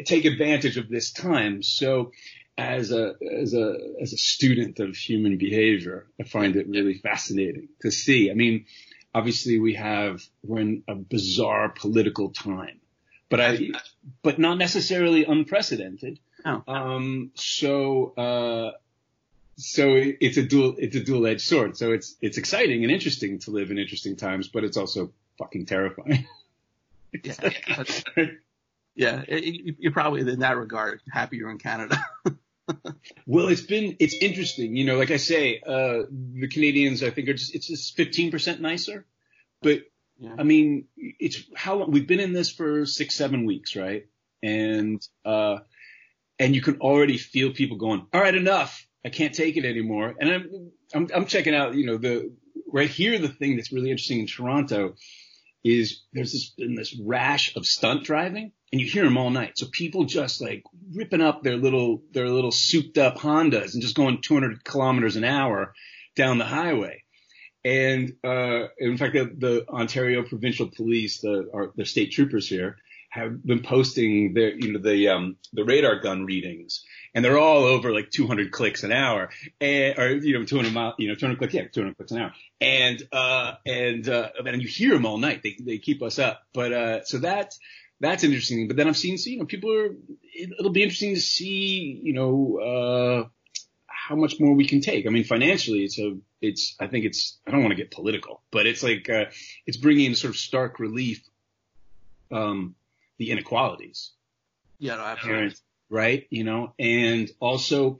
take 0.04 0.24
advantage 0.24 0.76
of 0.76 0.88
this 0.88 1.12
time? 1.12 1.62
So 1.62 2.12
as 2.58 2.90
a, 2.90 3.14
as 3.20 3.54
a, 3.54 3.76
as 4.00 4.12
a 4.12 4.16
student 4.16 4.80
of 4.80 4.96
human 4.96 5.36
behavior, 5.36 6.06
I 6.20 6.24
find 6.24 6.56
it 6.56 6.68
really 6.68 6.94
fascinating 6.94 7.68
to 7.82 7.90
see. 7.90 8.30
I 8.30 8.34
mean, 8.34 8.66
obviously 9.14 9.58
we 9.58 9.74
have, 9.74 10.22
we're 10.42 10.60
in 10.60 10.82
a 10.88 10.94
bizarre 10.94 11.68
political 11.68 12.30
time 12.30 12.80
but 13.28 13.40
I, 13.40 13.58
but 14.22 14.38
not 14.38 14.58
necessarily 14.58 15.24
unprecedented. 15.24 16.18
Oh. 16.44 16.62
Um, 16.68 17.32
so, 17.34 18.14
uh, 18.16 18.72
so 19.56 19.94
it's 19.96 20.36
a 20.36 20.42
dual, 20.42 20.76
it's 20.78 20.96
a 20.96 21.02
dual 21.02 21.26
edged 21.26 21.42
sword. 21.42 21.76
So 21.76 21.92
it's, 21.92 22.14
it's 22.20 22.38
exciting 22.38 22.84
and 22.84 22.92
interesting 22.92 23.38
to 23.40 23.50
live 23.50 23.70
in 23.70 23.78
interesting 23.78 24.16
times, 24.16 24.48
but 24.48 24.64
it's 24.64 24.76
also 24.76 25.12
fucking 25.38 25.66
terrifying. 25.66 26.26
yeah. 27.22 27.50
yeah. 28.94 29.22
It, 29.26 29.76
you're 29.78 29.92
probably 29.92 30.20
in 30.20 30.40
that 30.40 30.56
regard 30.56 31.00
happier 31.10 31.50
in 31.50 31.58
Canada. 31.58 31.98
well, 33.26 33.48
it's 33.48 33.62
been, 33.62 33.96
it's 33.98 34.14
interesting. 34.20 34.76
You 34.76 34.84
know, 34.84 34.96
like 34.96 35.10
I 35.10 35.16
say, 35.16 35.60
uh, 35.64 36.02
the 36.10 36.48
Canadians, 36.50 37.02
I 37.02 37.10
think 37.10 37.28
are 37.28 37.34
just, 37.34 37.54
it's 37.54 37.66
just 37.66 37.96
15% 37.96 38.60
nicer, 38.60 39.06
but 39.62 39.82
yeah. 40.18 40.34
I 40.38 40.42
mean, 40.44 40.86
it's 40.96 41.42
how 41.54 41.76
long 41.76 41.90
we've 41.90 42.06
been 42.06 42.20
in 42.20 42.32
this 42.32 42.50
for 42.50 42.86
six, 42.86 43.14
seven 43.14 43.44
weeks, 43.44 43.76
right? 43.76 44.06
And, 44.42 45.02
uh, 45.24 45.58
and 46.38 46.54
you 46.54 46.62
can 46.62 46.80
already 46.80 47.18
feel 47.18 47.52
people 47.52 47.76
going, 47.76 48.06
all 48.12 48.20
right, 48.20 48.34
enough. 48.34 48.86
I 49.04 49.08
can't 49.10 49.34
take 49.34 49.56
it 49.56 49.64
anymore. 49.64 50.14
And 50.18 50.30
I'm, 50.30 50.70
I'm, 50.94 51.08
I'm 51.14 51.26
checking 51.26 51.54
out, 51.54 51.74
you 51.74 51.86
know, 51.86 51.98
the, 51.98 52.32
right 52.72 52.90
here, 52.90 53.18
the 53.18 53.28
thing 53.28 53.56
that's 53.56 53.72
really 53.72 53.90
interesting 53.90 54.20
in 54.20 54.26
Toronto 54.26 54.94
is 55.62 56.02
there's 56.12 56.32
this, 56.32 56.50
been 56.50 56.74
this 56.74 56.98
rash 56.98 57.54
of 57.56 57.66
stunt 57.66 58.04
driving 58.04 58.52
and 58.72 58.80
you 58.80 58.86
hear 58.86 59.04
them 59.04 59.16
all 59.16 59.30
night. 59.30 59.52
So 59.56 59.66
people 59.70 60.04
just 60.04 60.40
like 60.40 60.62
ripping 60.92 61.20
up 61.20 61.42
their 61.42 61.56
little, 61.56 62.02
their 62.12 62.28
little 62.28 62.52
souped 62.52 62.98
up 62.98 63.16
Hondas 63.16 63.74
and 63.74 63.82
just 63.82 63.96
going 63.96 64.20
200 64.20 64.64
kilometers 64.64 65.16
an 65.16 65.24
hour 65.24 65.74
down 66.14 66.38
the 66.38 66.44
highway. 66.44 67.02
And 67.64 68.14
uh, 68.22 68.68
in 68.78 68.96
fact, 68.96 69.14
the, 69.14 69.24
the, 69.36 69.68
Ontario 69.68 70.22
Provincial 70.22 70.70
Police, 70.70 71.20
the 71.20 71.50
our, 71.52 71.72
the 71.74 71.84
state 71.84 72.12
troopers 72.12 72.48
here, 72.48 72.76
have 73.10 73.44
been 73.44 73.62
posting 73.62 74.34
their 74.34 74.54
you 74.54 74.72
know 74.72 74.78
the 74.78 75.08
um, 75.08 75.36
the 75.52 75.64
radar 75.64 75.98
gun 75.98 76.24
readings, 76.24 76.84
and 77.12 77.24
they're 77.24 77.38
all 77.38 77.64
over 77.64 77.92
like 77.92 78.10
200 78.10 78.52
clicks 78.52 78.84
an 78.84 78.92
hour, 78.92 79.30
and 79.60 79.98
or 79.98 80.14
you 80.14 80.38
know 80.38 80.44
200 80.44 80.72
mile 80.72 80.94
you 80.98 81.08
know 81.08 81.16
200 81.16 81.38
clicks 81.38 81.54
yeah 81.54 81.66
200 81.66 81.96
clicks 81.96 82.12
an 82.12 82.18
hour, 82.18 82.32
and 82.60 83.02
uh, 83.10 83.54
and 83.66 84.08
uh, 84.08 84.28
and 84.44 84.62
you 84.62 84.68
hear 84.68 84.92
them 84.92 85.04
all 85.04 85.18
night. 85.18 85.42
They 85.42 85.56
they 85.60 85.78
keep 85.78 86.02
us 86.02 86.20
up, 86.20 86.42
but 86.54 86.72
uh, 86.72 87.04
so 87.04 87.18
that's 87.18 87.58
that's 88.00 88.24
interesting. 88.24 88.68
But 88.68 88.76
then 88.76 88.88
I've 88.88 88.96
seen, 88.96 89.18
see, 89.18 89.32
you 89.32 89.38
know, 89.38 89.46
people 89.46 89.72
are. 89.72 89.94
It, 90.32 90.50
will 90.60 90.70
be 90.70 90.82
interesting 90.82 91.14
to 91.14 91.20
see, 91.20 92.00
you 92.02 92.12
know, 92.12 92.58
uh, 92.58 93.28
how 93.86 94.16
much 94.16 94.38
more 94.38 94.54
we 94.54 94.66
can 94.66 94.80
take. 94.80 95.06
I 95.06 95.10
mean, 95.10 95.24
financially, 95.24 95.84
it's 95.84 95.98
a, 95.98 96.16
it's, 96.40 96.76
I 96.78 96.86
think 96.86 97.04
it's, 97.04 97.38
I 97.46 97.50
don't 97.50 97.62
want 97.62 97.72
to 97.72 97.76
get 97.76 97.90
political, 97.90 98.42
but 98.50 98.66
it's 98.66 98.82
like, 98.82 99.08
uh, 99.08 99.24
it's 99.66 99.76
bringing 99.76 100.14
sort 100.14 100.30
of 100.30 100.36
stark 100.36 100.78
relief, 100.78 101.22
um, 102.30 102.74
the 103.18 103.30
inequalities. 103.30 104.12
Yeah, 104.78 104.96
no, 104.96 105.02
absolutely. 105.02 105.54
right. 105.88 106.26
You 106.30 106.44
know, 106.44 106.74
and 106.78 107.30
also, 107.40 107.98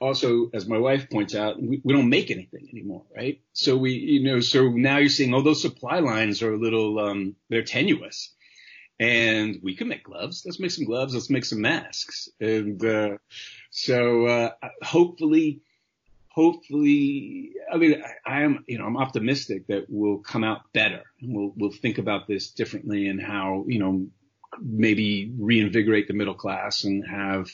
also, 0.00 0.50
as 0.54 0.66
my 0.66 0.78
wife 0.78 1.10
points 1.10 1.34
out, 1.34 1.60
we, 1.60 1.80
we 1.84 1.92
don't 1.92 2.08
make 2.08 2.30
anything 2.30 2.68
anymore, 2.72 3.04
right? 3.14 3.40
So 3.52 3.76
we, 3.76 3.92
you 3.92 4.22
know, 4.24 4.40
so 4.40 4.68
now 4.70 4.98
you're 4.98 5.08
seeing, 5.08 5.34
oh, 5.34 5.42
those 5.42 5.62
supply 5.62 5.98
lines 5.98 6.42
are 6.42 6.54
a 6.54 6.58
little, 6.58 6.98
um, 6.98 7.36
they're 7.48 7.62
tenuous 7.62 8.32
and 9.02 9.58
we 9.64 9.74
can 9.74 9.88
make 9.88 10.04
gloves. 10.04 10.44
Let's 10.44 10.60
make 10.60 10.70
some 10.70 10.84
gloves. 10.84 11.12
Let's 11.12 11.28
make 11.28 11.44
some 11.44 11.60
masks. 11.60 12.28
And, 12.40 12.84
uh, 12.84 13.18
so, 13.70 14.26
uh, 14.26 14.50
hopefully, 14.80 15.60
hopefully, 16.28 17.54
I 17.72 17.78
mean, 17.78 18.00
I, 18.00 18.38
I, 18.38 18.42
am, 18.42 18.64
you 18.68 18.78
know, 18.78 18.86
I'm 18.86 18.96
optimistic 18.96 19.66
that 19.66 19.86
we'll 19.88 20.18
come 20.18 20.44
out 20.44 20.72
better 20.72 21.02
and 21.20 21.34
we'll, 21.34 21.52
we'll 21.56 21.72
think 21.72 21.98
about 21.98 22.28
this 22.28 22.50
differently 22.52 23.08
and 23.08 23.20
how, 23.20 23.64
you 23.66 23.80
know, 23.80 24.06
maybe 24.60 25.32
reinvigorate 25.36 26.06
the 26.06 26.14
middle 26.14 26.34
class 26.34 26.84
and 26.84 27.04
have, 27.04 27.48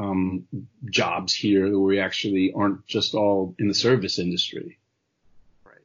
um, 0.00 0.46
jobs 0.86 1.34
here 1.34 1.64
where 1.64 1.78
we 1.80 2.00
actually 2.00 2.52
aren't 2.54 2.86
just 2.86 3.14
all 3.14 3.54
in 3.58 3.68
the 3.68 3.74
service 3.74 4.18
industry. 4.18 4.78
Right. 5.62 5.76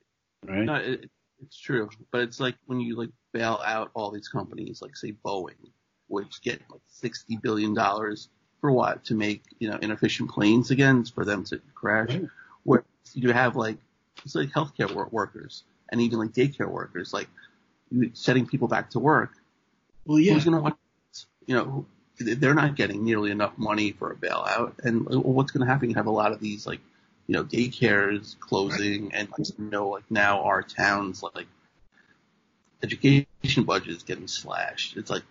Right. 0.46 0.66
No, 0.66 0.76
it, 0.76 1.10
it's 1.42 1.60
true, 1.60 1.90
but 2.12 2.22
it's 2.22 2.40
like 2.40 2.56
when 2.66 2.80
you 2.80 2.96
like 2.96 3.10
bail 3.36 3.60
out 3.66 3.92
all 3.94 4.12
these 4.12 4.30
companies, 4.30 4.82
like 4.82 4.96
say 4.96 5.14
Boeing, 5.26 5.70
which 6.08 6.42
get 6.42 6.62
like 6.72 6.82
sixty 6.88 7.36
billion 7.36 7.74
dollars 7.74 8.30
for 8.62 8.72
what? 8.72 9.04
To 9.06 9.14
make 9.14 9.44
you 9.60 9.70
know 9.70 9.78
inefficient 9.82 10.32
planes 10.32 10.72
again, 10.72 11.04
for 11.04 11.26
them 11.26 11.44
to 11.46 11.60
crash. 11.74 12.10
Right. 12.10 12.28
Where 12.64 12.84
you 13.14 13.34
have 13.34 13.58
like 13.58 13.78
it's 14.24 14.36
like 14.36 14.50
healthcare 14.50 15.12
workers 15.12 15.64
and 15.90 16.02
even 16.02 16.20
like 16.20 16.32
daycare 16.32 16.70
workers, 16.70 17.14
like 17.14 17.28
setting 18.14 18.48
people 18.48 18.70
back 18.70 18.92
to 18.92 19.00
work. 19.00 19.32
Well, 20.06 20.20
yeah. 20.20 20.34
Who's 20.34 20.46
gonna 20.46 20.62
watch? 20.62 20.78
You 21.46 21.56
know, 21.56 21.86
they're 22.18 22.56
not 22.56 22.76
getting 22.76 23.04
nearly 23.04 23.32
enough 23.32 23.58
money 23.58 23.92
for 23.92 24.12
a 24.12 24.16
bailout, 24.16 24.80
and 24.84 25.14
uh, 25.14 25.20
what's 25.20 25.52
gonna 25.52 25.66
happen? 25.66 25.90
You 25.90 25.96
have 25.96 26.08
a 26.08 26.12
lot 26.12 26.32
of 26.32 26.40
these 26.40 26.66
like 26.66 26.80
you 27.28 27.34
know, 27.34 27.44
daycares 27.44 28.40
closing 28.40 29.14
and 29.14 29.28
you 29.38 29.46
know, 29.58 29.90
like 29.90 30.10
now 30.10 30.44
our 30.44 30.62
towns 30.62 31.24
like 31.24 31.48
education 32.86 33.64
budget 33.66 33.90
is 33.90 34.04
getting 34.04 34.28
slashed. 34.28 34.98
It's 34.98 35.10
like 35.10 35.24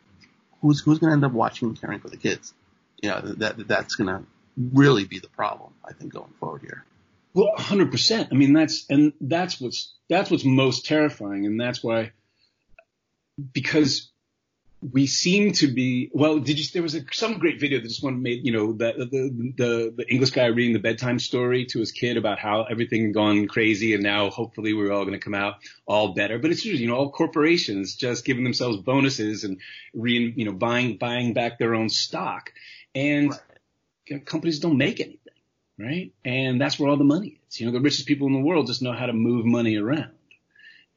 who's 0.61 0.81
who's 0.81 0.99
going 0.99 1.11
to 1.11 1.15
end 1.15 1.25
up 1.25 1.33
watching 1.33 1.69
and 1.69 1.81
caring 1.81 2.01
for 2.01 2.09
the 2.09 2.17
kids? 2.17 2.53
You 3.03 3.11
know, 3.11 3.21
that 3.21 3.69
that's 3.69 3.97
going 3.97 4.09
to 4.09 4.25
really 4.57 5.05
be 5.05 5.19
the 5.19 5.29
problem, 5.29 5.73
I 5.85 5.93
think, 5.93 6.13
going 6.13 6.33
forward 6.41 6.63
here. 6.63 6.85
Well, 7.35 7.53
100%. 7.59 8.29
I 8.31 8.35
mean, 8.35 8.53
that's 8.53 8.87
and 8.89 9.13
that's 9.21 9.61
what's 9.61 9.93
that's 10.09 10.31
what's 10.31 10.45
most 10.45 10.87
terrifying, 10.87 11.47
and 11.47 11.61
that's 11.61 11.83
why 11.83 12.13
because 13.53 14.11
we 14.93 15.07
seem 15.07 15.53
to 15.53 15.67
be 15.67 16.11
well 16.13 16.39
did 16.39 16.59
you 16.59 16.65
there 16.73 16.83
was 16.83 16.95
a, 16.95 17.01
some 17.13 17.39
great 17.39 17.59
video 17.59 17.81
that 17.81 17.89
just 17.89 18.03
one 18.03 18.23
made 18.23 18.45
you 18.45 18.53
know 18.53 18.73
the, 18.73 18.93
the 18.93 19.53
the 19.57 19.95
the 19.97 20.11
english 20.11 20.31
guy 20.31 20.47
reading 20.47 20.75
the 20.75 20.79
bedtime 20.79 21.19
story 21.19 21.65
to 21.65 21.79
his 21.79 21.91
kid 21.91 22.17
about 22.17 22.39
how 22.39 22.65
everything 22.65 23.13
gone 23.13 23.47
crazy 23.47 23.95
and 23.95 24.03
now 24.03 24.29
hopefully 24.31 24.75
we're 24.75 24.93
all 24.93 25.05
going 25.05 25.19
to 25.19 25.25
come 25.25 25.35
out 25.35 25.55
all 25.87 26.15
better. 26.15 26.39
But 26.39 26.51
it's 26.51 26.63
just 26.63 26.81
you 26.81 26.89
know 26.89 26.97
all 26.97 27.11
corporations 27.11 27.95
just 27.97 28.25
giving 28.25 28.45
themselves 28.45 28.79
bonuses 28.79 29.45
and 29.45 29.61
re 29.93 30.33
you 30.37 30.45
know 30.45 30.53
buying 30.53 30.97
buying 30.97 31.33
back 31.33 31.59
their 31.59 31.75
own 31.75 31.89
stock. 31.89 32.53
And 32.95 33.31
right. 34.11 34.25
companies 34.25 34.61
don't 34.61 34.79
make 34.79 35.01
anything 35.01 35.19
right? 35.77 36.13
And 36.25 36.61
that's 36.61 36.79
where 36.79 36.89
all 36.89 36.97
the 36.97 37.05
money 37.05 37.41
is. 37.49 37.61
You 37.61 37.67
know 37.67 37.73
the 37.73 37.81
richest 37.81 38.07
people 38.07 38.27
in 38.27 38.33
the 38.33 38.41
world 38.41 38.67
just 38.67 38.83
know 38.83 38.93
how 38.93 39.07
to 39.07 39.13
move 39.13 39.45
money 39.45 39.77
around. 39.77 40.13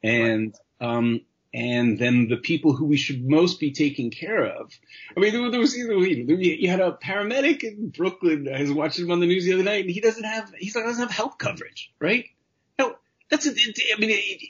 And 0.02 0.54
right. 0.80 0.88
um 0.88 1.20
and 1.52 1.98
then 1.98 2.28
the 2.28 2.36
people 2.36 2.74
who 2.74 2.84
we 2.84 2.96
should 2.96 3.26
most 3.26 3.58
be 3.58 3.72
taking 3.72 4.10
care 4.10 4.44
of. 4.44 4.72
I 5.16 5.20
mean, 5.20 5.50
there, 5.50 5.60
was, 5.60 5.74
you, 5.74 5.88
know, 5.88 6.00
you 6.00 6.68
had 6.68 6.80
a 6.80 6.92
paramedic 6.92 7.62
in 7.62 7.88
Brooklyn. 7.88 8.48
I 8.54 8.60
was 8.60 8.72
watching 8.72 9.06
him 9.06 9.12
on 9.12 9.20
the 9.20 9.26
news 9.26 9.44
the 9.44 9.54
other 9.54 9.62
night, 9.62 9.84
and 9.84 9.90
he 9.90 10.00
doesn't 10.00 10.24
have 10.24 10.52
he 10.58 10.70
doesn't 10.70 11.00
have 11.00 11.10
health 11.10 11.38
coverage, 11.38 11.92
right? 11.98 12.26
No, 12.78 12.96
that's 13.30 13.46
a, 13.46 13.50
it, 13.50 13.78
I 13.96 13.98
mean, 13.98 14.10
it, 14.10 14.42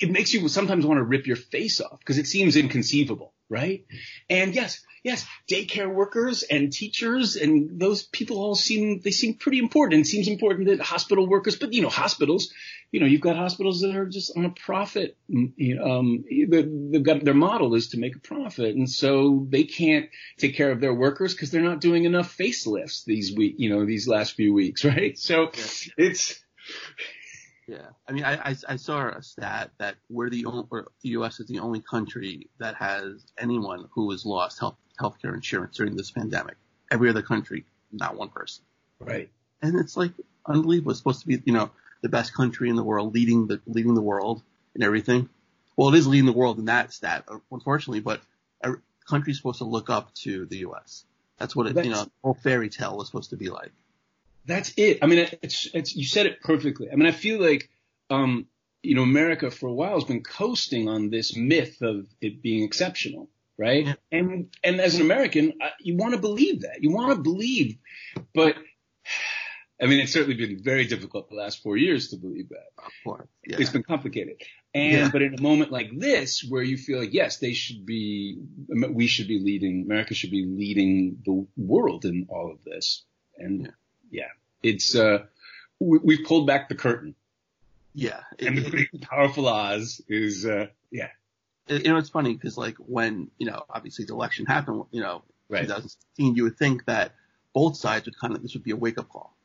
it 0.00 0.10
makes 0.10 0.32
you 0.32 0.46
sometimes 0.48 0.86
want 0.86 0.98
to 0.98 1.04
rip 1.04 1.26
your 1.26 1.36
face 1.36 1.80
off 1.80 1.98
because 1.98 2.18
it 2.18 2.26
seems 2.26 2.56
inconceivable, 2.56 3.32
right? 3.48 3.84
And 4.30 4.54
yes, 4.54 4.84
yes, 5.06 5.24
daycare 5.48 5.88
workers 5.88 6.42
and 6.42 6.72
teachers 6.72 7.36
and 7.36 7.78
those 7.78 8.02
people 8.02 8.38
all 8.38 8.56
seem, 8.56 8.98
they 8.98 9.12
seem 9.12 9.34
pretty 9.34 9.60
important. 9.60 10.00
It 10.00 10.08
seems 10.08 10.26
important 10.26 10.66
that 10.66 10.80
hospital 10.80 11.28
workers, 11.28 11.54
but 11.54 11.72
you 11.72 11.80
know, 11.80 11.88
hospitals, 11.88 12.52
you 12.90 12.98
know, 12.98 13.06
you've 13.06 13.20
got 13.20 13.36
hospitals 13.36 13.82
that 13.82 13.94
are 13.94 14.06
just 14.06 14.36
on 14.36 14.44
a 14.44 14.50
profit. 14.50 15.16
You 15.28 15.76
know, 15.76 15.84
um, 15.84 16.24
they've 16.28 17.04
got 17.04 17.24
their 17.24 17.34
model 17.34 17.76
is 17.76 17.90
to 17.90 18.00
make 18.00 18.16
a 18.16 18.18
profit. 18.18 18.74
And 18.74 18.90
so 18.90 19.46
they 19.48 19.62
can't 19.62 20.10
take 20.38 20.56
care 20.56 20.72
of 20.72 20.80
their 20.80 20.94
workers 20.94 21.34
because 21.34 21.52
they're 21.52 21.62
not 21.62 21.80
doing 21.80 22.04
enough 22.04 22.36
facelifts 22.36 23.04
these 23.04 23.32
week, 23.32 23.54
you 23.58 23.70
know, 23.70 23.86
these 23.86 24.08
last 24.08 24.34
few 24.34 24.52
weeks, 24.52 24.84
right? 24.92 25.16
So 25.16 25.52
yeah. 25.54 25.92
it's, 25.98 26.42
yeah, 27.66 27.88
I 28.08 28.12
mean, 28.12 28.24
I, 28.24 28.34
I, 28.50 28.56
I 28.68 28.76
saw 28.76 29.08
a 29.08 29.22
stat 29.22 29.70
that 29.78 29.96
we're 30.08 30.30
the 30.30 30.46
only, 30.46 30.66
the 30.70 31.08
U.S. 31.10 31.40
is 31.40 31.48
the 31.48 31.58
only 31.58 31.80
country 31.80 32.48
that 32.58 32.76
has 32.76 33.26
anyone 33.38 33.88
who 33.92 34.10
has 34.12 34.24
lost 34.24 34.60
health 34.60 34.76
healthcare 35.00 35.34
insurance 35.34 35.76
during 35.76 35.96
this 35.96 36.10
pandemic. 36.10 36.56
Every 36.90 37.10
other 37.10 37.22
country, 37.22 37.64
not 37.92 38.16
one 38.16 38.28
person. 38.28 38.64
Right. 39.00 39.28
And 39.60 39.78
it's 39.78 39.96
like 39.96 40.12
unbelievable. 40.46 40.92
It's 40.92 41.00
supposed 41.00 41.20
to 41.20 41.26
be, 41.26 41.42
you 41.44 41.52
know, 41.52 41.70
the 42.02 42.08
best 42.08 42.34
country 42.34 42.68
in 42.68 42.76
the 42.76 42.84
world, 42.84 43.14
leading 43.14 43.46
the 43.48 43.60
leading 43.66 43.94
the 43.94 44.02
world 44.02 44.42
and 44.74 44.84
everything. 44.84 45.28
Well, 45.76 45.92
it 45.92 45.98
is 45.98 46.06
leading 46.06 46.26
the 46.26 46.32
world 46.32 46.58
in 46.58 46.66
that 46.66 46.92
stat, 46.92 47.24
unfortunately, 47.50 48.00
but 48.00 48.20
a 48.62 48.74
country's 49.08 49.38
supposed 49.38 49.58
to 49.58 49.64
look 49.64 49.90
up 49.90 50.14
to 50.14 50.46
the 50.46 50.58
U.S. 50.58 51.04
That's 51.38 51.54
what 51.54 51.66
it, 51.66 51.74
that's, 51.74 51.86
you 51.86 51.92
know, 51.92 52.06
whole 52.22 52.34
fairy 52.34 52.70
tale 52.70 52.96
was 52.96 53.08
supposed 53.08 53.30
to 53.30 53.36
be 53.36 53.50
like. 53.50 53.72
That's 54.46 54.72
it. 54.76 54.98
I 55.02 55.06
mean, 55.06 55.28
it's, 55.42 55.68
it's, 55.74 55.96
you 55.96 56.06
said 56.06 56.26
it 56.26 56.40
perfectly. 56.40 56.88
I 56.90 56.96
mean, 56.96 57.06
I 57.06 57.12
feel 57.12 57.40
like, 57.40 57.68
um, 58.10 58.46
you 58.82 58.94
know, 58.94 59.02
America 59.02 59.50
for 59.50 59.68
a 59.68 59.72
while 59.72 59.94
has 59.94 60.04
been 60.04 60.22
coasting 60.22 60.88
on 60.88 61.10
this 61.10 61.36
myth 61.36 61.82
of 61.82 62.06
it 62.20 62.42
being 62.42 62.62
exceptional, 62.62 63.28
right? 63.58 63.86
Yeah. 63.86 63.94
And, 64.12 64.54
and 64.62 64.80
as 64.80 64.94
an 64.94 65.00
American, 65.00 65.54
you 65.80 65.96
want 65.96 66.14
to 66.14 66.20
believe 66.20 66.62
that. 66.62 66.82
You 66.82 66.92
want 66.92 67.16
to 67.16 67.22
believe, 67.22 67.78
but 68.34 68.56
I 69.82 69.84
mean, 69.86 70.00
it's 70.00 70.12
certainly 70.12 70.36
been 70.36 70.62
very 70.62 70.86
difficult 70.86 71.28
the 71.28 71.34
last 71.34 71.62
four 71.62 71.76
years 71.76 72.08
to 72.08 72.16
believe 72.16 72.48
that. 72.48 72.68
Of 72.78 72.92
course. 73.04 73.28
Yeah. 73.46 73.56
It's 73.58 73.68
been 73.68 73.82
complicated. 73.82 74.40
And, 74.72 74.92
yeah. 74.92 75.10
but 75.12 75.20
in 75.20 75.34
a 75.34 75.42
moment 75.42 75.70
like 75.70 75.90
this, 75.94 76.42
where 76.42 76.62
you 76.62 76.78
feel 76.78 76.98
like, 76.98 77.12
yes, 77.12 77.38
they 77.38 77.52
should 77.52 77.84
be, 77.84 78.38
we 78.68 79.06
should 79.06 79.28
be 79.28 79.38
leading, 79.38 79.82
America 79.84 80.14
should 80.14 80.30
be 80.30 80.46
leading 80.46 81.18
the 81.26 81.46
world 81.58 82.06
in 82.06 82.26
all 82.30 82.50
of 82.50 82.64
this. 82.64 83.04
And 83.36 83.70
yeah, 84.10 84.28
it's, 84.62 84.94
uh, 84.94 85.24
we, 85.80 86.16
have 86.16 86.26
pulled 86.26 86.46
back 86.46 86.68
the 86.68 86.74
curtain. 86.74 87.14
Yeah. 87.94 88.20
It, 88.38 88.46
and 88.46 88.58
the 88.58 88.70
big 88.70 89.00
powerful 89.02 89.48
Oz 89.48 90.00
is, 90.08 90.46
uh, 90.46 90.66
yeah. 90.90 91.08
It, 91.66 91.84
you 91.84 91.92
know, 91.92 91.98
it's 91.98 92.10
funny 92.10 92.34
because 92.34 92.56
like 92.56 92.76
when, 92.78 93.30
you 93.38 93.46
know, 93.46 93.64
obviously 93.68 94.04
the 94.04 94.14
election 94.14 94.46
happened, 94.46 94.84
you 94.90 95.00
know, 95.00 95.22
right. 95.48 95.62
2016, 95.62 96.36
you 96.36 96.44
would 96.44 96.58
think 96.58 96.84
that 96.86 97.14
both 97.52 97.76
sides 97.76 98.06
would 98.06 98.18
kind 98.18 98.34
of, 98.34 98.42
this 98.42 98.54
would 98.54 98.64
be 98.64 98.70
a 98.70 98.76
wake 98.76 98.98
up 98.98 99.08
call 99.08 99.36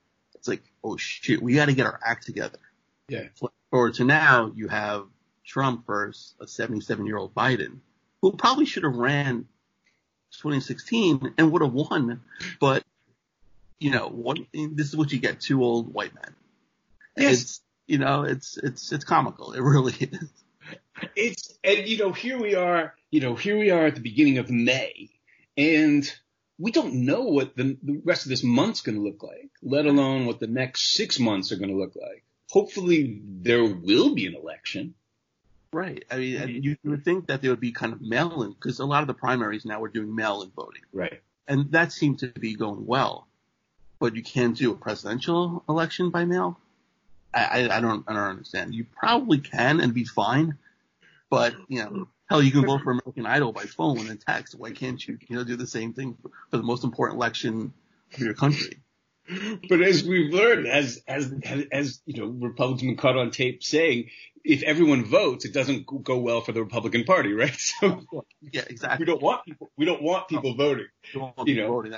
it's 0.41 0.47
like, 0.47 0.63
oh 0.83 0.97
shit, 0.97 1.39
we 1.39 1.53
got 1.53 1.67
to 1.67 1.73
get 1.73 1.85
our 1.85 1.99
act 2.03 2.25
together. 2.25 2.57
Yeah. 3.07 3.27
Forward 3.69 3.93
to 3.95 4.03
now, 4.03 4.51
you 4.55 4.67
have 4.69 5.05
Trump 5.45 5.85
versus 5.85 6.33
a 6.41 6.47
77 6.47 7.05
year 7.05 7.17
old 7.17 7.35
Biden, 7.35 7.77
who 8.23 8.31
probably 8.31 8.65
should 8.65 8.83
have 8.83 8.95
ran 8.95 9.45
2016 10.31 11.35
and 11.37 11.51
would 11.51 11.61
have 11.61 11.73
won, 11.73 12.21
but 12.59 12.83
you 13.81 13.89
know, 13.89 14.07
one, 14.07 14.45
this 14.53 14.87
is 14.87 14.95
what 14.95 15.11
you 15.11 15.19
get: 15.19 15.41
two 15.41 15.63
old 15.63 15.91
white 15.91 16.13
men. 16.13 16.35
Yes. 17.17 17.33
It's, 17.33 17.61
you 17.87 17.97
know, 17.97 18.23
it's 18.23 18.57
it's 18.57 18.91
it's 18.91 19.03
comical. 19.03 19.53
It 19.53 19.61
really 19.61 19.93
is. 19.99 20.29
It's 21.15 21.57
and 21.63 21.87
you 21.87 21.97
know, 21.97 22.13
here 22.13 22.39
we 22.39 22.55
are. 22.55 22.93
You 23.09 23.21
know, 23.21 23.35
here 23.35 23.57
we 23.57 23.71
are 23.71 23.87
at 23.87 23.95
the 23.95 24.01
beginning 24.01 24.37
of 24.37 24.49
May, 24.51 25.09
and 25.57 26.09
we 26.59 26.71
don't 26.71 27.05
know 27.05 27.23
what 27.23 27.57
the, 27.57 27.75
the 27.81 28.01
rest 28.05 28.25
of 28.25 28.29
this 28.29 28.43
month's 28.43 28.81
going 28.81 28.95
to 28.95 29.03
look 29.03 29.23
like, 29.23 29.49
let 29.63 29.87
alone 29.87 30.27
what 30.27 30.39
the 30.39 30.47
next 30.47 30.93
six 30.95 31.19
months 31.19 31.51
are 31.51 31.57
going 31.57 31.71
to 31.71 31.77
look 31.77 31.95
like. 31.95 32.23
Hopefully 32.51 33.19
there 33.25 33.63
will 33.63 34.13
be 34.13 34.27
an 34.27 34.35
election. 34.35 34.93
Right. 35.73 36.05
I 36.11 36.17
mean, 36.17 36.35
and 36.35 36.49
mm-hmm. 36.51 36.63
you 36.63 36.77
would 36.83 37.03
think 37.03 37.27
that 37.27 37.41
there 37.41 37.49
would 37.49 37.59
be 37.59 37.71
kind 37.71 37.93
of 37.93 38.01
mail-in 38.01 38.51
because 38.51 38.79
a 38.79 38.85
lot 38.85 39.01
of 39.01 39.07
the 39.07 39.13
primaries 39.15 39.65
now 39.65 39.81
are 39.81 39.87
doing 39.87 40.13
mail-in 40.13 40.51
voting. 40.51 40.83
Right. 40.93 41.21
And 41.47 41.71
that 41.71 41.91
seemed 41.91 42.19
to 42.19 42.27
be 42.27 42.55
going 42.55 42.85
well. 42.85 43.27
But 44.01 44.15
you 44.15 44.23
can't 44.23 44.57
do 44.57 44.71
a 44.71 44.75
presidential 44.75 45.63
election 45.69 46.09
by 46.09 46.25
mail. 46.25 46.59
I, 47.33 47.43
I, 47.43 47.77
I 47.77 47.79
don't 47.79 48.03
I 48.07 48.13
don't 48.13 48.23
understand. 48.23 48.75
You 48.75 48.83
probably 48.83 49.37
can 49.39 49.79
and 49.79 49.93
be 49.93 50.03
fine, 50.03 50.57
but 51.29 51.55
you 51.69 51.79
know 51.79 52.07
Hell, 52.31 52.41
you 52.41 52.51
can 52.51 52.65
vote 52.65 52.81
for 52.81 52.91
American 52.91 53.25
Idol 53.25 53.51
by 53.51 53.63
phone 53.63 54.07
and 54.07 54.17
text. 54.17 54.55
Why 54.57 54.71
can't 54.71 55.05
you, 55.05 55.17
you 55.27 55.35
know, 55.35 55.43
do 55.43 55.57
the 55.57 55.67
same 55.67 55.91
thing 55.91 56.15
for, 56.21 56.29
for 56.49 56.55
the 56.55 56.63
most 56.63 56.85
important 56.85 57.17
election 57.17 57.73
of 58.13 58.19
your 58.19 58.33
country? 58.33 58.77
But 59.69 59.81
as 59.81 60.05
we've 60.05 60.33
learned, 60.33 60.65
as 60.65 61.03
as 61.07 61.33
as 61.71 62.01
you 62.05 62.21
know, 62.21 62.27
Republicans 62.27 62.83
been 62.83 62.95
caught 62.95 63.17
on 63.17 63.31
tape 63.31 63.63
saying, 63.63 64.11
if 64.45 64.63
everyone 64.63 65.03
votes, 65.03 65.43
it 65.43 65.53
doesn't 65.53 65.85
go 65.85 66.19
well 66.19 66.39
for 66.39 66.53
the 66.53 66.61
Republican 66.61 67.03
Party, 67.03 67.33
right? 67.33 67.51
So 67.59 68.25
yeah, 68.41 68.63
exactly. 68.65 69.03
We 69.05 69.11
don't 69.11 69.21
want 69.21 69.43
people. 69.43 69.69
We 69.77 69.85
don't 69.85 70.01
want 70.01 70.29
people 70.29 70.55
voting. 70.55 70.87
Don't 71.13 71.37
want 71.37 71.49
you 71.49 71.55
know, 71.55 71.67
voting. 71.67 71.95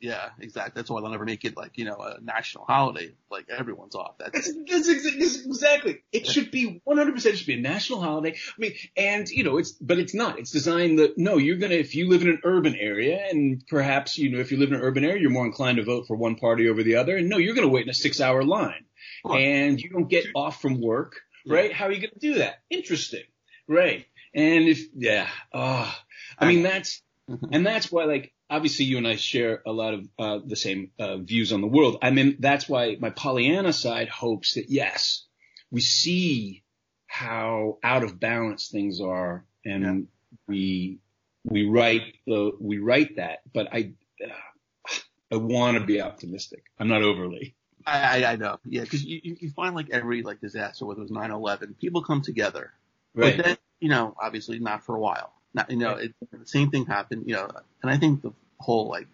Yeah, 0.00 0.30
exactly. 0.40 0.72
That's 0.74 0.90
why 0.90 1.00
they'll 1.00 1.10
never 1.10 1.24
make 1.24 1.44
it 1.44 1.56
like, 1.56 1.78
you 1.78 1.84
know, 1.84 1.96
a 1.96 2.20
national 2.20 2.64
holiday. 2.64 3.12
Like 3.30 3.48
everyone's 3.48 3.94
off. 3.94 4.18
That's, 4.18 4.52
that's, 4.52 4.86
that's 4.86 5.44
exactly. 5.46 6.02
It 6.12 6.26
should 6.26 6.50
be 6.50 6.82
100% 6.86 7.26
it 7.26 7.38
should 7.38 7.46
be 7.46 7.54
a 7.54 7.60
national 7.60 8.00
holiday. 8.00 8.32
I 8.36 8.60
mean, 8.60 8.74
and 8.96 9.28
you 9.28 9.44
know, 9.44 9.58
it's, 9.58 9.72
but 9.72 9.98
it's 9.98 10.14
not. 10.14 10.38
It's 10.38 10.50
designed 10.50 10.98
that, 10.98 11.18
no, 11.18 11.36
you're 11.36 11.56
going 11.56 11.70
to, 11.70 11.78
if 11.78 11.94
you 11.94 12.08
live 12.08 12.22
in 12.22 12.28
an 12.28 12.40
urban 12.44 12.74
area 12.74 13.26
and 13.30 13.64
perhaps, 13.68 14.18
you 14.18 14.30
know, 14.30 14.40
if 14.40 14.50
you 14.50 14.58
live 14.58 14.70
in 14.70 14.76
an 14.76 14.82
urban 14.82 15.04
area, 15.04 15.20
you're 15.20 15.30
more 15.30 15.46
inclined 15.46 15.76
to 15.78 15.84
vote 15.84 16.06
for 16.06 16.16
one 16.16 16.36
party 16.36 16.68
over 16.68 16.82
the 16.82 16.96
other. 16.96 17.16
And 17.16 17.28
no, 17.28 17.38
you're 17.38 17.54
going 17.54 17.66
to 17.66 17.72
wait 17.72 17.84
in 17.84 17.90
a 17.90 17.94
six 17.94 18.20
hour 18.20 18.42
line 18.42 18.84
and 19.24 19.80
you 19.80 19.90
don't 19.90 20.08
get 20.08 20.26
off 20.34 20.60
from 20.60 20.80
work, 20.80 21.20
right? 21.46 21.72
How 21.72 21.86
are 21.86 21.92
you 21.92 22.00
going 22.00 22.10
to 22.12 22.18
do 22.18 22.34
that? 22.38 22.60
Interesting. 22.70 23.24
Right. 23.68 24.06
And 24.34 24.68
if, 24.68 24.80
yeah, 24.94 25.28
oh, 25.52 25.94
I 26.38 26.46
mean, 26.46 26.62
that's, 26.62 27.02
mm-hmm. 27.30 27.46
and 27.52 27.66
that's 27.66 27.90
why 27.90 28.04
like, 28.04 28.32
obviously 28.48 28.84
you 28.84 28.98
and 28.98 29.06
I 29.06 29.16
share 29.16 29.62
a 29.66 29.72
lot 29.72 29.94
of 29.94 30.08
uh, 30.18 30.38
the 30.44 30.56
same 30.56 30.90
uh, 30.98 31.18
views 31.18 31.52
on 31.52 31.60
the 31.60 31.66
world. 31.66 31.98
I 32.02 32.10
mean, 32.10 32.36
that's 32.38 32.68
why 32.68 32.96
my 32.98 33.10
Pollyanna 33.10 33.72
side 33.72 34.08
hopes 34.08 34.54
that 34.54 34.66
yes, 34.68 35.24
we 35.70 35.80
see 35.80 36.62
how 37.06 37.78
out 37.82 38.04
of 38.04 38.20
balance 38.20 38.68
things 38.68 39.00
are, 39.00 39.44
and 39.64 39.82
yeah. 39.82 40.36
we 40.46 40.98
we 41.44 41.66
write 41.66 42.02
the 42.26 42.52
we 42.60 42.78
write 42.78 43.16
that. 43.16 43.40
But 43.52 43.68
I 43.72 43.92
uh, 44.24 44.94
I 45.32 45.36
want 45.36 45.78
to 45.78 45.84
be 45.84 46.00
optimistic. 46.00 46.64
I'm 46.78 46.88
not 46.88 47.02
overly. 47.02 47.54
I, 47.88 48.24
I 48.24 48.36
know, 48.36 48.58
yeah, 48.64 48.80
because 48.80 49.04
you, 49.04 49.20
you 49.22 49.50
find 49.50 49.76
like 49.76 49.90
every 49.90 50.22
like 50.22 50.40
disaster, 50.40 50.84
whether 50.84 51.02
it 51.02 51.08
was 51.08 51.12
9/11, 51.12 51.78
people 51.78 52.02
come 52.02 52.20
together, 52.20 52.72
right. 53.14 53.36
but 53.36 53.44
then 53.44 53.56
you 53.78 53.88
know, 53.88 54.16
obviously 54.20 54.58
not 54.58 54.84
for 54.84 54.96
a 54.96 55.00
while. 55.00 55.32
Not, 55.56 55.70
you 55.70 55.78
know, 55.78 55.92
it, 55.92 56.14
the 56.30 56.46
same 56.46 56.70
thing 56.70 56.84
happened, 56.84 57.24
you 57.26 57.34
know, 57.34 57.50
and 57.82 57.90
I 57.90 57.96
think 57.96 58.20
the 58.20 58.32
whole 58.58 58.88
like 58.88 59.08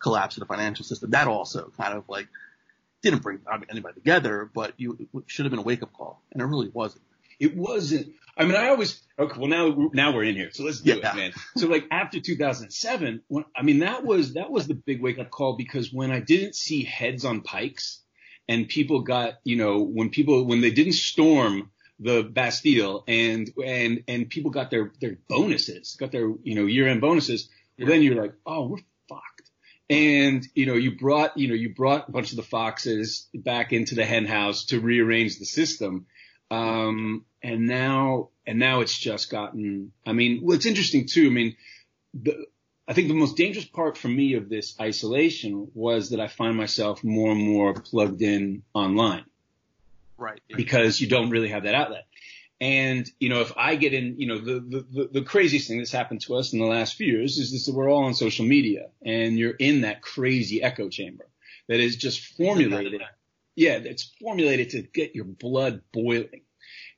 collapse 0.00 0.36
of 0.36 0.40
the 0.40 0.46
financial 0.46 0.84
system, 0.84 1.10
that 1.12 1.28
also 1.28 1.72
kind 1.76 1.94
of 1.94 2.08
like 2.08 2.26
didn't 3.02 3.22
bring 3.22 3.38
anybody 3.70 3.94
together, 3.94 4.50
but 4.52 4.74
you 4.78 4.98
it 5.00 5.22
should 5.26 5.44
have 5.44 5.50
been 5.50 5.60
a 5.60 5.62
wake 5.62 5.84
up 5.84 5.92
call, 5.92 6.20
and 6.32 6.42
it 6.42 6.44
really 6.44 6.68
wasn't. 6.68 7.02
It 7.38 7.56
wasn't. 7.56 8.14
I 8.36 8.44
mean, 8.44 8.56
I 8.56 8.68
always 8.68 9.00
okay. 9.16 9.38
Well, 9.38 9.48
now 9.48 9.90
now 9.92 10.12
we're 10.12 10.24
in 10.24 10.34
here, 10.34 10.50
so 10.52 10.64
let's 10.64 10.80
do 10.80 10.96
yeah. 10.96 11.12
it, 11.12 11.16
man. 11.16 11.32
So 11.56 11.68
like 11.68 11.86
after 11.92 12.18
2007, 12.18 13.22
when 13.28 13.44
I 13.56 13.62
mean 13.62 13.78
that 13.78 14.04
was 14.04 14.34
that 14.34 14.50
was 14.50 14.66
the 14.66 14.74
big 14.74 15.00
wake 15.00 15.20
up 15.20 15.30
call 15.30 15.56
because 15.56 15.92
when 15.92 16.10
I 16.10 16.18
didn't 16.18 16.56
see 16.56 16.82
heads 16.82 17.24
on 17.24 17.42
pikes, 17.42 18.00
and 18.48 18.68
people 18.68 19.02
got 19.02 19.34
you 19.44 19.54
know 19.54 19.82
when 19.82 20.10
people 20.10 20.44
when 20.46 20.62
they 20.62 20.72
didn't 20.72 20.94
storm 20.94 21.70
the 21.98 22.22
Bastille 22.22 23.04
and 23.08 23.50
and 23.64 24.04
and 24.08 24.28
people 24.28 24.50
got 24.50 24.70
their 24.70 24.92
their 25.00 25.18
bonuses, 25.28 25.96
got 25.98 26.12
their 26.12 26.30
you 26.42 26.54
know 26.54 26.66
year 26.66 26.88
end 26.88 27.00
bonuses. 27.00 27.48
Yeah. 27.76 27.86
Then 27.86 28.02
you're 28.02 28.20
like, 28.20 28.34
oh, 28.44 28.68
we're 28.68 28.78
fucked. 29.08 29.50
And 29.88 30.46
you 30.54 30.66
know, 30.66 30.74
you 30.74 30.96
brought 30.96 31.36
you 31.36 31.48
know 31.48 31.54
you 31.54 31.74
brought 31.74 32.08
a 32.08 32.12
bunch 32.12 32.30
of 32.30 32.36
the 32.36 32.42
foxes 32.42 33.28
back 33.34 33.72
into 33.72 33.94
the 33.94 34.04
hen 34.04 34.26
house 34.26 34.66
to 34.66 34.80
rearrange 34.80 35.38
the 35.38 35.46
system. 35.46 36.06
Um, 36.50 37.24
and 37.42 37.66
now 37.66 38.30
and 38.46 38.58
now 38.58 38.80
it's 38.80 38.96
just 38.96 39.30
gotten. 39.30 39.92
I 40.06 40.12
mean, 40.12 40.40
what's 40.42 40.66
interesting 40.66 41.06
too. 41.06 41.26
I 41.26 41.30
mean, 41.30 41.56
the, 42.14 42.46
I 42.88 42.92
think 42.92 43.08
the 43.08 43.14
most 43.14 43.36
dangerous 43.36 43.64
part 43.64 43.98
for 43.98 44.08
me 44.08 44.34
of 44.34 44.48
this 44.48 44.78
isolation 44.80 45.68
was 45.74 46.10
that 46.10 46.20
I 46.20 46.28
find 46.28 46.56
myself 46.56 47.02
more 47.02 47.32
and 47.32 47.42
more 47.42 47.74
plugged 47.74 48.22
in 48.22 48.62
online. 48.74 49.24
Right. 50.18 50.40
Because 50.54 51.00
you 51.00 51.08
don't 51.08 51.30
really 51.30 51.48
have 51.48 51.64
that 51.64 51.74
outlet. 51.74 52.06
And, 52.58 53.06
you 53.20 53.28
know, 53.28 53.42
if 53.42 53.52
I 53.54 53.76
get 53.76 53.92
in, 53.92 54.18
you 54.18 54.26
know, 54.28 54.38
the, 54.38 54.86
the, 54.90 55.08
the 55.12 55.22
craziest 55.22 55.68
thing 55.68 55.76
that's 55.76 55.92
happened 55.92 56.22
to 56.22 56.36
us 56.36 56.54
in 56.54 56.58
the 56.58 56.64
last 56.64 56.94
few 56.94 57.06
years 57.06 57.36
is 57.36 57.52
this, 57.52 57.66
that 57.66 57.74
we're 57.74 57.90
all 57.90 58.04
on 58.04 58.14
social 58.14 58.46
media 58.46 58.86
and 59.04 59.38
you're 59.38 59.50
in 59.50 59.82
that 59.82 60.00
crazy 60.00 60.62
echo 60.62 60.88
chamber 60.88 61.28
that 61.68 61.80
is 61.80 61.96
just 61.96 62.34
formulated. 62.34 63.02
Yeah, 63.56 63.72
it's 63.72 64.14
formulated 64.22 64.70
to 64.70 64.82
get 64.82 65.14
your 65.14 65.26
blood 65.26 65.82
boiling. 65.92 66.42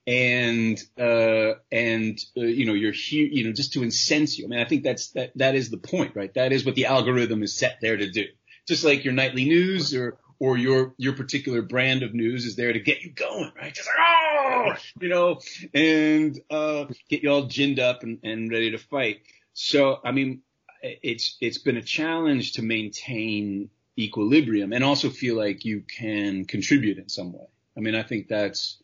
And, 0.06 0.80
uh, 0.98 1.54
and, 1.72 2.18
uh, 2.36 2.42
you 2.42 2.64
know, 2.64 2.74
you're 2.74 2.92
here, 2.92 3.26
you 3.26 3.44
know, 3.44 3.52
just 3.52 3.72
to 3.72 3.82
incense 3.82 4.38
you. 4.38 4.44
I 4.44 4.48
mean, 4.48 4.60
I 4.60 4.64
think 4.64 4.84
that's, 4.84 5.10
that, 5.10 5.32
that 5.36 5.56
is 5.56 5.70
the 5.70 5.76
point, 5.76 6.14
right? 6.14 6.32
That 6.34 6.52
is 6.52 6.64
what 6.64 6.76
the 6.76 6.86
algorithm 6.86 7.42
is 7.42 7.58
set 7.58 7.78
there 7.82 7.96
to 7.96 8.08
do. 8.08 8.26
Just 8.68 8.84
like 8.84 9.04
your 9.04 9.12
nightly 9.12 9.44
news 9.44 9.92
or, 9.92 10.18
or 10.40 10.56
your 10.56 10.94
your 10.98 11.14
particular 11.14 11.62
brand 11.62 12.02
of 12.02 12.14
news 12.14 12.44
is 12.44 12.56
there 12.56 12.72
to 12.72 12.80
get 12.80 13.02
you 13.02 13.10
going, 13.10 13.52
right? 13.56 13.74
Just 13.74 13.88
like 13.88 14.06
oh, 14.06 14.74
you 15.00 15.08
know, 15.08 15.40
and 15.74 16.38
uh, 16.50 16.86
get 17.08 17.22
you 17.22 17.30
all 17.30 17.46
ginned 17.46 17.78
up 17.78 18.02
and, 18.02 18.18
and 18.22 18.50
ready 18.50 18.70
to 18.70 18.78
fight. 18.78 19.22
So 19.52 20.00
I 20.04 20.12
mean, 20.12 20.42
it's 20.82 21.36
it's 21.40 21.58
been 21.58 21.76
a 21.76 21.82
challenge 21.82 22.52
to 22.52 22.62
maintain 22.62 23.70
equilibrium 23.98 24.72
and 24.72 24.84
also 24.84 25.10
feel 25.10 25.36
like 25.36 25.64
you 25.64 25.80
can 25.80 26.44
contribute 26.44 26.98
in 26.98 27.08
some 27.08 27.32
way. 27.32 27.46
I 27.76 27.80
mean, 27.80 27.94
I 27.94 28.02
think 28.02 28.28
that's 28.28 28.80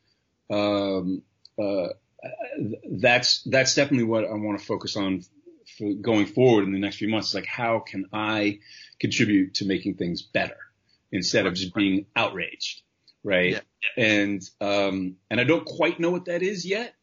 um, 0.50 1.22
uh, 1.60 1.88
that's 2.90 3.42
that's 3.42 3.74
definitely 3.74 4.04
what 4.04 4.24
I 4.24 4.32
want 4.32 4.58
to 4.58 4.64
focus 4.64 4.96
on 4.96 5.22
for 5.78 5.92
going 5.94 6.26
forward 6.26 6.64
in 6.64 6.72
the 6.72 6.78
next 6.78 6.96
few 6.96 7.08
months. 7.08 7.34
Like, 7.34 7.46
how 7.46 7.80
can 7.80 8.06
I 8.12 8.60
contribute 8.98 9.54
to 9.54 9.66
making 9.66 9.94
things 9.94 10.22
better? 10.22 10.56
Instead 11.12 11.46
of 11.46 11.54
just 11.54 11.74
being 11.74 12.06
outraged 12.16 12.82
right? 13.24 13.52
Yeah. 13.52 13.60
And 13.96 14.42
um, 14.60 15.16
and 15.30 15.40
I 15.40 15.44
don't 15.44 15.64
quite 15.64 15.98
know 15.98 16.10
what 16.10 16.26
that 16.26 16.42
is 16.42 16.64
yet. 16.64 16.94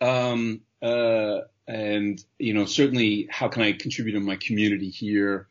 Um, 0.00 0.62
uh, 0.82 1.40
and 1.68 2.22
you 2.38 2.54
know, 2.54 2.64
certainly, 2.64 3.28
how 3.30 3.48
can 3.48 3.62
I 3.62 3.72
contribute 3.72 4.16
in 4.16 4.24
my 4.24 4.36
community 4.36 4.88
here? 4.88 5.48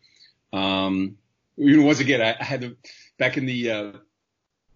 Um, 0.51 1.18
you 1.56 1.78
know, 1.78 1.86
once 1.86 1.99
again, 1.99 2.22
I, 2.22 2.36
I 2.39 2.43
had 2.43 2.62
to 2.62 2.78
back 3.18 3.38
in 3.38 3.45
the 3.45 3.72
uh, 3.72 3.91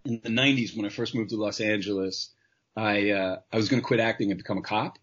in 0.06 0.22
the 0.24 0.30
'90s 0.30 0.78
when 0.78 0.86
I 0.86 0.90
first 0.90 1.16
moved 1.16 1.32
to 1.32 1.38
Los 1.38 1.60
Angeles. 1.60 2.32
I 2.78 3.12
uh, 3.12 3.40
I 3.52 3.58
was 3.58 3.68
going 3.68 3.82
to 3.82 3.86
quit 3.86 4.00
acting 4.00 4.32
and 4.32 4.38
become 4.38 4.58
a 4.58 4.62
cop 4.62 4.98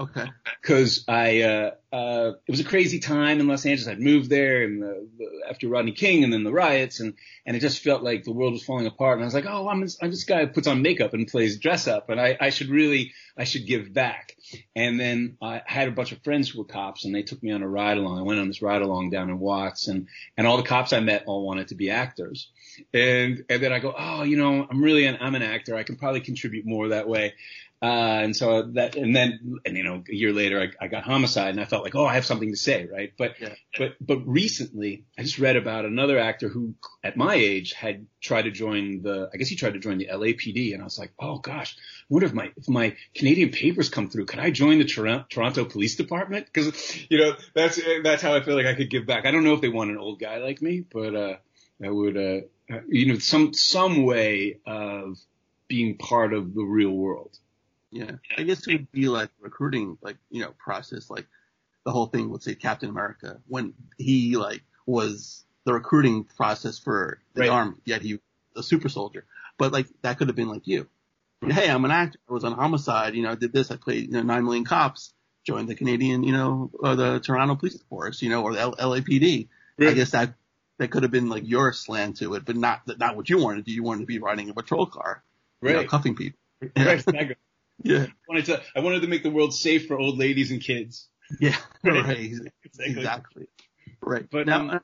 Okay. 0.00 0.26
because 0.62 1.04
I 1.06 1.42
uh, 1.42 1.70
uh, 1.92 2.32
it 2.46 2.50
was 2.50 2.60
a 2.60 2.64
crazy 2.64 3.00
time 3.00 3.38
in 3.38 3.48
Los 3.48 3.66
Angeles. 3.66 3.86
I'd 3.86 4.00
moved 4.00 4.30
there 4.30 4.62
and 4.62 4.82
the, 4.82 5.08
the, 5.18 5.26
after 5.48 5.68
Rodney 5.68 5.92
King 5.92 6.24
and 6.24 6.32
then 6.32 6.42
the 6.42 6.52
riots 6.52 7.00
and 7.00 7.14
and 7.44 7.56
it 7.56 7.60
just 7.60 7.82
felt 7.82 8.02
like 8.02 8.24
the 8.24 8.32
world 8.32 8.52
was 8.52 8.64
falling 8.64 8.86
apart. 8.86 9.14
And 9.14 9.24
I 9.24 9.26
was 9.26 9.34
like, 9.34 9.46
oh, 9.46 9.68
I'm 9.68 9.82
this, 9.82 9.98
I'm 10.00 10.10
this 10.10 10.24
guy 10.24 10.46
who 10.46 10.52
puts 10.52 10.68
on 10.68 10.80
makeup 10.82 11.12
and 11.12 11.28
plays 11.28 11.58
dress 11.58 11.86
up, 11.86 12.08
and 12.08 12.20
I, 12.20 12.36
I 12.40 12.50
should 12.50 12.68
really 12.68 13.12
I 13.36 13.44
should 13.44 13.66
give 13.66 13.92
back. 13.92 14.36
And 14.74 14.98
then 14.98 15.36
I 15.42 15.62
had 15.66 15.88
a 15.88 15.92
bunch 15.92 16.12
of 16.12 16.22
friends 16.22 16.48
who 16.48 16.60
were 16.60 16.64
cops, 16.64 17.04
and 17.04 17.14
they 17.14 17.22
took 17.22 17.42
me 17.42 17.52
on 17.52 17.62
a 17.62 17.68
ride 17.68 17.98
along. 17.98 18.18
I 18.18 18.22
went 18.22 18.40
on 18.40 18.48
this 18.48 18.62
ride 18.62 18.82
along 18.82 19.10
down 19.10 19.28
in 19.28 19.38
Watts, 19.38 19.88
and 19.88 20.08
and 20.36 20.46
all 20.46 20.56
the 20.56 20.62
cops 20.62 20.92
I 20.92 21.00
met 21.00 21.24
all 21.26 21.46
wanted 21.46 21.68
to 21.68 21.74
be 21.74 21.90
actors. 21.90 22.48
And 22.94 23.44
and 23.48 23.62
then 23.62 23.72
I 23.72 23.80
go, 23.80 23.94
oh, 23.96 24.22
you 24.22 24.36
know, 24.36 24.66
I'm 24.68 24.82
really 24.82 25.06
an 25.06 25.18
I'm 25.20 25.34
an 25.34 25.42
actor. 25.42 25.76
I 25.76 25.82
can 25.82 25.96
probably 25.96 26.20
contribute 26.20 26.66
more 26.66 26.88
that 26.88 27.08
way. 27.08 27.34
Uh, 27.82 28.20
and 28.24 28.36
so 28.36 28.62
that, 28.72 28.94
and 28.94 29.16
then, 29.16 29.58
and 29.64 29.74
you 29.74 29.82
know, 29.82 30.04
a 30.06 30.14
year 30.14 30.34
later, 30.34 30.60
I, 30.60 30.84
I 30.84 30.88
got 30.88 31.02
homicide 31.02 31.48
and 31.48 31.60
I 31.60 31.64
felt 31.64 31.82
like, 31.82 31.94
oh, 31.94 32.04
I 32.04 32.12
have 32.12 32.26
something 32.26 32.50
to 32.50 32.56
say, 32.56 32.86
right? 32.92 33.12
But, 33.16 33.40
Yeah. 33.40 33.54
but, 33.78 33.96
but 34.02 34.18
recently 34.28 35.04
I 35.18 35.22
just 35.22 35.38
read 35.38 35.56
about 35.56 35.86
another 35.86 36.18
actor 36.18 36.50
who 36.50 36.74
at 37.02 37.16
my 37.16 37.34
age 37.34 37.72
had 37.72 38.06
tried 38.20 38.42
to 38.42 38.50
join 38.50 39.00
the, 39.00 39.30
I 39.32 39.38
guess 39.38 39.48
he 39.48 39.56
tried 39.56 39.72
to 39.72 39.78
join 39.78 39.96
the 39.96 40.08
LAPD 40.12 40.74
and 40.74 40.82
I 40.82 40.84
was 40.84 40.98
like, 40.98 41.12
oh 41.18 41.38
gosh, 41.38 41.74
I 41.78 42.04
wonder 42.10 42.26
if 42.26 42.34
my, 42.34 42.52
if 42.54 42.68
my 42.68 42.96
Canadian 43.14 43.48
papers 43.48 43.88
come 43.88 44.10
through, 44.10 44.26
could 44.26 44.40
I 44.40 44.50
join 44.50 44.76
the 44.76 44.84
Toronto, 44.84 45.24
Toronto 45.30 45.64
Police 45.64 45.96
Department? 45.96 46.52
Cause, 46.52 46.98
you 47.08 47.16
know, 47.16 47.32
that's, 47.54 47.80
that's 48.04 48.20
how 48.20 48.34
I 48.34 48.42
feel 48.42 48.56
like 48.56 48.66
I 48.66 48.74
could 48.74 48.90
give 48.90 49.06
back. 49.06 49.24
I 49.24 49.30
don't 49.30 49.44
know 49.44 49.54
if 49.54 49.62
they 49.62 49.70
want 49.70 49.90
an 49.90 49.96
old 49.96 50.20
guy 50.20 50.36
like 50.36 50.60
me, 50.60 50.84
but, 50.92 51.14
uh, 51.14 51.36
that 51.80 51.94
would, 51.94 52.18
uh, 52.18 52.80
you 52.88 53.06
know, 53.06 53.18
some, 53.18 53.54
some 53.54 54.04
way 54.04 54.58
of 54.66 55.18
being 55.66 55.96
part 55.96 56.34
of 56.34 56.52
the 56.52 56.62
real 56.62 56.90
world. 56.90 57.38
Yeah. 57.90 58.12
I 58.36 58.42
guess 58.44 58.66
it 58.66 58.72
would 58.72 58.92
be 58.92 59.08
like 59.08 59.30
recruiting, 59.40 59.98
like, 60.00 60.16
you 60.30 60.42
know, 60.42 60.52
process, 60.58 61.10
like 61.10 61.26
the 61.84 61.90
whole 61.90 62.06
thing 62.06 62.30
with 62.30 62.42
say 62.42 62.54
Captain 62.54 62.88
America 62.88 63.40
when 63.48 63.74
he 63.98 64.36
like 64.36 64.62
was 64.86 65.44
the 65.64 65.72
recruiting 65.72 66.24
process 66.24 66.78
for 66.78 67.20
the 67.34 67.42
Right. 67.42 67.50
army, 67.50 67.76
yet 67.84 68.02
he 68.02 68.14
was 68.14 68.20
a 68.56 68.62
super 68.62 68.88
soldier. 68.88 69.24
But 69.58 69.72
like 69.72 69.86
that 70.02 70.18
could 70.18 70.28
have 70.28 70.36
been 70.36 70.48
like 70.48 70.66
you. 70.66 70.88
Hey, 71.46 71.70
I'm 71.70 71.84
an 71.86 71.90
actor. 71.90 72.18
I 72.28 72.32
was 72.32 72.44
on 72.44 72.52
homicide. 72.52 73.14
You 73.14 73.22
know, 73.22 73.30
I 73.30 73.34
did 73.34 73.52
this. 73.52 73.70
I 73.70 73.76
played, 73.76 74.06
you 74.06 74.12
know, 74.12 74.22
nine 74.22 74.44
million 74.44 74.64
cops. 74.64 75.12
Joined 75.46 75.68
the 75.70 75.74
Canadian, 75.74 76.22
you 76.22 76.32
know, 76.32 76.70
or 76.80 76.94
the 76.96 77.18
Toronto 77.18 77.54
Police 77.56 77.80
Force, 77.88 78.20
you 78.20 78.28
know, 78.28 78.42
or 78.42 78.52
the 78.52 78.60
L- 78.60 78.76
LAPD. 78.76 79.48
I 79.80 79.92
guess 79.94 80.10
that 80.10 80.34
that 80.76 80.90
could 80.90 81.02
have 81.02 81.10
been 81.10 81.30
like 81.30 81.48
your 81.48 81.72
slant 81.72 82.18
to 82.18 82.34
it, 82.34 82.44
but 82.44 82.56
not 82.56 82.82
not 82.98 83.16
what 83.16 83.30
you 83.30 83.38
wanted 83.38 83.56
to 83.56 83.62
do. 83.62 83.72
You 83.72 83.82
wanted 83.82 84.00
to 84.00 84.06
be 84.06 84.18
riding 84.18 84.50
a 84.50 84.54
patrol 84.54 84.84
car, 84.84 85.22
you 85.62 85.70
know, 85.70 85.78
Right. 85.78 85.88
cuffing 85.88 86.14
people. 86.14 86.38
Right. 86.76 87.02
Yeah. 87.82 88.06
I 88.06 88.12
wanted 88.28 88.44
to, 88.46 88.62
I 88.76 88.80
wanted 88.80 89.02
to 89.02 89.08
make 89.08 89.22
the 89.22 89.30
world 89.30 89.52
safe 89.54 89.86
for 89.86 89.98
old 89.98 90.18
ladies 90.18 90.50
and 90.50 90.60
kids. 90.60 91.08
Yeah, 91.40 91.56
Right. 91.84 92.04
right. 92.04 92.32
Exactly. 92.80 93.46
Right. 94.02 94.26
But, 94.28 94.46
now, 94.48 94.60
um, 94.60 94.80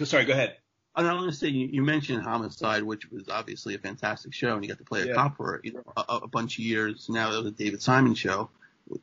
uh, 0.00 0.04
Sorry, 0.06 0.24
go 0.24 0.32
ahead. 0.32 0.56
I 0.94 1.02
want 1.14 1.30
to 1.30 1.36
say 1.36 1.48
you, 1.48 1.66
you 1.70 1.82
mentioned 1.82 2.22
Homicide, 2.22 2.82
which 2.84 3.10
was 3.10 3.28
obviously 3.28 3.74
a 3.74 3.78
fantastic 3.78 4.32
show, 4.32 4.54
and 4.54 4.64
you 4.64 4.68
got 4.68 4.78
to 4.78 4.84
play 4.84 5.02
a 5.02 5.06
Yeah. 5.08 5.14
cop 5.14 5.36
for 5.36 5.60
you 5.62 5.74
know, 5.74 5.82
a, 5.96 6.20
a 6.22 6.26
bunch 6.28 6.58
of 6.58 6.64
years. 6.64 7.08
Now 7.10 7.32
it 7.32 7.36
was 7.36 7.46
a 7.46 7.50
David 7.50 7.82
Simon 7.82 8.14
show, 8.14 8.48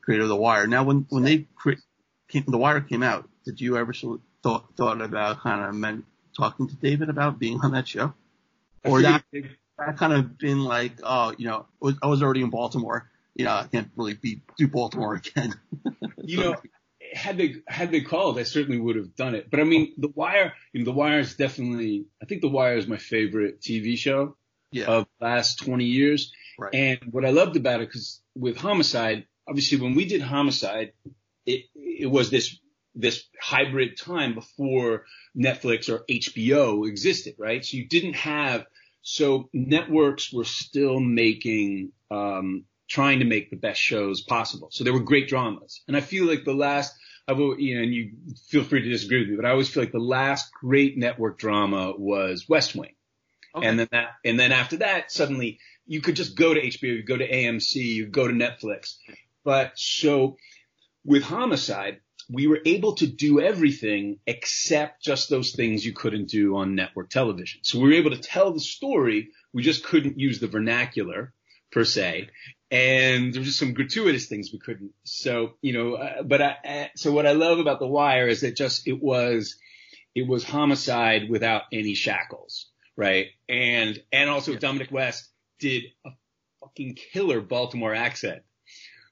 creator 0.00 0.24
of 0.24 0.28
The 0.28 0.36
Wire. 0.36 0.66
Now, 0.66 0.82
when 0.84 1.06
when 1.08 1.22
they 1.22 1.46
cre- 1.54 1.80
came, 2.28 2.44
The 2.48 2.58
Wire 2.58 2.80
came 2.80 3.02
out, 3.04 3.28
did 3.44 3.60
you 3.60 3.76
ever 3.76 3.92
thought 4.42 4.64
thought 4.76 5.00
about 5.00 5.40
kind 5.40 5.64
of 5.64 5.74
men, 5.76 6.02
talking 6.36 6.68
to 6.68 6.74
David 6.74 7.08
about 7.10 7.38
being 7.38 7.60
on 7.60 7.72
that 7.72 7.86
show, 7.88 8.12
or 8.84 9.02
that 9.02 9.24
that 9.78 9.96
kind 9.96 10.12
of 10.12 10.36
been 10.36 10.64
like, 10.64 10.94
oh, 11.04 11.32
you 11.38 11.46
know, 11.46 11.66
was, 11.80 11.94
I 12.02 12.08
was 12.08 12.22
already 12.22 12.42
in 12.42 12.50
Baltimore. 12.50 13.08
You 13.38 13.44
know, 13.44 13.52
I 13.52 13.66
can't 13.66 13.90
really 13.96 14.14
be 14.14 14.42
do 14.58 14.68
Baltimore 14.68 15.14
again. 15.14 15.54
you 16.22 16.40
know, 16.40 16.56
had 17.12 17.38
they 17.38 17.56
had 17.66 17.90
they 17.90 18.00
called, 18.02 18.38
I 18.38 18.42
certainly 18.42 18.78
would 18.78 18.96
have 18.96 19.14
done 19.14 19.34
it. 19.34 19.50
But 19.50 19.60
I 19.60 19.64
mean, 19.64 19.94
The 19.96 20.08
Wire, 20.08 20.52
you 20.72 20.80
know, 20.80 20.84
The 20.84 20.96
Wire 20.96 21.20
is 21.20 21.36
definitely. 21.36 22.06
I 22.22 22.26
think 22.26 22.42
The 22.42 22.48
Wire 22.48 22.76
is 22.76 22.86
my 22.86 22.96
favorite 22.96 23.60
TV 23.60 23.96
show 23.96 24.36
yeah, 24.72 24.86
of 24.86 25.06
the 25.18 25.26
last 25.26 25.64
20 25.64 25.84
years. 25.84 26.32
right. 26.58 26.74
And 26.74 26.98
what 27.10 27.24
I 27.24 27.30
loved 27.30 27.56
about 27.56 27.80
it, 27.80 27.88
because 27.88 28.20
with 28.34 28.56
Homicide, 28.56 29.26
obviously 29.48 29.80
when 29.80 29.94
we 29.94 30.04
did 30.04 30.20
Homicide, 30.20 30.92
it 31.46 31.64
it 31.74 32.10
was 32.10 32.30
this 32.30 32.58
this 32.94 33.24
hybrid 33.40 33.96
time 33.96 34.34
before 34.34 35.04
Netflix 35.36 35.88
or 35.88 36.04
HBO 36.10 36.86
existed, 36.86 37.36
right? 37.38 37.64
So 37.64 37.76
you 37.76 37.88
didn't 37.88 38.14
have 38.14 38.66
so 39.02 39.48
networks 39.52 40.32
were 40.32 40.44
still 40.44 41.00
making 41.00 41.92
um 42.10 42.64
trying 42.88 43.20
to 43.20 43.24
make 43.24 43.50
the 43.50 43.56
best 43.56 43.80
shows 43.80 44.22
possible. 44.22 44.68
So 44.70 44.84
there 44.84 44.92
were 44.92 45.00
great 45.00 45.28
dramas. 45.28 45.82
And 45.86 45.96
I 45.96 46.00
feel 46.00 46.24
like 46.26 46.44
the 46.44 46.54
last 46.54 46.94
I've, 47.28 47.38
al- 47.38 47.60
you 47.60 47.76
know, 47.76 47.82
and 47.82 47.92
you 47.92 48.12
feel 48.46 48.64
free 48.64 48.82
to 48.82 48.88
disagree 48.88 49.20
with 49.20 49.28
me, 49.28 49.36
but 49.36 49.44
I 49.44 49.50
always 49.50 49.68
feel 49.68 49.82
like 49.82 49.92
the 49.92 49.98
last 49.98 50.50
great 50.52 50.96
network 50.96 51.38
drama 51.38 51.92
was 51.96 52.48
West 52.48 52.74
Wing. 52.74 52.94
Okay. 53.54 53.66
And 53.66 53.78
then 53.78 53.88
that, 53.92 54.08
and 54.24 54.40
then 54.40 54.50
after 54.50 54.78
that, 54.78 55.12
suddenly 55.12 55.58
you 55.86 56.00
could 56.00 56.16
just 56.16 56.36
go 56.36 56.54
to 56.54 56.60
HBO, 56.60 56.96
you 56.96 57.02
go 57.02 57.18
to 57.18 57.30
AMC, 57.30 57.74
you 57.74 58.06
go 58.06 58.26
to 58.26 58.32
Netflix. 58.32 58.96
But 59.44 59.72
so 59.76 60.38
with 61.04 61.22
Homicide, 61.22 62.00
we 62.30 62.46
were 62.46 62.60
able 62.64 62.94
to 62.96 63.06
do 63.06 63.40
everything 63.40 64.18
except 64.26 65.02
just 65.02 65.30
those 65.30 65.52
things 65.52 65.84
you 65.84 65.92
couldn't 65.92 66.28
do 66.28 66.56
on 66.56 66.74
network 66.74 67.10
television. 67.10 67.60
So 67.62 67.78
we 67.78 67.88
were 67.88 67.94
able 67.94 68.10
to 68.10 68.20
tell 68.20 68.52
the 68.52 68.60
story. 68.60 69.28
We 69.52 69.62
just 69.62 69.84
couldn't 69.84 70.18
use 70.18 70.40
the 70.40 70.46
vernacular 70.46 71.32
per 71.72 71.84
se. 71.84 72.28
And 72.70 73.32
there 73.32 73.40
were 73.40 73.46
just 73.46 73.58
some 73.58 73.72
gratuitous 73.72 74.26
things 74.26 74.50
we 74.52 74.58
couldn't. 74.58 74.92
So, 75.04 75.54
you 75.62 75.72
know, 75.72 75.94
uh, 75.94 76.22
but 76.22 76.42
I, 76.42 76.56
uh, 76.64 76.86
so 76.96 77.12
what 77.12 77.26
I 77.26 77.32
love 77.32 77.58
about 77.58 77.80
The 77.80 77.86
Wire 77.86 78.28
is 78.28 78.42
that 78.42 78.56
just, 78.56 78.86
it 78.86 79.00
was, 79.02 79.56
it 80.14 80.28
was 80.28 80.44
homicide 80.44 81.30
without 81.30 81.62
any 81.72 81.94
shackles, 81.94 82.66
right? 82.96 83.28
And, 83.48 83.98
and 84.12 84.28
also 84.28 84.52
Yeah. 84.52 84.58
Dominic 84.58 84.90
West 84.90 85.30
did 85.58 85.84
a 86.04 86.10
fucking 86.60 86.96
killer 87.12 87.40
Baltimore 87.40 87.94
accent 87.94 88.42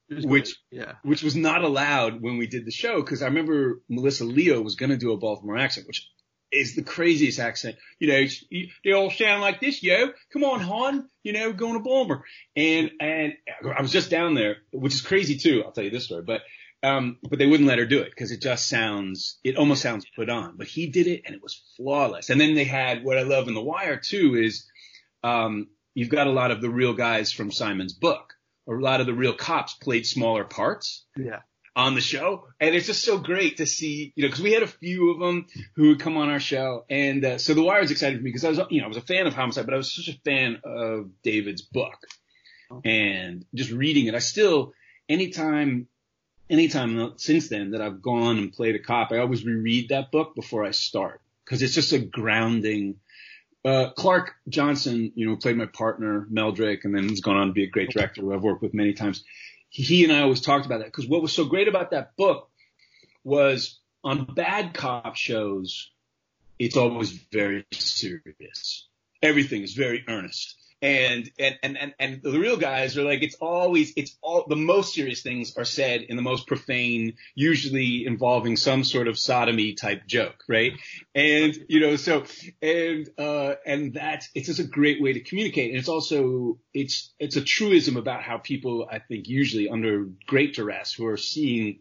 which- 0.09 0.57
yeah, 0.71 0.93
which 1.03 1.23
was 1.25 1.35
not 1.35 1.65
allowed 1.65 2.21
when 2.23 2.39
we 2.39 2.47
did 2.47 2.65
the 2.65 2.71
show 2.71 3.01
because 3.01 3.23
I 3.23 3.27
remember 3.27 3.81
Melissa 3.89 4.25
Leo 4.25 4.61
was 4.61 4.77
going 4.77 4.91
to 4.91 4.97
do 4.97 5.13
a 5.13 5.17
Baltimore 5.17 5.57
accent, 5.59 5.87
which 5.89 6.09
is 6.57 6.75
the 6.75 6.83
craziest 6.83 7.39
accent. 7.39 7.77
You 7.99 8.09
know, 8.09 8.27
you- 8.51 8.69
they 8.85 8.93
all 8.93 9.11
sound 9.11 9.43
like 9.43 9.61
this, 9.61 9.83
yo. 9.83 10.13
Come 10.33 10.45
on, 10.45 10.61
hon. 10.61 11.09
You 11.23 11.33
know, 11.33 11.53
going 11.53 11.75
to 11.75 11.81
Baltimore. 11.81 12.25
And 12.55 12.91
and 13.01 13.35
I 13.77 13.83
was 13.83 13.93
just 13.93 14.11
down 14.11 14.35
there, 14.35 14.59
which 14.73 14.95
is 14.95 15.03
crazy 15.03 15.37
too. 15.37 15.63
I'll 15.65 15.73
tell 15.73 15.85
you 15.85 15.91
this 15.91 16.05
story, 16.05 16.23
but 16.23 16.43
um, 16.83 17.19
but 17.29 17.39
they 17.39 17.47
wouldn't 17.47 17.69
let 17.69 17.79
her 17.79 17.87
do 17.87 18.01
it 18.01 18.11
because 18.11 18.31
it 18.31 18.41
just 18.43 18.69
sounds, 18.69 19.39
it 19.43 19.57
almost 19.57 19.83
sounds 19.83 20.07
put 20.15 20.29
on. 20.29 20.57
But 20.57 20.69
he 20.69 20.87
did 20.89 21.07
it 21.09 21.23
and 21.27 21.35
it 21.35 21.43
was 21.43 21.61
flawless. 21.77 22.31
And 22.31 22.41
then 22.41 22.55
they 22.55 22.65
had 22.65 23.03
what 23.03 23.19
I 23.19 23.23
love 23.23 23.49
in 23.49 23.55
The 23.55 23.63
Wire 23.63 23.97
too 23.99 24.37
is 24.37 24.71
um, 25.25 25.69
you've 25.95 26.11
got 26.11 26.27
a 26.29 26.31
lot 26.33 26.51
of 26.53 26.61
the 26.61 26.71
real 26.71 26.93
guys 26.95 27.33
from 27.33 27.51
Simon's 27.51 27.95
book. 27.95 28.35
A 28.69 28.73
lot 28.73 29.01
of 29.01 29.07
the 29.07 29.15
real 29.15 29.33
cops 29.33 29.75
played 29.75 30.07
smaller 30.07 30.45
parts 30.45 31.05
yeah, 31.17 31.41
on 31.77 31.95
the 31.95 32.01
show. 32.01 32.49
And 32.59 32.75
it's 32.75 32.87
just 32.87 33.05
so 33.05 33.19
great 33.19 33.59
to 33.59 33.67
see, 33.67 34.13
you 34.17 34.25
know, 34.25 34.31
cause 34.31 34.41
we 34.41 34.53
had 34.53 34.63
a 34.63 34.67
few 34.67 35.11
of 35.11 35.21
them 35.21 35.47
who 35.77 35.89
would 35.89 36.01
come 36.01 36.17
on 36.17 36.31
our 36.31 36.41
show. 36.41 36.87
And, 36.89 37.23
uh, 37.23 37.39
so 37.39 37.53
the 37.53 37.63
wire 37.63 37.83
was 37.83 37.91
excited 37.91 38.17
for 38.17 38.23
me 38.25 38.31
because 38.31 38.45
I 38.47 38.49
was, 38.49 38.61
you 38.71 38.81
know, 38.81 38.87
I 38.87 38.89
was 38.89 38.97
a 38.97 39.03
fan 39.03 39.27
of 39.27 39.35
homicide, 39.35 39.67
but 39.67 39.75
I 39.75 39.77
was 39.77 39.95
such 39.95 40.09
a 40.09 40.19
fan 40.21 40.61
of 40.65 41.11
David's 41.23 41.61
book 41.61 41.99
and 42.85 43.45
just 43.55 43.71
reading 43.71 44.07
it. 44.07 44.15
I 44.15 44.21
still, 44.21 44.73
anytime, 45.07 45.87
anytime 46.49 47.13
since 47.19 47.49
then 47.51 47.73
that 47.73 47.83
I've 47.83 48.01
gone 48.01 48.39
and 48.39 48.53
played 48.53 48.75
a 48.75 48.81
cop, 48.81 49.13
I 49.13 49.19
always 49.19 49.45
reread 49.45 49.91
that 49.91 50.11
book 50.11 50.35
before 50.35 50.65
I 50.65 50.71
start 50.71 51.21
because 51.45 51.61
it's 51.61 51.75
just 51.75 51.93
a 51.93 51.99
grounding, 51.99 52.97
uh, 53.67 53.91
Clark 53.91 54.33
Johnson, 54.49 55.13
you 55.15 55.29
know, 55.29 55.37
played 55.37 55.59
my 55.59 55.67
partner, 55.67 56.27
Meldrick, 56.33 56.85
and 56.85 56.95
then 56.97 57.07
he's 57.09 57.21
gone 57.21 57.37
on 57.37 57.49
to 57.49 57.53
be 57.53 57.65
a 57.65 57.71
great 57.71 57.91
director 57.91 58.23
who 58.23 58.33
I've 58.33 58.43
worked 58.43 58.63
with 58.63 58.73
many 58.73 58.95
times. 58.95 59.23
He 59.69 60.05
and 60.05 60.13
I 60.13 60.23
always 60.23 60.41
talked 60.41 60.67
about 60.67 60.79
that 60.79 60.87
because 60.87 61.07
what 61.07 61.23
was 61.23 61.33
so 61.33 61.45
great 61.45 61.69
about 61.69 61.91
that 61.91 62.17
book 62.17 62.51
was 63.25 63.79
on 64.03 64.25
bad 64.25 64.73
cop 64.73 65.17
shows, 65.17 65.91
it's 66.59 66.77
always 66.77 67.11
very 67.11 67.67
serious. 67.73 68.89
Everything 69.23 69.63
is 69.63 69.75
very 69.75 70.05
earnest. 70.09 70.57
And 70.83 71.31
and 71.39 71.59
and 71.63 71.79
and, 71.79 71.95
and 71.99 72.23
the 72.23 72.39
real 72.39 72.57
guys 72.57 72.97
are 72.99 73.05
like 73.05 73.23
it's 73.23 73.37
always 73.37 73.93
it's 73.97 74.17
all 74.21 74.45
the 74.47 74.57
most 74.57 74.95
serious 74.95 75.23
things 75.23 75.57
are 75.57 75.65
said 75.65 76.03
in 76.03 76.17
the 76.17 76.23
most 76.23 76.47
profane 76.47 77.15
usually 77.35 78.05
involving 78.05 78.57
some 78.57 78.85
sort 78.85 79.09
of 79.09 79.19
sodomy 79.19 79.73
type 79.73 80.07
joke 80.07 80.45
right? 80.49 80.73
And 81.15 81.57
you 81.69 81.81
know 81.81 81.97
so 81.97 82.25
and 82.61 83.09
uh 83.19 83.55
and 83.65 83.95
that's 83.95 84.29
it's 84.35 84.47
just 84.47 84.61
a 84.61 84.65
great 84.65 85.03
way 85.03 85.15
to 85.15 85.21
communicate. 85.21 85.71
And 85.71 85.79
it's 85.79 85.89
also 85.89 86.59
it's 86.75 87.13
it's 87.19 87.37
a 87.37 87.43
truism 87.43 87.97
about 87.97 88.23
how 88.23 88.39
people 88.39 88.87
i 88.91 88.99
think 88.99 89.29
usually 89.29 89.69
under 89.69 90.09
great 90.27 90.55
duress 90.55 90.93
who 90.93 91.07
are 91.07 91.17
seeing 91.17 91.81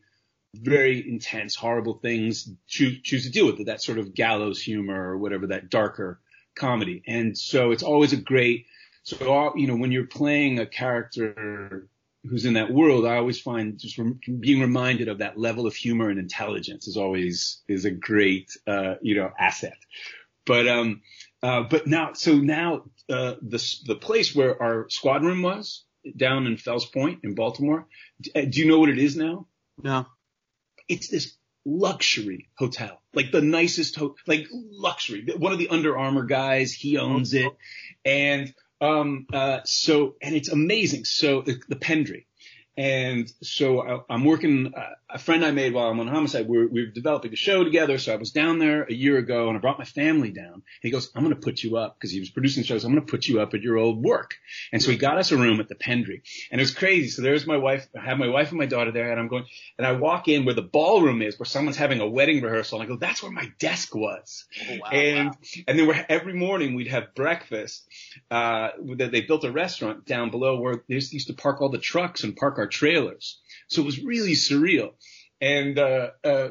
very 0.56 1.08
intense 1.08 1.56
horrible 1.56 1.96
things 1.96 2.50
choose, 2.68 3.02
choose 3.02 3.26
to 3.26 3.32
deal 3.32 3.46
with 3.46 3.60
it. 3.60 3.66
That 3.66 3.82
sort 3.82 3.98
of 3.98 4.14
gallows 4.14 4.62
humor 4.62 5.12
or 5.12 5.18
whatever 5.18 5.48
that 5.48 5.70
darker 5.70 6.20
comedy. 6.56 7.04
And 7.06 7.38
so 7.38 7.72
it's 7.72 7.84
always 7.84 8.14
a 8.14 8.18
great 8.18 8.68
so, 9.06 9.54
you 9.56 9.68
know, 9.68 9.76
when 9.76 9.92
you're 9.92 10.08
playing 10.08 10.58
a 10.58 10.66
character 10.66 11.88
who's 12.28 12.46
in 12.46 12.56
that 12.56 12.74
world, 12.74 13.06
I 13.06 13.18
always 13.18 13.40
find 13.40 13.78
just 13.78 14.00
being 14.40 14.60
reminded 14.60 15.10
of 15.10 15.20
that 15.20 15.38
level 15.38 15.68
of 15.68 15.76
humor 15.76 16.10
and 16.10 16.18
intelligence 16.18 16.88
is 16.88 16.98
always 16.98 17.62
is 17.68 17.86
a 17.86 17.92
great, 17.92 18.58
uh, 18.66 18.96
you 19.04 19.16
know, 19.16 19.32
asset. 19.40 19.78
But 20.48 20.68
um, 20.68 21.02
uh, 21.44 21.64
but 21.70 21.86
now, 21.86 22.14
so 22.14 22.36
now 22.36 22.86
uh, 23.08 23.36
the 23.44 23.76
the 23.86 23.96
place 23.96 24.34
where 24.36 24.60
our 24.60 24.90
squad 24.90 25.24
room 25.24 25.44
was 25.44 25.84
down 26.18 26.48
in 26.48 26.58
Fells 26.58 26.88
Point 26.88 27.20
in 27.24 27.36
Baltimore. 27.36 27.86
Uh, 28.36 28.42
do 28.42 28.60
you 28.60 28.68
know 28.68 28.80
what 28.80 28.90
it 28.90 28.98
is 28.98 29.16
now? 29.16 29.46
No. 29.82 30.08
It's 30.88 31.10
this 31.10 31.36
luxury 31.64 32.50
hotel, 32.58 33.02
like 33.14 33.32
the 33.32 33.42
nicest, 33.42 33.98
ho- 33.98 34.16
like 34.26 34.48
luxury. 34.52 35.28
One 35.38 35.52
of 35.52 35.60
the 35.60 35.70
Under 35.70 35.96
Armour 35.96 36.24
guys, 36.24 36.74
he 36.74 36.98
owns 36.98 37.36
it, 37.36 37.52
and 38.04 38.52
um, 38.86 39.28
uh, 39.34 39.60
so, 39.66 40.16
and 40.22 40.36
it's 40.36 40.50
amazing. 40.50 41.06
So 41.06 41.42
the, 41.42 41.60
the 41.68 41.76
Pendry. 41.76 42.26
And 42.78 43.32
so 43.42 44.04
I, 44.10 44.14
am 44.14 44.26
working, 44.26 44.74
uh, 44.76 44.90
a 45.10 45.18
friend 45.18 45.46
I 45.46 45.52
made 45.52 45.74
while 45.74 45.88
I'm 45.88 46.00
on 46.00 46.08
homicide, 46.08 46.48
we're, 46.48 46.68
we're 46.68 46.92
developing 46.92 47.32
a 47.32 47.38
show 47.38 47.64
together. 47.64 47.98
So 47.98 48.14
I 48.14 48.18
was 48.18 48.32
down 48.32 48.60
there 48.60 48.84
a 48.84 48.94
year 48.94 49.18
ago 49.18 49.48
and 49.48 49.58
I 49.58 49.62
brought 49.62 49.80
my 49.80 49.86
family 49.86 50.32
down. 50.32 50.54
And 50.54 50.64
he 50.82 50.92
goes, 50.92 51.10
I'm 51.16 51.24
going 51.24 51.34
to 51.34 51.40
put 51.40 51.64
you 51.64 51.78
up 51.78 51.96
because 51.96 52.12
he 52.12 52.20
was 52.20 52.30
producing 52.30 52.64
shows. 52.64 52.84
I'm 52.84 52.94
going 52.94 53.06
to 53.06 53.10
put 53.10 53.28
you 53.28 53.40
up 53.40 53.54
at 53.54 53.62
your 53.62 53.78
old 53.78 54.04
work. 54.04 54.36
And 54.74 54.84
so 54.84 54.92
he 54.92 54.98
got 54.98 55.18
us 55.18 55.32
a 55.32 55.38
room 55.38 55.62
at 55.62 55.70
the 55.70 55.76
Pendry 55.76 56.22
and 56.52 56.60
it 56.60 56.64
was 56.64 56.74
crazy. 56.74 57.10
So 57.10 57.22
there's 57.22 57.48
my 57.48 57.58
wife, 57.58 57.88
I 57.98 58.04
have 58.04 58.18
my 58.18 58.28
wife 58.28 58.50
and 58.50 58.58
my 58.58 58.66
daughter 58.66 58.92
there 58.92 59.10
and 59.10 59.20
I'm 59.20 59.30
going, 59.30 59.46
and 59.78 59.88
I 59.88 59.94
walk 59.94 60.28
in 60.28 60.44
where 60.44 60.56
the 60.56 60.62
ballroom 60.62 61.22
is 61.22 61.40
where 61.40 61.46
someone's 61.46 61.78
having 61.78 62.02
a 62.02 62.08
wedding 62.08 62.42
rehearsal. 62.42 62.82
And 62.82 62.86
I 62.86 62.94
go, 62.94 62.98
that's 62.98 63.24
where 63.24 63.32
my 63.32 63.52
desk 63.58 63.96
was. 63.96 64.46
Oh, 64.70 64.78
wow, 64.82 64.90
and, 64.92 65.30
wow. 65.30 65.36
and 65.68 65.80
then 65.80 65.88
we're, 65.88 66.06
every 66.10 66.34
morning 66.34 66.76
we'd 66.76 66.90
have 66.90 67.16
breakfast. 67.16 67.88
Uh, 68.30 68.70
that 68.98 69.12
they 69.12 69.22
built 69.22 69.44
a 69.46 69.52
restaurant 69.52 70.06
down 70.06 70.30
below 70.30 70.60
where 70.60 70.84
they 70.90 70.96
used 70.96 71.28
to 71.28 71.34
park 71.34 71.62
all 71.62 71.70
the 71.70 71.78
trucks 71.78 72.24
and 72.24 72.36
park 72.36 72.58
our 72.58 72.65
our 72.66 72.70
trailers. 72.70 73.40
So 73.68 73.82
it 73.82 73.86
was 73.86 74.04
really 74.04 74.34
surreal. 74.34 74.94
And, 75.40 75.78
uh, 75.78 76.12
uh, 76.24 76.50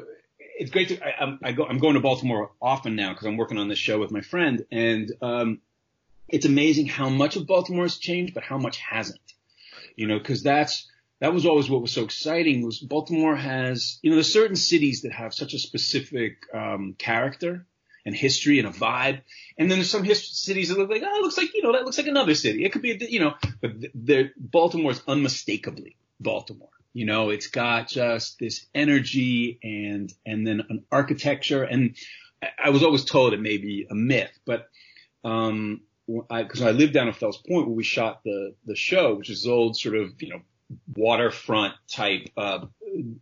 it's 0.57 0.71
great 0.71 0.87
to, 0.89 1.05
I, 1.05 1.21
I'm, 1.21 1.39
I 1.43 1.51
go, 1.51 1.65
I'm 1.65 1.79
going 1.79 1.95
to 1.95 1.99
Baltimore 1.99 2.51
often 2.61 2.95
now 2.95 3.09
because 3.11 3.27
I'm 3.27 3.35
working 3.37 3.57
on 3.57 3.67
this 3.67 3.79
show 3.79 3.99
with 3.99 4.11
my 4.11 4.21
friend 4.21 4.65
and, 4.71 5.11
um, 5.21 5.59
it's 6.27 6.45
amazing 6.45 6.87
how 6.87 7.09
much 7.09 7.35
of 7.35 7.45
Baltimore 7.45 7.83
has 7.83 7.97
changed, 7.97 8.33
but 8.33 8.43
how 8.43 8.57
much 8.57 8.77
hasn't, 8.77 9.19
you 9.95 10.07
know, 10.07 10.19
cause 10.19 10.41
that's, 10.43 10.89
that 11.19 11.33
was 11.33 11.45
always 11.45 11.69
what 11.69 11.81
was 11.81 11.91
so 11.91 12.03
exciting 12.03 12.65
was 12.65 12.79
Baltimore 12.79 13.35
has, 13.35 13.99
you 14.01 14.09
know, 14.09 14.15
there's 14.15 14.31
certain 14.31 14.55
cities 14.55 15.01
that 15.01 15.11
have 15.11 15.33
such 15.33 15.53
a 15.53 15.59
specific, 15.59 16.45
um, 16.53 16.95
character 16.97 17.65
and 18.05 18.15
history 18.15 18.59
and 18.59 18.67
a 18.67 18.71
vibe. 18.71 19.21
And 19.57 19.69
then 19.69 19.79
there's 19.79 19.89
some 19.89 20.03
his- 20.03 20.37
cities 20.37 20.69
that 20.69 20.77
look 20.77 20.89
like, 20.89 21.03
oh, 21.05 21.17
it 21.19 21.21
looks 21.21 21.37
like, 21.37 21.53
you 21.53 21.63
know, 21.63 21.73
that 21.73 21.83
looks 21.83 21.97
like 21.97 22.07
another 22.07 22.35
city. 22.35 22.63
It 22.63 22.71
could 22.71 22.81
be, 22.81 22.97
you 23.09 23.19
know, 23.19 23.33
but 23.61 23.71
Baltimore's 24.37 25.01
unmistakably 25.07 25.97
Baltimore. 26.19 26.69
You 26.93 27.05
know, 27.05 27.29
it's 27.29 27.47
got 27.47 27.89
just 27.89 28.39
this 28.39 28.65
energy 28.73 29.59
and, 29.61 30.13
and 30.25 30.47
then 30.47 30.61
an 30.69 30.85
architecture. 30.91 31.63
And 31.63 31.95
I 32.63 32.69
was 32.69 32.83
always 32.83 33.03
told 33.05 33.33
it 33.33 33.41
may 33.41 33.57
be 33.57 33.87
a 33.89 33.95
myth, 33.95 34.31
but, 34.45 34.69
um, 35.23 35.81
I, 36.29 36.43
cause 36.43 36.61
I 36.61 36.71
lived 36.71 36.93
down 36.93 37.07
in 37.07 37.13
Fells 37.13 37.37
Point 37.37 37.67
where 37.67 37.75
we 37.75 37.83
shot 37.83 38.23
the, 38.23 38.53
the 38.65 38.75
show, 38.75 39.15
which 39.15 39.29
is 39.29 39.47
old 39.47 39.75
sort 39.75 39.95
of, 39.95 40.21
you 40.21 40.29
know, 40.29 40.41
waterfront 40.95 41.73
type, 41.91 42.29
uh, 42.37 42.65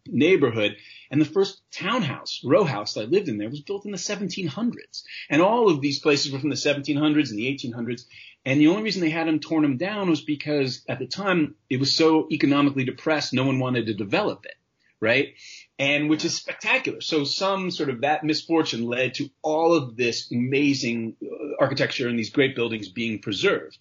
neighborhood. 0.08 0.78
And 1.12 1.22
the 1.22 1.26
first 1.26 1.62
townhouse, 1.72 2.42
row 2.44 2.64
house 2.64 2.94
that 2.94 3.02
I 3.02 3.06
lived 3.06 3.30
in 3.30 3.38
there 3.38 3.50
was 3.50 3.62
built 3.62 3.86
in 3.86 3.92
the 3.92 3.98
1700s. 3.98 5.04
And 5.30 5.42
all 5.42 5.70
of 5.70 5.82
these 5.82 6.00
places 6.00 6.32
were 6.32 6.40
from 6.40 6.50
the 6.50 6.56
1700s 6.56 7.30
and 7.30 7.40
the 7.40 7.54
1800s. 7.54 8.06
And 8.46 8.60
the 8.60 8.68
only 8.68 8.84
reason 8.84 9.02
they 9.02 9.10
had 9.10 9.28
them 9.28 9.40
torn 9.40 9.64
them 9.64 9.78
down 9.78 10.10
was 10.10 10.22
because 10.22 10.84
at 10.88 11.00
the 11.00 11.08
time 11.08 11.56
it 11.70 11.80
was 11.80 11.96
so 11.96 12.28
economically 12.32 12.84
depressed, 12.84 13.34
no 13.34 13.46
one 13.46 13.60
wanted 13.60 13.86
to 13.86 13.94
develop 13.94 14.46
it, 14.46 14.56
right? 15.00 15.34
And 15.80 16.10
which 16.10 16.26
is 16.26 16.36
spectacular. 16.36 17.02
So 17.02 17.24
some 17.24 17.72
sort 17.72 17.90
of 17.90 18.02
that 18.02 18.24
misfortune 18.24 18.86
led 18.86 19.16
to 19.16 19.30
all 19.42 19.74
of 19.74 19.96
this 19.96 20.32
amazing 20.32 21.16
uh, 21.24 21.56
architecture 21.60 22.10
and 22.10 22.20
these 22.20 22.32
great 22.32 22.56
buildings 22.56 22.90
being 22.90 23.20
preserved. 23.20 23.78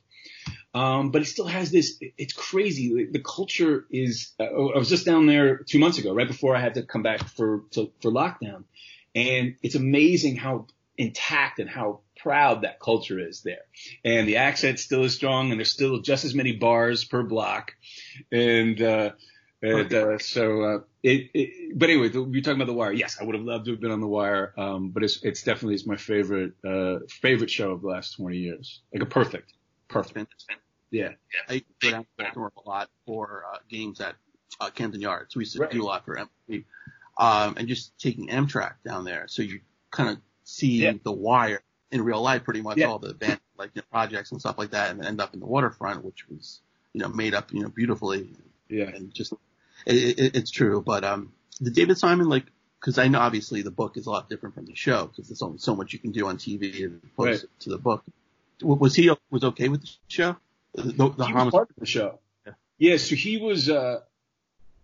Um, 0.75 1.11
but 1.11 1.23
it 1.23 1.27
still 1.27 1.47
has 1.47 1.71
this, 1.71 1.99
it's 2.17 2.33
crazy. 2.33 3.07
The 3.11 3.21
culture 3.21 3.85
is, 3.91 4.33
uh, 4.41 4.45
I 4.45 4.79
was 4.79 4.89
just 4.89 5.05
down 5.05 5.27
there 5.27 5.59
two 5.59 5.79
months 5.79 5.99
ago, 5.99 6.15
right 6.15 6.27
before 6.29 6.57
I 6.57 6.61
had 6.61 6.75
to 6.75 6.83
come 6.83 7.03
back 7.03 7.29
for, 7.29 7.65
to, 7.73 7.93
for 8.01 8.11
lockdown. 8.11 8.65
And 9.15 9.57
it's 9.63 9.75
amazing 9.75 10.37
how 10.37 10.67
intact 10.97 11.59
and 11.59 11.69
how 11.69 12.01
proud 12.17 12.63
that 12.63 12.81
culture 12.81 13.19
is 13.19 13.43
there. 13.43 13.65
And 14.05 14.27
the 14.27 14.39
accent 14.39 14.79
still 14.79 15.05
is 15.05 15.15
strong 15.15 15.51
and 15.51 15.61
there's 15.61 15.71
still 15.71 16.01
just 16.01 16.25
as 16.25 16.35
many 16.35 16.53
bars 16.53 17.05
per 17.05 17.23
block. 17.23 17.73
And, 18.31 18.81
uh, 18.81 19.11
and, 19.61 19.93
uh, 19.93 20.19
so, 20.19 20.63
uh, 20.63 20.79
it, 21.03 21.31
it, 21.35 21.79
but 21.79 21.91
anyway, 21.91 22.11
you're 22.13 22.43
talking 22.43 22.61
about 22.61 22.67
The 22.67 22.73
Wire. 22.73 22.93
Yes, 22.93 23.19
I 23.21 23.25
would 23.25 23.35
have 23.35 23.45
loved 23.45 23.67
to 23.67 23.73
have 23.73 23.81
been 23.81 23.91
on 23.91 24.01
The 24.01 24.09
Wire. 24.09 24.55
Um, 24.57 24.89
but 24.89 25.05
it's, 25.05 25.23
it's 25.23 25.43
definitely 25.43 25.75
it's 25.75 25.87
my 25.87 25.97
favorite, 25.97 26.55
uh, 26.67 27.01
favorite 27.09 27.51
show 27.51 27.73
of 27.73 27.83
the 27.83 27.89
last 27.89 28.17
20 28.17 28.39
years. 28.39 28.81
Like 28.93 29.03
a 29.03 29.07
perfect, 29.07 29.53
perfect. 29.89 30.17
Yeah. 30.93 31.13
I 31.49 31.65
go 31.81 31.91
down 31.91 32.03
to 32.05 32.09
Baltimore 32.19 32.53
a 32.57 32.69
lot 32.69 32.91
for, 33.07 33.45
uh, 33.53 33.59
games 33.69 34.01
at, 34.01 34.15
uh, 34.61 34.71
Camden 34.71 35.01
Yards. 35.01 35.35
We 35.35 35.41
used 35.41 35.55
to 35.55 35.63
right. 35.63 35.71
do 35.71 35.83
a 35.83 35.87
lot 35.87 36.05
for 36.05 36.17
MP. 36.17 36.65
Um, 37.19 37.57
and 37.57 37.69
just 37.69 37.99
taking 37.99 38.29
Amtrak 38.29 38.75
down 38.85 39.05
there. 39.05 39.27
So 39.29 39.43
you 39.43 39.61
kind 39.91 40.11
of 40.11 40.19
see 40.45 40.83
yeah. 40.85 40.93
The 41.03 41.13
Wire 41.13 41.63
in 41.91 42.03
real 42.03 42.23
life, 42.23 42.45
pretty 42.45 42.63
much 42.63 42.79
yeah. 42.79 42.87
all 42.87 42.99
the 42.99 43.15
band, 43.15 43.39
like 43.57 43.71
you 43.75 43.83
know, 43.83 43.87
projects 43.91 44.33
and 44.33 44.41
stuff 44.41 44.59
like 44.59 44.71
that, 44.71 44.91
and 44.91 45.01
then 45.01 45.07
end 45.07 45.21
up 45.21 45.35
in 45.35 45.41
the 45.41 45.47
waterfront, 45.47 46.05
which 46.05 46.29
was 46.29 46.61
you 46.93 47.01
know 47.01 47.09
made 47.09 47.35
up 47.35 47.53
you 47.53 47.63
know 47.63 47.69
beautifully. 47.69 48.31
Yeah, 48.69 48.89
and 48.89 49.13
just 49.13 49.35
it, 49.87 50.19
it, 50.19 50.37
it's 50.37 50.51
true. 50.51 50.83
But 50.85 51.05
um, 51.05 51.33
the 51.61 51.71
David 51.71 51.99
Simon 51.99 52.29
like 52.29 52.47
because 52.81 52.99
I 52.99 53.09
know 53.09 53.21
obviously 53.21 53.63
the 53.63 53.71
book 53.71 53.97
is 53.97 54.07
a 54.07 54.11
lot 54.11 54.29
different 54.29 54.55
from 54.55 54.67
the 54.67 54.75
show 54.75 55.07
because 55.07 55.29
there's 55.29 55.43
only 55.43 55.59
so 55.59 55.77
much 55.77 55.93
you 55.93 55.99
can 55.99 56.13
do 56.13 56.27
on 56.27 56.39
TV 56.39 56.85
as 56.85 56.93
opposed 57.05 57.45
right. 57.45 57.61
to 57.61 57.71
the 57.71 57.79
book. 57.79 58.03
Was 58.63 58.95
he 58.95 59.11
was 59.31 59.45
okay 59.45 59.69
with 59.69 59.83
the 59.83 59.91
show? 60.09 60.37
The, 60.75 60.83
the 60.83 61.27
he 61.27 61.33
was 61.33 61.51
part 61.51 61.71
of 61.71 61.77
the 61.77 61.87
show. 61.87 62.19
Yeah. 62.47 62.53
yeah. 62.79 62.97
So 62.97 63.15
he 63.15 63.39
was. 63.39 63.69
uh 63.69 64.01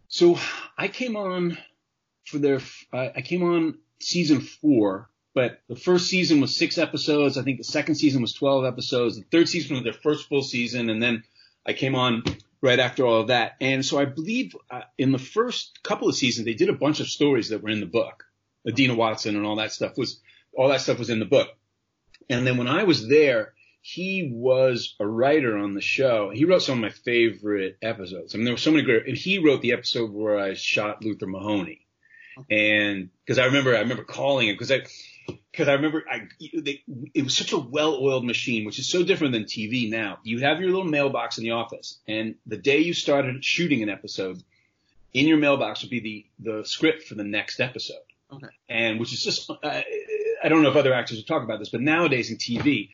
So 0.09 0.39
I 0.77 0.89
came 0.89 1.17
on 1.17 1.59
for 2.27 2.39
their. 2.39 2.61
Uh, 2.93 3.09
I 3.17 3.23
came 3.23 3.43
on 3.43 3.79
season 4.01 4.41
four 4.41 5.09
but 5.39 5.61
the 5.69 5.77
first 5.77 6.09
season 6.09 6.41
was 6.41 6.57
six 6.57 6.79
episodes. 6.79 7.39
I 7.39 7.45
think 7.45 7.59
the 7.59 7.63
second 7.63 7.95
season 7.95 8.23
was 8.23 8.33
12 8.33 8.65
episodes. 8.65 9.17
The 9.17 9.23
third 9.23 9.49
season 9.49 9.77
was 9.77 9.85
their 9.85 9.93
first 9.93 10.29
full 10.29 10.43
season. 10.43 10.91
And 10.91 11.01
then 11.01 11.23
I 11.65 11.75
came 11.75 11.95
on 11.95 12.25
right 12.61 12.81
after 12.81 13.07
all 13.07 13.21
of 13.21 13.29
that. 13.29 13.53
And 13.61 13.87
so 13.87 14.01
I 14.01 14.05
believe 14.05 14.57
uh, 14.69 14.81
in 14.99 15.13
the 15.13 15.19
first 15.19 15.81
couple 15.85 16.09
of 16.09 16.17
seasons, 16.17 16.45
they 16.45 16.55
did 16.55 16.69
a 16.69 16.73
bunch 16.73 16.99
of 16.99 17.07
stories 17.07 17.51
that 17.51 17.63
were 17.63 17.69
in 17.69 17.79
the 17.79 17.87
book. 17.87 18.25
Adena 18.67 18.97
Watson 18.97 19.37
and 19.37 19.47
all 19.47 19.55
that 19.57 19.71
stuff 19.71 19.97
was, 19.97 20.19
all 20.57 20.71
that 20.71 20.81
stuff 20.81 20.99
was 20.99 21.09
in 21.09 21.21
the 21.21 21.25
book. 21.25 21.51
And 22.29 22.45
then 22.45 22.57
when 22.57 22.67
I 22.67 22.83
was 22.83 23.09
there, 23.09 23.53
he 23.89 24.29
was 24.31 24.95
a 25.01 25.07
writer 25.07 25.57
on 25.57 25.73
the 25.73 25.81
show. 25.81 26.29
He 26.29 26.45
wrote 26.45 26.61
some 26.61 26.75
of 26.75 26.83
my 26.83 26.91
favorite 26.91 27.79
episodes. 27.81 28.35
I 28.35 28.37
mean, 28.37 28.45
there 28.45 28.53
were 28.53 28.59
so 28.59 28.71
many 28.71 28.83
great, 28.83 29.07
and 29.07 29.17
he 29.17 29.39
wrote 29.39 29.63
the 29.63 29.73
episode 29.73 30.13
where 30.13 30.39
I 30.39 30.53
shot 30.53 31.03
Luther 31.03 31.27
Mahoney. 31.27 31.87
And 32.51 33.09
cause 33.27 33.39
I 33.39 33.47
remember, 33.47 33.75
I 33.75 33.81
remember 33.81 34.05
calling 34.05 34.49
him 34.49 34.59
cause 34.59 34.71
I, 34.71 34.83
because 35.27 35.69
I 35.69 35.73
remember 35.73 36.05
I, 36.09 36.29
they, 36.55 36.83
it 37.15 37.25
was 37.25 37.35
such 37.35 37.53
a 37.53 37.59
well-oiled 37.59 38.27
machine, 38.27 38.67
which 38.67 38.79
is 38.79 38.91
so 38.91 39.03
different 39.03 39.33
than 39.33 39.45
TV 39.45 39.91
now. 39.91 40.19
You 40.23 40.41
have 40.41 40.61
your 40.61 40.69
little 40.69 40.85
mailbox 40.85 41.39
in 41.39 41.45
the 41.45 41.53
office, 41.53 41.99
and 42.07 42.35
the 42.47 42.59
day 42.59 42.81
you 42.81 42.93
started 42.93 43.43
shooting 43.43 43.83
an 43.83 43.89
episode, 43.89 44.43
in 45.15 45.27
your 45.27 45.39
mailbox 45.39 45.81
would 45.81 45.91
be 45.91 46.01
the 46.01 46.27
the 46.51 46.65
script 46.65 47.05
for 47.05 47.15
the 47.15 47.25
next 47.25 47.59
episode. 47.59 47.97
Okay. 48.31 48.49
And 48.69 49.01
which 49.01 49.15
is 49.15 49.25
just, 49.25 49.49
uh, 49.51 49.55
I 49.65 50.49
don't 50.51 50.63
know 50.63 50.69
if 50.69 50.77
other 50.77 50.93
actors 50.93 51.17
will 51.17 51.25
talk 51.25 51.43
about 51.43 51.59
this, 51.59 51.71
but 51.71 51.81
nowadays 51.81 52.31
in 52.31 52.37
TV, 52.37 52.91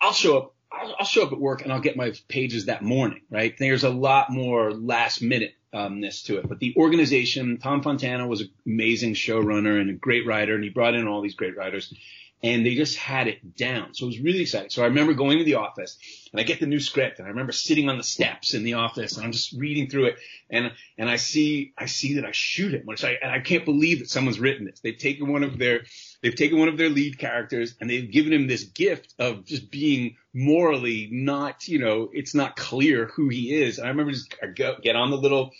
I'll 0.00 0.12
show 0.12 0.38
up. 0.38 0.54
I'll, 0.70 0.96
I'll 0.98 1.06
show 1.06 1.24
up 1.24 1.32
at 1.32 1.38
work 1.38 1.62
and 1.62 1.72
I'll 1.72 1.80
get 1.80 1.96
my 1.96 2.12
pages 2.28 2.66
that 2.66 2.82
morning, 2.82 3.22
right? 3.30 3.54
There's 3.58 3.84
a 3.84 3.90
lot 3.90 4.30
more 4.30 4.72
last 4.72 5.22
minute 5.22 5.54
umness 5.72 6.24
to 6.24 6.38
it. 6.38 6.48
But 6.48 6.58
the 6.58 6.74
organization, 6.76 7.58
Tom 7.58 7.82
Fontana 7.82 8.26
was 8.26 8.40
an 8.42 8.50
amazing 8.66 9.14
showrunner 9.14 9.80
and 9.80 9.90
a 9.90 9.94
great 9.94 10.26
writer, 10.26 10.54
and 10.54 10.64
he 10.64 10.70
brought 10.70 10.94
in 10.94 11.06
all 11.06 11.22
these 11.22 11.34
great 11.34 11.56
writers. 11.56 11.92
And 12.42 12.66
they 12.66 12.74
just 12.74 12.96
had 12.96 13.28
it 13.28 13.56
down. 13.56 13.94
So 13.94 14.04
it 14.04 14.08
was 14.08 14.20
really 14.20 14.42
exciting. 14.42 14.68
So 14.70 14.82
I 14.82 14.86
remember 14.86 15.14
going 15.14 15.38
to 15.38 15.44
the 15.44 15.54
office 15.54 15.98
and 16.32 16.40
I 16.40 16.44
get 16.44 16.60
the 16.60 16.66
new 16.66 16.80
script 16.80 17.18
and 17.18 17.26
I 17.26 17.30
remember 17.30 17.52
sitting 17.52 17.88
on 17.88 17.96
the 17.96 18.04
steps 18.04 18.52
in 18.52 18.62
the 18.62 18.74
office 18.74 19.16
and 19.16 19.24
I'm 19.24 19.32
just 19.32 19.52
reading 19.52 19.88
through 19.88 20.06
it 20.06 20.18
and, 20.50 20.70
and 20.98 21.08
I 21.08 21.16
see, 21.16 21.72
I 21.78 21.86
see 21.86 22.14
that 22.14 22.26
I 22.26 22.32
shoot 22.32 22.74
it, 22.74 22.84
which 22.84 23.04
I, 23.04 23.16
and 23.22 23.32
I 23.32 23.40
can't 23.40 23.64
believe 23.64 24.00
that 24.00 24.10
someone's 24.10 24.38
written 24.38 24.66
this. 24.66 24.80
They've 24.80 24.96
taken 24.96 25.32
one 25.32 25.44
of 25.44 25.58
their, 25.58 25.84
they've 26.22 26.34
taken 26.34 26.58
one 26.58 26.68
of 26.68 26.76
their 26.76 26.90
lead 26.90 27.18
characters 27.18 27.74
and 27.80 27.88
they've 27.88 28.10
given 28.10 28.34
him 28.34 28.46
this 28.46 28.64
gift 28.64 29.14
of 29.18 29.46
just 29.46 29.70
being 29.70 30.16
morally 30.34 31.08
not, 31.10 31.66
you 31.66 31.78
know, 31.78 32.10
it's 32.12 32.34
not 32.34 32.54
clear 32.54 33.06
who 33.06 33.30
he 33.30 33.54
is. 33.54 33.78
And 33.78 33.86
I 33.86 33.90
remember 33.90 34.12
just 34.12 34.34
I 34.42 34.48
go, 34.48 34.76
get 34.82 34.94
on 34.94 35.10
the 35.10 35.16
little, 35.16 35.52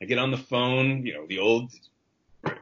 I 0.00 0.04
get 0.04 0.18
on 0.18 0.30
the 0.30 0.36
phone, 0.36 1.06
you 1.06 1.14
know, 1.14 1.26
the 1.26 1.38
old 1.38 1.72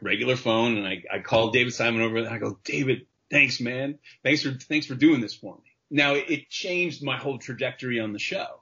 regular 0.00 0.36
phone 0.36 0.78
and 0.78 0.86
I, 0.86 1.02
I 1.12 1.18
call 1.18 1.50
David 1.50 1.74
Simon 1.74 2.02
over 2.02 2.18
and 2.18 2.28
I 2.28 2.38
go, 2.38 2.58
David, 2.64 3.06
thanks, 3.31 3.61
man. 3.61 3.99
Thanks 4.22 4.43
for, 4.43 4.53
thanks 4.53 4.87
for 4.87 4.95
doing 4.95 5.20
this 5.20 5.35
for 5.35 5.55
me. 5.55 5.72
Now 5.91 6.14
it 6.14 6.49
changed 6.49 7.03
my 7.03 7.16
whole 7.16 7.39
trajectory 7.39 8.01
on 8.01 8.12
the 8.12 8.18
show. 8.18 8.61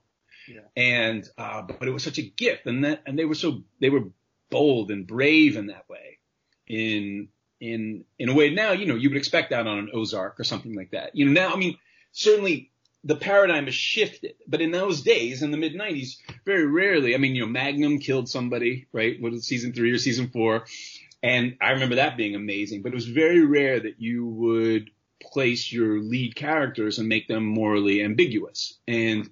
Yeah. 0.48 0.60
And, 0.76 1.26
uh, 1.38 1.62
but 1.62 1.88
it 1.88 1.90
was 1.90 2.02
such 2.02 2.18
a 2.18 2.22
gift 2.22 2.66
and 2.66 2.84
that, 2.84 3.02
and 3.06 3.18
they 3.18 3.24
were 3.24 3.34
so, 3.34 3.62
they 3.80 3.88
were 3.88 4.08
bold 4.50 4.90
and 4.90 5.06
brave 5.06 5.56
in 5.56 5.66
that 5.68 5.88
way 5.88 6.18
in, 6.66 7.28
in, 7.60 8.04
in 8.18 8.28
a 8.28 8.34
way 8.34 8.50
now, 8.50 8.72
you 8.72 8.86
know, 8.86 8.94
you 8.94 9.08
would 9.08 9.16
expect 9.16 9.50
that 9.50 9.66
on 9.66 9.78
an 9.78 9.90
Ozark 9.94 10.38
or 10.38 10.44
something 10.44 10.74
like 10.74 10.90
that. 10.90 11.14
You 11.14 11.24
know, 11.24 11.32
now, 11.32 11.54
I 11.54 11.56
mean, 11.56 11.78
certainly 12.12 12.70
the 13.04 13.16
paradigm 13.16 13.66
has 13.66 13.74
shifted, 13.74 14.34
but 14.46 14.62
in 14.62 14.70
those 14.70 15.02
days, 15.02 15.42
in 15.42 15.50
the 15.50 15.58
mid 15.58 15.74
'90s, 15.74 16.16
very 16.46 16.66
rarely. 16.66 17.14
I 17.14 17.18
mean, 17.18 17.34
you 17.34 17.42
know, 17.42 17.52
Magnum 17.52 17.98
killed 17.98 18.28
somebody, 18.28 18.86
right? 18.92 19.20
Was 19.20 19.34
it 19.34 19.42
season 19.42 19.74
three 19.74 19.92
or 19.92 19.98
season 19.98 20.30
four? 20.30 20.64
And 21.24 21.56
I 21.58 21.70
remember 21.70 21.94
that 21.94 22.18
being 22.18 22.34
amazing, 22.34 22.82
but 22.82 22.92
it 22.92 22.94
was 22.94 23.06
very 23.06 23.42
rare 23.46 23.80
that 23.80 23.98
you 23.98 24.26
would 24.26 24.90
place 25.22 25.72
your 25.72 25.98
lead 25.98 26.36
characters 26.36 26.98
and 26.98 27.08
make 27.08 27.28
them 27.28 27.46
morally 27.46 28.04
ambiguous. 28.04 28.74
And 28.86 29.30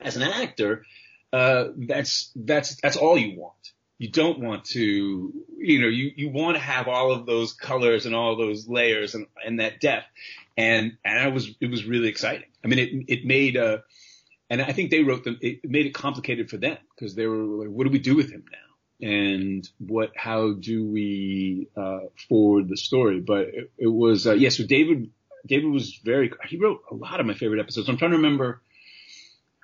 as 0.00 0.16
an 0.16 0.22
actor, 0.22 0.86
uh, 1.30 1.64
that's, 1.76 2.32
that's, 2.34 2.76
that's 2.76 2.96
all 2.96 3.18
you 3.18 3.38
want. 3.38 3.72
You 3.98 4.08
don't 4.08 4.40
want 4.40 4.64
to, 4.76 5.30
you 5.58 5.82
know, 5.82 5.88
you, 5.88 6.10
you 6.16 6.30
want 6.30 6.56
to 6.56 6.62
have 6.62 6.88
all 6.88 7.12
of 7.12 7.26
those 7.26 7.52
colors 7.52 8.06
and 8.06 8.14
all 8.14 8.36
those 8.36 8.66
layers 8.66 9.14
and, 9.14 9.26
and 9.44 9.60
that 9.60 9.78
depth. 9.78 10.06
And, 10.56 10.96
and 11.04 11.18
I 11.18 11.28
was, 11.28 11.54
it 11.60 11.70
was 11.70 11.84
really 11.84 12.08
exciting. 12.08 12.48
I 12.64 12.68
mean, 12.68 12.78
it, 12.78 13.04
it 13.08 13.24
made, 13.26 13.58
uh, 13.58 13.80
and 14.48 14.62
I 14.62 14.72
think 14.72 14.90
they 14.90 15.02
wrote 15.02 15.24
them, 15.24 15.36
it 15.42 15.68
made 15.68 15.84
it 15.84 15.92
complicated 15.92 16.48
for 16.48 16.56
them 16.56 16.78
because 16.96 17.14
they 17.14 17.26
were 17.26 17.36
like, 17.36 17.68
what 17.68 17.84
do 17.84 17.90
we 17.90 17.98
do 17.98 18.16
with 18.16 18.30
him 18.30 18.46
now? 18.50 18.69
And 19.02 19.68
what 19.78 20.12
how 20.16 20.52
do 20.52 20.86
we 20.86 21.68
uh, 21.76 22.00
forward 22.28 22.68
the 22.68 22.76
story. 22.76 23.20
But 23.20 23.48
it, 23.48 23.72
it 23.78 23.86
was 23.86 24.26
uh, 24.26 24.34
yeah. 24.34 24.50
So 24.50 24.64
David 24.64 25.10
David 25.46 25.70
was 25.70 25.94
very 26.04 26.32
he 26.48 26.56
wrote 26.56 26.82
a 26.90 26.94
lot 26.94 27.20
of 27.20 27.26
my 27.26 27.34
favorite 27.34 27.60
episodes. 27.60 27.88
I'm 27.88 27.96
trying 27.96 28.12
to 28.12 28.18
remember. 28.18 28.60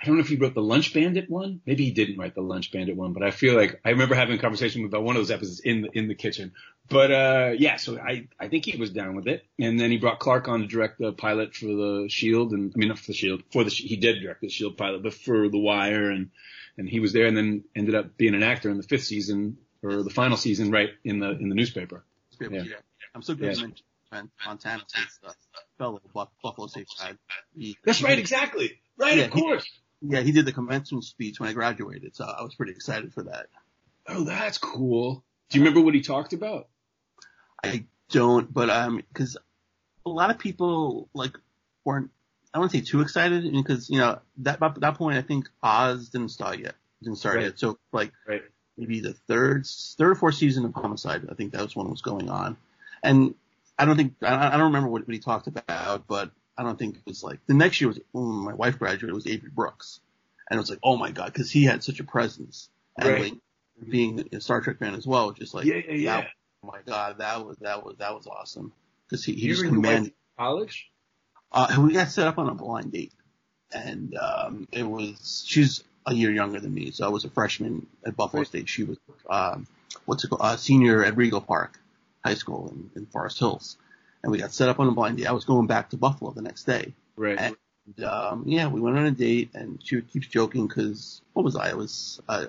I 0.01 0.05
don't 0.05 0.16
know 0.16 0.20
if 0.20 0.28
he 0.28 0.37
wrote 0.37 0.53
the 0.53 0.61
Lunch 0.61 0.93
Bandit 0.93 1.30
one. 1.30 1.62
Maybe 1.64 1.87
he 1.87 1.91
didn't 1.91 2.18
write 2.18 2.34
the 2.34 2.43
Lunch 2.43 2.70
Bandit 2.70 2.95
one, 2.95 3.14
but 3.14 3.22
I 3.22 3.30
feel 3.30 3.55
like 3.55 3.80
I 3.82 3.91
remember 3.91 4.14
having 4.14 4.37
a 4.37 4.41
conversation 4.41 4.84
about 4.84 5.03
one 5.03 5.16
of 5.16 5.20
those 5.20 5.30
episodes 5.30 5.61
in 5.61 5.82
the 5.82 5.91
in 5.91 6.07
the 6.09 6.14
kitchen. 6.14 6.53
But 6.89 7.11
uh 7.11 7.53
yeah, 7.57 7.76
so 7.76 7.99
I 7.99 8.28
I 8.39 8.49
think 8.49 8.66
he 8.66 8.76
was 8.76 8.91
down 8.91 9.16
with 9.16 9.26
it, 9.26 9.47
and 9.59 9.80
then 9.80 9.91
he 9.91 9.97
brought 9.97 10.18
Clark 10.18 10.49
on 10.49 10.61
to 10.61 10.66
direct 10.66 10.99
the 10.99 11.12
pilot 11.12 11.55
for 11.55 11.66
the 11.66 12.07
Shield, 12.11 12.53
and 12.53 12.72
I 12.74 12.78
mean 12.78 12.89
not 12.89 12.99
for 12.99 13.07
the 13.07 13.14
Shield, 13.14 13.43
for 13.53 13.64
the 13.64 13.70
he 13.70 13.97
did 13.97 14.20
direct 14.20 14.43
the 14.43 14.51
Shield 14.51 14.76
pilot, 14.76 15.03
but 15.03 15.14
for 15.14 15.49
the 15.49 15.59
Wire 15.59 16.11
and 16.11 16.30
and 16.79 16.89
he 16.89 17.01
was 17.01 17.12
there 17.12 17.27
and 17.27 17.37
then 17.37 17.64
ended 17.74 17.95
up 17.95 18.16
being 18.16 18.35
an 18.35 18.43
actor 18.43 18.70
in 18.70 18.77
the 18.77 18.83
fifth 18.83 19.05
season 19.05 19.59
or 19.83 20.03
the 20.03 20.11
final 20.11 20.37
season 20.37 20.70
right 20.70 20.91
in 21.05 21.18
the 21.18 21.31
in 21.31 21.49
the 21.49 21.55
newspaper. 21.55 22.05
Yeah. 22.41 22.49
yeah. 22.51 22.62
I'm 23.14 23.22
so 23.22 23.35
glad 23.35 23.57
yeah. 23.57 23.62
you 23.62 23.68
mentioned 23.68 24.31
Fontana 24.39 24.83
fellow 25.79 26.01
Buffalo 26.43 26.66
State 26.66 26.89
side. 26.91 27.18
That's 27.85 28.03
right, 28.03 28.18
exactly. 28.18 28.81
Right, 28.99 29.18
yeah, 29.18 29.24
of 29.24 29.31
course. 29.31 29.64
He, 30.01 30.14
yeah, 30.14 30.20
he 30.20 30.33
did 30.33 30.47
the 30.47 30.53
commencement 30.53 31.05
speech 31.05 31.41
when 31.41 31.49
I 31.49 31.53
graduated, 31.53 32.14
so 32.14 32.24
I 32.24 32.43
was 32.43 32.55
pretty 32.55 32.72
excited 32.72 33.12
for 33.12 33.24
that. 33.24 33.47
Oh, 34.07 34.24
that's 34.24 34.59
cool. 34.59 35.24
Do 35.49 35.59
you 35.59 35.64
remember 35.64 35.81
what 35.81 35.95
he 35.95 36.01
talked 36.01 36.33
about? 36.33 36.68
I 37.64 37.87
don't, 38.11 38.53
but 38.53 38.70
um, 38.70 39.03
because 39.12 39.37
a 40.05 40.09
lot 40.09 40.31
of 40.31 40.39
people 40.39 41.09
like 41.14 41.33
weren't 41.85 42.11
I 42.57 42.59
don't 42.59 42.73
say 42.73 42.81
too 42.81 43.03
excited 43.03 43.53
because 43.53 43.91
you 43.91 43.99
know 43.99 44.19
that 44.39 44.63
at 44.63 44.81
that 44.81 44.95
point 44.97 45.19
I 45.19 45.23
think 45.23 45.47
Oz 45.63 46.09
didn't 46.09 46.31
start 46.31 46.59
yet, 46.59 46.75
didn't 47.03 47.19
start 47.19 47.37
right. 47.37 47.45
yet. 47.45 47.59
So 47.59 47.79
like 47.93 48.13
right. 48.27 48.41
maybe 48.79 49.01
the 49.01 49.13
third, 49.13 49.67
third 49.67 50.13
or 50.13 50.15
fourth 50.15 50.37
season 50.37 50.65
of 50.65 50.73
Homicide, 50.73 51.27
I 51.31 51.35
think 51.35 51.53
that 51.53 51.61
was 51.61 51.77
when 51.77 51.87
it 51.87 51.91
was 51.91 52.01
going 52.01 52.31
on, 52.31 52.57
and 53.03 53.35
I 53.79 53.85
don't 53.85 53.99
think 53.99 54.15
I, 54.23 54.47
I 54.47 54.51
don't 54.53 54.69
remember 54.73 54.89
what, 54.89 55.07
what 55.07 55.13
he 55.13 55.21
talked 55.21 55.49
about, 55.49 56.07
but 56.07 56.31
I 56.57 56.63
don't 56.63 56.79
think 56.79 56.97
it 56.97 57.03
was 57.05 57.23
like 57.23 57.41
the 57.47 57.53
next 57.53 57.79
year 57.79 57.89
was 57.89 58.01
when 58.13 58.25
my 58.25 58.55
wife 58.55 58.79
graduated 58.79 59.15
was 59.15 59.27
Avery 59.27 59.51
Brooks, 59.51 60.01
and 60.49 60.57
it 60.57 60.61
was 60.61 60.71
like 60.71 60.81
oh 60.83 60.97
my 60.97 61.11
god 61.11 61.35
because 61.35 61.51
he 61.51 61.65
had 61.65 61.85
such 61.85 62.01
a 62.01 62.05
presence 62.05 62.71
and 62.99 63.07
right. 63.07 63.21
like 63.21 63.35
being 63.87 64.31
a 64.33 64.41
Star 64.41 64.63
Trek 64.63 64.79
fan 64.79 64.95
as 64.95 65.07
well, 65.07 65.33
just 65.33 65.53
like 65.53 65.67
yeah, 65.67 65.83
yeah, 65.87 65.93
yeah. 65.93 66.21
That, 66.23 66.29
oh 66.65 66.69
my 66.69 66.81
god, 66.87 67.19
that 67.19 67.45
was 67.45 67.59
that 67.59 67.85
was 67.85 67.97
that 67.99 68.15
was 68.15 68.27
awesome 68.27 68.73
because 69.07 69.27
he 69.27 69.35
he 69.35 69.49
just 69.49 69.63
commanded 69.63 70.15
college. 70.39 70.91
Uh, 71.57 71.81
we 71.81 71.95
got 71.95 72.09
set 72.09 72.29
up 72.29 72.37
on 72.37 72.51
a 72.51 72.55
blind 72.55 72.93
date, 72.93 73.15
and 73.73 74.15
um, 74.19 74.69
it 74.71 74.83
was 74.83 75.43
she's 75.47 75.83
a 76.05 76.13
year 76.13 76.31
younger 76.31 76.61
than 76.61 76.73
me, 76.73 76.91
so 76.91 77.07
I 77.07 77.09
was 77.09 77.25
a 77.25 77.31
freshman 77.31 77.87
at 78.05 78.15
Buffalo 78.15 78.45
State. 78.45 78.69
She 78.69 78.85
was 78.85 78.99
um, 79.31 79.67
what's 80.05 80.23
it 80.23 80.29
called, 80.29 80.43
uh, 80.43 80.59
senior 80.59 81.03
at 81.03 81.15
Rego 81.15 81.45
Park 81.45 81.81
High 82.23 82.35
School 82.35 82.69
in, 82.69 82.91
in 82.95 83.07
Forest 83.07 83.39
Hills, 83.39 83.79
and 84.23 84.31
we 84.31 84.37
got 84.37 84.53
set 84.53 84.69
up 84.69 84.79
on 84.81 84.89
a 84.89 84.93
blind 84.93 85.17
date. 85.17 85.27
I 85.27 85.33
was 85.33 85.47
going 85.47 85.67
back 85.67 85.89
to 85.91 85.97
Buffalo 85.97 86.31
the 86.31 86.43
next 86.43 86.65
day, 86.65 86.93
right? 87.17 87.39
And 87.39 88.05
um, 88.05 88.45
yeah, 88.47 88.69
we 88.69 88.79
went 88.79 88.99
on 88.99 89.07
a 89.07 89.11
date, 89.11 89.49
and 89.55 89.81
she 89.83 90.03
keeps 90.03 90.27
joking 90.27 90.67
because 90.67 91.23
what 91.33 91.43
was 91.43 91.57
I? 91.57 91.71
I 91.71 91.75
was 91.75 92.21
a 92.29 92.49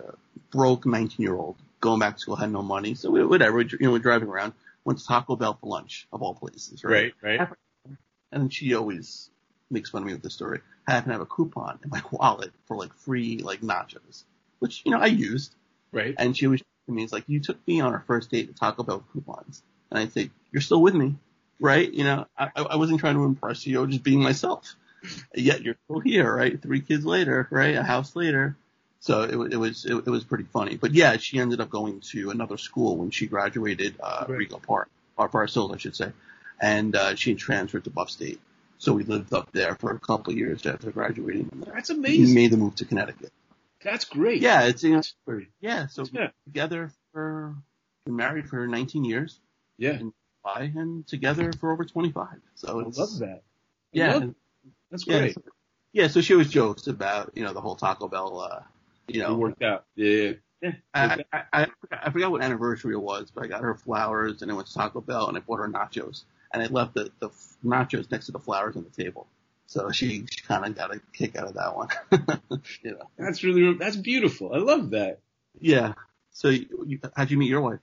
broke 0.52 0.86
19 0.86 1.24
year 1.24 1.34
old 1.34 1.56
going 1.80 2.02
back 2.02 2.16
to 2.16 2.20
school, 2.20 2.36
had 2.36 2.52
no 2.52 2.62
money, 2.62 2.94
so 2.94 3.10
we, 3.10 3.24
whatever. 3.24 3.62
You 3.62 3.78
know, 3.80 3.92
we're 3.92 4.00
driving 4.00 4.28
around. 4.28 4.52
Went 4.84 5.00
to 5.00 5.06
Taco 5.06 5.38
Bell 5.38 5.58
for 5.60 5.68
lunch, 5.68 6.08
of 6.12 6.22
all 6.22 6.34
places, 6.34 6.84
right? 6.84 7.14
Right, 7.22 7.40
right 7.40 7.58
and 8.32 8.54
she 8.54 8.74
always 8.74 9.30
makes 9.70 9.90
fun 9.90 10.02
of 10.02 10.08
me 10.08 10.14
with 10.14 10.24
this 10.24 10.34
story. 10.34 10.62
I 10.88 10.92
happen 10.92 11.10
to 11.10 11.14
have 11.14 11.22
a 11.22 11.26
coupon 11.26 11.80
in 11.84 11.90
my 11.90 12.02
wallet 12.12 12.52
for 12.66 12.78
like 12.78 12.94
free 12.94 13.40
like 13.40 13.62
nachos, 13.62 14.24
which 14.60 14.82
you 14.86 14.92
know 14.92 15.00
I 15.00 15.08
used. 15.08 15.54
Right. 15.92 16.16
And 16.18 16.36
she 16.36 16.46
always 16.46 16.62
to 16.88 16.92
me, 16.94 17.04
it's 17.04 17.14
like 17.14 17.26
you 17.28 17.40
took 17.40 17.66
me 17.68 17.82
on 17.82 17.94
our 17.94 18.04
first 18.08 18.32
date 18.32 18.48
to 18.48 18.54
Taco 18.54 18.84
Bell 18.84 19.04
coupons, 19.12 19.62
and 19.92 20.00
I 20.00 20.08
say 20.08 20.30
you're 20.52 20.62
still 20.62 20.82
with 20.82 20.96
me, 20.96 21.16
right? 21.60 21.92
You 21.92 22.06
know, 22.06 22.28
I, 22.38 22.50
I 22.56 22.76
wasn't 22.78 23.00
trying 23.00 23.16
to 23.16 23.26
impress 23.26 23.66
you, 23.68 23.80
I 23.80 23.82
was 23.82 23.92
just 23.92 24.04
being 24.04 24.24
myself. 24.24 24.74
Yet 25.36 25.62
you're 25.62 25.76
still 25.86 26.00
here, 26.00 26.34
right? 26.34 26.62
Three 26.62 26.82
kids 26.82 27.06
later, 27.06 27.48
right? 27.52 27.76
A 27.76 27.84
house 27.84 28.16
later. 28.16 28.58
So 29.00 29.22
it, 29.22 29.54
it 29.54 29.58
was 29.58 29.86
it, 29.86 29.94
it, 29.96 30.08
was 30.08 30.24
pretty 30.24 30.46
funny. 30.46 30.76
But 30.76 30.94
yeah, 30.94 31.18
she 31.18 31.40
ended 31.40 31.62
up 31.62 31.70
going 31.70 32.02
to 32.12 32.32
another 32.32 32.58
school 32.58 32.98
when 32.98 33.12
she 33.12 33.28
graduated 33.28 33.96
uh, 34.02 34.26
right. 34.28 34.40
Rego 34.40 34.62
Park, 34.62 34.90
or 35.16 35.30
Forest 35.30 35.54
Hills, 35.54 35.72
I 35.74 35.78
should 35.78 35.96
say 35.96 36.12
and 36.60 36.96
uh, 36.96 37.16
she 37.16 37.36
transferred 37.36 37.84
to 37.86 37.90
Buff 37.90 38.10
State. 38.10 38.40
So 38.80 38.94
we 38.94 39.04
lived 39.04 39.34
up 39.34 39.52
there 39.52 39.76
for 39.76 39.92
a 39.92 40.00
couple 40.00 40.34
of 40.34 40.38
years 40.38 40.66
after 40.66 40.92
graduating. 40.92 41.64
That's 41.74 41.90
amazing. 41.90 42.28
We 42.28 42.34
made 42.34 42.52
the 42.52 42.58
move 42.58 42.76
to 42.76 42.86
Connecticut. 42.86 43.32
That's 43.84 44.06
great. 44.06 44.42
Yeah, 44.42 44.64
it's 44.64 44.84
you 44.84 44.96
know, 44.96 45.42
yeah. 45.60 45.88
So 45.88 46.06
yeah. 46.12 46.30
together 46.46 46.92
for 47.12 47.56
married 48.06 48.50
for 48.50 48.68
19 48.68 49.06
years. 49.06 49.40
Yeah. 49.78 49.98
July, 49.98 50.72
and 50.76 51.08
together 51.08 51.52
for 51.54 51.72
over 51.72 51.86
25. 51.86 52.28
So 52.56 52.68
I 52.68 52.84
love 52.84 53.20
that. 53.20 53.24
I 53.24 53.40
yeah, 53.94 54.14
love 54.16 54.36
that's 54.92 55.04
great. 55.04 55.28
Yeah 55.28 55.34
so, 55.34 55.42
yeah, 55.94 56.08
so 56.08 56.22
she 56.22 56.34
always 56.34 56.50
jokes 56.50 56.88
about 56.88 57.32
you 57.34 57.44
know 57.44 57.54
the 57.54 57.62
whole 57.62 57.76
Taco 57.76 58.08
Bell. 58.08 58.40
Uh, 58.40 58.62
you 59.08 59.22
know, 59.22 59.34
it 59.34 59.38
worked 59.38 59.64
out. 59.64 59.86
Yeah. 59.96 60.34
Yeah, 60.62 60.72
I, 60.92 61.24
I, 61.32 61.44
I, 61.54 61.68
I 61.92 62.10
forgot 62.10 62.32
what 62.32 62.42
anniversary 62.42 62.96
it 62.96 63.00
was, 63.00 63.30
but 63.30 63.44
I 63.44 63.48
got 63.48 63.62
her 63.62 63.76
flowers 63.76 64.42
and 64.42 64.50
it 64.50 64.56
was 64.56 64.74
Taco 64.74 65.02
Bell 65.02 65.28
and 65.28 65.38
I 65.38 65.40
bought 65.40 65.60
her 65.60 65.68
nachos 65.68 66.24
and 66.54 66.64
I 66.64 66.68
left 66.68 66.94
the, 66.94 67.12
the 67.20 67.30
nachos 67.64 68.10
next 68.12 68.28
to 68.28 68.32
the 68.32 68.40
flowers 68.40 68.76
on 68.76 68.84
the 68.84 69.04
table. 69.04 69.28
So 69.68 69.92
she, 69.92 70.26
she 70.30 70.42
kind 70.42 70.66
of 70.66 70.76
got 70.76 70.96
a 70.96 71.02
kick 71.14 71.36
out 71.36 71.48
of 71.48 71.56
that 71.56 71.76
one. 71.76 71.90
you 72.82 72.92
know. 72.92 73.10
That's 73.18 73.44
really, 73.44 73.74
that's 73.74 73.98
beautiful. 73.98 74.54
I 74.54 74.60
love 74.60 74.92
that. 74.92 75.20
Yeah. 75.60 75.94
So 76.32 76.50
you, 76.50 76.86
you, 76.88 77.00
how'd 77.16 77.30
you 77.30 77.38
meet 77.38 77.50
your 77.50 77.62
wife? 77.62 77.80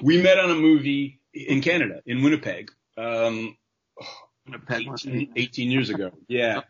We 0.00 0.22
met 0.22 0.38
on 0.38 0.50
a 0.50 0.54
movie 0.54 1.20
in 1.34 1.60
Canada, 1.60 2.02
in 2.06 2.22
Winnipeg. 2.22 2.70
Um, 2.96 3.56
Winnipeg, 4.46 4.88
18, 4.92 5.32
18 5.34 5.70
years 5.70 5.90
ago. 5.90 6.12
Yeah. 6.28 6.60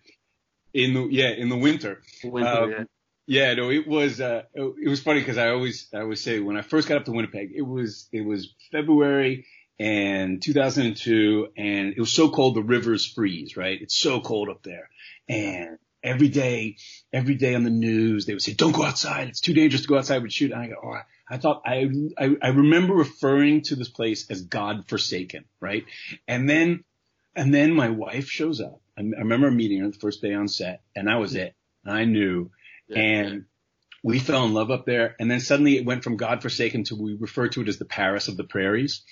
In 0.73 0.95
the, 0.95 1.07
yeah, 1.11 1.31
in 1.31 1.51
the 1.51 1.57
winter. 1.57 2.01
winter 2.25 2.51
um, 2.51 2.71
yeah. 2.71 2.85
Yeah, 3.25 3.55
no, 3.55 3.71
it 3.71 3.87
was, 3.87 4.21
uh, 4.21 4.43
it 4.53 4.89
was 4.89 5.01
funny 5.01 5.21
because 5.21 5.39
I 5.39 5.51
always, 5.51 5.89
I 5.95 6.01
always 6.01 6.23
say 6.23 6.41
when 6.41 6.57
I 6.57 6.63
first 6.63 6.89
got 6.89 6.99
up 6.99 7.05
to 7.05 7.13
Winnipeg, 7.13 7.53
it 7.55 7.63
was, 7.63 8.09
it 8.13 8.23
was 8.23 8.53
February 8.73 9.47
and 9.79 10.43
2002 10.43 11.49
and 11.57 11.95
it 11.97 12.01
was 12.01 12.12
so 12.12 12.31
cold 12.31 12.55
the 12.57 12.62
rivers 12.62 13.07
freeze, 13.07 13.57
right? 13.57 13.81
It's 13.81 13.97
so 13.97 14.20
cold 14.20 14.49
up 14.49 14.62
there. 14.62 14.89
And 15.29 15.79
every 16.03 16.29
day, 16.29 16.77
every 17.12 17.35
day 17.35 17.55
on 17.55 17.64
the 17.64 17.70
news, 17.70 18.27
they 18.27 18.35
would 18.35 18.43
say, 18.43 18.55
don't 18.55 18.73
go 18.73 18.85
outside. 18.85 19.29
It's 19.29 19.41
too 19.41 19.55
dangerous 19.55 19.83
to 19.83 19.89
go 19.89 19.99
outside 19.99 20.23
with 20.23 20.33
shoot. 20.33 20.53
And 20.53 20.61
I 20.61 20.66
go, 20.68 20.77
oh, 20.85 20.97
I 21.31 21.39
thought 21.39 21.62
I, 21.64 21.89
I, 22.18 22.37
I 22.43 22.49
remember 22.49 22.95
referring 22.95 23.62
to 23.62 23.77
this 23.77 23.89
place 23.89 24.31
as 24.31 24.43
God 24.43 24.89
forsaken, 24.89 25.45
right? 25.61 25.85
And 26.29 26.49
then 26.49 26.85
And 27.35 27.55
then 27.55 27.73
my 27.75 27.89
wife 27.89 28.29
shows 28.29 28.61
up. 28.61 28.81
I, 28.99 29.01
I 29.01 29.20
remember 29.20 29.51
meeting 29.51 29.81
her 29.81 29.89
the 29.91 29.99
first 29.99 30.20
day 30.20 30.35
on 30.35 30.49
set, 30.49 30.83
and 30.95 31.09
that 31.09 31.18
was 31.18 31.35
it. 31.35 31.55
And 31.85 31.95
I 31.95 32.05
knew. 32.05 32.51
Yeah. 32.89 32.99
And 32.99 33.45
we 34.03 34.18
fell 34.18 34.44
in 34.44 34.53
love 34.53 34.70
up 34.70 34.84
there. 34.84 35.14
And 35.20 35.30
then 35.30 35.40
suddenly 35.40 35.76
it 35.76 35.84
went 35.84 36.03
from 36.03 36.16
Godforsaken 36.16 36.84
to 36.84 36.96
we 36.96 37.14
refer 37.14 37.48
to 37.48 37.61
it 37.62 37.68
as 37.68 37.78
the 37.78 37.84
Paris 37.84 38.28
of 38.28 38.36
the 38.36 38.44
Prairies. 38.44 39.03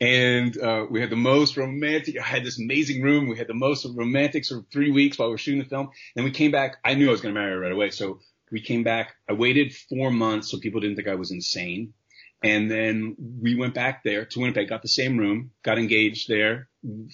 And 0.00 0.56
uh, 0.56 0.86
we 0.90 1.00
had 1.00 1.10
the 1.10 1.16
most 1.16 1.56
romantic. 1.56 2.18
I 2.20 2.24
had 2.24 2.44
this 2.44 2.58
amazing 2.60 3.02
room. 3.02 3.28
We 3.28 3.38
had 3.38 3.48
the 3.48 3.54
most 3.54 3.86
romantic 3.94 4.44
sort 4.44 4.60
of 4.60 4.66
three 4.72 4.90
weeks 4.90 5.18
while 5.18 5.28
we 5.28 5.32
were 5.34 5.38
shooting 5.38 5.62
the 5.62 5.68
film. 5.68 5.90
Then 6.14 6.24
we 6.24 6.30
came 6.30 6.50
back. 6.52 6.76
I 6.84 6.94
knew 6.94 7.08
I 7.08 7.12
was 7.12 7.20
going 7.20 7.34
to 7.34 7.40
marry 7.40 7.52
her 7.52 7.60
right 7.60 7.72
away. 7.72 7.90
So 7.90 8.20
we 8.52 8.60
came 8.60 8.84
back. 8.84 9.14
I 9.28 9.32
waited 9.32 9.74
four 9.74 10.10
months 10.10 10.50
so 10.50 10.58
people 10.58 10.80
didn't 10.80 10.96
think 10.96 11.08
I 11.08 11.16
was 11.16 11.32
insane. 11.32 11.94
And 12.42 12.70
then 12.70 13.16
we 13.42 13.56
went 13.56 13.74
back 13.74 14.04
there 14.04 14.26
to 14.26 14.40
Winnipeg, 14.40 14.68
got 14.68 14.82
the 14.82 14.88
same 14.88 15.16
room, 15.16 15.50
got 15.64 15.78
engaged 15.78 16.28
there 16.28 16.68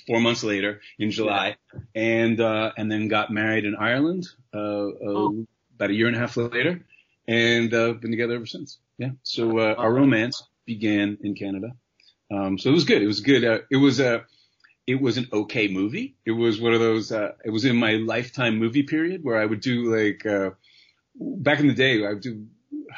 four 0.06 0.20
months 0.20 0.42
later 0.42 0.80
in 0.98 1.10
July, 1.12 1.56
and 1.94 2.38
uh, 2.40 2.72
and 2.76 2.90
then 2.90 3.06
got 3.08 3.30
married 3.30 3.64
in 3.64 3.74
Ireland 3.76 4.26
uh, 4.52 4.58
uh, 4.58 4.92
Oh. 5.00 5.46
about 5.76 5.90
a 5.90 5.94
year 5.94 6.08
and 6.08 6.16
a 6.16 6.18
half 6.18 6.36
later, 6.36 6.84
and 7.26 7.72
uh, 7.72 7.92
been 7.92 8.10
together 8.10 8.34
ever 8.34 8.46
since. 8.46 8.78
Yeah. 8.98 9.10
So 9.22 9.58
uh, 9.58 9.74
our 9.76 9.92
romance 9.92 10.42
began 10.64 11.18
in 11.22 11.34
Canada. 11.34 11.72
Um, 12.30 12.58
so 12.58 12.70
it 12.70 12.72
was 12.72 12.84
good. 12.84 13.02
It 13.02 13.06
was 13.06 13.20
good. 13.20 13.44
Uh, 13.44 13.58
it 13.70 13.76
was 13.76 14.00
a 14.00 14.24
it 14.86 15.00
was 15.00 15.16
an 15.16 15.28
okay 15.32 15.68
movie. 15.68 16.16
It 16.24 16.32
was 16.32 16.60
one 16.60 16.72
of 16.72 16.80
those. 16.80 17.12
Uh, 17.12 17.32
it 17.44 17.50
was 17.50 17.64
in 17.64 17.76
my 17.76 17.92
lifetime 17.92 18.58
movie 18.58 18.82
period 18.82 19.22
where 19.22 19.40
I 19.40 19.44
would 19.44 19.60
do 19.60 19.94
like 19.96 20.24
uh, 20.26 20.50
back 21.14 21.60
in 21.60 21.68
the 21.68 21.74
day. 21.74 22.04
I 22.04 22.14
would 22.14 22.22
do. 22.22 22.46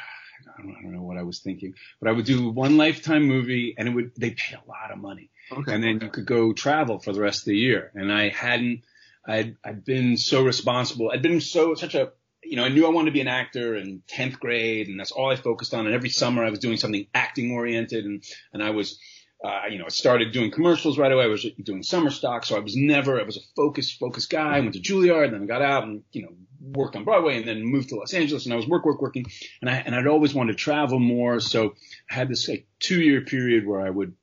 I 0.57 0.61
don't, 0.61 0.75
I 0.77 0.81
don't 0.83 0.93
know 0.93 1.01
what 1.01 1.17
I 1.17 1.23
was 1.23 1.39
thinking, 1.39 1.73
but 1.99 2.09
I 2.09 2.13
would 2.13 2.25
do 2.25 2.49
one 2.49 2.77
lifetime 2.77 3.23
movie, 3.23 3.75
and 3.77 3.87
it 3.89 3.91
would 3.91 4.11
they 4.17 4.31
pay 4.31 4.55
a 4.55 4.69
lot 4.69 4.91
of 4.91 4.97
money 4.99 5.29
Okay. 5.51 5.73
and 5.73 5.83
then 5.83 5.99
you 6.01 6.09
could 6.09 6.25
go 6.25 6.53
travel 6.53 6.99
for 6.99 7.13
the 7.13 7.21
rest 7.21 7.41
of 7.41 7.45
the 7.45 7.57
year. 7.57 7.91
And 7.93 8.11
I 8.11 8.29
hadn't, 8.29 8.83
I'd, 9.27 9.57
I'd 9.63 9.85
been 9.85 10.17
so 10.17 10.43
responsible. 10.43 11.11
I'd 11.11 11.21
been 11.21 11.41
so, 11.41 11.75
such 11.75 11.95
a, 11.95 12.11
you 12.45 12.57
know, 12.57 12.63
I 12.63 12.69
knew 12.69 12.85
I 12.85 12.89
wanted 12.89 13.09
to 13.09 13.13
be 13.13 13.21
an 13.21 13.27
actor 13.27 13.75
in 13.75 14.01
10th 14.07 14.39
grade 14.39 14.87
and 14.87 14.99
that's 14.99 15.11
all 15.11 15.31
I 15.31 15.35
focused 15.35 15.73
on. 15.73 15.85
And 15.85 15.95
every 15.95 16.09
summer 16.09 16.43
I 16.43 16.49
was 16.49 16.59
doing 16.59 16.77
something 16.77 17.07
acting 17.13 17.51
oriented 17.51 18.05
and, 18.05 18.23
and 18.53 18.63
I 18.63 18.71
was, 18.71 18.99
uh, 19.43 19.63
you 19.69 19.77
know, 19.77 19.85
I 19.85 19.89
started 19.89 20.31
doing 20.31 20.51
commercials 20.51 20.97
right 20.97 21.11
away. 21.11 21.25
I 21.25 21.27
was 21.27 21.45
doing 21.63 21.83
summer 21.83 22.09
stock. 22.09 22.45
So 22.45 22.55
I 22.55 22.59
was 22.59 22.75
never, 22.75 23.19
I 23.19 23.23
was 23.23 23.37
a 23.37 23.41
focused, 23.55 23.99
focused 23.99 24.29
guy. 24.29 24.57
I 24.57 24.59
went 24.59 24.73
to 24.73 24.79
Juilliard 24.79 25.25
and 25.25 25.33
then 25.33 25.43
I 25.43 25.45
got 25.45 25.61
out 25.61 25.83
and, 25.83 26.03
you 26.11 26.23
know, 26.23 26.33
worked 26.61 26.95
on 26.95 27.03
Broadway 27.03 27.37
and 27.37 27.47
then 27.47 27.63
moved 27.63 27.89
to 27.89 27.95
Los 27.95 28.13
Angeles 28.13 28.45
and 28.45 28.53
I 28.53 28.57
was 28.57 28.67
work, 28.67 28.85
work, 28.85 29.01
working. 29.01 29.25
And 29.61 29.69
I, 29.69 29.75
and 29.75 29.93
I'd 29.95 30.07
always 30.07 30.33
wanted 30.33 30.53
to 30.53 30.57
travel 30.57 30.99
more. 30.99 31.39
So 31.39 31.75
I 32.09 32.15
had 32.15 32.29
this 32.29 32.47
like 32.47 32.67
two 32.79 33.01
year 33.01 33.21
period 33.21 33.67
where 33.67 33.81
I 33.81 33.89
would, 33.89 34.13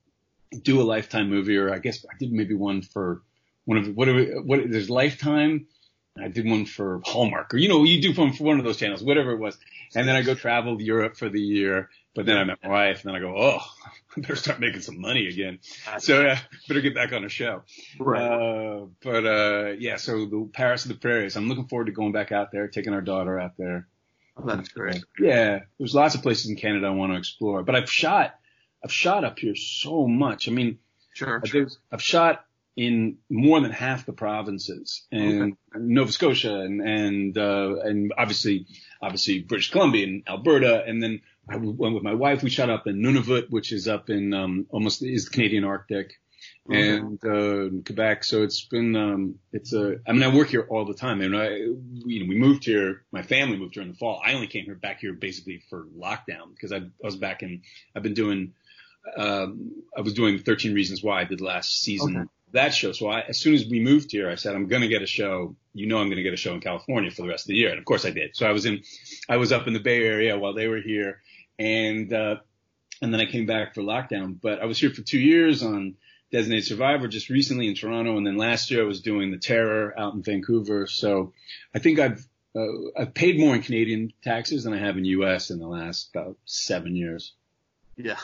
do 0.61 0.81
a 0.81 0.85
lifetime 0.85 1.31
movie 1.31 1.57
or 1.57 1.73
I 1.73 1.79
guess 1.79 2.05
I 2.05 2.17
did 2.19 2.33
maybe 2.33 2.55
one 2.55 2.83
for 2.83 3.23
one 3.65 3.79
of 3.79 3.89
what 3.95 4.09
we, 4.09 4.87
lifetime 4.89 5.67
I 6.21 6.29
did 6.29 6.47
one 6.49 6.67
for 6.67 7.01
Hallmark 7.05 7.55
or 7.55 7.57
you 7.57 7.69
know 7.69 7.85
you 7.85 8.01
do 8.03 8.13
one 8.21 8.33
for 8.33 8.45
one 8.45 8.59
of 8.59 8.65
those 8.65 8.77
channels 8.77 9.03
whatever 9.03 9.31
it 9.33 9.39
was 9.39 9.57
and 9.95 10.07
then 10.07 10.15
I 10.15 10.23
go 10.23 10.35
travel 10.35 10.81
Europe 10.81 11.17
for 11.17 11.29
the 11.29 11.41
year 11.41 11.89
but 12.15 12.27
then 12.27 12.37
I 12.37 12.45
met 12.45 12.59
my 12.63 12.69
wife 12.69 13.03
and 13.05 13.09
then 13.09 13.15
I 13.17 13.21
go 13.21 13.35
oh 13.37 13.59
I 14.17 14.21
better 14.21 14.37
start 14.37 14.61
making 14.61 14.83
some 14.83 15.01
money 15.01 15.27
again 15.29 15.61
so 15.99 16.27
uh, 16.27 16.37
better 16.69 16.83
get 16.83 16.95
back 16.95 17.13
on 17.13 17.25
a 17.25 17.31
show 17.31 17.63
right. 17.99 18.21
uh, 18.23 18.87
but 19.03 19.25
uh 19.27 19.67
yeah 19.79 19.97
so 19.97 20.27
the 20.27 20.49
Paris 20.53 20.85
of 20.85 20.91
the 20.91 20.97
Prairies 20.99 21.37
I'm 21.37 21.49
looking 21.49 21.67
forward 21.69 21.87
to 21.87 21.93
going 21.93 22.13
back 22.13 22.31
out 22.31 22.53
there 22.53 22.69
taking 22.69 22.93
our 22.93 23.01
daughter 23.03 23.39
out 23.41 23.57
there 23.57 23.89
Oh, 24.35 24.47
that's 24.47 24.71
great. 24.71 25.05
yeah, 25.21 25.61
there's 25.79 25.95
lots 25.95 26.15
of 26.15 26.23
places 26.23 26.49
in 26.49 26.57
Canada 26.57 26.87
I 26.87 26.91
want 26.91 27.13
to 27.13 27.19
explore, 27.19 27.63
but 27.63 27.75
I've 27.77 27.91
shot, 27.91 28.35
I've 28.83 28.91
shot 28.91 29.25
up 29.25 29.39
here 29.39 29.55
so 29.55 30.07
much. 30.09 30.49
I 30.49 30.53
mean, 30.53 30.79
Sure. 31.13 31.43
there's- 31.53 31.77
I've 31.93 32.01
shot 32.01 32.43
in 32.77 33.19
more 33.29 33.61
than 33.61 33.71
half 33.71 34.07
the 34.07 34.13
provinces 34.13 35.07
and 35.13 35.57
Nova 35.75 36.11
Scotia 36.11 36.61
and, 36.61 36.81
and, 36.81 37.37
uh, 37.39 37.77
and 37.83 38.13
obviously, 38.17 38.67
obviously 39.03 39.41
British 39.41 39.71
Columbia 39.71 40.05
and 40.07 40.23
Alberta. 40.27 40.83
And 40.87 41.03
then 41.03 41.21
I 41.49 41.57
went 41.57 41.95
with 41.95 42.03
my 42.03 42.15
wife. 42.15 42.43
We 42.43 42.51
shot 42.51 42.71
up 42.71 42.87
in 42.87 43.03
Nunavut, 43.03 43.51
which 43.51 43.73
is 43.73 43.89
up 43.89 44.09
in, 44.09 44.33
um, 44.33 44.67
almost 44.71 45.03
is 45.03 45.27
the 45.27 45.31
Canadian 45.31 45.65
Arctic 45.65 46.15
Okay. 46.69 46.97
and, 46.97 47.25
uh, 47.25 47.83
Quebec. 47.85 48.25
So 48.25 48.43
it's 48.43 48.65
been, 48.65 48.97
um, 48.97 49.39
it's 49.53 49.75
a, 49.75 49.97
I 50.07 50.13
mean, 50.13 50.23
I 50.23 50.35
work 50.35 50.49
here 50.49 50.67
all 50.69 50.87
the 50.87 50.95
time 50.95 51.21
and 51.21 51.37
I, 51.37 51.51
you 51.51 52.21
know, 52.21 52.27
we 52.27 52.37
moved 52.37 52.65
here, 52.65 53.05
my 53.13 53.23
family 53.23 53.59
moved 53.59 53.75
here 53.75 53.83
in 53.83 53.91
the 53.91 53.97
fall. 53.97 54.23
I 54.25 54.33
only 54.33 54.47
came 54.47 54.65
here 54.65 54.77
back 54.77 55.01
here 55.01 55.13
basically 55.13 55.63
for 55.69 55.85
lockdown 55.97 56.55
because 56.55 56.73
I, 56.73 56.77
I 56.77 56.89
was 57.03 57.17
back 57.17 57.43
in, 57.43 57.63
I've 57.95 58.03
been 58.03 58.15
doing, 58.15 58.55
um, 59.17 59.73
I 59.97 60.01
was 60.01 60.15
doing 60.15 60.39
13 60.39 60.73
Reasons 60.73 61.03
Why 61.03 61.21
I 61.21 61.25
did 61.25 61.43
last 61.43 61.81
season 61.81 62.17
Okay. 62.17 62.29
Of 62.53 62.55
that 62.55 62.75
show. 62.75 62.93
So 62.93 63.09
I, 63.09 63.21
as 63.23 63.39
soon 63.39 63.55
as 63.55 63.67
we 63.67 63.81
moved 63.81 64.13
here, 64.13 64.31
I 64.31 64.35
said, 64.35 64.55
I'm 64.55 64.69
going 64.69 64.83
to 64.83 64.89
get 64.89 65.03
a 65.03 65.07
show. 65.07 65.57
You 65.75 65.87
know, 65.87 65.99
I'm 65.99 66.07
going 66.07 66.17
to 66.17 66.23
get 66.23 66.35
a 66.35 66.39
show 66.39 66.55
in 66.55 66.61
California 66.61 67.11
for 67.11 67.23
the 67.23 67.29
rest 67.29 67.45
of 67.45 67.49
the 67.49 67.57
year. 67.57 67.71
And 67.71 67.79
of 67.79 67.85
course 67.85 68.05
I 68.05 68.11
did. 68.11 68.37
So 68.37 68.47
I 68.47 68.53
was 68.53 68.67
in, 68.67 68.83
I 69.29 69.37
was 69.39 69.53
up 69.53 69.67
in 69.67 69.73
the 69.73 69.81
Bay 69.81 70.05
Area 70.05 70.39
while 70.39 70.55
they 70.55 70.69
were 70.69 70.81
here 70.81 71.23
and, 71.59 72.13
uh, 72.13 72.37
and 73.01 73.13
then 73.13 73.21
I 73.21 73.27
came 73.27 73.47
back 73.47 73.75
for 73.75 73.83
lockdown, 73.83 74.39
but 74.41 74.61
I 74.61 74.67
was 74.67 74.79
here 74.79 74.91
for 74.91 75.03
two 75.03 75.19
years 75.19 75.63
on 75.63 75.97
Designated 76.31 76.67
Survivor 76.67 77.09
just 77.09 77.31
recently 77.31 77.69
in 77.69 77.75
Toronto. 77.75 78.17
And 78.17 78.27
then 78.27 78.37
last 78.37 78.71
year 78.71 78.83
I 78.83 78.87
was 78.87 79.01
doing 79.01 79.31
The 79.31 79.39
Terror 79.39 79.99
out 79.99 80.15
in 80.15 80.23
Vancouver. 80.23 80.87
So 80.87 81.33
I 81.75 81.79
think 81.79 81.99
I've, 81.99 82.27
uh, 82.55 82.67
I've 82.97 83.15
paid 83.15 83.41
more 83.41 83.55
in 83.55 83.63
Canadian 83.63 84.13
taxes 84.23 84.65
than 84.65 84.73
I 84.73 84.79
have 84.79 84.97
in 84.97 85.05
US 85.05 85.51
in 85.51 85.59
the 85.59 85.67
last 85.67 86.11
about 86.15 86.37
seven 86.45 86.95
years. 86.95 87.33
Yeah. 87.97 88.19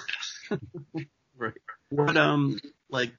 right. 1.36 1.54
What 1.90 2.16
um 2.16 2.58
like 2.90 3.12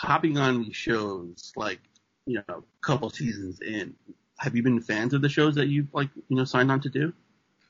hopping 0.00 0.38
on 0.38 0.62
these 0.62 0.76
shows 0.76 1.52
like 1.56 1.80
you 2.24 2.42
know 2.48 2.54
a 2.58 2.62
couple 2.86 3.10
seasons 3.10 3.60
in 3.60 3.94
have 4.38 4.56
you 4.56 4.62
been 4.62 4.80
fans 4.80 5.12
of 5.12 5.20
the 5.20 5.28
shows 5.28 5.56
that 5.56 5.66
you've 5.68 5.92
like 5.92 6.08
you 6.28 6.36
know 6.36 6.44
signed 6.44 6.72
on 6.72 6.80
to 6.80 6.88
do? 6.88 7.12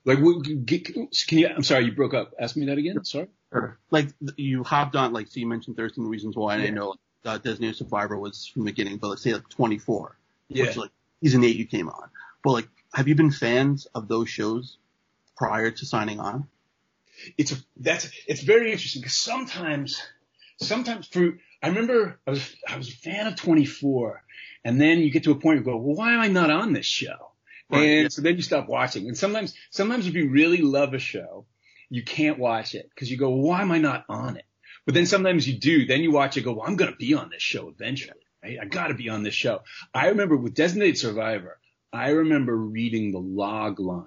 Like, 0.05 0.19
can 0.19 1.39
you, 1.39 1.49
I'm 1.49 1.63
sorry, 1.63 1.85
you 1.85 1.93
broke 1.93 2.15
up. 2.15 2.33
Ask 2.41 2.57
me 2.57 2.67
that 2.67 2.79
again. 2.79 3.05
Sorry. 3.05 3.29
Or 3.53 3.79
like 3.91 4.09
you 4.37 4.63
hopped 4.63 4.97
on 4.97 5.13
like 5.13 5.27
so 5.27 5.41
you 5.41 5.47
mentioned 5.47 5.77
13 5.77 6.05
Reasons 6.05 6.37
Why 6.37 6.55
and 6.55 6.63
I 6.63 6.67
Yeah. 6.67 6.71
know 6.71 6.95
uh, 7.25 7.39
Designated 7.39 7.77
Survivor 7.77 8.17
was 8.17 8.47
from 8.47 8.65
the 8.65 8.71
beginning, 8.71 8.97
but 8.99 9.09
let's 9.09 9.23
say 9.23 9.35
like 9.35 9.49
24, 9.49 10.17
which 10.49 10.77
like 10.77 10.91
season 11.23 11.45
eight 11.45 11.57
you 11.57 11.67
came 11.67 11.89
on. 11.89 12.09
But 12.45 12.53
like 12.53 12.69
have 12.95 13.09
you 13.09 13.15
been 13.17 13.33
fans 13.33 13.87
of 13.95 14.09
those 14.09 14.29
shows 14.31 14.79
prior 15.37 15.71
to 15.71 15.85
signing 15.87 16.21
on? 16.21 16.49
it's 17.37 17.53
a, 17.53 17.57
that's 17.77 18.11
it's 18.27 18.43
very 18.43 18.73
interesting 18.73 19.03
because 19.03 19.17
sometimes 19.19 20.01
sometimes 20.63 21.07
for 21.09 21.39
I 21.63 21.69
remember 21.69 22.19
I 22.27 22.31
was 22.31 22.57
I 22.67 22.77
was 22.77 22.89
a 22.89 22.97
fan 22.97 23.27
of 23.27 23.37
24 23.37 24.23
and 24.65 24.81
then 24.81 25.01
you 25.01 25.11
get 25.11 25.25
to 25.25 25.31
a 25.31 25.35
point 25.35 25.45
where 25.45 25.57
you 25.57 25.65
go 25.65 25.77
well 25.77 25.97
why 25.97 26.13
am 26.15 26.21
I 26.21 26.29
not 26.29 26.51
on 26.51 26.73
this 26.73 26.87
show? 26.87 27.33
Right, 27.71 27.83
and 27.83 28.03
yeah. 28.03 28.09
so 28.09 28.23
then 28.23 28.37
you 28.37 28.43
stop 28.43 28.69
watching. 28.69 29.07
And 29.07 29.17
sometimes 29.17 29.55
sometimes 29.71 30.07
if 30.07 30.15
you 30.15 30.31
really 30.31 30.63
love 30.63 30.95
a 30.95 30.99
show 30.99 31.47
you 31.89 32.05
can't 32.05 32.39
watch 32.39 32.75
it 32.75 32.89
because 32.95 33.11
you 33.11 33.17
go 33.17 33.31
well, 33.31 33.43
why 33.43 33.63
am 33.63 33.73
I 33.73 33.79
not 33.79 34.05
on 34.09 34.37
it? 34.37 34.45
But 34.87 34.95
then 34.95 35.07
sometimes 35.07 35.47
you 35.47 35.59
do. 35.59 35.87
Then 35.87 36.01
you 36.01 36.13
watch 36.13 36.37
it 36.37 36.43
go 36.43 36.53
well 36.53 36.67
I'm 36.67 36.77
going 36.77 36.91
to 36.91 36.97
be 36.97 37.15
on 37.15 37.31
this 37.31 37.43
show 37.43 37.69
eventually 37.69 38.21
right? 38.43 38.59
I 38.61 38.65
got 38.65 38.89
to 38.89 38.95
be 38.95 39.09
on 39.09 39.23
this 39.23 39.35
show. 39.35 39.61
I 39.93 40.09
remember 40.09 40.37
with 40.37 40.55
Designated 40.55 40.99
Survivor 40.99 41.59
I 41.93 42.11
remember 42.11 42.57
reading 42.57 43.11
the 43.11 43.19
log 43.19 43.81
line 43.81 44.05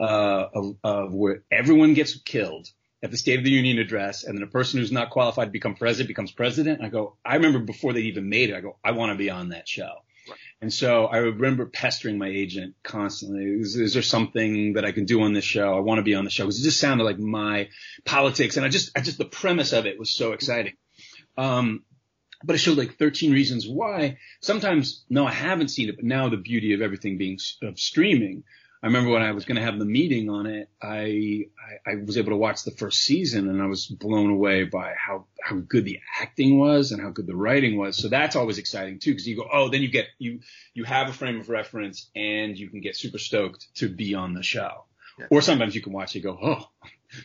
uh, 0.00 0.48
of, 0.52 0.76
of 0.82 1.14
where 1.14 1.44
everyone 1.50 1.94
gets 1.94 2.16
killed 2.16 2.68
at 3.02 3.10
the 3.10 3.16
State 3.16 3.38
of 3.38 3.44
the 3.44 3.50
Union 3.50 3.78
address, 3.78 4.24
and 4.24 4.36
then 4.36 4.44
a 4.44 4.50
person 4.50 4.78
who's 4.78 4.92
not 4.92 5.10
qualified 5.10 5.48
to 5.48 5.52
become 5.52 5.74
president 5.74 6.08
becomes 6.08 6.30
president. 6.30 6.82
I 6.82 6.88
go, 6.88 7.16
I 7.24 7.36
remember 7.36 7.58
before 7.58 7.92
they 7.92 8.02
even 8.02 8.28
made 8.28 8.50
it, 8.50 8.56
I 8.56 8.60
go, 8.60 8.76
I 8.84 8.92
want 8.92 9.12
to 9.12 9.18
be 9.18 9.30
on 9.30 9.48
that 9.48 9.68
show. 9.68 9.90
Right. 10.28 10.38
And 10.60 10.72
so 10.72 11.06
I 11.06 11.16
remember 11.16 11.66
pestering 11.66 12.16
my 12.16 12.28
agent 12.28 12.76
constantly. 12.84 13.44
Is, 13.44 13.74
is 13.74 13.94
there 13.94 14.02
something 14.02 14.74
that 14.74 14.84
I 14.84 14.92
can 14.92 15.04
do 15.04 15.22
on 15.22 15.32
this 15.32 15.44
show? 15.44 15.76
I 15.76 15.80
want 15.80 15.98
to 15.98 16.04
be 16.04 16.14
on 16.14 16.24
the 16.24 16.30
show 16.30 16.44
because 16.44 16.60
it 16.60 16.64
just 16.64 16.78
sounded 16.78 17.02
like 17.02 17.18
my 17.18 17.68
politics, 18.04 18.56
and 18.56 18.64
I 18.64 18.68
just, 18.68 18.96
I 18.96 19.00
just 19.00 19.18
the 19.18 19.24
premise 19.24 19.72
of 19.72 19.86
it 19.86 19.98
was 19.98 20.10
so 20.10 20.32
exciting. 20.32 20.74
Um, 21.36 21.82
but 22.44 22.54
it 22.54 22.58
showed 22.58 22.78
like 22.78 22.98
13 22.98 23.32
reasons 23.32 23.68
why. 23.68 24.18
Sometimes, 24.40 25.04
no, 25.08 25.26
I 25.26 25.32
haven't 25.32 25.68
seen 25.68 25.88
it, 25.88 25.96
but 25.96 26.04
now 26.04 26.28
the 26.28 26.36
beauty 26.36 26.74
of 26.74 26.82
everything 26.82 27.18
being 27.18 27.38
of 27.62 27.78
streaming. 27.78 28.44
I 28.82 28.86
remember 28.86 29.12
when 29.12 29.22
I 29.22 29.30
was 29.30 29.44
going 29.44 29.56
to 29.56 29.62
have 29.62 29.78
the 29.78 29.84
meeting 29.84 30.28
on 30.28 30.46
it, 30.46 30.68
I, 30.82 31.46
I 31.86 31.92
I 31.92 31.94
was 32.04 32.18
able 32.18 32.30
to 32.30 32.36
watch 32.36 32.64
the 32.64 32.72
first 32.72 33.00
season 33.00 33.48
and 33.48 33.62
I 33.62 33.66
was 33.66 33.86
blown 33.86 34.30
away 34.30 34.64
by 34.64 34.94
how 34.98 35.26
how 35.40 35.56
good 35.56 35.84
the 35.84 36.00
acting 36.20 36.58
was 36.58 36.90
and 36.90 37.00
how 37.00 37.10
good 37.10 37.26
the 37.26 37.36
writing 37.36 37.78
was. 37.78 37.96
So 37.96 38.08
that's 38.08 38.34
always 38.34 38.58
exciting 38.58 38.98
too 38.98 39.12
because 39.12 39.28
you 39.28 39.36
go, 39.36 39.48
oh, 39.52 39.68
then 39.68 39.82
you 39.82 39.88
get 39.88 40.06
you 40.18 40.40
you 40.74 40.82
have 40.84 41.08
a 41.08 41.12
frame 41.12 41.38
of 41.38 41.48
reference 41.48 42.10
and 42.16 42.58
you 42.58 42.70
can 42.70 42.80
get 42.80 42.96
super 42.96 43.18
stoked 43.18 43.68
to 43.76 43.88
be 43.88 44.14
on 44.14 44.34
the 44.34 44.42
show. 44.42 44.84
Yeah. 45.18 45.26
Or 45.30 45.42
sometimes 45.42 45.74
you 45.74 45.82
can 45.82 45.92
watch 45.92 46.16
it 46.16 46.24
and 46.24 46.36
go, 46.36 46.38
oh, 46.42 46.68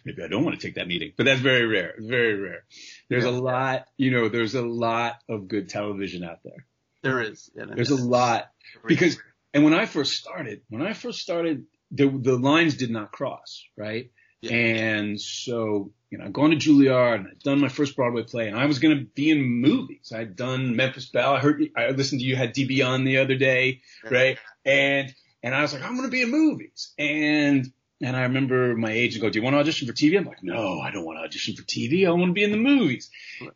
maybe 0.06 0.24
I 0.24 0.28
don't 0.28 0.44
want 0.44 0.60
to 0.60 0.66
take 0.66 0.76
that 0.76 0.88
meeting, 0.88 1.14
but 1.18 1.26
that's 1.26 1.42
very 1.42 1.66
rare. 1.66 1.96
Very 1.98 2.40
rare. 2.40 2.66
There's 3.10 3.26
a 3.26 3.32
lot, 3.32 3.86
you 3.98 4.12
know, 4.12 4.30
there's 4.30 4.56
a 4.56 4.62
lot 4.62 5.22
of 5.30 5.48
good 5.48 5.70
television 5.70 6.24
out 6.24 6.44
there. 6.44 6.66
There 7.04 7.22
is. 7.22 7.50
Yeah, 7.56 7.66
There's 7.74 7.92
a 7.92 7.96
lot 7.96 8.52
because, 8.86 9.18
and 9.58 9.64
when 9.64 9.74
I 9.74 9.88
first 9.88 10.14
started, 10.14 10.62
when 10.70 10.84
I 10.84 10.94
first 10.94 11.18
started, 11.18 11.66
the, 11.90 12.08
the 12.08 12.38
lines 12.38 12.78
did 12.78 12.92
not 12.92 13.12
cross, 13.12 13.64
right? 13.76 14.12
Yeah. 14.40 14.52
And 14.52 15.20
so, 15.20 15.94
you 16.12 16.20
know, 16.20 16.26
I'd 16.26 16.34
gone 16.34 16.52
to 16.52 16.58
Juilliard 16.58 17.16
and 17.16 17.28
I'd 17.30 17.40
done 17.40 17.60
my 17.60 17.68
first 17.68 17.96
Broadway 17.96 18.22
play 18.22 18.50
and 18.50 18.56
I 18.56 18.68
was 18.68 18.78
going 18.78 18.96
to 19.00 19.06
be 19.06 19.32
in 19.32 19.42
movies. 19.42 20.14
I'd 20.16 20.36
done 20.36 20.76
Memphis 20.76 21.08
Belle. 21.08 21.34
I 21.34 21.40
heard, 21.40 21.64
I 21.76 21.90
listened 21.90 22.22
to 22.22 22.28
you 22.28 22.36
had 22.36 22.54
DB 22.54 22.88
on 22.88 23.04
the 23.04 23.18
other 23.18 23.34
day, 23.34 23.82
right? 24.08 24.38
And, 24.64 25.12
and 25.42 25.56
I 25.56 25.64
was 25.64 25.74
like, 25.74 25.82
I'm 25.82 25.96
going 25.96 26.08
to 26.08 26.12
be 26.12 26.22
in 26.22 26.30
movies. 26.30 26.94
And, 27.00 27.66
and 28.00 28.16
I 28.16 28.22
remember 28.22 28.76
my 28.76 28.92
agent 28.92 29.24
go, 29.24 29.32
do 29.32 29.40
you 29.40 29.44
want 29.44 29.56
to 29.56 29.60
audition 29.60 29.88
for 29.88 29.94
TV? 29.96 30.20
I'm 30.20 30.26
like, 30.26 30.44
no, 30.44 30.80
I 30.80 30.92
don't 30.92 31.04
want 31.04 31.18
to 31.18 31.24
audition 31.24 31.56
for 31.56 31.64
TV. 31.64 32.06
I 32.06 32.12
want 32.12 32.30
to 32.30 32.34
be 32.34 32.44
in 32.44 32.52
the 32.52 32.58
movies. 32.58 33.10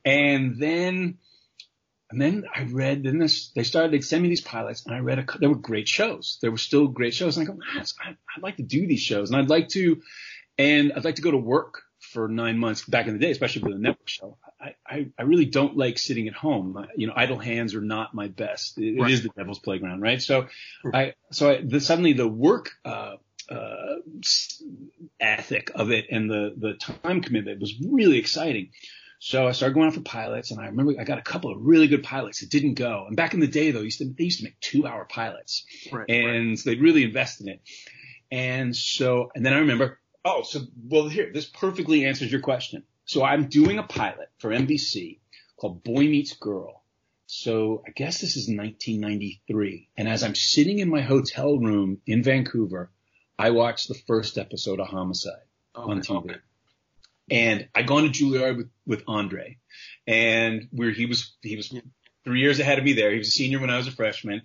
And 0.04 0.58
then, 0.58 1.20
and 2.12 2.22
then 2.22 2.45
I 2.53 2.64
read, 2.64 3.03
then 3.03 3.18
this, 3.18 3.49
they 3.49 3.64
started, 3.64 3.91
they'd 3.91 4.03
send 4.03 4.22
me 4.24 4.30
these 4.30 4.41
pilots 4.41 4.86
and 4.86 4.93
I 4.93 4.99
read, 4.99 5.20
a, 5.20 5.26
there 5.39 5.49
were 5.49 5.55
great 5.55 5.88
shows. 5.88 6.38
There 6.41 6.51
were 6.51 6.57
still 6.57 6.88
great 6.88 7.14
shows. 7.14 7.38
And 7.38 7.47
I 7.47 7.51
go, 7.51 7.57
man, 7.57 7.86
I, 8.03 8.09
I'd 8.09 8.43
like 8.43 8.57
to 8.57 8.64
do 8.64 8.86
these 8.86 9.01
shows 9.01 9.32
and 9.32 9.39
I'd 9.39 9.49
like 9.49 9.70
to, 9.70 10.01
and 10.57 10.93
I'd 10.93 11.05
like 11.05 11.16
to 11.16 11.22
go 11.22 11.32
to 11.32 11.38
work 11.38 11.84
for 11.99 12.28
nine 12.28 12.57
months 12.57 12.84
back 12.84 13.07
in 13.07 13.14
the 13.14 13.20
day, 13.20 13.32
especially 13.32 13.64
with 13.64 13.76
a 13.76 13.80
network 13.80 14.09
show. 14.09 14.38
I, 14.59 14.76
I, 14.86 15.07
I 15.18 15.24
really 15.24 15.45
don't 15.45 15.78
like 15.78 15.97
sitting 15.97 16.28
at 16.28 16.34
home. 16.34 16.86
You 16.95 17.07
know, 17.07 17.14
idle 17.16 17.38
hands 17.38 17.74
are 17.76 17.82
not 17.82 18.14
my 18.14 18.28
best. 18.28 18.78
It, 18.78 18.99
right. 18.99 19.09
it 19.09 19.14
is 19.14 19.24
the 19.24 19.30
devil's 19.30 19.59
playground, 19.59 20.01
right? 20.01 20.22
So 20.22 20.47
I, 20.93 21.14
so 21.32 21.49
I, 21.49 21.62
the, 21.64 21.80
suddenly 21.80 22.14
the 22.14 22.28
work, 22.28 22.72
uh, 22.84 23.16
uh, 23.49 23.95
ethic 25.20 25.72
of 25.76 25.91
it 25.91 26.05
and 26.09 26.30
the, 26.30 26.53
the 26.55 26.74
time 26.74 27.22
commitment 27.22 27.59
was 27.59 27.74
really 27.82 28.18
exciting. 28.18 28.70
So 29.24 29.47
I 29.47 29.51
started 29.51 29.76
going 29.76 29.86
out 29.86 29.93
for 29.93 30.01
pilots 30.01 30.49
and 30.49 30.59
I 30.59 30.65
remember 30.65 30.93
I 30.99 31.03
got 31.03 31.19
a 31.19 31.22
couple 31.22 31.51
of 31.51 31.61
really 31.61 31.88
good 31.88 32.03
pilots 32.03 32.39
that 32.39 32.49
didn't 32.49 32.74
go. 32.74 33.05
And 33.07 33.15
back 33.15 33.36
in 33.36 33.39
the 33.39 33.47
day 33.47 33.69
though, 33.69 33.82
used 33.82 33.99
to, 33.99 34.05
they 34.05 34.24
used 34.24 34.39
to 34.39 34.45
make 34.45 34.59
two 34.59 34.88
hour 34.88 35.05
pilots 35.05 35.63
right, 35.91 36.09
and 36.09 36.49
right. 36.49 36.59
they'd 36.65 36.82
really 36.82 37.03
invest 37.03 37.39
in 37.39 37.47
it. 37.47 37.61
And 38.32 38.76
so, 38.76 39.32
and 39.36 39.45
then 39.45 39.53
I 39.53 39.59
remember 39.59 39.99
Oh, 40.24 40.43
so 40.43 40.61
well 40.84 41.07
here, 41.07 41.32
this 41.34 41.45
perfectly 41.45 42.05
answers 42.05 42.32
your 42.32 42.41
question. 42.41 42.84
So 43.05 43.24
I'm 43.24 43.47
doing 43.47 43.80
a 43.80 43.84
pilot 43.84 44.30
for 44.38 44.51
NBC 44.51 45.19
called 45.57 45.84
Boy 45.84 46.03
Meets 46.07 46.34
Girl. 46.34 46.84
So 47.26 47.84
I 47.88 47.91
guess 47.91 48.22
this 48.22 48.36
is 48.36 48.47
1993. 48.47 49.89
And 49.97 50.07
as 50.07 50.24
I'm 50.24 50.36
sitting 50.36 50.80
in 50.80 50.89
my 50.89 51.01
hotel 51.01 51.57
room 51.57 52.01
in 52.05 52.24
Vancouver, 52.24 52.91
I 53.39 53.51
watched 53.51 53.88
the 53.88 53.95
first 53.95 54.38
episode 54.38 54.80
of 54.80 54.88
Homicide 54.88 55.34
okay, 55.76 55.91
on 55.91 56.01
TV. 56.01 56.17
Okay. 56.17 56.36
And 57.32 57.67
I 57.73 57.84
go 57.84 57.97
on 57.97 58.03
to 58.03 58.09
Juilliard 58.09 58.57
with, 58.57 58.69
with 58.86 59.03
Andre 59.07 59.57
and 60.05 60.67
where 60.71 60.91
he 60.91 61.05
was, 61.05 61.34
he 61.41 61.55
was 61.55 61.73
three 62.25 62.41
years 62.41 62.59
ahead 62.59 62.77
of 62.77 62.84
me 62.84 62.93
there. 62.93 63.11
He 63.11 63.17
was 63.17 63.29
a 63.29 63.32
senior 63.32 63.59
when 63.59 63.69
I 63.69 63.77
was 63.77 63.88
a 63.88 63.91
freshman. 63.91 64.41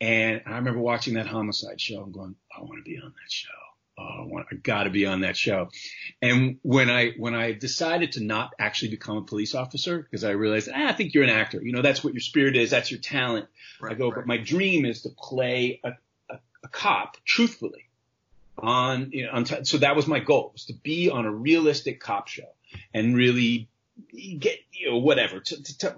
And 0.00 0.42
I 0.46 0.56
remember 0.56 0.80
watching 0.80 1.14
that 1.14 1.26
homicide 1.26 1.80
show 1.80 2.02
and 2.02 2.12
going, 2.12 2.34
I 2.54 2.60
want 2.62 2.84
to 2.84 2.90
be 2.90 2.98
on 2.98 3.08
that 3.08 3.30
show 3.30 3.48
oh, 3.98 4.02
I, 4.02 4.26
want, 4.26 4.46
I 4.50 4.56
got 4.56 4.84
to 4.84 4.90
be 4.90 5.06
on 5.06 5.20
that 5.20 5.36
show. 5.36 5.68
And 6.20 6.58
when 6.62 6.90
I 6.90 7.12
when 7.16 7.34
I 7.34 7.52
decided 7.52 8.12
to 8.12 8.24
not 8.24 8.52
actually 8.58 8.90
become 8.90 9.18
a 9.18 9.22
police 9.22 9.54
officer 9.54 9.98
because 9.98 10.24
I 10.24 10.30
realized 10.30 10.68
ah, 10.72 10.88
I 10.88 10.92
think 10.92 11.14
you're 11.14 11.24
an 11.24 11.30
actor. 11.30 11.60
You 11.62 11.72
know, 11.72 11.82
that's 11.82 12.02
what 12.02 12.14
your 12.14 12.20
spirit 12.20 12.56
is. 12.56 12.70
That's 12.70 12.90
your 12.90 13.00
talent. 13.00 13.46
Right, 13.80 13.92
I 13.92 13.94
go, 13.94 14.08
right. 14.08 14.16
but 14.16 14.26
my 14.26 14.38
dream 14.38 14.84
is 14.84 15.02
to 15.02 15.10
play 15.10 15.80
a, 15.84 15.92
a, 16.30 16.38
a 16.64 16.68
cop 16.68 17.16
truthfully 17.24 17.88
on 18.58 19.10
you 19.12 19.26
know 19.26 19.32
on 19.32 19.44
t- 19.44 19.64
so 19.64 19.78
that 19.78 19.96
was 19.96 20.06
my 20.06 20.20
goal 20.20 20.50
was 20.52 20.66
to 20.66 20.74
be 20.74 21.10
on 21.10 21.26
a 21.26 21.32
realistic 21.32 22.00
cop 22.00 22.28
show 22.28 22.48
and 22.92 23.16
really 23.16 23.68
get 24.38 24.58
you 24.72 24.90
know 24.90 24.98
whatever 24.98 25.40
to, 25.40 25.62
to, 25.62 25.78
to, 25.78 25.96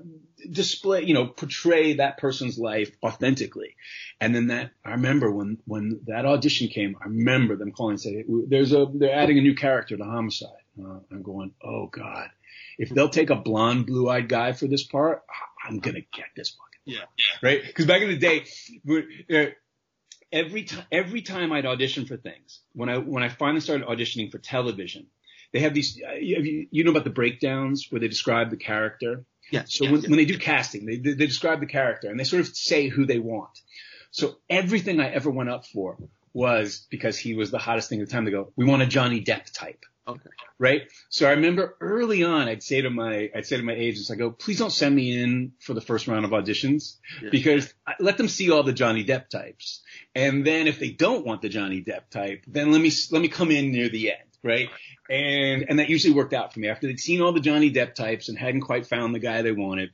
display 0.51 1.03
you 1.03 1.15
know 1.15 1.27
portray 1.27 1.95
that 1.95 2.19
person's 2.19 2.59
life 2.59 2.91
authentically. 3.03 3.75
And 4.21 4.35
then 4.35 4.49
that 4.49 4.71
i 4.85 4.91
remember 4.91 5.31
when 5.31 5.59
when 5.67 6.01
that 6.07 6.25
audition 6.25 6.69
came 6.69 6.97
i 7.01 7.07
remember 7.07 7.57
them 7.57 7.73
calling 7.73 7.93
and 7.93 8.01
saying 8.01 8.47
there's 8.49 8.73
a 8.73 8.87
they're 8.95 9.15
adding 9.15 9.39
a 9.39 9.43
new 9.43 9.55
character 9.55 9.97
to 9.97 10.05
homicide. 10.05 10.51
Uh, 10.79 11.01
i'm 11.11 11.23
going 11.23 11.53
oh 11.63 11.87
god. 11.87 12.31
If 12.79 12.91
they'll 12.91 13.09
take 13.09 13.31
a 13.31 13.37
blonde 13.37 13.87
blue-eyed 13.87 14.29
guy 14.29 14.53
for 14.53 14.67
this 14.67 14.85
part 14.85 15.25
i'm 15.67 15.79
gonna 15.81 16.03
get 16.13 16.27
this 16.37 16.51
fucking 16.51 16.67
yeah. 16.87 17.01
right? 17.43 17.63
Because 17.67 17.87
back 17.87 18.03
in 18.03 18.09
the 18.09 18.17
day 18.17 18.45
uh, 19.31 19.51
every 20.37 20.65
time 20.65 20.85
every 20.93 21.23
time 21.23 21.53
i'd 21.53 21.67
audition 21.67 22.07
for 22.07 22.17
things 22.17 22.61
when 22.73 22.89
i 22.89 22.99
when 22.99 23.23
i 23.23 23.29
finally 23.29 23.61
started 23.61 23.87
auditioning 23.87 24.31
for 24.31 24.39
television 24.39 25.07
they 25.53 25.61
have 25.61 25.75
these, 25.75 26.01
uh, 26.07 26.15
you, 26.15 26.67
you 26.71 26.85
know 26.85 26.91
about 26.91 27.05
the 27.05 27.11
breakdowns 27.11 27.87
where 27.91 28.01
they 28.01 28.09
describe 28.09 28.51
the 28.51 28.57
character? 28.57 29.25
Yeah. 29.51 29.65
So 29.67 29.91
when, 29.91 30.03
when 30.03 30.17
they 30.17 30.25
do 30.25 30.39
casting, 30.39 30.87
they, 30.87 30.97
they, 30.97 31.13
they 31.15 31.27
describe 31.27 31.61
the 31.61 31.67
character 31.67 32.11
and 32.11 32.19
they 32.19 32.25
sort 32.25 32.41
of 32.41 32.49
say 32.49 32.89
who 32.89 33.07
they 33.07 33.19
want. 33.19 33.59
So 34.11 34.37
everything 34.51 35.01
I 35.01 35.09
ever 35.09 35.31
went 35.31 35.51
up 35.51 35.67
for 35.67 35.99
was 36.33 36.87
because 36.91 37.17
he 37.17 37.35
was 37.35 37.51
the 37.51 37.59
hottest 37.59 37.89
thing 37.89 38.01
at 38.01 38.09
the 38.09 38.13
time 38.13 38.27
to 38.27 38.31
go, 38.31 38.53
we 38.57 38.65
want 38.65 38.83
a 38.83 38.87
Johnny 38.87 39.23
Depp 39.23 39.51
type. 39.53 39.85
Okay. 40.09 40.31
Right. 40.59 40.83
So 41.09 41.27
I 41.27 41.33
remember 41.33 41.77
early 41.81 42.23
on, 42.23 42.49
I'd 42.49 42.63
say 42.63 42.81
to 42.81 42.91
my, 42.91 43.31
I'd 43.35 43.47
say 43.47 43.57
to 43.57 43.63
my 43.63 43.73
agents, 43.73 44.11
I 44.11 44.15
go, 44.15 44.31
please 44.31 44.59
don't 44.59 44.71
send 44.71 44.95
me 44.95 45.21
in 45.21 45.53
for 45.61 45.75
the 45.75 45.81
first 45.81 46.07
round 46.07 46.25
of 46.25 46.31
auditions 46.31 46.97
yeah. 47.21 47.31
because 47.31 47.75
I, 47.87 47.95
let 47.99 48.17
them 48.17 48.29
see 48.29 48.51
all 48.51 48.63
the 48.63 48.73
Johnny 48.73 49.05
Depp 49.05 49.29
types. 49.29 49.83
And 50.15 50.47
then 50.47 50.69
if 50.69 50.79
they 50.79 50.91
don't 50.91 51.27
want 51.27 51.43
the 51.43 51.49
Johnny 51.49 51.83
Depp 51.83 52.09
type, 52.11 52.45
then 52.47 52.71
let 52.73 52.81
me, 52.81 52.93
let 53.11 53.21
me 53.21 53.29
come 53.29 53.51
in 53.51 53.73
near 53.73 53.89
the 53.89 54.13
end 54.13 54.21
right? 54.43 54.69
And 55.11 55.67
and 55.69 55.79
that 55.79 55.89
usually 55.89 56.15
worked 56.15 56.33
out 56.33 56.53
for 56.53 56.61
me. 56.61 56.69
After 56.69 56.87
they'd 56.87 57.01
seen 57.01 57.21
all 57.21 57.33
the 57.33 57.41
Johnny 57.41 57.73
Depp 57.73 57.95
types 57.95 58.29
and 58.29 58.39
hadn't 58.39 58.61
quite 58.63 58.87
found 58.87 59.15
the 59.15 59.19
guy 59.19 59.43
they 59.43 59.53
wanted, 59.53 59.91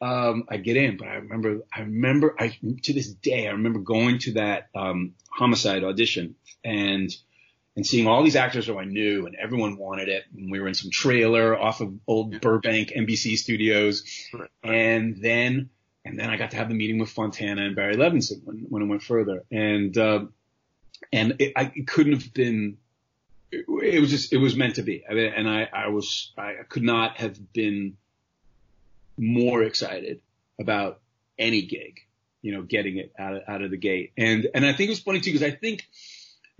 um, 0.00 0.44
I'd 0.48 0.64
get 0.64 0.76
in. 0.76 0.96
But 0.96 1.08
I 1.08 1.14
remember, 1.14 1.60
I 1.72 1.80
remember, 1.80 2.34
I 2.38 2.56
to 2.82 2.92
this 2.92 3.12
day, 3.12 3.46
I 3.46 3.52
remember 3.52 3.78
going 3.78 4.18
to 4.20 4.32
that 4.34 4.68
um, 4.74 5.14
homicide 5.30 5.84
audition 5.84 6.34
and 6.64 7.14
and 7.76 7.86
seeing 7.86 8.06
all 8.06 8.22
these 8.22 8.36
actors 8.36 8.66
who 8.66 8.78
I 8.78 8.84
knew 8.84 9.26
and 9.26 9.34
everyone 9.34 9.76
wanted 9.76 10.08
it. 10.08 10.24
And 10.36 10.50
we 10.50 10.60
were 10.60 10.68
in 10.68 10.74
some 10.74 10.90
trailer 10.90 11.58
off 11.58 11.80
of 11.80 11.94
old 12.06 12.40
Burbank 12.40 12.90
NBC 12.90 13.36
studios, 13.36 14.04
right. 14.32 14.50
and 14.62 15.16
then 15.16 15.70
and 16.04 16.18
then 16.18 16.30
I 16.30 16.36
got 16.36 16.50
to 16.50 16.56
have 16.56 16.68
the 16.68 16.74
meeting 16.74 16.98
with 16.98 17.10
Fontana 17.10 17.64
and 17.64 17.76
Barry 17.76 17.96
Levinson 17.96 18.44
when 18.44 18.66
when 18.68 18.82
it 18.82 18.86
went 18.86 19.02
further, 19.02 19.44
and 19.50 19.96
uh, 19.96 20.24
and 21.12 21.36
it, 21.38 21.52
I, 21.56 21.72
it 21.74 21.86
couldn't 21.86 22.14
have 22.14 22.34
been 22.34 22.78
it, 23.52 24.00
was 24.00 24.10
just 24.10 24.32
it 24.32 24.38
was 24.38 24.56
meant 24.56 24.76
to 24.76 24.82
be. 24.82 25.04
I 25.08 25.14
mean, 25.14 25.32
and 25.34 25.48
I 25.48 25.68
I 25.72 25.88
was 25.88 26.32
I 26.36 26.54
could 26.68 26.82
not 26.82 27.18
have 27.18 27.52
been 27.52 27.96
more 29.18 29.62
excited 29.62 30.20
about 30.60 31.00
any 31.38 31.62
gig, 31.62 32.00
you 32.40 32.52
know, 32.52 32.62
getting 32.62 32.96
it 32.96 33.12
out 33.18 33.34
of, 33.34 33.42
out 33.46 33.62
of 33.62 33.70
the 33.70 33.76
gate. 33.76 34.12
And 34.16 34.48
and 34.54 34.64
I 34.64 34.72
think 34.72 34.88
it 34.88 34.92
was 34.92 35.00
funny 35.00 35.20
too 35.20 35.32
because 35.32 35.46
I 35.46 35.54
think 35.54 35.86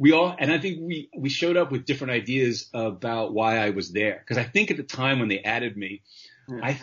we 0.02 0.10
all 0.10 0.34
and 0.36 0.50
I 0.52 0.58
think 0.58 0.80
we 0.80 1.08
we 1.16 1.28
showed 1.28 1.56
up 1.56 1.70
with 1.70 1.84
different 1.84 2.12
ideas 2.12 2.68
about 2.74 3.32
why 3.32 3.58
I 3.58 3.70
was 3.70 3.92
there. 3.92 4.18
Because 4.18 4.36
I 4.36 4.42
think 4.42 4.72
at 4.72 4.76
the 4.76 4.82
time 4.82 5.20
when 5.20 5.28
they 5.28 5.38
added 5.38 5.76
me, 5.76 6.02
mm-hmm. 6.50 6.62
I 6.62 6.80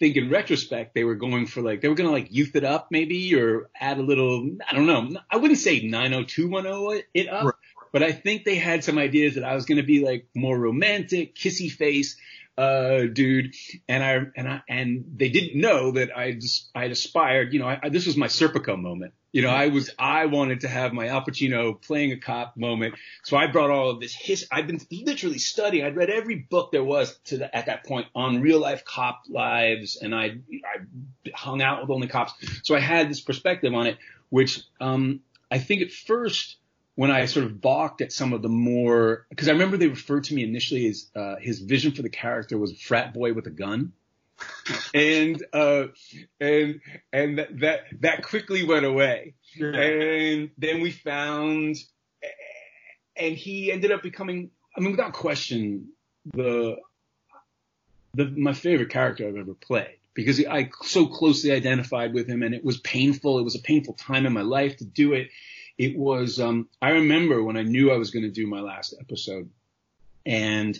think 0.00 0.16
in 0.16 0.30
retrospect 0.30 0.92
they 0.92 1.04
were 1.04 1.14
going 1.14 1.46
for 1.46 1.62
like 1.62 1.80
they 1.80 1.88
were 1.88 1.94
going 1.94 2.08
to 2.08 2.12
like 2.12 2.34
youth 2.34 2.56
it 2.56 2.64
up 2.64 2.88
maybe 2.90 3.36
or 3.36 3.70
add 3.80 3.98
a 3.98 4.02
little 4.02 4.50
I 4.68 4.74
don't 4.74 4.86
know. 4.86 5.16
I 5.30 5.36
wouldn't 5.36 5.60
say 5.60 5.86
90210 5.86 7.04
it 7.14 7.28
up 7.28 7.44
right. 7.44 7.54
but 7.92 8.02
I 8.02 8.10
think 8.10 8.44
they 8.44 8.56
had 8.56 8.82
some 8.82 8.98
ideas 8.98 9.36
that 9.36 9.44
I 9.44 9.54
was 9.54 9.64
going 9.64 9.78
to 9.78 9.86
be 9.86 10.04
like 10.04 10.26
more 10.34 10.58
romantic, 10.58 11.36
kissy 11.36 11.70
face, 11.70 12.16
uh, 12.56 13.02
dude. 13.12 13.54
And 13.88 14.02
I, 14.02 14.20
and 14.36 14.48
I, 14.48 14.62
and 14.68 15.04
they 15.16 15.28
didn't 15.28 15.60
know 15.60 15.92
that 15.92 16.16
I 16.16 16.38
I 16.74 16.84
aspired, 16.84 17.52
you 17.52 17.60
know, 17.60 17.68
I, 17.68 17.78
I, 17.82 17.88
this 17.88 18.06
was 18.06 18.16
my 18.16 18.28
Serpico 18.28 18.80
moment. 18.80 19.14
You 19.32 19.42
know, 19.42 19.50
I 19.50 19.68
was, 19.68 19.90
I 19.98 20.26
wanted 20.26 20.60
to 20.60 20.68
have 20.68 20.94
my 20.94 21.08
Al 21.08 21.22
Pacino 21.22 21.80
playing 21.82 22.12
a 22.12 22.16
cop 22.16 22.56
moment. 22.56 22.94
So 23.22 23.36
I 23.36 23.48
brought 23.48 23.70
all 23.70 23.90
of 23.90 24.00
this 24.00 24.14
his, 24.14 24.46
I've 24.50 24.66
been 24.66 24.80
literally 24.90 25.38
studying. 25.38 25.84
I'd 25.84 25.96
read 25.96 26.08
every 26.08 26.36
book 26.36 26.72
there 26.72 26.82
was 26.82 27.18
to 27.24 27.38
the, 27.38 27.54
at 27.54 27.66
that 27.66 27.84
point 27.84 28.06
on 28.14 28.40
real 28.40 28.60
life 28.60 28.84
cop 28.86 29.24
lives 29.28 29.96
and 29.96 30.14
I, 30.14 30.38
I 30.50 31.30
hung 31.34 31.60
out 31.60 31.82
with 31.82 31.90
only 31.90 32.08
cops. 32.08 32.32
So 32.62 32.74
I 32.74 32.80
had 32.80 33.10
this 33.10 33.20
perspective 33.20 33.74
on 33.74 33.86
it, 33.86 33.98
which, 34.30 34.62
um, 34.80 35.20
I 35.50 35.58
think 35.58 35.82
at 35.82 35.92
first, 35.92 36.56
when 36.96 37.10
I 37.10 37.26
sort 37.26 37.44
of 37.44 37.60
balked 37.60 38.00
at 38.00 38.10
some 38.10 38.32
of 38.32 38.42
the 38.42 38.48
more, 38.48 39.26
because 39.28 39.48
I 39.48 39.52
remember 39.52 39.76
they 39.76 39.86
referred 39.86 40.24
to 40.24 40.34
me 40.34 40.42
initially 40.42 40.88
as 40.88 41.06
uh, 41.14 41.36
his 41.36 41.60
vision 41.60 41.92
for 41.92 42.02
the 42.02 42.08
character 42.08 42.58
was 42.58 42.76
frat 42.80 43.14
boy 43.14 43.34
with 43.34 43.46
a 43.46 43.50
gun, 43.50 43.92
and 44.94 45.42
uh, 45.52 45.84
and 46.40 46.80
and 47.12 47.38
that, 47.38 47.60
that 47.60 47.80
that 48.00 48.22
quickly 48.22 48.64
went 48.64 48.86
away, 48.86 49.34
yeah. 49.54 49.68
and 49.68 50.50
then 50.58 50.80
we 50.80 50.90
found, 50.90 51.76
and 53.14 53.36
he 53.36 53.70
ended 53.70 53.92
up 53.92 54.02
becoming, 54.02 54.50
I 54.76 54.80
mean, 54.80 54.92
without 54.92 55.12
question, 55.12 55.90
the 56.32 56.76
the 58.14 58.24
my 58.24 58.54
favorite 58.54 58.90
character 58.90 59.28
I've 59.28 59.36
ever 59.36 59.54
played 59.54 59.98
because 60.14 60.42
I 60.46 60.70
so 60.82 61.06
closely 61.06 61.52
identified 61.52 62.14
with 62.14 62.26
him, 62.26 62.42
and 62.42 62.54
it 62.54 62.64
was 62.64 62.78
painful. 62.78 63.38
It 63.38 63.44
was 63.44 63.54
a 63.54 63.60
painful 63.60 63.94
time 63.94 64.24
in 64.24 64.32
my 64.32 64.42
life 64.42 64.78
to 64.78 64.84
do 64.86 65.12
it 65.12 65.28
it 65.78 65.96
was, 65.96 66.40
um, 66.40 66.68
I 66.80 66.90
remember 66.90 67.42
when 67.42 67.56
I 67.56 67.62
knew 67.62 67.90
I 67.90 67.96
was 67.96 68.10
going 68.10 68.24
to 68.24 68.30
do 68.30 68.46
my 68.46 68.60
last 68.60 68.94
episode 68.98 69.50
and 70.24 70.78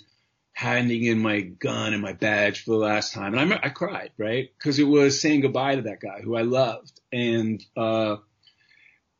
handing 0.53 1.05
in 1.05 1.18
my 1.18 1.40
gun 1.40 1.92
and 1.92 2.03
my 2.03 2.14
badge 2.14 2.64
for 2.64 2.70
the 2.72 2.78
last 2.78 3.12
time. 3.12 3.34
And 3.34 3.53
I, 3.53 3.61
I 3.64 3.68
cried, 3.68 4.11
right? 4.16 4.49
Cause 4.59 4.78
it 4.78 4.84
was 4.84 5.20
saying 5.20 5.42
goodbye 5.42 5.76
to 5.76 5.82
that 5.82 6.01
guy 6.01 6.20
who 6.22 6.34
I 6.34 6.42
loved. 6.42 6.99
And, 7.12 7.62
uh, 7.76 8.16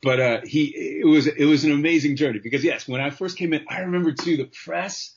but, 0.03 0.20
uh, 0.20 0.41
he, 0.45 1.01
it 1.01 1.07
was, 1.07 1.27
it 1.27 1.45
was 1.45 1.64
an 1.64 1.72
amazing 1.72 2.16
journey 2.16 2.39
because 2.43 2.64
yes, 2.64 2.89
when 2.89 3.01
I 3.01 3.11
first 3.11 3.37
came 3.37 3.53
in, 3.53 3.66
I 3.68 3.81
remember 3.81 4.12
too, 4.12 4.39
the 4.39 4.51
press 4.64 5.14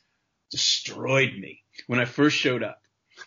destroyed 0.51 1.33
me 1.37 1.63
when 1.87 1.99
I 1.99 2.05
first 2.05 2.35
showed 2.35 2.63
up. 2.63 2.81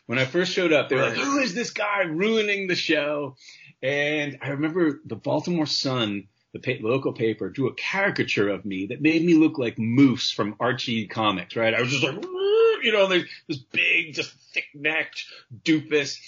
When 0.07 0.18
I 0.18 0.24
first 0.24 0.53
showed 0.53 0.72
up, 0.72 0.89
they 0.89 0.97
were 0.97 1.03
like, 1.03 1.16
who 1.16 1.39
is 1.39 1.55
this 1.55 1.70
guy 1.70 2.03
ruining 2.03 2.66
the 2.66 2.74
show? 2.74 3.37
And 3.83 4.39
I 4.41 4.51
remember 4.51 5.01
the 5.05 5.16
Baltimore 5.16 5.66
Sun, 5.66 6.28
the 6.53 6.59
pa- 6.59 6.86
local 6.86 7.12
paper, 7.12 7.48
drew 7.48 7.68
a 7.68 7.74
caricature 7.74 8.48
of 8.48 8.64
me 8.64 8.86
that 8.86 9.00
made 9.00 9.24
me 9.24 9.34
look 9.34 9.59
like 9.59 9.78
Moose 9.78 10.30
from 10.30 10.57
Archie 10.61 11.07
Comics, 11.07 11.57
right? 11.57 11.74
I 11.74 11.80
was 11.80 11.90
just 11.90 12.05
like, 12.05 12.22
you 12.82 12.92
know, 12.92 13.07
this 13.07 13.59
big, 13.59 14.14
just 14.14 14.32
thick-necked 14.53 15.24
doofus. 15.64 16.18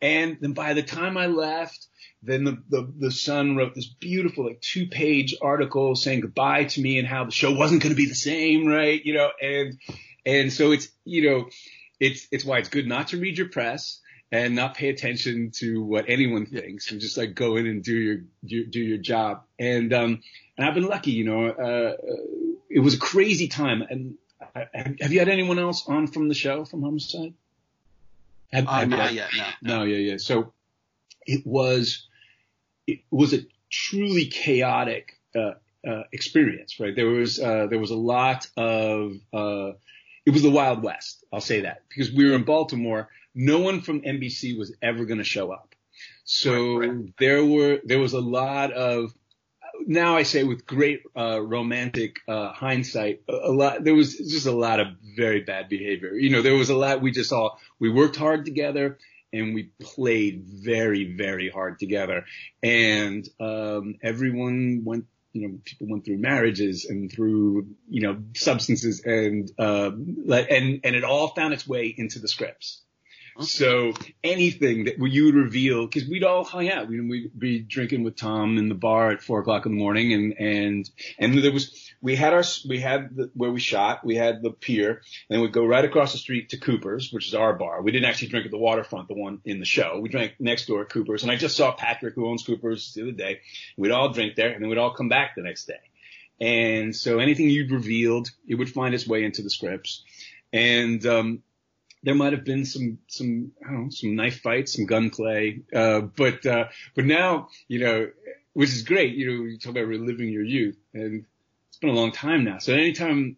And 0.00 0.38
then 0.40 0.52
by 0.52 0.74
the 0.74 0.82
time 0.82 1.16
I 1.18 1.26
left, 1.26 1.86
then 2.22 2.44
the, 2.44 2.62
the, 2.70 2.92
the 2.98 3.10
Sun 3.10 3.56
wrote 3.56 3.74
this 3.74 3.86
beautiful, 3.86 4.46
like 4.46 4.60
two 4.60 4.86
page 4.86 5.36
article 5.42 5.94
saying 5.94 6.20
goodbye 6.20 6.64
to 6.64 6.80
me 6.80 6.98
and 6.98 7.06
how 7.06 7.24
the 7.24 7.30
show 7.30 7.52
wasn't 7.52 7.82
going 7.82 7.94
to 7.94 7.96
be 7.96 8.08
the 8.08 8.14
same, 8.14 8.66
right? 8.66 9.04
You 9.04 9.14
know, 9.14 9.30
and, 9.42 9.78
and 10.24 10.52
so 10.52 10.72
it's, 10.72 10.88
you 11.04 11.28
know, 11.28 11.48
it's, 12.00 12.26
it's 12.32 12.44
why 12.44 12.58
it's 12.58 12.70
good 12.70 12.86
not 12.86 13.08
to 13.08 13.18
read 13.18 13.36
your 13.36 13.48
press 13.48 14.00
and 14.32 14.56
not 14.56 14.74
pay 14.74 14.88
attention 14.88 15.52
to 15.52 15.82
what 15.84 16.06
anyone 16.08 16.46
thinks 16.46 16.90
and 16.90 17.00
just 17.00 17.16
like 17.16 17.34
go 17.34 17.56
in 17.56 17.66
and 17.66 17.84
do 17.84 17.94
your, 17.94 18.16
do, 18.44 18.66
do 18.66 18.80
your 18.80 18.98
job. 18.98 19.44
And, 19.58 19.92
um, 19.92 20.22
and 20.56 20.66
I've 20.66 20.74
been 20.74 20.86
lucky, 20.86 21.12
you 21.12 21.24
know, 21.24 21.48
uh, 21.48 21.92
it 22.68 22.80
was 22.80 22.94
a 22.94 22.98
crazy 22.98 23.48
time. 23.48 23.82
And 23.82 24.14
have 25.00 25.12
you 25.12 25.20
had 25.20 25.28
anyone 25.28 25.58
else 25.58 25.88
on 25.88 26.08
from 26.08 26.28
the 26.28 26.34
show 26.34 26.64
from 26.64 26.82
Homicide? 26.82 27.34
Had, 28.52 28.66
uh, 28.66 28.84
not 28.86 29.14
yet, 29.14 29.30
no, 29.36 29.44
no. 29.62 29.78
No, 29.78 29.84
yeah, 29.84 30.12
yeah. 30.12 30.16
So 30.16 30.52
it 31.26 31.46
was, 31.46 32.08
it 32.86 33.00
was 33.10 33.34
a 33.34 33.46
truly 33.70 34.26
chaotic, 34.26 35.18
uh, 35.36 35.52
uh, 35.88 36.04
experience, 36.12 36.80
right? 36.80 36.94
There 36.96 37.06
was, 37.06 37.38
uh, 37.38 37.66
there 37.68 37.78
was 37.78 37.90
a 37.90 37.96
lot 37.96 38.48
of, 38.56 39.12
uh, 39.32 39.72
it 40.26 40.30
was 40.30 40.42
the 40.42 40.50
Wild 40.50 40.82
West. 40.82 41.24
I'll 41.32 41.40
say 41.40 41.62
that 41.62 41.82
because 41.88 42.10
we 42.12 42.28
were 42.28 42.34
in 42.34 42.44
Baltimore. 42.44 43.08
No 43.34 43.58
one 43.58 43.80
from 43.80 44.02
NBC 44.02 44.56
was 44.56 44.74
ever 44.80 45.04
going 45.04 45.18
to 45.18 45.24
show 45.24 45.50
up. 45.50 45.74
So 46.24 46.78
right, 46.78 46.90
right. 46.90 47.14
there 47.18 47.44
were, 47.44 47.80
there 47.84 47.98
was 47.98 48.12
a 48.12 48.20
lot 48.20 48.72
of, 48.72 49.12
now 49.86 50.16
I 50.16 50.22
say 50.22 50.44
with 50.44 50.66
great, 50.66 51.02
uh, 51.16 51.40
romantic, 51.40 52.20
uh, 52.28 52.52
hindsight, 52.52 53.22
a, 53.28 53.32
a 53.32 53.52
lot, 53.52 53.84
there 53.84 53.94
was 53.94 54.16
just 54.16 54.46
a 54.46 54.52
lot 54.52 54.80
of 54.80 54.88
very 55.16 55.40
bad 55.40 55.68
behavior. 55.68 56.14
You 56.14 56.30
know, 56.30 56.42
there 56.42 56.54
was 56.54 56.70
a 56.70 56.76
lot 56.76 57.02
we 57.02 57.10
just 57.10 57.32
all, 57.32 57.58
we 57.78 57.90
worked 57.90 58.16
hard 58.16 58.44
together 58.44 58.98
and 59.32 59.54
we 59.54 59.70
played 59.80 60.44
very, 60.46 61.12
very 61.16 61.50
hard 61.50 61.78
together. 61.78 62.24
And, 62.62 63.28
um, 63.40 63.96
everyone 64.02 64.82
went, 64.84 65.06
you 65.32 65.48
know, 65.48 65.58
people 65.64 65.88
went 65.88 66.04
through 66.04 66.18
marriages 66.18 66.84
and 66.84 67.12
through, 67.12 67.66
you 67.88 68.02
know, 68.02 68.22
substances 68.36 69.02
and, 69.04 69.50
uh, 69.58 69.90
and, 69.90 70.80
and 70.84 70.96
it 70.96 71.02
all 71.04 71.28
found 71.34 71.52
its 71.52 71.66
way 71.66 71.92
into 71.94 72.20
the 72.20 72.28
scripts. 72.28 72.80
So 73.40 73.94
anything 74.22 74.84
that 74.84 74.98
you 74.98 75.24
would 75.24 75.34
reveal, 75.34 75.86
because 75.86 76.08
we'd 76.08 76.22
all 76.22 76.44
hang 76.44 76.70
out, 76.70 76.88
we'd, 76.88 77.36
be 77.36 77.58
drinking 77.58 78.04
with 78.04 78.16
Tom 78.16 78.58
in 78.58 78.68
the 78.68 78.76
bar 78.76 79.10
at 79.10 79.22
four 79.22 79.40
o'clock 79.40 79.66
in 79.66 79.72
the 79.72 79.78
morning, 79.78 80.12
and 80.12 80.34
and 80.38 80.90
and 81.18 81.38
there 81.42 81.52
was 81.52 81.90
we 82.00 82.14
had 82.14 82.32
our 82.32 82.44
we 82.68 82.78
had 82.78 83.16
the, 83.16 83.30
where 83.34 83.50
we 83.50 83.58
shot, 83.58 84.04
we 84.04 84.14
had 84.14 84.40
the 84.42 84.50
pier, 84.50 85.02
and 85.28 85.42
we'd 85.42 85.52
go 85.52 85.64
right 85.64 85.84
across 85.84 86.12
the 86.12 86.18
street 86.18 86.50
to 86.50 86.58
Cooper's, 86.58 87.12
which 87.12 87.26
is 87.26 87.34
our 87.34 87.54
bar. 87.54 87.82
We 87.82 87.90
didn't 87.90 88.08
actually 88.08 88.28
drink 88.28 88.46
at 88.46 88.52
the 88.52 88.58
waterfront, 88.58 89.08
the 89.08 89.14
one 89.14 89.40
in 89.44 89.58
the 89.58 89.64
show. 89.64 89.98
We 90.00 90.08
drank 90.08 90.34
next 90.38 90.66
door 90.66 90.82
at 90.82 90.90
Cooper's, 90.90 91.24
and 91.24 91.32
I 91.32 91.36
just 91.36 91.56
saw 91.56 91.72
Patrick, 91.72 92.14
who 92.14 92.28
owns 92.28 92.44
Cooper's, 92.44 92.94
the 92.94 93.02
other 93.02 93.12
day. 93.12 93.40
We'd 93.76 93.90
all 93.90 94.12
drink 94.12 94.36
there, 94.36 94.52
and 94.52 94.62
then 94.62 94.68
we'd 94.68 94.78
all 94.78 94.94
come 94.94 95.08
back 95.08 95.34
the 95.34 95.42
next 95.42 95.66
day. 95.66 95.80
And 96.40 96.94
so 96.94 97.18
anything 97.18 97.48
you'd 97.48 97.70
revealed, 97.70 98.30
it 98.46 98.54
would 98.56 98.70
find 98.70 98.94
its 98.94 99.06
way 99.06 99.24
into 99.24 99.42
the 99.42 99.50
scripts. 99.50 100.04
And 100.52 101.04
um, 101.06 101.42
there 102.04 102.14
might 102.14 102.34
have 102.34 102.44
been 102.44 102.64
some 102.66 102.98
some 103.08 103.52
I 103.64 103.70
don't 103.70 103.84
know 103.84 103.90
some 103.90 104.14
knife 104.14 104.40
fights, 104.40 104.74
some 104.74 104.86
gunplay, 104.86 105.60
uh, 105.74 106.02
but 106.02 106.44
uh, 106.46 106.66
but 106.94 107.06
now 107.06 107.48
you 107.66 107.80
know, 107.80 108.10
which 108.52 108.70
is 108.70 108.82
great. 108.82 109.14
You 109.14 109.26
know, 109.26 109.44
you 109.44 109.58
talk 109.58 109.70
about 109.70 109.86
reliving 109.86 110.28
your 110.28 110.44
youth, 110.44 110.76
and 110.92 111.24
it's 111.68 111.78
been 111.78 111.90
a 111.90 111.94
long 111.94 112.12
time 112.12 112.44
now. 112.44 112.58
So 112.58 112.74
anytime, 112.74 113.36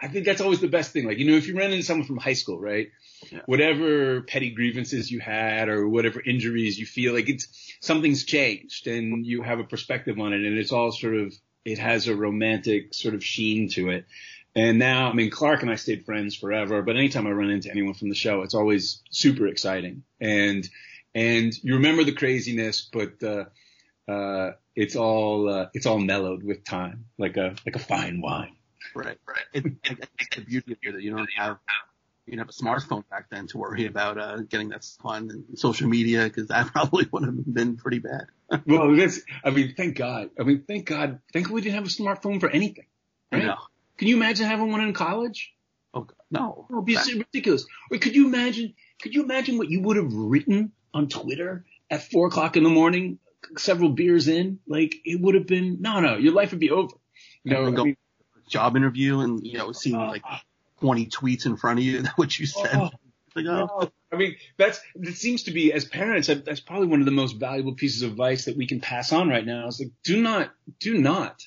I 0.00 0.08
think 0.08 0.26
that's 0.26 0.40
always 0.40 0.60
the 0.60 0.68
best 0.68 0.92
thing. 0.92 1.06
Like 1.06 1.18
you 1.18 1.30
know, 1.30 1.36
if 1.36 1.46
you 1.46 1.56
run 1.56 1.72
into 1.72 1.84
someone 1.84 2.06
from 2.06 2.16
high 2.16 2.34
school, 2.34 2.60
right? 2.60 2.88
Yeah. 3.30 3.40
Whatever 3.46 4.22
petty 4.22 4.50
grievances 4.50 5.10
you 5.10 5.20
had 5.20 5.68
or 5.68 5.88
whatever 5.88 6.20
injuries 6.20 6.78
you 6.78 6.84
feel 6.84 7.14
like 7.14 7.28
it's 7.28 7.48
something's 7.80 8.24
changed 8.24 8.86
and 8.86 9.24
you 9.24 9.42
have 9.42 9.60
a 9.60 9.64
perspective 9.64 10.18
on 10.18 10.34
it 10.34 10.44
and 10.44 10.58
it's 10.58 10.72
all 10.72 10.92
sort 10.92 11.14
of 11.14 11.32
it 11.64 11.78
has 11.78 12.08
a 12.08 12.14
romantic 12.14 12.92
sort 12.92 13.14
of 13.14 13.24
sheen 13.24 13.68
to 13.70 13.90
it. 13.90 14.06
And 14.56 14.78
now, 14.78 15.10
I 15.10 15.12
mean, 15.14 15.30
Clark 15.30 15.62
and 15.62 15.70
I 15.70 15.74
stayed 15.74 16.04
friends 16.04 16.36
forever, 16.36 16.82
but 16.82 16.96
anytime 16.96 17.26
I 17.26 17.30
run 17.30 17.50
into 17.50 17.70
anyone 17.70 17.94
from 17.94 18.08
the 18.08 18.14
show, 18.14 18.42
it's 18.42 18.54
always 18.54 19.02
super 19.10 19.48
exciting. 19.48 20.04
And, 20.20 20.68
and 21.14 21.52
you 21.62 21.74
remember 21.74 22.04
the 22.04 22.12
craziness, 22.12 22.88
but, 22.92 23.22
uh, 23.22 23.46
uh, 24.10 24.52
it's 24.76 24.94
all, 24.94 25.48
uh, 25.48 25.66
it's 25.74 25.86
all 25.86 25.98
mellowed 25.98 26.44
with 26.44 26.64
time, 26.64 27.06
like 27.18 27.36
a, 27.36 27.56
like 27.66 27.74
a 27.74 27.80
fine 27.80 28.20
wine. 28.20 28.54
Right, 28.94 29.18
right. 29.26 29.44
It, 29.52 29.64
it's 29.82 30.36
the 30.36 30.42
beauty 30.42 30.72
of 30.72 30.78
it 30.82 30.92
that 30.92 31.02
you 31.02 31.16
don't 31.16 31.30
have, 31.36 31.58
you 32.26 32.36
know, 32.36 32.42
have 32.42 32.48
a 32.48 32.52
smartphone 32.52 33.08
back 33.08 33.30
then 33.30 33.48
to 33.48 33.58
worry 33.58 33.86
about, 33.86 34.18
uh, 34.18 34.36
getting 34.42 34.68
that 34.68 34.84
fun 35.02 35.30
and 35.30 35.58
social 35.58 35.88
media, 35.88 36.30
cause 36.30 36.46
that 36.46 36.66
probably 36.72 37.08
would 37.10 37.24
have 37.24 37.54
been 37.54 37.76
pretty 37.76 37.98
bad. 37.98 38.26
well, 38.66 38.94
that's, 38.94 39.20
I 39.44 39.50
mean, 39.50 39.74
thank 39.76 39.96
God. 39.96 40.30
I 40.38 40.44
mean, 40.44 40.62
thank 40.68 40.86
God. 40.86 41.18
Thank 41.32 41.46
God 41.48 41.54
we 41.54 41.60
didn't 41.60 41.74
have 41.74 41.86
a 41.86 41.88
smartphone 41.88 42.38
for 42.38 42.48
anything. 42.48 42.86
Right? 43.32 43.42
I 43.42 43.46
know. 43.46 43.58
Can 43.98 44.08
you 44.08 44.16
imagine 44.16 44.46
having 44.46 44.70
one 44.70 44.80
in 44.80 44.92
college? 44.92 45.52
Oh 45.92 46.06
no, 46.30 46.66
it 46.68 46.74
would 46.74 46.84
be 46.84 46.96
that, 46.96 47.06
ridiculous. 47.06 47.66
Or 47.90 47.98
could 47.98 48.16
you 48.16 48.26
imagine? 48.26 48.74
Could 49.00 49.14
you 49.14 49.22
imagine 49.22 49.58
what 49.58 49.70
you 49.70 49.82
would 49.82 49.96
have 49.96 50.12
written 50.12 50.72
on 50.92 51.08
Twitter 51.08 51.64
at 51.90 52.10
four 52.10 52.26
o'clock 52.26 52.56
in 52.56 52.64
the 52.64 52.70
morning, 52.70 53.18
several 53.56 53.90
beers 53.90 54.26
in? 54.26 54.58
Like 54.66 54.96
it 55.04 55.20
would 55.20 55.36
have 55.36 55.46
been 55.46 55.80
no, 55.80 56.00
no. 56.00 56.16
Your 56.16 56.32
life 56.32 56.50
would 56.50 56.60
be 56.60 56.70
over. 56.70 56.94
You 57.44 57.52
know, 57.52 57.66
I 57.66 57.84
mean, 57.84 57.96
job 58.48 58.76
interview 58.76 59.20
and 59.20 59.46
you 59.46 59.58
know 59.58 59.70
seeing 59.70 59.96
uh, 59.96 60.08
like 60.08 60.24
twenty 60.80 61.06
tweets 61.06 61.46
in 61.46 61.56
front 61.56 61.78
of 61.78 61.84
you. 61.84 62.02
That 62.02 62.18
what 62.18 62.36
you 62.38 62.46
said. 62.46 62.74
Oh, 62.74 62.90
like, 63.36 63.46
oh. 63.46 63.90
I 64.12 64.16
mean, 64.16 64.36
that's 64.56 64.80
it 64.96 65.16
seems 65.16 65.44
to 65.44 65.52
be 65.52 65.72
as 65.72 65.84
parents. 65.84 66.28
That's 66.28 66.60
probably 66.60 66.88
one 66.88 67.00
of 67.00 67.06
the 67.06 67.12
most 67.12 67.34
valuable 67.38 67.74
pieces 67.74 68.02
of 68.02 68.12
advice 68.12 68.46
that 68.46 68.56
we 68.56 68.66
can 68.66 68.80
pass 68.80 69.12
on 69.12 69.28
right 69.28 69.46
now. 69.46 69.68
Is 69.68 69.78
like, 69.80 69.92
do 70.02 70.20
not, 70.20 70.50
do 70.80 70.98
not 70.98 71.42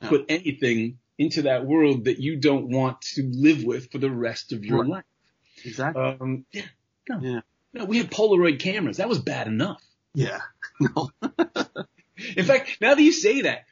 no. 0.00 0.08
put 0.08 0.26
anything 0.28 0.98
into 1.20 1.42
that 1.42 1.66
world 1.66 2.06
that 2.06 2.18
you 2.18 2.36
don't 2.36 2.70
want 2.70 3.02
to 3.02 3.30
live 3.30 3.62
with 3.62 3.92
for 3.92 3.98
the 3.98 4.10
rest 4.10 4.54
of 4.54 4.64
your 4.64 4.78
right. 4.78 4.88
life. 4.88 5.04
Exactly. 5.66 6.02
Um, 6.02 6.46
yeah. 6.50 6.62
No. 7.10 7.20
Yeah. 7.20 7.40
No, 7.74 7.84
we 7.84 7.98
had 7.98 8.10
Polaroid 8.10 8.58
cameras. 8.58 8.96
That 8.96 9.08
was 9.10 9.18
bad 9.18 9.46
enough. 9.46 9.82
Yeah. 10.14 10.40
No. 10.80 11.10
In 12.36 12.46
fact, 12.46 12.78
now 12.80 12.94
that 12.94 13.02
you 13.02 13.12
say 13.12 13.42
that, 13.42 13.66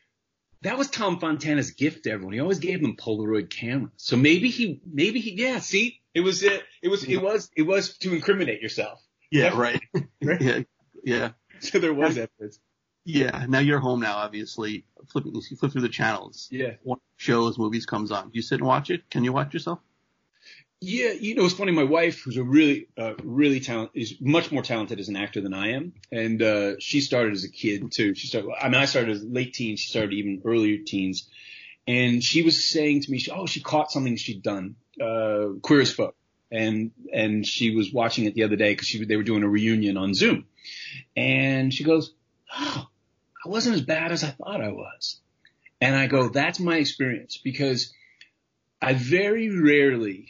that 0.60 0.76
was 0.76 0.90
Tom 0.90 1.20
Fontana's 1.20 1.70
gift 1.70 2.04
to 2.04 2.10
everyone. 2.10 2.34
He 2.34 2.40
always 2.40 2.58
gave 2.58 2.82
them 2.82 2.96
Polaroid 2.96 3.48
cameras. 3.48 3.92
So 3.96 4.18
maybe 4.18 4.50
he, 4.50 4.82
maybe 4.84 5.20
he, 5.20 5.40
yeah, 5.40 5.60
see, 5.60 6.02
it 6.12 6.20
was, 6.20 6.42
it, 6.42 6.62
it 6.82 6.88
was, 6.88 7.04
it 7.04 7.16
was, 7.16 7.50
it 7.56 7.62
was 7.62 7.96
to 7.98 8.12
incriminate 8.14 8.60
yourself. 8.60 9.02
Yeah, 9.30 9.58
right. 9.58 9.82
right. 10.22 10.40
Yeah. 10.42 10.60
Yeah. 11.02 11.30
So 11.60 11.78
there 11.78 11.94
was 11.94 12.18
evidence. 12.18 12.60
Yeah. 13.08 13.46
Now 13.48 13.60
you're 13.60 13.78
home 13.78 14.00
now, 14.00 14.18
obviously. 14.18 14.84
Flipping, 15.08 15.34
you 15.34 15.56
flip 15.56 15.72
through 15.72 15.80
the 15.80 15.88
channels. 15.88 16.46
Yeah. 16.50 16.74
One 16.82 16.98
shows, 17.16 17.56
movies 17.56 17.86
comes 17.86 18.10
on. 18.10 18.24
Do 18.24 18.30
you 18.34 18.42
sit 18.42 18.56
and 18.56 18.66
watch 18.66 18.90
it? 18.90 19.08
Can 19.08 19.24
you 19.24 19.32
watch 19.32 19.54
yourself? 19.54 19.78
Yeah, 20.80 21.12
you 21.12 21.34
know, 21.34 21.46
it's 21.46 21.54
funny. 21.54 21.72
My 21.72 21.84
wife, 21.84 22.20
who's 22.22 22.36
a 22.36 22.44
really, 22.44 22.86
uh, 22.98 23.14
really 23.24 23.60
talent, 23.60 23.92
is 23.94 24.16
much 24.20 24.52
more 24.52 24.62
talented 24.62 25.00
as 25.00 25.08
an 25.08 25.16
actor 25.16 25.40
than 25.40 25.54
I 25.54 25.72
am, 25.72 25.94
and 26.12 26.40
uh, 26.40 26.78
she 26.78 27.00
started 27.00 27.32
as 27.32 27.42
a 27.44 27.50
kid 27.50 27.90
too. 27.90 28.14
She 28.14 28.28
started. 28.28 28.50
I 28.60 28.68
mean, 28.68 28.76
I 28.76 28.84
started 28.84 29.10
as 29.16 29.24
late 29.24 29.54
teens. 29.54 29.80
She 29.80 29.88
started 29.88 30.12
even 30.12 30.42
earlier 30.44 30.78
teens, 30.86 31.28
and 31.88 32.22
she 32.22 32.42
was 32.42 32.68
saying 32.68 33.02
to 33.02 33.10
me, 33.10 33.18
she, 33.18 33.32
"Oh, 33.32 33.46
she 33.46 33.60
caught 33.60 33.90
something 33.90 34.14
she'd 34.16 34.42
done, 34.42 34.76
uh, 35.00 35.46
Queer 35.62 35.80
as 35.80 35.90
Folk," 35.90 36.14
and 36.52 36.92
and 37.12 37.44
she 37.44 37.74
was 37.74 37.92
watching 37.92 38.26
it 38.26 38.34
the 38.34 38.44
other 38.44 38.56
day 38.56 38.72
because 38.72 38.94
they 39.08 39.16
were 39.16 39.24
doing 39.24 39.42
a 39.42 39.48
reunion 39.48 39.96
on 39.96 40.14
Zoom, 40.14 40.46
and 41.16 41.74
she 41.74 41.82
goes, 41.82 42.14
"Oh, 42.56 42.86
I 43.44 43.48
wasn't 43.48 43.76
as 43.76 43.82
bad 43.82 44.12
as 44.12 44.24
I 44.24 44.28
thought 44.28 44.60
I 44.60 44.68
was. 44.68 45.20
And 45.80 45.94
I 45.94 46.06
go, 46.06 46.28
that's 46.28 46.58
my 46.58 46.76
experience 46.76 47.38
because 47.42 47.92
I 48.82 48.94
very 48.94 49.48
rarely, 49.48 50.28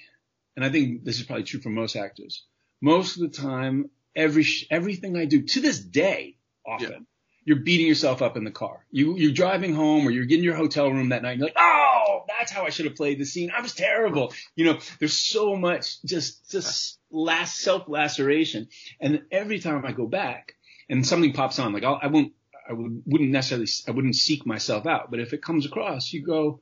and 0.56 0.64
I 0.64 0.70
think 0.70 1.04
this 1.04 1.18
is 1.18 1.26
probably 1.26 1.44
true 1.44 1.60
for 1.60 1.70
most 1.70 1.96
actors, 1.96 2.44
most 2.80 3.16
of 3.16 3.22
the 3.22 3.36
time, 3.36 3.90
every, 4.14 4.46
everything 4.70 5.16
I 5.16 5.24
do 5.24 5.42
to 5.42 5.60
this 5.60 5.78
day, 5.80 6.36
often, 6.66 6.90
yeah. 6.90 6.98
you're 7.44 7.60
beating 7.60 7.86
yourself 7.86 8.20
up 8.20 8.36
in 8.36 8.44
the 8.44 8.50
car. 8.50 8.84
You, 8.90 9.16
you're 9.16 9.32
driving 9.32 9.74
home 9.74 10.06
or 10.06 10.10
you're 10.10 10.26
getting 10.26 10.44
your 10.44 10.54
hotel 10.54 10.90
room 10.90 11.08
that 11.10 11.22
night 11.22 11.32
and 11.32 11.40
you're 11.40 11.48
like, 11.48 11.58
oh, 11.58 12.24
that's 12.28 12.52
how 12.52 12.64
I 12.64 12.70
should 12.70 12.84
have 12.86 12.96
played 12.96 13.18
the 13.18 13.24
scene. 13.24 13.50
I 13.56 13.62
was 13.62 13.74
terrible. 13.74 14.34
You 14.54 14.66
know, 14.66 14.78
there's 14.98 15.18
so 15.18 15.56
much 15.56 16.02
just, 16.02 16.50
just 16.50 16.98
last 17.10 17.58
self 17.58 17.88
laceration. 17.88 18.68
And 19.00 19.22
every 19.30 19.60
time 19.60 19.86
I 19.86 19.92
go 19.92 20.06
back 20.06 20.56
and 20.90 21.06
something 21.06 21.32
pops 21.32 21.58
on, 21.58 21.72
like 21.72 21.84
I'll, 21.84 21.98
I 22.00 22.08
won't, 22.08 22.32
I 22.68 22.72
would, 22.72 23.02
wouldn't 23.06 23.30
necessarily, 23.30 23.66
I 23.86 23.92
wouldn't 23.92 24.16
seek 24.16 24.44
myself 24.44 24.86
out. 24.86 25.10
But 25.10 25.20
if 25.20 25.32
it 25.32 25.42
comes 25.42 25.66
across, 25.66 26.12
you 26.12 26.22
go, 26.22 26.60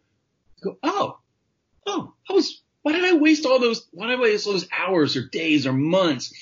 you 0.57 0.70
go, 0.70 0.78
oh, 0.82 1.18
oh, 1.86 2.14
I 2.28 2.32
was, 2.32 2.62
why 2.82 2.92
did 2.92 3.04
I 3.04 3.14
waste 3.14 3.46
all 3.46 3.59
those, 3.59 3.86
why 3.90 4.07
did 4.07 4.18
I 4.18 4.22
waste 4.22 4.46
all 4.46 4.52
those 4.52 4.68
hours 4.76 5.16
or 5.16 5.26
days 5.26 5.66
or 5.66 5.72
months 5.72 6.32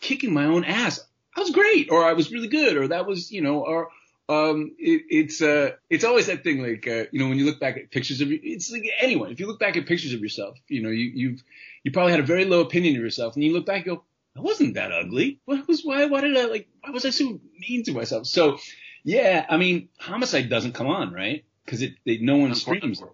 kicking 0.00 0.32
my 0.34 0.46
own 0.46 0.64
ass? 0.64 1.00
I 1.36 1.40
was 1.40 1.50
great 1.50 1.90
or 1.90 2.04
I 2.04 2.14
was 2.14 2.32
really 2.32 2.48
good 2.48 2.76
or 2.76 2.88
that 2.88 3.06
was, 3.06 3.30
you 3.30 3.42
know, 3.42 3.60
or, 3.64 3.90
um, 4.28 4.72
it, 4.78 5.02
it's, 5.08 5.40
uh, 5.40 5.72
it's 5.88 6.04
always 6.04 6.26
that 6.26 6.42
thing 6.42 6.60
like, 6.60 6.88
uh, 6.88 7.04
you 7.12 7.20
know, 7.20 7.28
when 7.28 7.38
you 7.38 7.44
look 7.44 7.60
back 7.60 7.76
at 7.76 7.92
pictures 7.92 8.20
of 8.20 8.30
you, 8.32 8.40
it's 8.42 8.72
like 8.72 8.82
anyone, 9.00 9.30
if 9.30 9.38
you 9.38 9.46
look 9.46 9.60
back 9.60 9.76
at 9.76 9.86
pictures 9.86 10.14
of 10.14 10.20
yourself, 10.20 10.58
you 10.66 10.82
know, 10.82 10.88
you, 10.88 11.12
you've, 11.14 11.44
you 11.84 11.92
probably 11.92 12.10
had 12.10 12.20
a 12.20 12.24
very 12.24 12.44
low 12.44 12.60
opinion 12.60 12.96
of 12.96 13.02
yourself 13.02 13.34
and 13.34 13.44
you 13.44 13.52
look 13.52 13.66
back 13.66 13.86
and 13.86 13.96
go, 13.96 14.04
I 14.36 14.40
wasn't 14.40 14.74
that 14.74 14.90
ugly. 14.90 15.38
What 15.44 15.68
was, 15.68 15.84
why, 15.84 16.06
why 16.06 16.22
did 16.22 16.36
I 16.36 16.46
like, 16.46 16.68
why 16.80 16.90
was 16.90 17.06
I 17.06 17.10
so 17.10 17.40
mean 17.60 17.84
to 17.84 17.92
myself? 17.92 18.26
So 18.26 18.58
yeah, 19.06 19.46
I 19.48 19.56
mean, 19.56 19.88
homicide 20.00 20.50
doesn't 20.50 20.72
come 20.72 20.88
on, 20.88 21.12
right? 21.12 21.44
Cause 21.68 21.80
it, 21.80 21.94
they, 22.04 22.18
no 22.18 22.38
one 22.38 22.56
streams 22.56 23.00
it, 23.00 23.08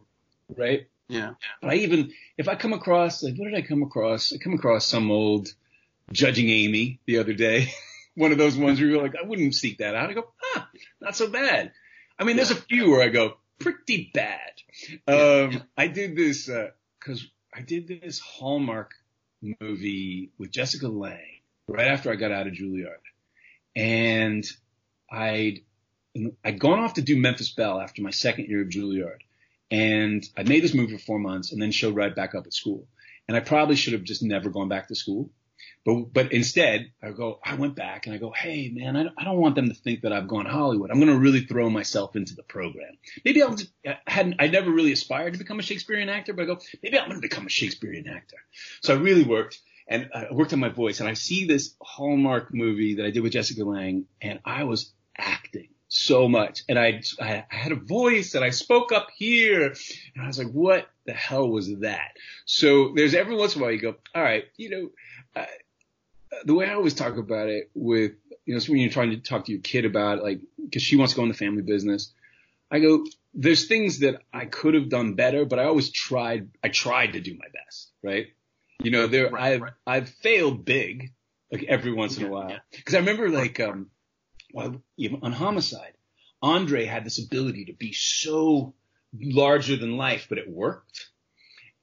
right? 0.57 0.87
Yeah. 1.07 1.35
But 1.61 1.73
I 1.73 1.75
even, 1.77 2.13
if 2.39 2.49
I 2.49 2.55
come 2.55 2.73
across, 2.73 3.23
like, 3.23 3.35
what 3.37 3.51
did 3.51 3.59
I 3.59 3.61
come 3.61 3.83
across? 3.83 4.33
I 4.33 4.39
come 4.39 4.55
across 4.55 4.87
some 4.87 5.11
old 5.11 5.53
judging 6.11 6.49
Amy 6.49 6.99
the 7.05 7.19
other 7.19 7.35
day. 7.35 7.71
One 8.15 8.33
of 8.33 8.39
those 8.39 8.57
ones 8.57 8.81
where 8.81 8.89
you're 8.89 9.03
like, 9.03 9.17
I 9.23 9.27
wouldn't 9.27 9.55
seek 9.55 9.79
that 9.79 9.95
out. 9.95 10.09
I 10.09 10.15
go, 10.15 10.29
ah, 10.55 10.71
not 10.99 11.15
so 11.15 11.29
bad. 11.29 11.73
I 12.19 12.25
mean, 12.25 12.37
there's 12.37 12.51
a 12.51 12.57
few 12.57 12.91
where 12.91 13.03
I 13.03 13.11
go, 13.11 13.37
pretty 13.59 14.11
bad. 14.15 14.53
Um, 15.07 15.63
I 15.77 15.89
did 15.89 16.17
this, 16.17 16.49
uh, 16.49 16.71
cause 17.01 17.27
I 17.55 17.61
did 17.61 17.87
this 17.87 18.19
Hallmark 18.19 18.93
movie 19.61 20.31
with 20.39 20.51
Jessica 20.53 20.89
Lange 20.89 21.43
right 21.69 21.89
after 21.89 22.11
I 22.11 22.17
got 22.17 22.33
out 22.33 22.47
of 22.47 22.55
Juilliard. 22.55 22.97
And 23.77 24.47
I'd, 25.11 25.61
I'd 26.45 26.59
gone 26.59 26.79
off 26.79 26.95
to 26.95 27.03
do 27.03 27.17
Memphis 27.17 27.51
Belle 27.51 27.81
after 27.81 28.03
my 28.03 28.11
second 28.11 28.47
year 28.49 28.63
of 28.63 28.69
Juilliard. 28.69 29.21
And 29.71 30.29
I 30.37 30.43
made 30.43 30.63
this 30.63 30.75
movie 30.75 30.97
for 30.97 31.03
four 31.03 31.19
months 31.19 31.53
and 31.53 31.63
then 31.63 31.73
showed 31.73 31.97
right 31.97 32.15
back 32.15 32.35
up 32.35 32.47
at 32.47 32.53
school. 32.53 32.87
And 33.27 33.37
I 33.37 33.41
probably 33.41 33.77
should 33.77 33.95
have 33.95 34.03
just 34.03 34.23
never 34.23 34.51
gone 34.51 34.69
back 34.69 34.89
to 34.89 34.95
school. 34.95 35.31
But, 35.85 36.13
but 36.13 36.33
instead 36.33 36.93
I 37.03 37.11
go, 37.13 37.41
I 37.43 37.55
went 37.55 37.75
back 37.75 38.07
and 38.07 38.15
I 38.15 38.19
go, 38.19 38.31
Hey 38.31 38.69
man, 38.69 38.97
I 38.97 39.05
don't, 39.05 39.15
I 39.17 39.25
don't 39.25 39.39
want 39.39 39.55
them 39.55 39.69
to 39.69 39.75
think 39.75 40.03
that 40.03 40.13
I've 40.13 40.29
gone 40.29 40.45
Hollywood. 40.45 40.91
I'm 40.91 40.99
going 40.99 41.13
to 41.13 41.19
really 41.19 41.41
throw 41.41 41.71
myself 41.71 42.15
into 42.15 42.35
the 42.35 42.43
program. 42.43 42.99
Maybe 43.25 43.43
I'll 43.43 43.55
just, 43.55 43.73
I 43.87 43.99
hadn't, 44.07 44.37
I 44.39 44.49
never 44.49 44.71
really 44.71 44.93
aspired 44.93 45.33
to 45.33 45.39
become 45.39 45.59
a 45.59 45.63
Shakespearean 45.63 46.09
actor, 46.09 46.35
but 46.35 46.43
I 46.43 46.47
go, 46.47 46.59
maybe 46.83 46.99
I'm 46.99 47.09
going 47.09 47.21
to 47.21 47.27
become 47.27 47.47
a 47.47 47.51
Shakespearean 47.51 48.07
actor. 48.07 48.37
So 48.83 48.95
I 48.95 48.99
really 48.99 49.25
worked 49.25 49.61
and 49.89 50.11
I 50.15 50.27
worked 50.31 50.53
on 50.53 50.61
my 50.61 50.69
voice 50.69 51.01
and 51.01 51.09
I 51.09 51.15
see 51.15 51.47
this 51.47 51.75
Hallmark 51.81 52.53
movie 52.53 52.97
that 52.97 53.07
I 53.07 53.11
did 53.11 53.23
with 53.23 53.33
Jessica 53.33 53.65
Lange 53.65 54.05
and 54.21 54.41
I 54.45 54.65
was 54.65 54.93
acting 55.17 55.69
so 55.95 56.27
much. 56.27 56.63
And 56.71 56.79
I, 56.79 57.03
I 57.21 57.45
had 57.49 57.71
a 57.71 57.77
voice 57.77 58.35
and 58.35 58.43
I 58.43 58.49
spoke 58.49 58.93
up 58.93 59.09
here 59.15 59.75
and 60.15 60.25
I 60.25 60.27
was 60.27 60.39
like, 60.39 60.51
what 60.51 60.89
the 61.05 61.13
hell 61.13 61.47
was 61.47 61.69
that? 61.81 62.17
So 62.47 62.93
there's 62.97 63.15
every 63.15 63.37
once 63.37 63.55
in 63.55 63.61
a 63.61 63.65
while 63.65 63.73
you 63.73 63.81
go, 63.81 63.97
all 64.15 64.23
right, 64.23 64.45
you 64.57 64.71
know, 64.71 64.91
uh, 65.37 65.47
the 66.47 66.55
way 66.55 66.67
I 66.67 66.75
always 66.75 66.95
talk 66.95 67.19
about 67.19 67.49
it 67.49 67.71
with, 67.75 68.13
you 68.47 68.55
know, 68.55 68.61
when 68.69 68.79
you're 68.79 68.91
trying 68.91 69.11
to 69.11 69.19
talk 69.19 69.45
to 69.45 69.53
your 69.53 69.61
kid 69.61 69.85
about 69.85 70.19
it, 70.19 70.25
like, 70.25 70.41
cause 70.73 70.81
she 70.81 70.97
wants 70.97 71.13
to 71.13 71.17
go 71.17 71.25
in 71.25 71.29
the 71.29 71.35
family 71.35 71.63
business. 71.63 72.11
I 72.71 72.79
go, 72.79 73.05
there's 73.35 73.67
things 73.67 73.99
that 73.99 74.23
I 74.33 74.47
could 74.47 74.73
have 74.73 74.89
done 74.89 75.13
better, 75.13 75.45
but 75.45 75.59
I 75.59 75.65
always 75.65 75.91
tried, 75.91 76.49
I 76.65 76.69
tried 76.69 77.13
to 77.13 77.21
do 77.21 77.37
my 77.39 77.49
best, 77.53 77.91
right? 78.03 78.29
You 78.83 78.93
know, 78.93 79.09
there, 79.09 79.29
right, 79.29 79.53
I've, 79.53 79.61
right. 79.61 79.73
I've 79.87 80.09
failed 80.09 80.65
big, 80.65 81.13
like 81.53 81.65
every 81.65 81.93
once 81.93 82.17
in 82.17 82.25
a 82.25 82.31
while. 82.31 82.49
Yeah. 82.49 82.81
Cause 82.83 82.95
I 82.95 82.99
remember 83.01 83.29
like, 83.29 83.61
um, 83.61 83.91
even 84.97 85.21
on 85.23 85.33
homicide, 85.33 85.95
Andre 86.41 86.85
had 86.85 87.05
this 87.05 87.25
ability 87.25 87.67
to 87.67 87.73
be 87.73 87.93
so 87.93 88.75
larger 89.15 89.77
than 89.77 89.97
life, 89.97 90.27
but 90.29 90.39
it 90.39 90.49
worked. 90.49 91.11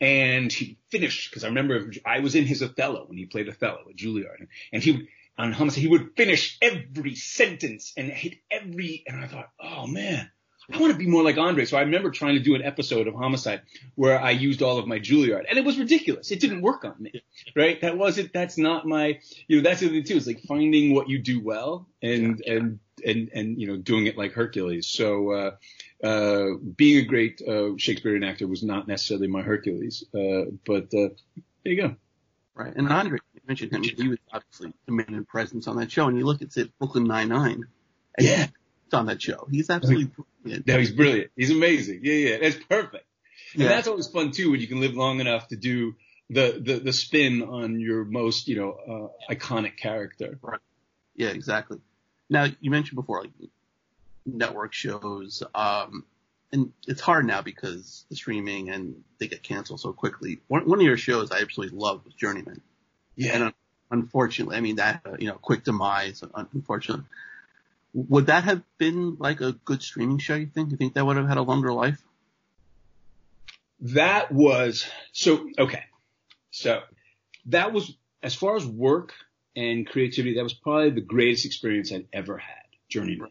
And 0.02 0.52
he 0.52 0.80
finished 0.90 1.30
because 1.30 1.44
I 1.44 1.48
remember 1.48 1.92
I 2.06 2.20
was 2.20 2.36
in 2.36 2.46
his 2.46 2.62
Othello 2.64 3.06
when 3.08 3.18
he 3.18 3.26
played 3.26 3.50
Othello 3.50 3.86
at 3.90 3.96
Juilliard, 3.96 4.48
and 4.72 4.82
he 4.82 4.92
would 4.92 5.08
on 5.38 5.54
homicide 5.54 5.82
he 5.82 5.88
would 5.88 6.16
finish 6.18 6.58
every 6.62 7.16
sentence 7.16 7.94
and 7.96 8.12
hit 8.12 8.36
every, 8.52 9.04
and 9.08 9.24
I 9.24 9.28
thought, 9.28 9.50
oh 9.60 9.88
man, 9.88 10.30
I 10.72 10.78
want 10.80 10.92
to 10.92 10.98
be 10.98 11.08
more 11.08 11.24
like 11.24 11.38
Andre. 11.38 11.66
So 11.66 11.78
I 11.78 11.82
remember 11.82 12.12
trying 12.12 12.36
to 12.36 12.40
do 12.40 12.56
an 12.56 12.64
episode 12.64 13.08
of 13.08 13.16
Homicide 13.16 13.62
where 13.96 14.22
I 14.22 14.32
used 14.32 14.62
all 14.62 14.78
of 14.78 14.88
my 14.88 15.00
Juilliard 15.00 15.46
and 15.50 15.58
it 15.58 15.66
was 15.66 15.80
ridiculous. 15.80 16.32
It 16.32 16.40
didn't 16.40 16.62
work 16.62 16.86
on 16.86 16.96
me, 17.00 17.24
right? 17.56 17.80
That 17.82 17.98
wasn't, 17.98 18.34
that's 18.34 18.58
not 18.58 18.86
my, 18.86 19.20
you 19.48 19.58
know, 19.58 19.64
that's 19.64 19.82
the 19.82 19.90
thing 19.90 20.04
too. 20.04 20.18
It's 20.18 20.28
like 20.28 20.42
finding 20.42 20.94
what 20.94 21.10
you 21.10 21.20
do 21.20 21.42
well 21.42 21.88
and, 22.02 22.42
yeah, 22.46 22.54
and, 22.54 22.80
and, 23.04 23.30
and, 23.34 23.60
you 23.60 23.68
know, 23.68 23.78
doing 23.78 24.06
it 24.06 24.18
like 24.18 24.34
Hercules. 24.34 24.88
So, 24.88 25.32
uh, 25.32 26.06
uh, 26.06 26.58
being 26.76 27.04
a 27.04 27.08
great, 27.08 27.42
uh, 27.42 27.78
Shakespearean 27.78 28.24
actor 28.24 28.48
was 28.48 28.64
not 28.64 28.88
necessarily 28.88 29.28
my 29.28 29.42
Hercules. 29.42 30.04
Uh, 30.14 30.52
but, 30.66 30.86
uh, 30.94 31.10
there 31.64 31.74
you 31.74 31.82
go. 31.82 31.96
Right. 32.54 32.76
And 32.76 32.90
Andre, 32.90 33.20
you 33.34 33.42
mentioned 33.48 33.74
him. 33.74 33.84
He 33.84 34.08
was 34.08 34.20
obviously 34.32 34.74
the 34.86 34.92
main 34.92 35.26
presence 35.26 35.68
on 35.68 35.78
that 35.78 35.92
show. 35.92 36.08
And 36.08 36.18
you 36.18 36.26
look 36.26 36.42
at, 36.42 36.54
say, 36.54 36.70
Brooklyn 36.78 37.06
Nine-Nine. 37.06 37.64
Yeah 38.20 38.48
on 38.94 39.06
that 39.08 39.22
show. 39.22 39.48
He's 39.50 39.70
absolutely 39.70 40.12
brilliant. 40.42 40.68
No, 40.68 40.78
he's 40.78 40.92
brilliant. 40.92 41.32
He's 41.36 41.52
amazing. 41.52 42.02
Yeah, 42.04 42.14
yeah. 42.14 42.38
That's 42.40 42.56
perfect. 42.56 43.06
And 43.54 43.64
yeah. 43.64 43.70
that's 43.70 43.88
always 43.88 44.08
fun 44.08 44.32
too 44.32 44.52
when 44.52 44.60
you 44.60 44.68
can 44.68 44.80
live 44.80 44.94
long 44.94 45.20
enough 45.20 45.48
to 45.50 45.56
do 45.56 45.96
the, 46.30 46.62
the, 46.64 46.80
the 46.80 46.94
spin 46.94 47.42
on 47.42 47.80
your 47.80 48.06
most, 48.06 48.48
you 48.48 48.58
know, 48.58 49.12
uh, 49.30 49.34
iconic 49.34 49.78
character. 49.78 50.38
Right. 50.42 50.60
Yeah, 51.16 51.30
exactly. 51.30 51.80
Now 52.30 52.48
you 52.60 52.70
mentioned 52.70 52.96
before, 52.96 53.22
like 53.22 53.32
network 54.26 54.74
shows, 54.74 55.42
um, 55.56 56.06
and 56.52 56.72
it's 56.88 57.02
hard 57.02 57.26
now 57.26 57.42
because 57.42 58.06
the 58.10 58.16
streaming 58.16 58.70
and 58.70 59.04
they 59.20 59.28
get 59.28 59.44
canceled 59.44 59.80
so 59.80 59.94
quickly. 59.94 60.40
One, 60.48 60.68
one 60.68 60.80
of 60.80 60.86
your 60.86 60.98
shows 60.98 61.32
I 61.32 61.42
absolutely 61.42 61.78
loved 61.78 62.06
was 62.06 62.14
Journeyman. 62.14 62.62
Yeah. 63.16 63.36
And 63.36 63.54
unfortunately, 63.92 64.56
I 64.56 64.62
mean 64.62 64.78
that, 64.78 65.02
uh, 65.06 65.16
you 65.20 65.28
know, 65.28 65.36
quick 65.36 65.64
demise, 65.64 66.24
unfortunately. 66.54 67.06
Would 67.94 68.28
that 68.28 68.44
have 68.44 68.62
been 68.78 69.18
like 69.18 69.42
a 69.42 69.54
good 69.54 69.82
streaming 69.82 70.20
show? 70.20 70.36
You 70.36 70.48
think? 70.48 70.72
You 70.72 70.78
think 70.78 70.94
that 70.94 71.06
would 71.06 71.18
have 71.18 71.28
had 71.28 71.38
a 71.38 71.42
longer 71.42 71.74
life? 71.74 72.02
That 73.82 74.32
was 74.32 74.88
so 75.12 75.50
okay. 75.58 75.84
So 76.52 76.82
that 77.48 77.74
was 77.74 77.96
as 78.22 78.36
far 78.36 78.56
as 78.56 78.66
work 78.66 79.14
and 79.56 79.88
creativity. 79.88 80.36
That 80.36 80.44
was 80.44 80.54
probably 80.54 80.92
the 80.92 81.02
greatest 81.02 81.46
experience 81.46 81.92
I'd 81.92 82.08
ever 82.14 82.38
had. 82.38 82.56
Journeyman. 82.90 83.30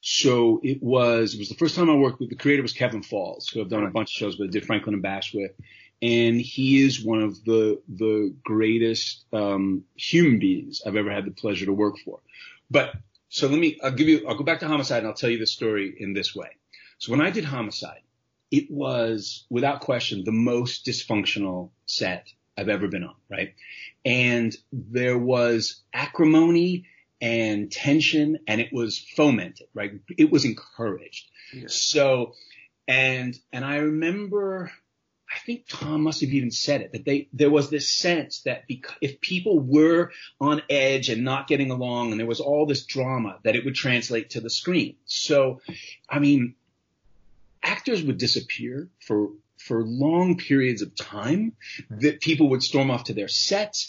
So 0.00 0.60
it 0.62 0.82
was, 0.82 1.34
it 1.34 1.38
was 1.38 1.48
the 1.48 1.54
first 1.54 1.76
time 1.76 1.88
I 1.88 1.94
worked 1.94 2.20
with 2.20 2.28
the 2.28 2.36
creator 2.36 2.62
was 2.62 2.74
Kevin 2.74 3.02
Falls, 3.02 3.48
who 3.48 3.60
I've 3.60 3.70
done 3.70 3.84
a 3.84 3.90
bunch 3.90 4.10
of 4.10 4.18
shows, 4.18 4.36
but 4.36 4.48
I 4.48 4.50
did 4.50 4.66
Franklin 4.66 4.94
and 4.94 5.02
Bash 5.02 5.32
with. 5.32 5.52
And 6.02 6.38
he 6.38 6.82
is 6.82 7.02
one 7.02 7.22
of 7.22 7.42
the, 7.44 7.80
the 7.88 8.34
greatest, 8.44 9.24
um, 9.32 9.84
human 9.96 10.38
beings 10.38 10.82
I've 10.84 10.96
ever 10.96 11.10
had 11.10 11.24
the 11.24 11.30
pleasure 11.30 11.64
to 11.64 11.72
work 11.72 11.96
for. 12.04 12.20
But 12.70 12.94
so 13.34 13.48
let 13.48 13.58
me, 13.58 13.80
I'll 13.82 13.90
give 13.90 14.06
you, 14.06 14.28
I'll 14.28 14.36
go 14.36 14.44
back 14.44 14.60
to 14.60 14.68
homicide 14.68 14.98
and 14.98 15.08
I'll 15.08 15.14
tell 15.14 15.28
you 15.28 15.38
the 15.38 15.46
story 15.48 15.92
in 15.98 16.12
this 16.12 16.36
way. 16.36 16.50
So 16.98 17.10
when 17.10 17.20
I 17.20 17.30
did 17.30 17.44
homicide, 17.44 18.02
it 18.52 18.70
was 18.70 19.44
without 19.50 19.80
question 19.80 20.22
the 20.22 20.30
most 20.30 20.86
dysfunctional 20.86 21.70
set 21.84 22.28
I've 22.56 22.68
ever 22.68 22.86
been 22.86 23.02
on, 23.02 23.16
right? 23.28 23.56
And 24.04 24.56
there 24.72 25.18
was 25.18 25.82
acrimony 25.92 26.86
and 27.20 27.72
tension 27.72 28.38
and 28.46 28.60
it 28.60 28.72
was 28.72 29.04
fomented, 29.16 29.66
right? 29.74 29.94
It 30.16 30.30
was 30.30 30.44
encouraged. 30.44 31.28
Yeah. 31.52 31.64
So, 31.66 32.34
and, 32.86 33.36
and 33.52 33.64
I 33.64 33.78
remember 33.78 34.70
I 35.34 35.38
think 35.38 35.64
Tom 35.68 36.02
must 36.02 36.20
have 36.20 36.30
even 36.30 36.50
said 36.50 36.80
it 36.80 36.92
that 36.92 37.04
they 37.04 37.28
there 37.32 37.50
was 37.50 37.68
this 37.68 37.90
sense 37.90 38.42
that 38.42 38.66
because, 38.68 38.96
if 39.00 39.20
people 39.20 39.58
were 39.58 40.12
on 40.40 40.62
edge 40.70 41.08
and 41.08 41.24
not 41.24 41.48
getting 41.48 41.70
along 41.70 42.12
and 42.12 42.20
there 42.20 42.26
was 42.26 42.40
all 42.40 42.66
this 42.66 42.84
drama 42.84 43.38
that 43.42 43.56
it 43.56 43.64
would 43.64 43.74
translate 43.74 44.30
to 44.30 44.40
the 44.40 44.50
screen. 44.50 44.96
So, 45.06 45.60
I 46.08 46.20
mean, 46.20 46.54
actors 47.62 48.02
would 48.02 48.18
disappear 48.18 48.88
for 49.00 49.30
for 49.58 49.82
long 49.82 50.36
periods 50.36 50.82
of 50.82 50.94
time 50.94 51.54
that 51.88 52.20
people 52.20 52.50
would 52.50 52.62
storm 52.62 52.90
off 52.90 53.04
to 53.04 53.14
their 53.14 53.28
sets. 53.28 53.88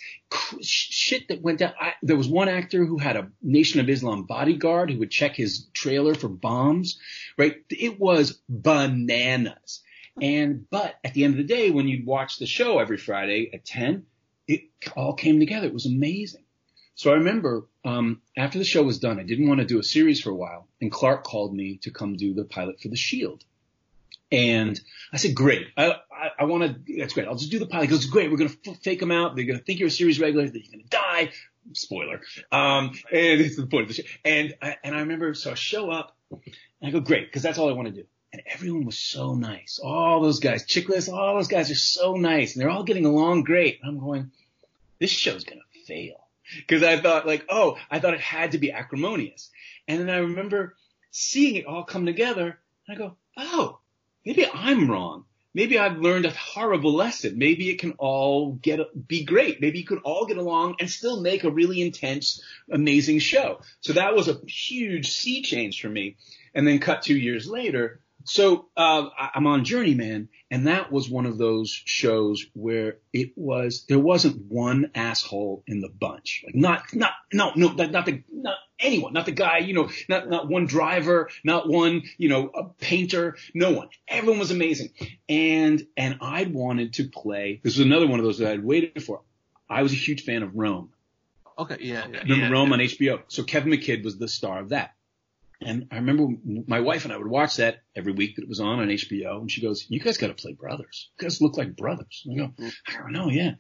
Shit 0.61 1.27
that 1.27 1.41
went 1.41 1.59
down. 1.59 1.73
I, 1.79 1.93
there 2.01 2.15
was 2.15 2.29
one 2.29 2.47
actor 2.47 2.85
who 2.85 2.97
had 2.97 3.17
a 3.17 3.29
Nation 3.41 3.81
of 3.81 3.89
Islam 3.89 4.23
bodyguard 4.23 4.89
who 4.89 4.99
would 4.99 5.11
check 5.11 5.35
his 5.35 5.67
trailer 5.73 6.15
for 6.15 6.29
bombs, 6.29 6.97
right? 7.37 7.57
It 7.69 7.99
was 7.99 8.39
bananas. 8.47 9.81
And, 10.21 10.69
but 10.69 10.95
at 11.03 11.13
the 11.13 11.23
end 11.23 11.33
of 11.33 11.37
the 11.37 11.53
day, 11.53 11.71
when 11.71 11.87
you'd 11.87 12.05
watch 12.05 12.37
the 12.37 12.45
show 12.45 12.79
every 12.79 12.97
Friday 12.97 13.51
at 13.53 13.65
10, 13.65 14.05
it 14.47 14.61
all 14.95 15.13
came 15.13 15.39
together. 15.39 15.67
It 15.67 15.73
was 15.73 15.85
amazing. 15.85 16.43
So 16.95 17.11
I 17.11 17.15
remember, 17.15 17.67
um, 17.83 18.21
after 18.37 18.57
the 18.57 18.63
show 18.63 18.81
was 18.83 18.99
done, 18.99 19.19
I 19.19 19.23
didn't 19.23 19.49
want 19.49 19.59
to 19.59 19.65
do 19.65 19.79
a 19.79 19.83
series 19.83 20.21
for 20.21 20.29
a 20.29 20.35
while 20.35 20.67
and 20.79 20.91
Clark 20.91 21.23
called 21.23 21.53
me 21.53 21.77
to 21.83 21.91
come 21.91 22.15
do 22.15 22.33
the 22.33 22.45
pilot 22.45 22.79
for 22.79 22.87
the 22.87 22.95
Shield. 22.95 23.43
And 24.31 24.79
I 25.13 25.17
said, 25.17 25.35
great. 25.35 25.67
I, 25.77 25.91
I, 26.11 26.31
I 26.39 26.43
want 26.45 26.63
to, 26.63 26.97
that's 26.97 27.13
great. 27.13 27.27
I'll 27.27 27.35
just 27.35 27.51
do 27.51 27.59
the 27.59 27.67
pilot. 27.67 27.85
He 27.85 27.91
goes, 27.91 28.05
great. 28.05 28.31
We're 28.31 28.37
going 28.37 28.49
to 28.49 28.75
fake 28.75 28.99
them 28.99 29.11
out. 29.11 29.35
They're 29.35 29.45
going 29.45 29.59
to 29.59 29.63
think 29.63 29.79
you're 29.79 29.87
a 29.87 29.91
series 29.91 30.19
regular, 30.19 30.47
that 30.47 30.57
you're 30.57 30.71
going 30.71 30.83
to 30.83 30.89
die. 30.89 31.31
Spoiler. 31.73 32.21
Um, 32.51 32.91
and 33.11 33.41
it's 33.41 33.55
the 33.55 33.67
point 33.67 33.83
of 33.83 33.87
the 33.89 33.93
show. 33.95 34.03
And, 34.23 34.55
I, 34.61 34.77
and 34.83 34.95
I 34.95 34.99
remember, 35.01 35.33
so 35.33 35.51
I 35.51 35.55
show 35.55 35.91
up 35.91 36.15
and 36.31 36.41
I 36.83 36.89
go, 36.91 37.01
great, 37.01 37.27
because 37.27 37.43
that's 37.43 37.57
all 37.57 37.69
I 37.69 37.73
want 37.73 37.87
to 37.89 37.93
do. 37.93 38.05
And 38.35 38.43
everyone 38.47 38.83
was 38.83 38.99
so 38.99 39.33
nice. 39.33 39.79
All 39.81 40.21
those 40.21 40.41
guys, 40.41 40.65
Chiklis, 40.65 41.07
all 41.07 41.35
those 41.35 41.47
guys 41.47 41.71
are 41.71 41.75
so 41.75 42.15
nice 42.15 42.53
and 42.53 42.61
they're 42.61 42.69
all 42.69 42.83
getting 42.83 43.05
along 43.05 43.43
great. 43.43 43.79
I'm 43.81 43.97
going, 43.97 44.29
this 44.99 45.09
show's 45.09 45.45
to 45.45 45.55
fail. 45.87 46.27
Cause 46.67 46.83
I 46.83 46.99
thought 46.99 47.25
like, 47.25 47.45
oh, 47.47 47.77
I 47.89 47.99
thought 47.99 48.13
it 48.13 48.19
had 48.19 48.51
to 48.51 48.57
be 48.57 48.73
acrimonious. 48.73 49.49
And 49.87 50.01
then 50.01 50.09
I 50.09 50.17
remember 50.17 50.75
seeing 51.11 51.55
it 51.55 51.65
all 51.65 51.85
come 51.85 52.05
together 52.05 52.59
and 52.87 52.95
I 52.97 52.97
go, 52.97 53.15
oh, 53.37 53.79
maybe 54.25 54.45
I'm 54.45 54.91
wrong. 54.91 55.23
Maybe 55.53 55.79
I've 55.79 55.99
learned 55.99 56.25
a 56.25 56.31
horrible 56.31 56.93
lesson. 56.93 57.37
Maybe 57.37 57.69
it 57.69 57.79
can 57.79 57.93
all 57.93 58.51
get, 58.51 59.07
be 59.07 59.23
great. 59.23 59.61
Maybe 59.61 59.79
you 59.79 59.85
could 59.85 60.01
all 60.03 60.25
get 60.25 60.35
along 60.35 60.75
and 60.81 60.89
still 60.89 61.21
make 61.21 61.45
a 61.45 61.49
really 61.49 61.81
intense, 61.81 62.43
amazing 62.69 63.19
show. 63.19 63.61
So 63.79 63.93
that 63.93 64.13
was 64.13 64.27
a 64.27 64.41
huge 64.45 65.07
sea 65.07 65.41
change 65.41 65.81
for 65.81 65.87
me. 65.87 66.17
And 66.53 66.67
then 66.67 66.79
cut 66.79 67.03
two 67.03 67.17
years 67.17 67.47
later, 67.47 68.01
so 68.25 68.67
uh, 68.75 69.09
I'm 69.35 69.47
on 69.47 69.63
Journeyman, 69.65 70.29
and 70.49 70.67
that 70.67 70.91
was 70.91 71.09
one 71.09 71.25
of 71.25 71.37
those 71.37 71.69
shows 71.69 72.45
where 72.53 72.97
it 73.13 73.33
was 73.35 73.85
there 73.87 73.99
wasn't 73.99 74.41
one 74.49 74.91
asshole 74.95 75.63
in 75.67 75.79
the 75.79 75.89
bunch. 75.89 76.43
Like 76.45 76.55
not 76.55 76.93
not 76.93 77.11
no 77.31 77.51
no 77.55 77.69
not, 77.69 77.91
not 77.91 78.05
the 78.05 78.23
not 78.31 78.55
anyone, 78.79 79.13
not 79.13 79.25
the 79.25 79.31
guy, 79.31 79.59
you 79.59 79.73
know, 79.73 79.89
not 80.09 80.27
not 80.27 80.49
one 80.49 80.65
driver, 80.65 81.29
not 81.43 81.69
one 81.69 82.03
you 82.17 82.29
know 82.29 82.49
a 82.53 82.63
painter, 82.65 83.37
no 83.53 83.71
one. 83.71 83.89
Everyone 84.07 84.39
was 84.39 84.51
amazing, 84.51 84.89
and 85.29 85.85
and 85.95 86.17
I 86.21 86.45
wanted 86.45 86.93
to 86.93 87.07
play. 87.07 87.61
This 87.63 87.77
was 87.77 87.85
another 87.85 88.07
one 88.07 88.19
of 88.19 88.25
those 88.25 88.39
that 88.39 88.51
I'd 88.51 88.63
waited 88.63 89.03
for. 89.03 89.21
I 89.69 89.83
was 89.83 89.93
a 89.93 89.97
huge 89.97 90.23
fan 90.23 90.43
of 90.43 90.55
Rome. 90.55 90.89
Okay, 91.57 91.77
yeah, 91.79 92.05
yeah. 92.11 92.21
Remember 92.21 92.45
yeah, 92.45 92.49
Rome 92.49 92.69
yeah. 92.69 92.73
on 92.73 92.79
HBO? 92.79 93.21
So 93.27 93.43
Kevin 93.43 93.71
McKidd 93.71 94.03
was 94.03 94.17
the 94.17 94.27
star 94.27 94.59
of 94.59 94.69
that. 94.69 94.95
And 95.61 95.87
I 95.91 95.95
remember 95.95 96.27
my 96.67 96.81
wife 96.81 97.05
and 97.05 97.13
I 97.13 97.17
would 97.17 97.27
watch 97.27 97.57
that 97.57 97.77
every 97.95 98.13
week 98.13 98.35
that 98.35 98.43
it 98.43 98.49
was 98.49 98.59
on 98.59 98.79
on 98.79 98.87
HBO. 98.87 99.41
And 99.41 99.51
she 99.51 99.61
goes, 99.61 99.85
you 99.89 99.99
guys 99.99 100.17
got 100.17 100.27
to 100.27 100.33
play 100.33 100.53
brothers. 100.53 101.09
You 101.17 101.25
guys 101.25 101.41
look 101.41 101.57
like 101.57 101.75
brothers. 101.75 102.23
And 102.25 102.41
I 102.41 102.45
go, 102.45 102.71
I 102.87 103.01
don't 103.01 103.13
know. 103.13 103.29
Yeah. 103.29 103.51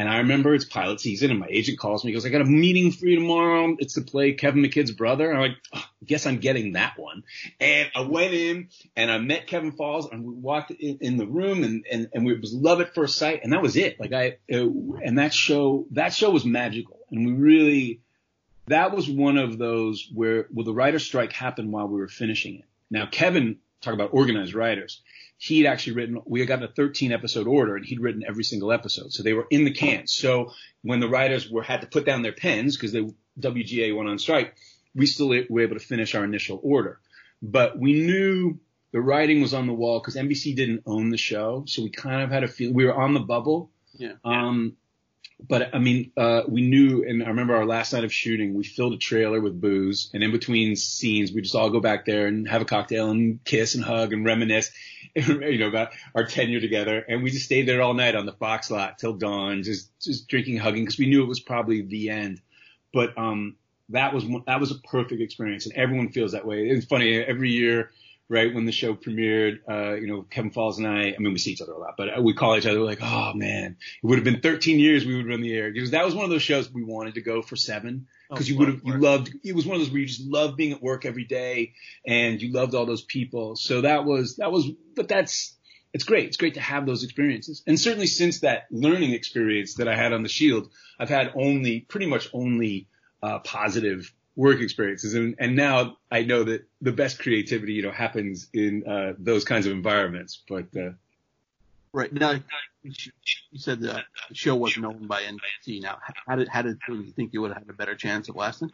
And 0.00 0.08
I 0.08 0.18
remember 0.18 0.54
it's 0.54 0.64
pilot 0.64 0.98
season 0.98 1.30
and 1.30 1.38
my 1.38 1.48
agent 1.50 1.78
calls 1.78 2.04
me. 2.04 2.10
He 2.10 2.14
goes, 2.14 2.24
I 2.24 2.30
got 2.30 2.40
a 2.40 2.46
meeting 2.46 2.90
for 2.90 3.04
you 3.04 3.16
tomorrow. 3.16 3.76
It's 3.78 3.96
to 3.96 4.00
play 4.00 4.32
Kevin 4.32 4.62
McKidd's 4.62 4.92
brother. 4.92 5.28
And 5.28 5.36
I'm 5.36 5.50
like, 5.50 5.58
oh, 5.74 5.78
I 5.78 6.04
guess 6.06 6.24
I'm 6.24 6.38
getting 6.38 6.72
that 6.72 6.94
one. 6.98 7.22
And 7.60 7.90
I 7.94 8.00
went 8.00 8.32
in 8.32 8.68
and 8.96 9.10
I 9.10 9.18
met 9.18 9.46
Kevin 9.46 9.72
Falls 9.72 10.08
and 10.10 10.24
we 10.24 10.32
walked 10.32 10.70
in, 10.70 10.98
in 11.02 11.16
the 11.18 11.26
room 11.26 11.64
and, 11.64 11.84
and, 11.92 12.08
and 12.14 12.24
we, 12.24 12.32
it 12.32 12.40
was 12.40 12.54
love 12.54 12.80
at 12.80 12.94
first 12.94 13.18
sight. 13.18 13.40
And 13.42 13.52
that 13.52 13.60
was 13.60 13.76
it. 13.76 14.00
Like 14.00 14.14
I, 14.14 14.38
uh, 14.50 14.68
and 15.04 15.18
that 15.18 15.34
show, 15.34 15.86
that 15.90 16.14
show 16.14 16.30
was 16.30 16.46
magical. 16.46 17.00
And 17.10 17.26
we 17.26 17.32
really, 17.34 18.00
that 18.70 18.92
was 18.92 19.08
one 19.08 19.36
of 19.36 19.58
those 19.58 20.08
where, 20.12 20.46
well, 20.52 20.64
the 20.64 20.72
writer 20.72 20.98
strike 20.98 21.32
happened 21.32 21.72
while 21.72 21.88
we 21.88 22.00
were 22.00 22.08
finishing 22.08 22.56
it. 22.56 22.64
Now, 22.90 23.06
Kevin, 23.06 23.58
talk 23.80 23.94
about 23.94 24.10
organized 24.12 24.54
writers. 24.54 25.02
He'd 25.38 25.66
actually 25.66 25.94
written, 25.94 26.20
we 26.26 26.40
had 26.40 26.48
gotten 26.48 26.64
a 26.64 26.72
13 26.72 27.12
episode 27.12 27.46
order 27.46 27.76
and 27.76 27.84
he'd 27.84 28.00
written 28.00 28.24
every 28.26 28.44
single 28.44 28.72
episode. 28.72 29.12
So 29.12 29.22
they 29.22 29.32
were 29.32 29.46
in 29.50 29.64
the 29.64 29.72
can. 29.72 30.06
So 30.06 30.52
when 30.82 31.00
the 31.00 31.08
writers 31.08 31.50
were, 31.50 31.62
had 31.62 31.80
to 31.80 31.86
put 31.86 32.04
down 32.04 32.22
their 32.22 32.32
pens 32.32 32.76
because 32.76 32.92
the 32.92 33.14
WGA 33.40 33.96
went 33.96 34.08
on 34.08 34.18
strike, 34.18 34.54
we 34.94 35.06
still 35.06 35.28
were 35.28 35.62
able 35.62 35.78
to 35.78 35.84
finish 35.84 36.14
our 36.14 36.24
initial 36.24 36.60
order. 36.62 37.00
But 37.42 37.78
we 37.78 37.94
knew 37.94 38.58
the 38.92 39.00
writing 39.00 39.40
was 39.40 39.54
on 39.54 39.66
the 39.66 39.72
wall 39.72 40.00
because 40.00 40.16
NBC 40.16 40.54
didn't 40.54 40.82
own 40.84 41.10
the 41.10 41.16
show. 41.16 41.64
So 41.66 41.82
we 41.82 41.90
kind 41.90 42.22
of 42.22 42.30
had 42.30 42.44
a 42.44 42.48
feel, 42.48 42.72
we 42.72 42.84
were 42.84 42.94
on 42.94 43.14
the 43.14 43.20
bubble. 43.20 43.70
Yeah. 43.94 44.14
Um, 44.24 44.76
but 45.48 45.74
I 45.74 45.78
mean, 45.78 46.12
uh, 46.16 46.42
we 46.48 46.62
knew, 46.62 47.04
and 47.04 47.22
I 47.22 47.28
remember 47.28 47.56
our 47.56 47.66
last 47.66 47.92
night 47.92 48.04
of 48.04 48.12
shooting, 48.12 48.54
we 48.54 48.64
filled 48.64 48.94
a 48.94 48.98
trailer 48.98 49.40
with 49.40 49.60
booze, 49.60 50.10
and 50.12 50.22
in 50.22 50.32
between 50.32 50.76
scenes, 50.76 51.32
we 51.32 51.42
just 51.42 51.54
all 51.54 51.70
go 51.70 51.80
back 51.80 52.04
there 52.04 52.26
and 52.26 52.48
have 52.48 52.62
a 52.62 52.64
cocktail 52.64 53.10
and 53.10 53.42
kiss 53.44 53.74
and 53.74 53.84
hug 53.84 54.12
and 54.12 54.24
reminisce, 54.24 54.70
you 55.14 55.58
know, 55.58 55.68
about 55.68 55.90
our 56.14 56.24
tenure 56.24 56.60
together. 56.60 57.04
And 57.08 57.22
we 57.22 57.30
just 57.30 57.44
stayed 57.44 57.66
there 57.66 57.82
all 57.82 57.94
night 57.94 58.14
on 58.14 58.26
the 58.26 58.32
Fox 58.32 58.70
lot 58.70 58.98
till 58.98 59.14
dawn, 59.14 59.62
just 59.62 59.90
just 60.00 60.28
drinking, 60.28 60.58
hugging, 60.58 60.84
because 60.84 60.98
we 60.98 61.08
knew 61.08 61.22
it 61.22 61.28
was 61.28 61.40
probably 61.40 61.82
the 61.82 62.10
end. 62.10 62.40
But 62.92 63.16
um, 63.16 63.56
that 63.90 64.12
was 64.12 64.24
that 64.46 64.60
was 64.60 64.70
a 64.70 64.76
perfect 64.76 65.20
experience, 65.20 65.66
and 65.66 65.74
everyone 65.74 66.10
feels 66.10 66.32
that 66.32 66.46
way. 66.46 66.68
It's 66.68 66.86
funny 66.86 67.18
every 67.18 67.50
year 67.50 67.90
right 68.30 68.54
when 68.54 68.64
the 68.64 68.72
show 68.72 68.94
premiered, 68.94 69.58
uh, 69.68 69.94
you 69.94 70.06
know, 70.06 70.22
Kevin 70.22 70.52
Falls 70.52 70.78
and 70.78 70.86
I, 70.86 71.08
I 71.08 71.16
mean, 71.18 71.32
we 71.32 71.38
see 71.38 71.50
each 71.50 71.60
other 71.60 71.72
a 71.72 71.78
lot, 71.78 71.96
but 71.98 72.22
we 72.22 72.32
call 72.32 72.56
each 72.56 72.64
other 72.64 72.78
like, 72.78 73.00
oh 73.02 73.32
man, 73.34 73.76
it 74.02 74.06
would 74.06 74.18
have 74.18 74.24
been 74.24 74.40
13 74.40 74.78
years 74.78 75.04
we 75.04 75.16
would 75.16 75.24
have 75.24 75.30
run 75.30 75.40
the 75.40 75.52
air 75.52 75.72
because 75.72 75.90
that 75.90 76.04
was 76.04 76.14
one 76.14 76.24
of 76.24 76.30
those 76.30 76.42
shows 76.42 76.70
we 76.70 76.84
wanted 76.84 77.14
to 77.14 77.22
go 77.22 77.42
for 77.42 77.56
seven 77.56 78.06
because 78.30 78.46
Oh, 78.48 78.52
you 78.52 78.58
would 78.58 78.68
have, 78.68 78.80
you 78.84 78.98
loved, 78.98 79.34
it 79.42 79.54
was 79.54 79.66
one 79.66 79.74
of 79.74 79.82
those 79.82 79.90
where 79.90 80.00
you 80.00 80.06
just 80.06 80.24
loved 80.24 80.56
being 80.56 80.72
at 80.72 80.80
work 80.80 81.04
every 81.04 81.24
day 81.24 81.72
and 82.06 82.40
you 82.40 82.52
loved 82.52 82.76
all 82.76 82.86
those 82.86 83.02
people. 83.02 83.56
So 83.56 83.80
that 83.80 84.04
was, 84.04 84.36
that 84.36 84.52
was, 84.52 84.70
but 84.94 85.08
that's, 85.08 85.56
it's 85.92 86.04
great. 86.04 86.26
It's 86.26 86.36
great 86.36 86.54
to 86.54 86.60
have 86.60 86.86
those 86.86 87.02
experiences. 87.02 87.64
And 87.66 87.80
certainly 87.80 88.06
since 88.06 88.40
that 88.40 88.66
learning 88.70 89.12
experience 89.12 89.74
that 89.74 89.88
I 89.88 89.96
had 89.96 90.12
on 90.12 90.22
the 90.22 90.28
Shield, 90.28 90.70
I've 91.00 91.08
had 91.08 91.32
only, 91.34 91.80
pretty 91.80 92.06
much 92.06 92.28
only, 92.32 92.86
uh, 93.24 93.40
positive 93.40 94.14
work 94.36 94.60
experiences. 94.60 95.14
And, 95.14 95.36
and 95.38 95.56
now 95.56 95.96
I 96.10 96.22
know 96.22 96.44
that 96.44 96.66
the 96.80 96.92
best 96.92 97.18
creativity, 97.18 97.74
you 97.74 97.82
know, 97.82 97.90
happens 97.90 98.48
in, 98.52 98.86
uh, 98.86 99.14
those 99.18 99.44
kinds 99.44 99.66
of 99.66 99.72
environments. 99.72 100.42
But, 100.48 100.76
uh, 100.76 100.90
Right 101.92 102.12
now, 102.12 102.38
you 102.82 102.92
said 103.56 103.80
the 103.80 104.04
show 104.32 104.54
wasn't 104.54 104.86
owned 104.86 105.08
by 105.08 105.22
NBC. 105.22 105.82
Now, 105.82 105.98
how 106.26 106.36
did 106.36 106.48
how 106.48 106.62
did 106.62 106.78
you 106.88 107.10
think 107.10 107.32
you 107.32 107.40
would 107.40 107.50
have 107.50 107.62
had 107.62 107.68
a 107.68 107.72
better 107.72 107.96
chance 107.96 108.28
of 108.28 108.36
lasting? 108.36 108.70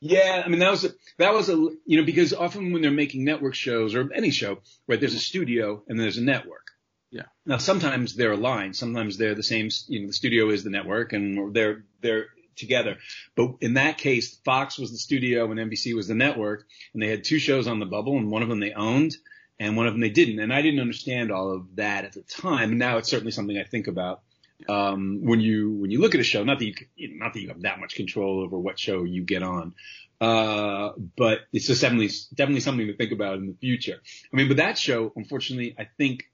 Yeah, 0.00 0.42
I 0.44 0.48
mean 0.48 0.58
that 0.60 0.70
was 0.70 0.84
a, 0.84 0.90
that 1.18 1.34
was 1.34 1.48
a 1.48 1.52
you 1.52 1.98
know 1.98 2.04
because 2.04 2.32
often 2.32 2.72
when 2.72 2.82
they're 2.82 2.90
making 2.90 3.24
network 3.24 3.54
shows 3.54 3.94
or 3.94 4.12
any 4.12 4.30
show, 4.30 4.58
right? 4.88 4.98
There's 4.98 5.14
a 5.14 5.20
studio 5.20 5.82
and 5.88 6.00
there's 6.00 6.18
a 6.18 6.22
network. 6.22 6.66
Yeah. 7.10 7.26
Now 7.46 7.58
sometimes 7.58 8.16
they're 8.16 8.32
aligned. 8.32 8.74
Sometimes 8.74 9.18
they're 9.18 9.34
the 9.34 9.42
same. 9.42 9.70
You 9.86 10.00
know, 10.00 10.06
the 10.08 10.12
studio 10.12 10.50
is 10.50 10.64
the 10.64 10.70
network 10.70 11.12
and 11.12 11.54
they're 11.54 11.84
they're 12.00 12.26
together. 12.58 12.96
But 13.34 13.56
in 13.60 13.74
that 13.74 13.98
case, 13.98 14.36
Fox 14.44 14.78
was 14.78 14.90
the 14.90 14.98
studio 14.98 15.50
and 15.50 15.58
NBC 15.58 15.94
was 15.94 16.08
the 16.08 16.14
network, 16.14 16.66
and 16.92 17.02
they 17.02 17.08
had 17.08 17.24
two 17.24 17.38
shows 17.38 17.66
on 17.66 17.80
the 17.80 17.86
bubble, 17.86 18.16
and 18.16 18.30
one 18.30 18.42
of 18.42 18.48
them 18.48 18.60
they 18.60 18.72
owned, 18.72 19.16
and 19.58 19.76
one 19.76 19.86
of 19.86 19.94
them 19.94 20.00
they 20.00 20.10
didn't. 20.10 20.40
And 20.40 20.52
I 20.52 20.62
didn't 20.62 20.80
understand 20.80 21.32
all 21.32 21.52
of 21.52 21.76
that 21.76 22.04
at 22.04 22.12
the 22.12 22.22
time. 22.22 22.78
Now 22.78 22.98
it's 22.98 23.08
certainly 23.08 23.32
something 23.32 23.56
I 23.56 23.64
think 23.64 23.86
about 23.86 24.22
um, 24.68 25.20
when 25.22 25.40
you 25.40 25.72
when 25.72 25.90
you 25.90 26.00
look 26.00 26.14
at 26.14 26.20
a 26.20 26.24
show. 26.24 26.44
Not 26.44 26.58
that 26.58 26.66
you 26.96 27.18
not 27.18 27.34
that 27.34 27.40
you 27.40 27.48
have 27.48 27.62
that 27.62 27.80
much 27.80 27.94
control 27.94 28.40
over 28.40 28.58
what 28.58 28.78
show 28.78 29.04
you 29.04 29.22
get 29.22 29.42
on, 29.42 29.74
uh, 30.20 30.90
but 31.16 31.40
it's 31.52 31.66
just 31.66 31.80
definitely 31.80 32.10
definitely 32.34 32.60
something 32.60 32.86
to 32.86 32.96
think 32.96 33.12
about 33.12 33.36
in 33.38 33.46
the 33.46 33.56
future. 33.60 34.00
I 34.32 34.36
mean, 34.36 34.48
but 34.48 34.56
that 34.56 34.78
show, 34.78 35.12
unfortunately, 35.14 35.74
I 35.78 35.86
think 35.96 36.24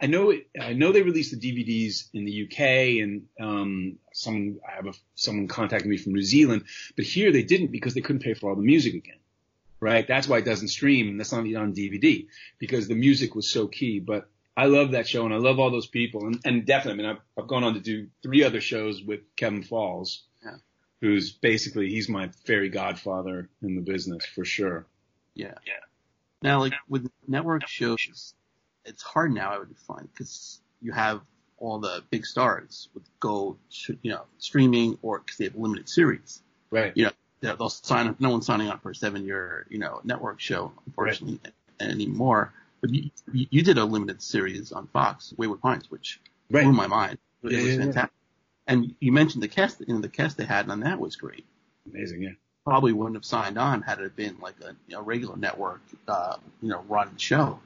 I 0.00 0.06
know 0.06 0.30
it, 0.30 0.48
I 0.60 0.72
know 0.74 0.92
they 0.92 1.02
released 1.02 1.38
the 1.38 1.38
DVDs 1.38 2.08
in 2.12 2.24
the 2.24 2.44
UK 2.44 3.02
and 3.02 3.26
um, 3.40 3.98
someone 4.12 4.60
I 4.68 4.76
have 4.76 4.86
a, 4.86 4.92
someone 5.14 5.48
contacted 5.48 5.88
me 5.88 5.96
from 5.96 6.14
New 6.14 6.22
Zealand, 6.22 6.64
but 6.96 7.04
here 7.04 7.32
they 7.32 7.42
didn't 7.42 7.72
because 7.72 7.94
they 7.94 8.00
couldn't 8.00 8.22
pay 8.22 8.34
for 8.34 8.50
all 8.50 8.56
the 8.56 8.62
music 8.62 8.94
again. 8.94 9.18
Right? 9.80 10.06
That's 10.08 10.26
why 10.26 10.38
it 10.38 10.44
doesn't 10.44 10.68
stream 10.68 11.08
and 11.08 11.20
that's 11.20 11.32
not 11.32 11.46
even 11.46 11.62
on 11.62 11.72
DVD 11.72 12.26
because 12.58 12.88
the 12.88 12.96
music 12.96 13.34
was 13.34 13.50
so 13.50 13.68
key. 13.68 14.00
But 14.00 14.28
I 14.56 14.66
love 14.66 14.90
that 14.90 15.06
show 15.08 15.24
and 15.24 15.32
I 15.32 15.38
love 15.38 15.60
all 15.60 15.70
those 15.70 15.86
people 15.86 16.26
and, 16.26 16.40
and 16.44 16.66
definitely, 16.66 17.04
I 17.04 17.06
mean, 17.08 17.16
I've, 17.16 17.42
I've 17.42 17.48
gone 17.48 17.62
on 17.64 17.74
to 17.74 17.80
do 17.80 18.08
three 18.22 18.42
other 18.42 18.60
shows 18.60 19.02
with 19.02 19.20
Kevin 19.36 19.62
Falls, 19.62 20.24
Yeah. 20.44 20.56
who's 21.00 21.30
basically 21.32 21.90
he's 21.90 22.08
my 22.08 22.28
fairy 22.44 22.68
godfather 22.70 23.48
in 23.62 23.76
the 23.76 23.82
business 23.82 24.26
for 24.26 24.44
sure. 24.44 24.86
Yeah. 25.34 25.54
Yeah. 25.64 25.74
Now, 26.42 26.60
like 26.60 26.72
with 26.88 27.08
network 27.26 27.68
shows, 27.68 28.34
it's 28.88 29.02
hard 29.02 29.32
now. 29.32 29.52
I 29.52 29.58
would 29.58 29.76
find 29.86 30.08
because 30.12 30.60
you 30.82 30.92
have 30.92 31.20
all 31.58 31.78
the 31.78 32.02
big 32.10 32.24
stars 32.24 32.88
would 32.94 33.04
go, 33.20 33.56
to, 33.84 33.98
you 34.02 34.10
know, 34.12 34.22
streaming 34.38 34.98
or 35.02 35.18
because 35.18 35.36
they 35.38 35.44
have 35.44 35.56
limited 35.56 35.88
series. 35.88 36.40
Right. 36.70 36.92
You 36.96 37.04
know, 37.06 37.56
they'll 37.56 37.68
sign 37.68 38.06
up. 38.08 38.20
No 38.20 38.30
one's 38.30 38.46
signing 38.46 38.68
up 38.68 38.82
for 38.82 38.90
a 38.90 38.94
seven-year, 38.94 39.66
you 39.68 39.78
know, 39.78 40.00
network 40.04 40.40
show, 40.40 40.72
unfortunately, 40.86 41.40
anymore. 41.80 42.52
But 42.80 42.90
you, 42.94 43.10
you 43.32 43.62
did 43.62 43.78
a 43.78 43.84
limited 43.84 44.22
series 44.22 44.70
on 44.70 44.86
Fox, 44.88 45.34
Wayward 45.36 45.60
Pines, 45.60 45.90
which 45.90 46.20
Right. 46.50 46.62
blew 46.64 46.72
my 46.72 46.86
mind. 46.86 47.18
It 47.42 47.52
Yeah, 47.52 47.58
was 47.58 47.66
yeah, 47.66 47.72
yeah. 47.72 47.78
fantastic. 47.84 48.12
And 48.68 48.94
you 49.00 49.12
mentioned 49.12 49.42
the 49.42 49.48
cast, 49.48 49.80
you 49.80 49.94
know, 49.94 50.00
the 50.00 50.08
cast 50.08 50.36
they 50.36 50.44
had 50.44 50.68
on 50.70 50.80
that 50.80 50.98
was 51.00 51.16
great. 51.16 51.44
Amazing. 51.92 52.22
Yeah. 52.22 52.30
Probably 52.64 52.92
wouldn't 52.92 53.16
have 53.16 53.24
signed 53.24 53.58
on 53.58 53.82
had 53.82 53.98
it 53.98 54.14
been 54.14 54.36
like 54.40 54.54
a 54.60 54.76
you 54.86 54.94
know, 54.94 55.02
regular 55.02 55.36
network, 55.36 55.80
uh, 56.06 56.36
you 56.62 56.68
know, 56.68 56.84
run 56.88 57.16
show. 57.16 57.58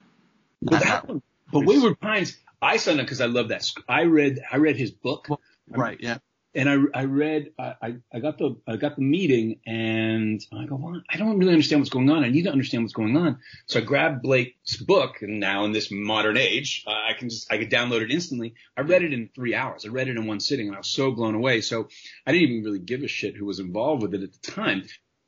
But 0.63 0.81
that 0.81 1.09
one, 1.09 1.23
but 1.53 1.65
Wayward 1.67 2.01
Pines, 2.01 2.37
I 2.61 2.77
signed 2.77 3.01
up 3.01 3.07
because 3.07 3.21
I 3.21 3.27
love 3.27 3.49
that. 3.49 3.67
I 3.89 4.03
read, 4.03 4.41
I 4.51 4.57
read 4.59 4.77
his 4.77 4.91
book, 4.91 5.29
right, 5.69 5.99
yeah. 6.01 6.19
and 6.55 6.69
I, 6.69 6.77
I 7.01 7.05
read, 7.05 7.53
I, 7.59 7.75
I- 7.83 7.97
I 8.15 8.21
got 8.21 8.39
the, 8.39 8.57
I 8.67 8.77
got 8.77 8.97
the 8.97 9.03
meeting, 9.03 9.59
and 9.67 10.41
I 10.53 10.67
go, 10.67 10.77
well, 10.77 11.01
I 11.11 11.17
don't 11.17 11.39
really 11.39 11.53
understand 11.53 11.81
what's 11.81 11.91
going 11.91 12.09
on. 12.11 12.25
I 12.25 12.29
need 12.29 12.43
to 12.45 12.53
understand 12.53 12.85
what's 12.85 12.93
going 12.93 13.17
on. 13.17 13.39
So 13.67 13.81
I 13.81 13.83
grabbed 13.83 14.23
Blake's 14.23 14.77
book, 14.77 15.23
and 15.23 15.41
now 15.41 15.65
in 15.65 15.73
this 15.73 15.91
modern 15.91 16.37
age, 16.37 16.85
uh, 16.87 16.91
I 16.91 17.13
can 17.19 17.29
just, 17.31 17.53
I 17.53 17.59
could 17.59 17.71
download 17.71 18.03
it 18.03 18.11
instantly. 18.13 18.55
I 18.77 18.83
read 18.83 19.03
it 19.03 19.13
in 19.13 19.29
three 19.35 19.55
hours. 19.55 19.85
I 19.85 19.89
read 19.89 20.09
it 20.09 20.17
in 20.17 20.27
one 20.27 20.41
sitting, 20.41 20.69
and 20.69 20.77
I 20.77 20.79
was 20.81 20.89
so 20.89 21.11
blown 21.11 21.35
away. 21.35 21.61
So 21.63 21.89
I 22.27 22.33
didn't 22.33 22.49
even 22.51 22.65
really 22.65 22.79
give 22.79 23.03
a 23.03 23.09
shit 23.09 23.35
who 23.37 23.47
was 23.47 23.59
involved 23.59 24.03
with 24.03 24.15
it 24.15 24.23
at 24.23 24.33
the 24.33 24.51
time. 24.53 24.85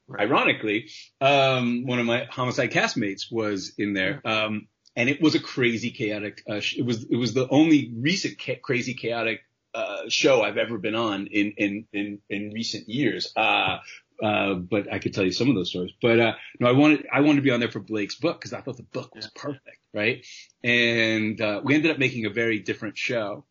Right. 0.07 0.29
Ironically, 0.29 0.91
um, 1.23 1.87
one 1.87 1.99
of 1.99 2.05
my 2.07 2.27
homicide 2.31 2.71
castmates 2.73 3.33
was 3.33 3.73
in 3.79 3.95
there. 3.95 4.21
Um, 4.25 4.69
and 4.97 5.09
it 5.09 5.21
was 5.21 5.35
a 5.35 5.41
crazy 5.41 5.91
chaotic. 5.91 6.43
Uh, 6.49 6.61
it 6.77 6.85
was 6.85 7.05
it 7.05 7.17
was 7.17 7.35
the 7.35 7.49
only 7.49 7.93
recent 7.95 8.39
ca- 8.41 8.61
crazy 8.63 8.95
chaotic 8.95 9.41
uh, 9.75 10.09
show 10.09 10.43
I've 10.43 10.59
ever 10.59 10.79
been 10.79 10.95
on 10.95 11.27
in 11.27 11.53
in 11.57 11.87
in, 11.93 12.19
in 12.29 12.51
recent 12.51 12.89
years. 12.89 13.33
Uh, 13.37 13.79
uh, 14.23 14.55
but 14.55 14.93
I 14.93 15.01
could 15.01 15.13
tell 15.13 15.25
you 15.25 15.33
some 15.33 15.49
of 15.49 15.57
those 15.57 15.71
stories. 15.71 15.93
But 16.01 16.21
uh, 16.21 16.33
no, 16.61 16.69
I 16.69 16.73
wanted 16.73 17.07
I 17.13 17.21
wanted 17.21 17.37
to 17.37 17.43
be 17.43 17.51
on 17.51 17.61
there 17.61 17.71
for 17.71 17.81
Blake's 17.81 18.15
book 18.15 18.39
because 18.39 18.53
I 18.53 18.61
thought 18.61 18.77
the 18.77 18.85
book 18.85 19.15
was 19.15 19.29
perfect, 19.35 19.79
right? 19.93 20.25
And 20.63 21.41
uh, 21.41 21.61
we 21.65 21.75
ended 21.75 21.91
up 21.91 21.99
making 21.99 22.27
a 22.27 22.31
very 22.31 22.61
different 22.61 22.97
show. 22.97 23.45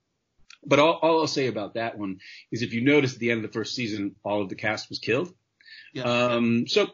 But 0.66 0.80
all, 0.80 0.94
all 0.94 1.20
I'll 1.20 1.28
say 1.28 1.48
about 1.48 1.74
that 1.74 1.98
one 1.98 2.20
is 2.50 2.62
if 2.62 2.74
you 2.74 2.82
notice 2.82 3.14
at 3.14 3.20
the 3.20 3.32
end 3.32 3.44
of 3.44 3.52
the 3.52 3.54
first 3.54 3.76
season, 3.76 4.16
all 4.24 4.42
of 4.42 4.48
the 4.48 4.56
cast 4.56 4.88
was 4.88 5.00
killed. 5.00 5.34
Yeah. 5.94 6.04
Um, 6.04 6.68
so 6.68 6.88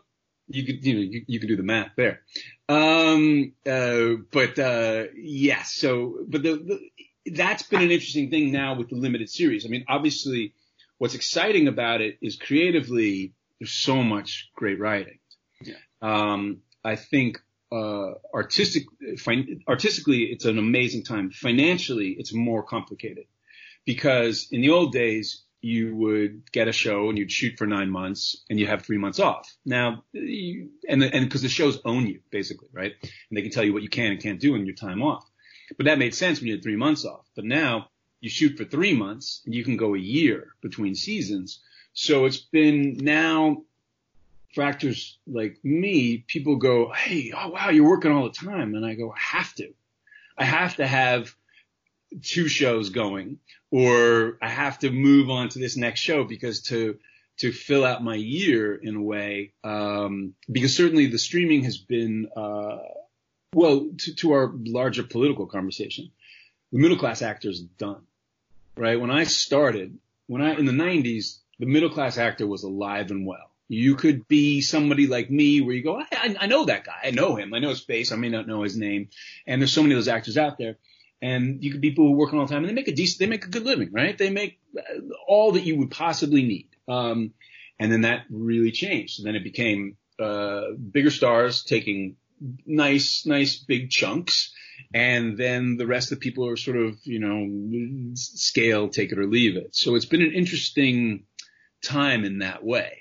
you 0.49 0.65
could, 0.65 0.83
you 0.83 0.93
know, 0.95 1.01
you, 1.01 1.23
you 1.27 1.39
can 1.39 1.47
do 1.47 1.55
the 1.55 1.63
math 1.63 1.91
there. 1.95 2.21
Um, 2.67 3.53
uh, 3.65 4.21
but, 4.31 4.57
uh, 4.59 5.05
yeah, 5.15 5.63
so, 5.63 6.17
but 6.27 6.43
the, 6.43 6.55
the, 6.55 7.31
that's 7.31 7.63
been 7.63 7.81
an 7.81 7.91
interesting 7.91 8.29
thing 8.29 8.51
now 8.51 8.75
with 8.75 8.89
the 8.89 8.95
limited 8.95 9.29
series. 9.29 9.65
I 9.65 9.69
mean, 9.69 9.85
obviously 9.87 10.53
what's 10.97 11.15
exciting 11.15 11.67
about 11.67 12.01
it 12.01 12.17
is 12.21 12.35
creatively, 12.35 13.33
there's 13.59 13.71
so 13.71 14.03
much 14.03 14.49
great 14.55 14.79
writing. 14.79 15.19
Yeah. 15.61 15.75
Um, 16.01 16.61
I 16.83 16.95
think, 16.95 17.39
uh, 17.71 18.13
artistic, 18.33 18.83
fin- 19.17 19.61
artistically, 19.67 20.23
it's 20.23 20.45
an 20.45 20.57
amazing 20.57 21.03
time. 21.03 21.29
Financially, 21.29 22.15
it's 22.17 22.33
more 22.33 22.63
complicated 22.63 23.25
because 23.85 24.47
in 24.51 24.61
the 24.61 24.69
old 24.69 24.91
days, 24.91 25.43
you 25.61 25.95
would 25.95 26.51
get 26.51 26.67
a 26.67 26.71
show 26.71 27.09
and 27.09 27.17
you'd 27.17 27.31
shoot 27.31 27.57
for 27.57 27.67
nine 27.67 27.89
months 27.89 28.43
and 28.49 28.59
you 28.59 28.67
have 28.67 28.83
three 28.83 28.97
months 28.97 29.19
off. 29.19 29.53
Now, 29.65 30.03
you, 30.13 30.69
and 30.87 31.03
and 31.03 31.25
because 31.25 31.41
the 31.41 31.49
shows 31.49 31.79
own 31.83 32.07
you 32.07 32.21
basically, 32.31 32.69
right? 32.71 32.93
And 33.01 33.37
they 33.37 33.41
can 33.41 33.51
tell 33.51 33.63
you 33.63 33.73
what 33.73 33.83
you 33.83 33.89
can 33.89 34.11
and 34.11 34.21
can't 34.21 34.39
do 34.39 34.55
in 34.55 34.65
your 34.65 34.75
time 34.75 35.01
off. 35.01 35.29
But 35.77 35.85
that 35.85 35.99
made 35.99 36.15
sense 36.15 36.39
when 36.39 36.47
you 36.47 36.53
had 36.53 36.63
three 36.63 36.75
months 36.75 37.05
off. 37.05 37.25
But 37.35 37.45
now 37.45 37.89
you 38.21 38.29
shoot 38.29 38.57
for 38.57 38.65
three 38.65 38.95
months 38.95 39.41
and 39.45 39.53
you 39.53 39.63
can 39.63 39.77
go 39.77 39.95
a 39.95 39.99
year 39.99 40.55
between 40.61 40.95
seasons. 40.95 41.59
So 41.93 42.25
it's 42.25 42.37
been 42.37 42.97
now 43.01 43.63
for 44.53 44.63
actors 44.63 45.19
like 45.27 45.57
me, 45.63 46.23
people 46.27 46.55
go, 46.55 46.91
Hey, 46.91 47.33
oh 47.35 47.49
wow, 47.49 47.69
you're 47.69 47.87
working 47.87 48.11
all 48.11 48.23
the 48.23 48.29
time. 48.31 48.75
And 48.75 48.85
I 48.85 48.95
go, 48.95 49.11
I 49.11 49.19
have 49.19 49.53
to. 49.55 49.73
I 50.37 50.45
have 50.45 50.77
to 50.77 50.87
have 50.87 51.35
two 52.23 52.47
shows 52.47 52.89
going 52.89 53.39
or 53.71 54.37
I 54.41 54.49
have 54.49 54.79
to 54.79 54.89
move 54.89 55.29
on 55.29 55.49
to 55.49 55.59
this 55.59 55.77
next 55.77 55.99
show 55.99 56.23
because 56.23 56.61
to 56.63 56.97
to 57.37 57.51
fill 57.51 57.85
out 57.85 58.03
my 58.03 58.15
year 58.15 58.75
in 58.75 58.95
a 58.95 59.01
way 59.01 59.53
um, 59.63 60.33
because 60.51 60.75
certainly 60.75 61.05
the 61.07 61.19
streaming 61.19 61.63
has 61.63 61.77
been 61.77 62.29
uh, 62.35 62.79
well 63.53 63.89
to, 63.97 64.15
to 64.15 64.31
our 64.33 64.51
larger 64.53 65.03
political 65.03 65.45
conversation 65.45 66.11
the 66.71 66.79
middle 66.79 66.97
class 66.97 67.21
actor 67.21 67.49
is 67.49 67.61
done 67.61 68.01
right? 68.79 68.99
When 68.99 69.11
I 69.11 69.25
started 69.25 69.97
when 70.27 70.41
I 70.41 70.55
in 70.55 70.65
the 70.65 70.71
90s 70.71 71.37
the 71.59 71.65
middle 71.65 71.89
class 71.89 72.17
actor 72.17 72.47
was 72.47 72.63
alive 72.63 73.11
and 73.11 73.27
well. 73.27 73.51
You 73.67 73.95
could 73.95 74.27
be 74.27 74.61
somebody 74.61 75.05
like 75.05 75.29
me 75.29 75.61
where 75.61 75.75
you 75.75 75.83
go 75.83 76.01
I, 76.11 76.35
I 76.39 76.47
know 76.47 76.65
that 76.65 76.85
guy. 76.85 76.99
I 77.03 77.11
know 77.11 77.35
him. 77.35 77.53
I 77.53 77.59
know 77.59 77.69
his 77.69 77.81
face. 77.81 78.11
I 78.11 78.15
may 78.15 78.29
not 78.29 78.47
know 78.47 78.63
his 78.63 78.75
name. 78.75 79.09
And 79.45 79.61
there's 79.61 79.73
so 79.73 79.83
many 79.83 79.93
of 79.93 79.97
those 79.97 80.07
actors 80.07 80.37
out 80.37 80.57
there 80.57 80.77
and 81.21 81.63
you 81.63 81.71
could 81.71 81.81
be 81.81 81.89
people 81.89 82.07
who 82.07 82.13
work 82.13 82.33
all 82.33 82.45
the 82.45 82.53
time 82.53 82.63
and 82.63 82.69
they 82.69 82.73
make 82.73 82.87
a 82.87 82.93
decent, 82.93 83.19
they 83.19 83.27
make 83.27 83.45
a 83.45 83.49
good 83.49 83.65
living, 83.65 83.89
right? 83.91 84.17
They 84.17 84.29
make 84.29 84.59
all 85.27 85.53
that 85.53 85.63
you 85.63 85.77
would 85.77 85.91
possibly 85.91 86.43
need. 86.43 86.69
Um, 86.87 87.33
and 87.79 87.91
then 87.91 88.01
that 88.01 88.25
really 88.29 88.71
changed. 88.71 89.19
And 89.19 89.27
then 89.27 89.35
it 89.35 89.43
became, 89.43 89.97
uh, 90.19 90.71
bigger 90.91 91.11
stars 91.11 91.63
taking 91.63 92.15
nice, 92.65 93.25
nice 93.25 93.57
big 93.57 93.89
chunks. 93.89 94.53
And 94.93 95.37
then 95.37 95.75
the 95.75 95.87
rest 95.87 96.11
of 96.11 96.19
the 96.19 96.23
people 96.23 96.47
are 96.47 96.57
sort 96.57 96.77
of, 96.77 96.97
you 97.03 97.19
know, 97.19 98.13
scale, 98.15 98.89
take 98.89 99.11
it 99.11 99.19
or 99.19 99.27
leave 99.27 99.57
it. 99.57 99.75
So 99.75 99.95
it's 99.95 100.05
been 100.05 100.21
an 100.21 100.33
interesting 100.33 101.25
time 101.83 102.23
in 102.23 102.39
that 102.39 102.63
way. 102.63 102.99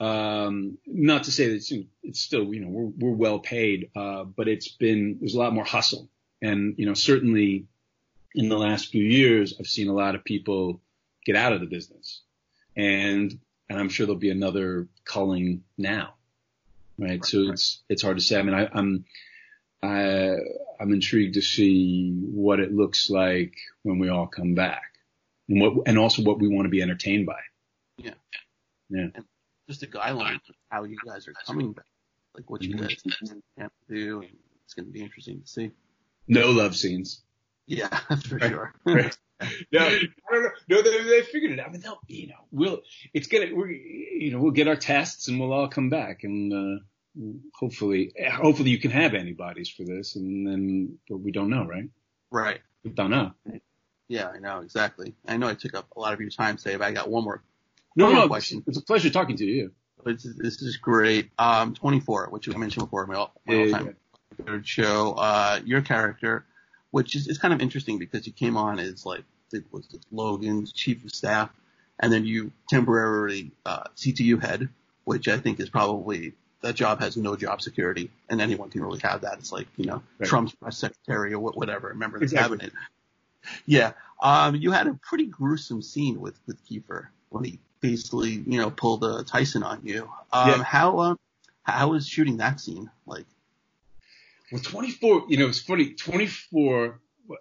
Um, 0.00 0.78
not 0.86 1.24
to 1.24 1.30
say 1.30 1.48
that 1.48 1.56
it's, 1.56 1.72
it's 2.02 2.20
still, 2.20 2.52
you 2.52 2.60
know, 2.60 2.68
we're, 2.68 3.10
we're 3.10 3.16
well 3.16 3.38
paid, 3.38 3.90
uh, 3.94 4.24
but 4.24 4.48
it's 4.48 4.68
been, 4.68 5.18
there's 5.20 5.34
a 5.34 5.38
lot 5.38 5.52
more 5.52 5.64
hustle 5.64 6.08
and, 6.42 6.74
you 6.78 6.86
know, 6.86 6.94
certainly 6.94 7.66
in 8.34 8.48
the 8.48 8.58
last 8.58 8.88
few 8.88 9.04
years, 9.04 9.54
I've 9.58 9.66
seen 9.66 9.88
a 9.88 9.94
lot 9.94 10.14
of 10.14 10.24
people 10.24 10.80
get 11.24 11.36
out 11.36 11.52
of 11.52 11.60
the 11.60 11.66
business 11.66 12.22
and, 12.76 13.38
and 13.68 13.78
I'm 13.78 13.88
sure 13.88 14.06
there'll 14.06 14.18
be 14.18 14.30
another 14.30 14.88
culling 15.04 15.64
now. 15.76 16.14
Right. 16.98 17.10
right 17.10 17.24
so 17.24 17.40
right. 17.40 17.50
it's, 17.50 17.82
it's 17.88 18.02
hard 18.02 18.18
to 18.18 18.22
say. 18.22 18.38
I 18.38 18.42
mean, 18.42 18.54
I, 18.54 18.68
I'm, 18.72 19.04
I, 19.82 20.36
I'm 20.78 20.92
intrigued 20.92 21.34
to 21.34 21.42
see 21.42 22.12
what 22.12 22.60
it 22.60 22.72
looks 22.72 23.10
like 23.10 23.54
when 23.82 23.98
we 23.98 24.08
all 24.08 24.26
come 24.26 24.54
back 24.54 24.92
and 25.48 25.60
what, 25.60 25.88
and 25.88 25.98
also 25.98 26.22
what 26.22 26.38
we 26.38 26.48
want 26.48 26.66
to 26.66 26.70
be 26.70 26.82
entertained 26.82 27.26
by. 27.26 27.40
Yeah. 27.96 28.14
Yeah. 28.88 29.08
And 29.14 29.24
just 29.68 29.82
a 29.82 29.86
guideline 29.86 30.36
of 30.36 30.54
how 30.68 30.84
you 30.84 30.96
guys 31.06 31.28
are 31.28 31.32
coming 31.46 31.72
back, 31.72 31.86
like 32.34 32.50
what 32.50 32.62
you 32.62 32.74
mm-hmm. 32.74 32.86
guys 32.86 33.02
can 33.02 33.42
do. 33.88 34.20
And 34.20 34.30
it's 34.64 34.74
going 34.74 34.86
to 34.86 34.92
be 34.92 35.02
interesting 35.02 35.40
to 35.40 35.46
see. 35.46 35.70
No 36.30 36.50
love 36.50 36.76
scenes. 36.76 37.22
Yeah, 37.66 37.88
for 38.26 38.36
right. 38.36 38.50
sure. 38.50 38.74
Right. 38.86 39.16
No, 39.72 39.88
no, 40.30 40.50
no, 40.68 40.82
they, 40.82 41.02
they 41.02 41.22
figured 41.22 41.52
it 41.52 41.60
out. 41.60 41.68
I 41.68 41.72
mean, 41.72 41.80
they'll, 41.80 41.98
you 42.06 42.26
know, 42.26 42.44
we'll, 42.50 42.82
it's 43.14 43.26
gonna, 43.26 43.46
we're, 43.54 43.70
you 43.70 44.32
know, 44.32 44.38
we'll 44.38 44.50
get 44.50 44.68
our 44.68 44.76
tests 44.76 45.28
and 45.28 45.40
we'll 45.40 45.54
all 45.54 45.68
come 45.68 45.88
back 45.88 46.24
and, 46.24 46.52
uh, 46.52 46.82
hopefully, 47.54 48.12
hopefully 48.30 48.68
you 48.68 48.78
can 48.78 48.90
have 48.90 49.14
antibodies 49.14 49.70
for 49.70 49.84
this 49.84 50.16
and 50.16 50.46
then, 50.46 50.98
but 51.08 51.18
we 51.18 51.32
don't 51.32 51.48
know, 51.48 51.64
right? 51.64 51.88
Right. 52.30 52.60
We 52.84 52.90
don't 52.90 53.10
know. 53.10 53.32
Yeah, 54.08 54.28
I 54.28 54.40
know, 54.40 54.60
exactly. 54.60 55.14
I 55.26 55.38
know 55.38 55.48
I 55.48 55.54
took 55.54 55.74
up 55.74 55.86
a 55.96 56.00
lot 56.00 56.12
of 56.12 56.20
your 56.20 56.28
time 56.28 56.58
today, 56.58 56.76
but 56.76 56.84
I 56.84 56.92
got 56.92 57.08
one 57.08 57.24
more, 57.24 57.42
no, 57.96 58.04
one 58.04 58.12
no, 58.12 58.20
more 58.20 58.28
question. 58.28 58.62
It's 58.66 58.76
a 58.76 58.82
pleasure 58.82 59.08
talking 59.08 59.38
to 59.38 59.46
you. 59.46 59.72
It's, 60.04 60.24
this 60.36 60.60
is 60.60 60.76
great. 60.76 61.30
Um, 61.38 61.72
24, 61.72 62.28
which 62.28 62.46
I 62.54 62.58
mentioned 62.58 62.84
before, 62.84 63.06
my, 63.06 63.14
all, 63.14 63.32
my 63.46 63.54
Yeah, 63.54 63.64
all-time 63.64 63.96
favorite 64.36 64.66
show. 64.66 65.12
Uh, 65.12 65.60
your 65.64 65.80
character, 65.82 66.44
which 66.90 67.14
is, 67.14 67.26
is 67.28 67.38
kind 67.38 67.54
of 67.54 67.60
interesting 67.60 67.98
because 67.98 68.26
you 68.26 68.32
came 68.32 68.56
on 68.56 68.78
as 68.78 69.04
like 69.06 69.24
it 69.52 69.64
was 69.72 69.88
Logan's 70.12 70.72
chief 70.72 71.04
of 71.04 71.10
staff, 71.12 71.50
and 71.98 72.12
then 72.12 72.24
you 72.24 72.52
temporarily 72.68 73.50
uh, 73.66 73.84
CTU 73.96 74.40
head, 74.40 74.68
which 75.04 75.28
I 75.28 75.38
think 75.38 75.60
is 75.60 75.68
probably 75.68 76.32
that 76.62 76.74
job 76.74 77.00
has 77.00 77.16
no 77.16 77.36
job 77.36 77.62
security, 77.62 78.10
and 78.28 78.40
anyone 78.40 78.70
can 78.70 78.82
really 78.82 79.00
have 79.00 79.22
that. 79.22 79.38
It's 79.38 79.52
like 79.52 79.66
you 79.76 79.86
know 79.86 80.02
Right. 80.18 80.28
Trump's 80.28 80.54
press 80.54 80.78
secretary 80.78 81.32
or 81.32 81.38
wha- 81.40 81.52
whatever, 81.52 81.92
member 81.94 82.16
of 82.16 82.20
the 82.20 82.24
Exactly. 82.24 82.58
cabinet. 82.58 82.72
Yeah, 83.66 83.92
um, 84.22 84.54
you 84.56 84.70
had 84.70 84.86
a 84.86 84.94
pretty 84.94 85.26
gruesome 85.26 85.82
scene 85.82 86.20
with 86.20 86.38
with 86.46 86.64
Kiefer 86.66 87.06
when 87.30 87.44
he 87.44 87.58
basically 87.80 88.30
you 88.32 88.60
know 88.60 88.70
pulled 88.70 89.02
a 89.02 89.24
Tyson 89.24 89.62
on 89.62 89.80
you. 89.82 90.08
Um, 90.32 90.48
Yeah. 90.50 90.62
How 90.62 90.98
uh, 90.98 91.14
how 91.62 91.88
was 91.88 92.06
shooting 92.06 92.36
that 92.38 92.60
scene 92.60 92.90
like? 93.06 93.24
Well, 94.52 94.62
24, 94.62 95.26
you 95.28 95.38
know, 95.38 95.48
it's 95.48 95.60
funny. 95.60 95.94
24, 95.94 97.00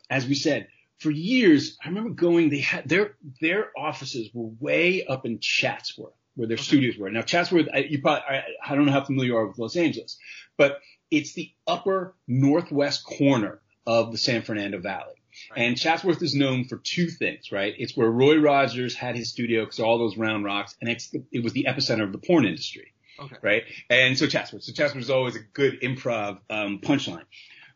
as 0.09 0.27
we 0.27 0.35
said, 0.35 0.67
for 0.99 1.11
years, 1.11 1.77
I 1.83 1.87
remember 1.87 2.11
going, 2.11 2.49
they 2.49 2.59
had 2.59 2.87
their, 2.87 3.15
their 3.41 3.71
offices 3.77 4.29
were 4.33 4.49
way 4.59 5.05
up 5.05 5.25
in 5.25 5.39
Chatsworth 5.39 6.13
where 6.35 6.47
their 6.47 6.57
studios 6.57 6.97
were. 6.97 7.09
Now, 7.09 7.21
Chatsworth, 7.21 7.67
I, 7.73 7.79
you 7.79 8.01
probably, 8.01 8.23
I, 8.29 8.43
I 8.65 8.75
don't 8.75 8.85
know 8.85 8.91
how 8.91 9.03
familiar 9.03 9.31
you 9.31 9.37
are 9.37 9.47
with 9.47 9.57
Los 9.59 9.75
Angeles, 9.75 10.17
but 10.57 10.79
it's 11.11 11.33
the 11.33 11.51
upper 11.67 12.15
northwest 12.27 13.03
corner 13.03 13.59
of 13.85 14.11
the 14.11 14.17
San 14.17 14.41
Fernando 14.43 14.79
Valley. 14.79 15.15
And 15.55 15.77
Chatsworth 15.77 16.21
is 16.21 16.35
known 16.35 16.65
for 16.65 16.77
two 16.77 17.07
things, 17.07 17.51
right? 17.51 17.73
It's 17.77 17.95
where 17.95 18.09
Roy 18.09 18.37
Rogers 18.37 18.95
had 18.95 19.15
his 19.15 19.29
studio 19.29 19.63
because 19.63 19.79
all 19.79 19.97
those 19.97 20.17
round 20.17 20.43
rocks, 20.43 20.75
and 20.81 20.89
it's 20.89 21.09
the, 21.09 21.23
it 21.31 21.43
was 21.43 21.53
the 21.53 21.65
epicenter 21.67 22.03
of 22.03 22.11
the 22.11 22.17
porn 22.17 22.45
industry 22.45 22.93
Okay. 23.21 23.35
right? 23.41 23.63
And 23.89 24.17
so 24.17 24.27
Chatsworth. 24.27 24.63
So 24.63 24.73
Chatsworth 24.73 25.03
is 25.03 25.09
always 25.09 25.35
a 25.35 25.39
good 25.53 25.81
improv 25.81 26.39
um, 26.49 26.79
punchline. 26.79 27.25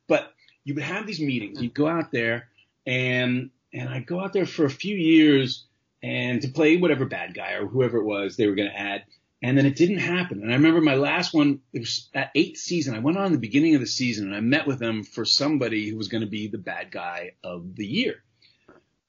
But 0.07 0.31
you 0.63 0.73
would 0.75 0.83
have 0.83 1.05
these 1.05 1.19
meetings. 1.19 1.61
You'd 1.61 1.73
go 1.73 1.87
out 1.87 2.11
there, 2.11 2.49
and 2.85 3.49
and 3.73 3.89
I'd 3.89 4.05
go 4.05 4.19
out 4.19 4.33
there 4.33 4.45
for 4.45 4.65
a 4.65 4.69
few 4.69 4.95
years 4.95 5.65
and 6.01 6.41
to 6.41 6.49
play 6.49 6.77
whatever 6.77 7.05
bad 7.05 7.33
guy 7.33 7.53
or 7.53 7.65
whoever 7.65 7.97
it 7.97 8.05
was 8.05 8.35
they 8.35 8.47
were 8.47 8.55
going 8.55 8.69
to 8.69 8.77
add. 8.79 9.03
And 9.41 9.57
then 9.57 9.65
it 9.65 9.75
didn't 9.75 9.97
happen. 9.97 10.41
And 10.41 10.51
I 10.51 10.55
remember 10.55 10.79
my 10.79 10.95
last 10.95 11.33
one, 11.33 11.59
it 11.73 11.79
was 11.79 12.09
at 12.13 12.31
eighth 12.33 12.59
season. 12.59 12.95
I 12.95 12.99
went 12.99 13.17
on 13.17 13.33
the 13.33 13.37
beginning 13.37 13.75
of 13.75 13.81
the 13.81 13.87
season 13.87 14.27
and 14.27 14.35
I 14.35 14.39
met 14.39 14.67
with 14.67 14.79
them 14.79 15.03
for 15.03 15.25
somebody 15.25 15.89
who 15.89 15.97
was 15.97 16.07
going 16.07 16.21
to 16.21 16.29
be 16.29 16.47
the 16.47 16.57
bad 16.57 16.91
guy 16.91 17.31
of 17.43 17.75
the 17.75 17.85
year. 17.85 18.23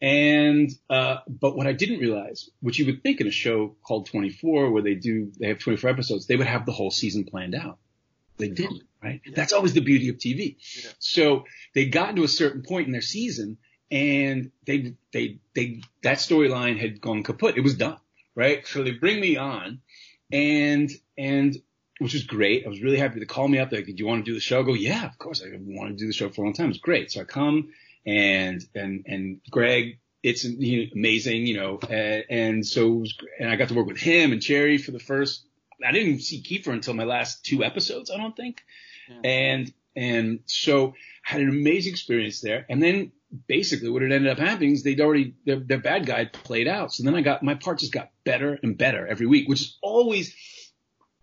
And, 0.04 0.70
uh, 0.90 1.20
but 1.26 1.56
what 1.56 1.66
I 1.66 1.72
didn't 1.72 1.98
realize, 1.98 2.50
which 2.60 2.78
you 2.78 2.84
would 2.84 3.02
think 3.02 3.22
in 3.22 3.26
a 3.26 3.30
show 3.30 3.74
called 3.82 4.04
24, 4.04 4.70
where 4.70 4.82
they 4.82 4.96
do, 4.96 5.32
they 5.40 5.48
have 5.48 5.60
24 5.60 5.88
episodes, 5.88 6.26
they 6.26 6.36
would 6.36 6.46
have 6.46 6.66
the 6.66 6.72
whole 6.72 6.90
season 6.90 7.24
planned 7.24 7.54
out. 7.54 7.78
They 8.36 8.48
didn't, 8.48 8.82
right? 9.02 9.22
That's 9.34 9.54
always 9.54 9.72
the 9.72 9.80
beauty 9.80 10.10
of 10.10 10.16
TV. 10.16 10.56
Yeah. 10.76 10.90
So 10.98 11.44
they 11.74 11.86
got 11.86 12.16
to 12.16 12.24
a 12.24 12.28
certain 12.28 12.60
point 12.60 12.84
in 12.84 12.92
their 12.92 13.00
season 13.00 13.56
and 13.90 14.50
they, 14.66 14.94
they, 15.14 15.38
they, 15.54 15.80
that 16.02 16.18
storyline 16.18 16.78
had 16.78 17.00
gone 17.00 17.22
kaput. 17.22 17.56
It 17.56 17.62
was 17.62 17.76
done, 17.76 17.96
right? 18.34 18.66
So 18.66 18.82
they 18.82 18.90
bring 18.90 19.18
me 19.18 19.38
on 19.38 19.80
and, 20.30 20.90
and 21.16 21.56
which 21.98 22.12
was 22.12 22.24
great. 22.24 22.66
I 22.66 22.68
was 22.68 22.82
really 22.82 22.98
happy 22.98 23.20
to 23.20 23.26
call 23.26 23.48
me 23.48 23.58
up. 23.58 23.70
They're 23.70 23.78
like, 23.78 23.86
did 23.86 23.98
you 23.98 24.06
want 24.06 24.26
to 24.26 24.30
do 24.30 24.34
the 24.34 24.40
show? 24.40 24.60
I 24.60 24.64
go, 24.64 24.74
yeah, 24.74 25.06
of 25.06 25.16
course. 25.16 25.42
I 25.42 25.48
want 25.58 25.96
to 25.96 25.96
do 25.96 26.06
the 26.06 26.12
show 26.12 26.28
for 26.28 26.42
a 26.42 26.44
long 26.44 26.52
time. 26.52 26.68
It's 26.68 26.78
great. 26.78 27.10
So 27.10 27.22
I 27.22 27.24
come 27.24 27.70
and, 28.06 28.64
and, 28.74 29.04
and 29.06 29.40
Greg, 29.50 29.98
it's 30.22 30.44
amazing, 30.44 31.46
you 31.46 31.56
know, 31.56 31.78
and, 31.88 32.24
and 32.30 32.66
so, 32.66 32.90
was, 32.90 33.14
and 33.38 33.50
I 33.50 33.56
got 33.56 33.68
to 33.68 33.74
work 33.74 33.86
with 33.86 33.98
him 33.98 34.32
and 34.32 34.40
Cherry 34.40 34.78
for 34.78 34.90
the 34.90 34.98
first, 34.98 35.44
I 35.84 35.92
didn't 35.92 36.20
see 36.20 36.42
Kiefer 36.42 36.72
until 36.72 36.94
my 36.94 37.04
last 37.04 37.44
two 37.44 37.62
episodes, 37.62 38.10
I 38.10 38.16
don't 38.16 38.34
think. 38.34 38.62
Yeah. 39.08 39.20
And, 39.22 39.72
and 39.94 40.40
so 40.46 40.94
had 41.22 41.40
an 41.40 41.50
amazing 41.50 41.92
experience 41.92 42.40
there. 42.40 42.64
And 42.70 42.82
then 42.82 43.12
basically 43.46 43.90
what 43.90 44.02
had 44.02 44.12
ended 44.12 44.30
up 44.32 44.38
happening 44.38 44.72
is 44.72 44.82
they'd 44.82 45.00
already, 45.00 45.34
their, 45.44 45.60
their 45.60 45.78
bad 45.78 46.06
guy 46.06 46.24
played 46.24 46.68
out. 46.68 46.92
So 46.92 47.02
then 47.02 47.14
I 47.14 47.20
got, 47.20 47.42
my 47.42 47.54
part 47.54 47.80
just 47.80 47.92
got 47.92 48.10
better 48.24 48.58
and 48.62 48.78
better 48.78 49.06
every 49.06 49.26
week, 49.26 49.48
which 49.48 49.60
is 49.60 49.78
always, 49.82 50.34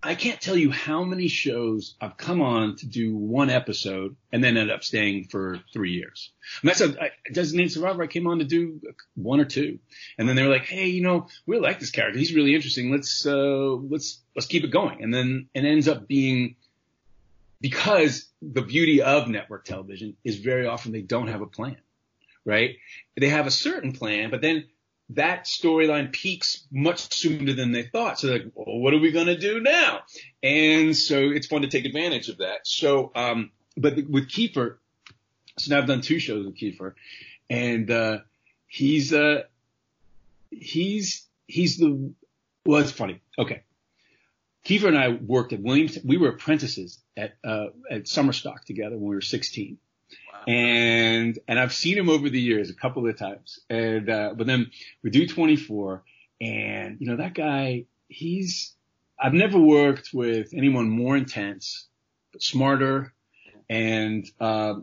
I 0.03 0.15
can't 0.15 0.41
tell 0.41 0.57
you 0.57 0.71
how 0.71 1.03
many 1.03 1.27
shows 1.27 1.95
I've 2.01 2.17
come 2.17 2.41
on 2.41 2.75
to 2.77 2.87
do 2.87 3.15
one 3.15 3.51
episode 3.51 4.15
and 4.31 4.43
then 4.43 4.57
end 4.57 4.71
up 4.71 4.83
staying 4.83 5.25
for 5.25 5.59
three 5.73 5.91
years. 5.91 6.31
And 6.61 6.69
that's 6.69 6.81
a 6.81 7.11
Designated 7.31 7.71
Survivor. 7.71 8.01
I 8.01 8.07
came 8.07 8.25
on 8.25 8.39
to 8.39 8.45
do 8.45 8.81
one 9.15 9.39
or 9.39 9.45
two, 9.45 9.77
and 10.17 10.27
then 10.27 10.35
they 10.35 10.41
were 10.41 10.49
like, 10.49 10.65
"Hey, 10.65 10.87
you 10.87 11.03
know, 11.03 11.27
we 11.45 11.59
like 11.59 11.79
this 11.79 11.91
character. 11.91 12.17
He's 12.17 12.33
really 12.33 12.55
interesting. 12.55 12.91
Let's 12.91 13.25
uh, 13.27 13.75
let's 13.75 14.19
let's 14.35 14.47
keep 14.47 14.63
it 14.63 14.71
going." 14.71 15.03
And 15.03 15.13
then 15.13 15.49
it 15.53 15.65
ends 15.65 15.87
up 15.87 16.07
being 16.07 16.55
because 17.59 18.27
the 18.41 18.63
beauty 18.63 19.03
of 19.03 19.27
network 19.27 19.65
television 19.65 20.17
is 20.23 20.37
very 20.37 20.65
often 20.65 20.93
they 20.93 21.03
don't 21.03 21.27
have 21.27 21.41
a 21.41 21.47
plan, 21.47 21.77
right? 22.43 22.77
They 23.15 23.29
have 23.29 23.45
a 23.45 23.51
certain 23.51 23.91
plan, 23.91 24.31
but 24.31 24.41
then 24.41 24.65
that 25.15 25.45
storyline 25.45 26.11
peaks 26.11 26.65
much 26.71 27.13
sooner 27.13 27.53
than 27.53 27.71
they 27.71 27.83
thought. 27.83 28.19
So 28.19 28.27
like, 28.27 28.45
well, 28.53 28.79
what 28.79 28.93
are 28.93 28.99
we 28.99 29.11
going 29.11 29.27
to 29.27 29.37
do 29.37 29.59
now? 29.59 30.01
And 30.41 30.95
so 30.95 31.17
it's 31.17 31.47
fun 31.47 31.61
to 31.61 31.67
take 31.67 31.85
advantage 31.85 32.29
of 32.29 32.37
that. 32.37 32.65
So, 32.65 33.11
um, 33.15 33.51
but 33.77 33.95
with 34.09 34.29
Kiefer, 34.29 34.77
so 35.57 35.73
now 35.73 35.79
I've 35.81 35.87
done 35.87 36.01
two 36.01 36.19
shows 36.19 36.45
with 36.45 36.55
Kiefer 36.55 36.93
and, 37.49 37.89
uh, 37.89 38.19
he's, 38.67 39.13
uh, 39.13 39.43
he's, 40.49 41.25
he's 41.47 41.77
the, 41.77 42.13
well, 42.65 42.81
it's 42.81 42.91
funny. 42.91 43.21
Okay. 43.37 43.63
Kiefer 44.65 44.87
and 44.87 44.97
I 44.97 45.09
worked 45.09 45.53
at 45.53 45.61
Williams. 45.61 45.97
We 46.03 46.17
were 46.17 46.29
apprentices 46.29 46.99
at, 47.17 47.33
uh, 47.43 47.67
at 47.89 48.07
Summer 48.07 48.33
Stock 48.33 48.63
together 48.65 48.95
when 48.95 49.09
we 49.09 49.15
were 49.15 49.21
16. 49.21 49.77
And, 50.47 51.37
and 51.47 51.59
I've 51.59 51.73
seen 51.73 51.97
him 51.97 52.09
over 52.09 52.29
the 52.29 52.39
years 52.39 52.69
a 52.69 52.73
couple 52.73 53.07
of 53.07 53.17
times. 53.17 53.59
And, 53.69 54.09
uh, 54.09 54.33
but 54.35 54.47
then 54.47 54.71
we 55.03 55.09
do 55.09 55.27
24 55.27 56.03
and, 56.39 56.97
you 56.99 57.07
know, 57.07 57.17
that 57.17 57.35
guy, 57.35 57.85
he's, 58.07 58.73
I've 59.19 59.33
never 59.33 59.59
worked 59.59 60.09
with 60.13 60.53
anyone 60.53 60.89
more 60.89 61.15
intense, 61.15 61.87
but 62.31 62.41
smarter. 62.41 63.13
And, 63.69 64.27
uh, 64.39 64.75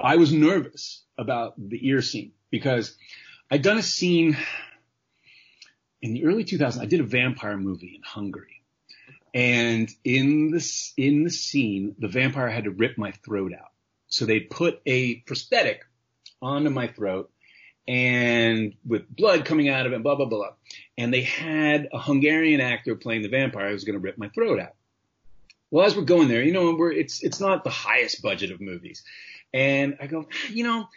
I 0.00 0.16
was 0.16 0.32
nervous 0.32 1.02
about 1.18 1.54
the 1.56 1.86
ear 1.86 2.02
scene 2.02 2.32
because 2.50 2.96
I'd 3.50 3.62
done 3.62 3.78
a 3.78 3.82
scene 3.82 4.36
in 6.00 6.14
the 6.14 6.24
early 6.24 6.44
2000s. 6.44 6.80
I 6.80 6.86
did 6.86 7.00
a 7.00 7.04
vampire 7.04 7.56
movie 7.56 7.94
in 7.96 8.02
Hungary. 8.02 8.62
And 9.34 9.88
in 10.02 10.50
this, 10.50 10.92
in 10.96 11.24
the 11.24 11.30
scene, 11.30 11.94
the 11.98 12.08
vampire 12.08 12.48
had 12.48 12.64
to 12.64 12.70
rip 12.70 12.98
my 12.98 13.12
throat 13.12 13.52
out. 13.52 13.70
So 14.10 14.26
they 14.26 14.40
put 14.40 14.82
a 14.84 15.16
prosthetic 15.16 15.86
onto 16.42 16.70
my 16.70 16.88
throat 16.88 17.30
and 17.88 18.74
with 18.86 19.08
blood 19.08 19.44
coming 19.44 19.68
out 19.68 19.86
of 19.86 19.92
it, 19.92 20.02
blah, 20.02 20.14
blah, 20.14 20.26
blah. 20.26 20.50
And 20.98 21.12
they 21.12 21.22
had 21.22 21.88
a 21.92 21.98
Hungarian 21.98 22.60
actor 22.60 22.94
playing 22.94 23.22
the 23.22 23.28
vampire 23.28 23.68
who 23.68 23.72
was 23.72 23.84
going 23.84 23.98
to 23.98 24.00
rip 24.00 24.18
my 24.18 24.28
throat 24.28 24.60
out. 24.60 24.74
Well, 25.70 25.86
as 25.86 25.96
we're 25.96 26.02
going 26.02 26.28
there, 26.28 26.42
you 26.42 26.52
know, 26.52 26.76
it's, 26.88 27.22
it's 27.22 27.40
not 27.40 27.64
the 27.64 27.70
highest 27.70 28.22
budget 28.22 28.50
of 28.50 28.60
movies. 28.60 29.04
And 29.52 29.96
I 30.00 30.06
go, 30.06 30.26
you 30.50 30.64
know, 30.64 30.88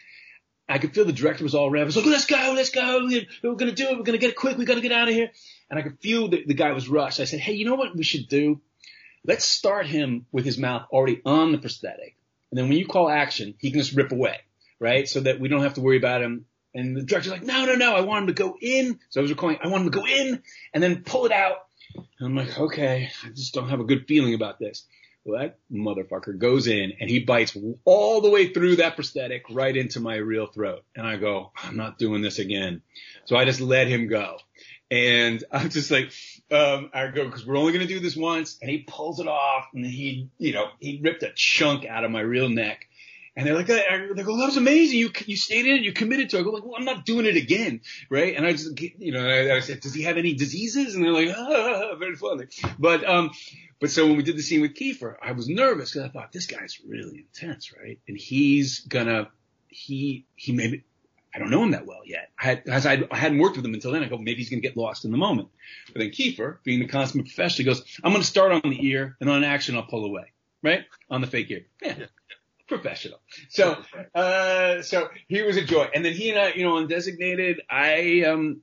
I 0.67 0.77
could 0.77 0.93
feel 0.93 1.05
the 1.05 1.13
director 1.13 1.43
was 1.43 1.55
all 1.55 1.71
revving. 1.71 1.95
Like, 1.95 2.05
let's 2.05 2.25
go, 2.25 2.53
let's 2.55 2.69
go. 2.69 3.07
We're 3.43 3.55
going 3.55 3.69
to 3.69 3.71
do 3.71 3.89
it. 3.89 3.97
We're 3.97 4.03
going 4.03 4.17
to 4.17 4.17
get 4.17 4.31
it 4.31 4.35
quick. 4.35 4.57
We 4.57 4.65
got 4.65 4.75
to 4.75 4.81
get 4.81 4.91
out 4.91 5.07
of 5.07 5.13
here. 5.13 5.31
And 5.69 5.79
I 5.79 5.81
could 5.81 5.99
feel 5.99 6.29
that 6.29 6.47
the 6.47 6.53
guy 6.53 6.71
was 6.71 6.87
rushed. 6.87 7.19
I 7.19 7.25
said, 7.25 7.39
Hey, 7.39 7.53
you 7.53 7.65
know 7.65 7.75
what 7.75 7.95
we 7.95 8.03
should 8.03 8.27
do? 8.27 8.61
Let's 9.25 9.45
start 9.45 9.87
him 9.87 10.25
with 10.31 10.45
his 10.45 10.57
mouth 10.57 10.87
already 10.91 11.21
on 11.25 11.51
the 11.51 11.57
prosthetic. 11.57 12.15
And 12.53 12.57
then 12.59 12.69
when 12.69 12.77
you 12.77 12.85
call 12.85 13.09
action, 13.09 13.55
he 13.57 13.71
can 13.71 13.79
just 13.79 13.95
rip 13.95 14.11
away, 14.11 14.37
right? 14.79 15.09
So 15.09 15.21
that 15.21 15.39
we 15.39 15.47
don't 15.47 15.63
have 15.63 15.73
to 15.73 15.81
worry 15.81 15.97
about 15.97 16.21
him. 16.21 16.45
And 16.75 16.95
the 16.95 17.01
director's 17.01 17.31
like, 17.31 17.41
no, 17.41 17.65
no, 17.65 17.73
no, 17.73 17.95
I 17.95 18.01
want 18.01 18.21
him 18.21 18.27
to 18.27 18.33
go 18.33 18.55
in. 18.61 18.99
So 19.09 19.19
I 19.19 19.23
was 19.23 19.31
recalling, 19.31 19.57
I 19.63 19.69
want 19.69 19.85
him 19.85 19.91
to 19.91 19.97
go 19.97 20.05
in 20.05 20.39
and 20.71 20.83
then 20.83 21.01
pull 21.01 21.25
it 21.25 21.31
out. 21.31 21.65
And 21.95 22.05
I'm 22.21 22.35
like, 22.35 22.55
okay, 22.55 23.09
I 23.25 23.29
just 23.29 23.55
don't 23.55 23.69
have 23.69 23.79
a 23.79 23.85
good 23.85 24.05
feeling 24.07 24.35
about 24.35 24.59
this. 24.59 24.85
Well, 25.25 25.41
that 25.41 25.57
motherfucker 25.71 26.37
goes 26.37 26.67
in 26.67 26.93
and 26.99 27.09
he 27.09 27.21
bites 27.21 27.57
all 27.85 28.21
the 28.21 28.29
way 28.29 28.53
through 28.53 28.75
that 28.75 28.93
prosthetic 28.93 29.45
right 29.49 29.75
into 29.75 29.99
my 29.99 30.17
real 30.17 30.45
throat. 30.45 30.83
And 30.95 31.07
I 31.07 31.15
go, 31.15 31.53
I'm 31.55 31.75
not 31.75 31.97
doing 31.97 32.21
this 32.21 32.37
again. 32.37 32.83
So 33.25 33.35
I 33.35 33.45
just 33.45 33.61
let 33.61 33.87
him 33.87 34.07
go. 34.07 34.37
And 34.93 35.43
I'm 35.51 35.69
just 35.69 35.89
like, 35.89 36.11
um, 36.51 36.91
I 36.93 37.07
go, 37.07 37.29
cause 37.29 37.45
we're 37.45 37.57
only 37.57 37.73
going 37.73 37.85
to 37.87 37.91
do 37.91 37.99
this 37.99 38.15
once. 38.15 38.57
And 38.61 38.69
he 38.69 38.79
pulls 38.79 39.19
it 39.19 39.27
off 39.27 39.67
and 39.73 39.85
he, 39.85 40.29
you 40.37 40.53
know, 40.53 40.67
he 40.79 41.01
ripped 41.03 41.23
a 41.23 41.31
chunk 41.35 41.85
out 41.85 42.03
of 42.03 42.11
my 42.11 42.21
real 42.21 42.47
neck. 42.47 42.87
And 43.35 43.47
they're 43.47 43.55
like, 43.55 43.65
they 43.65 44.23
go, 44.23 44.37
that 44.37 44.45
was 44.45 44.57
amazing. 44.57 44.99
You, 44.99 45.11
you 45.25 45.35
stayed 45.35 45.65
in 45.65 45.77
it. 45.77 45.81
You 45.81 45.91
committed 45.91 46.29
to 46.29 46.37
it. 46.37 46.41
I 46.41 46.43
go 46.43 46.51
like, 46.51 46.63
well, 46.63 46.75
I'm 46.77 46.85
not 46.85 47.03
doing 47.03 47.25
it 47.25 47.35
again. 47.35 47.81
Right. 48.07 48.35
And 48.35 48.45
I 48.45 48.51
just, 48.51 48.79
you 48.79 49.11
know, 49.11 49.27
I, 49.27 49.55
I 49.55 49.59
said, 49.61 49.79
does 49.79 49.95
he 49.95 50.03
have 50.03 50.17
any 50.17 50.35
diseases? 50.35 50.93
And 50.93 51.03
they're 51.03 51.11
like, 51.11 51.35
ah, 51.35 51.95
very 51.95 52.15
funny. 52.15 52.45
But, 52.77 53.03
um, 53.09 53.31
but 53.79 53.89
so 53.89 54.05
when 54.05 54.17
we 54.17 54.23
did 54.23 54.37
the 54.37 54.43
scene 54.43 54.61
with 54.61 54.75
Kiefer, 54.75 55.15
I 55.19 55.31
was 55.31 55.49
nervous 55.49 55.91
because 55.91 56.07
I 56.07 56.11
thought 56.11 56.31
this 56.31 56.45
guy's 56.45 56.79
really 56.87 57.25
intense, 57.25 57.73
right? 57.73 57.99
And 58.07 58.15
he's 58.15 58.81
gonna, 58.81 59.31
he, 59.67 60.27
he 60.35 60.51
made, 60.51 60.83
I 61.33 61.39
don't 61.39 61.49
know 61.49 61.63
him 61.63 61.71
that 61.71 61.85
well 61.87 62.01
yet. 62.05 62.29
I 62.39 62.45
had, 62.45 62.63
as 62.67 62.85
I, 62.85 63.03
I 63.09 63.17
hadn't 63.17 63.39
worked 63.39 63.55
with 63.55 63.65
him 63.65 63.73
until 63.73 63.91
then. 63.91 64.03
I 64.03 64.07
go, 64.07 64.17
maybe 64.17 64.35
he's 64.35 64.49
going 64.49 64.61
to 64.61 64.67
get 64.67 64.77
lost 64.77 65.03
in 65.03 65.11
the 65.11 65.17
moment. 65.17 65.49
But 65.91 65.99
then 65.99 66.09
Kiefer, 66.09 66.57
being 66.63 66.79
the 66.79 66.87
consummate 66.87 67.25
professional, 67.25 67.73
goes, 67.73 67.83
I'm 68.03 68.11
going 68.11 68.21
to 68.21 68.27
start 68.27 68.51
on 68.51 68.61
the 68.69 68.85
ear 68.87 69.17
and 69.19 69.29
on 69.29 69.43
action, 69.43 69.75
I'll 69.75 69.83
pull 69.83 70.05
away, 70.05 70.31
right? 70.61 70.85
On 71.09 71.21
the 71.21 71.27
fake 71.27 71.49
ear. 71.49 71.65
Yeah. 71.81 71.95
yeah. 71.97 72.05
Professional. 72.67 73.19
So, 73.49 73.77
uh, 74.13 74.81
so 74.83 75.09
he 75.27 75.41
was 75.41 75.57
a 75.57 75.63
joy. 75.63 75.89
And 75.93 76.05
then 76.05 76.13
he 76.13 76.29
and 76.29 76.39
I, 76.39 76.53
you 76.53 76.63
know, 76.63 76.77
on 76.77 76.87
designated, 76.87 77.61
I, 77.69 78.23
um, 78.27 78.61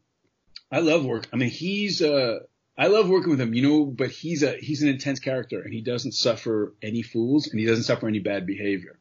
I 0.71 0.79
love 0.79 1.05
work. 1.05 1.29
I 1.33 1.37
mean, 1.37 1.51
he's, 1.51 2.01
uh, 2.03 2.41
I 2.79 2.87
love 2.87 3.09
working 3.09 3.31
with 3.31 3.41
him, 3.41 3.53
you 3.53 3.69
know, 3.69 3.85
but 3.85 4.11
he's 4.11 4.43
a, 4.43 4.57
he's 4.57 4.83
an 4.83 4.89
intense 4.89 5.21
character 5.21 5.61
and 5.61 5.73
he 5.73 5.83
doesn't 5.83 6.13
suffer 6.13 6.73
any 6.83 7.03
fools 7.03 7.49
and 7.49 7.61
he 7.61 7.67
doesn't 7.67 7.85
suffer 7.85 8.09
any 8.09 8.21
bad 8.21 8.47
behavior. 8.47 8.99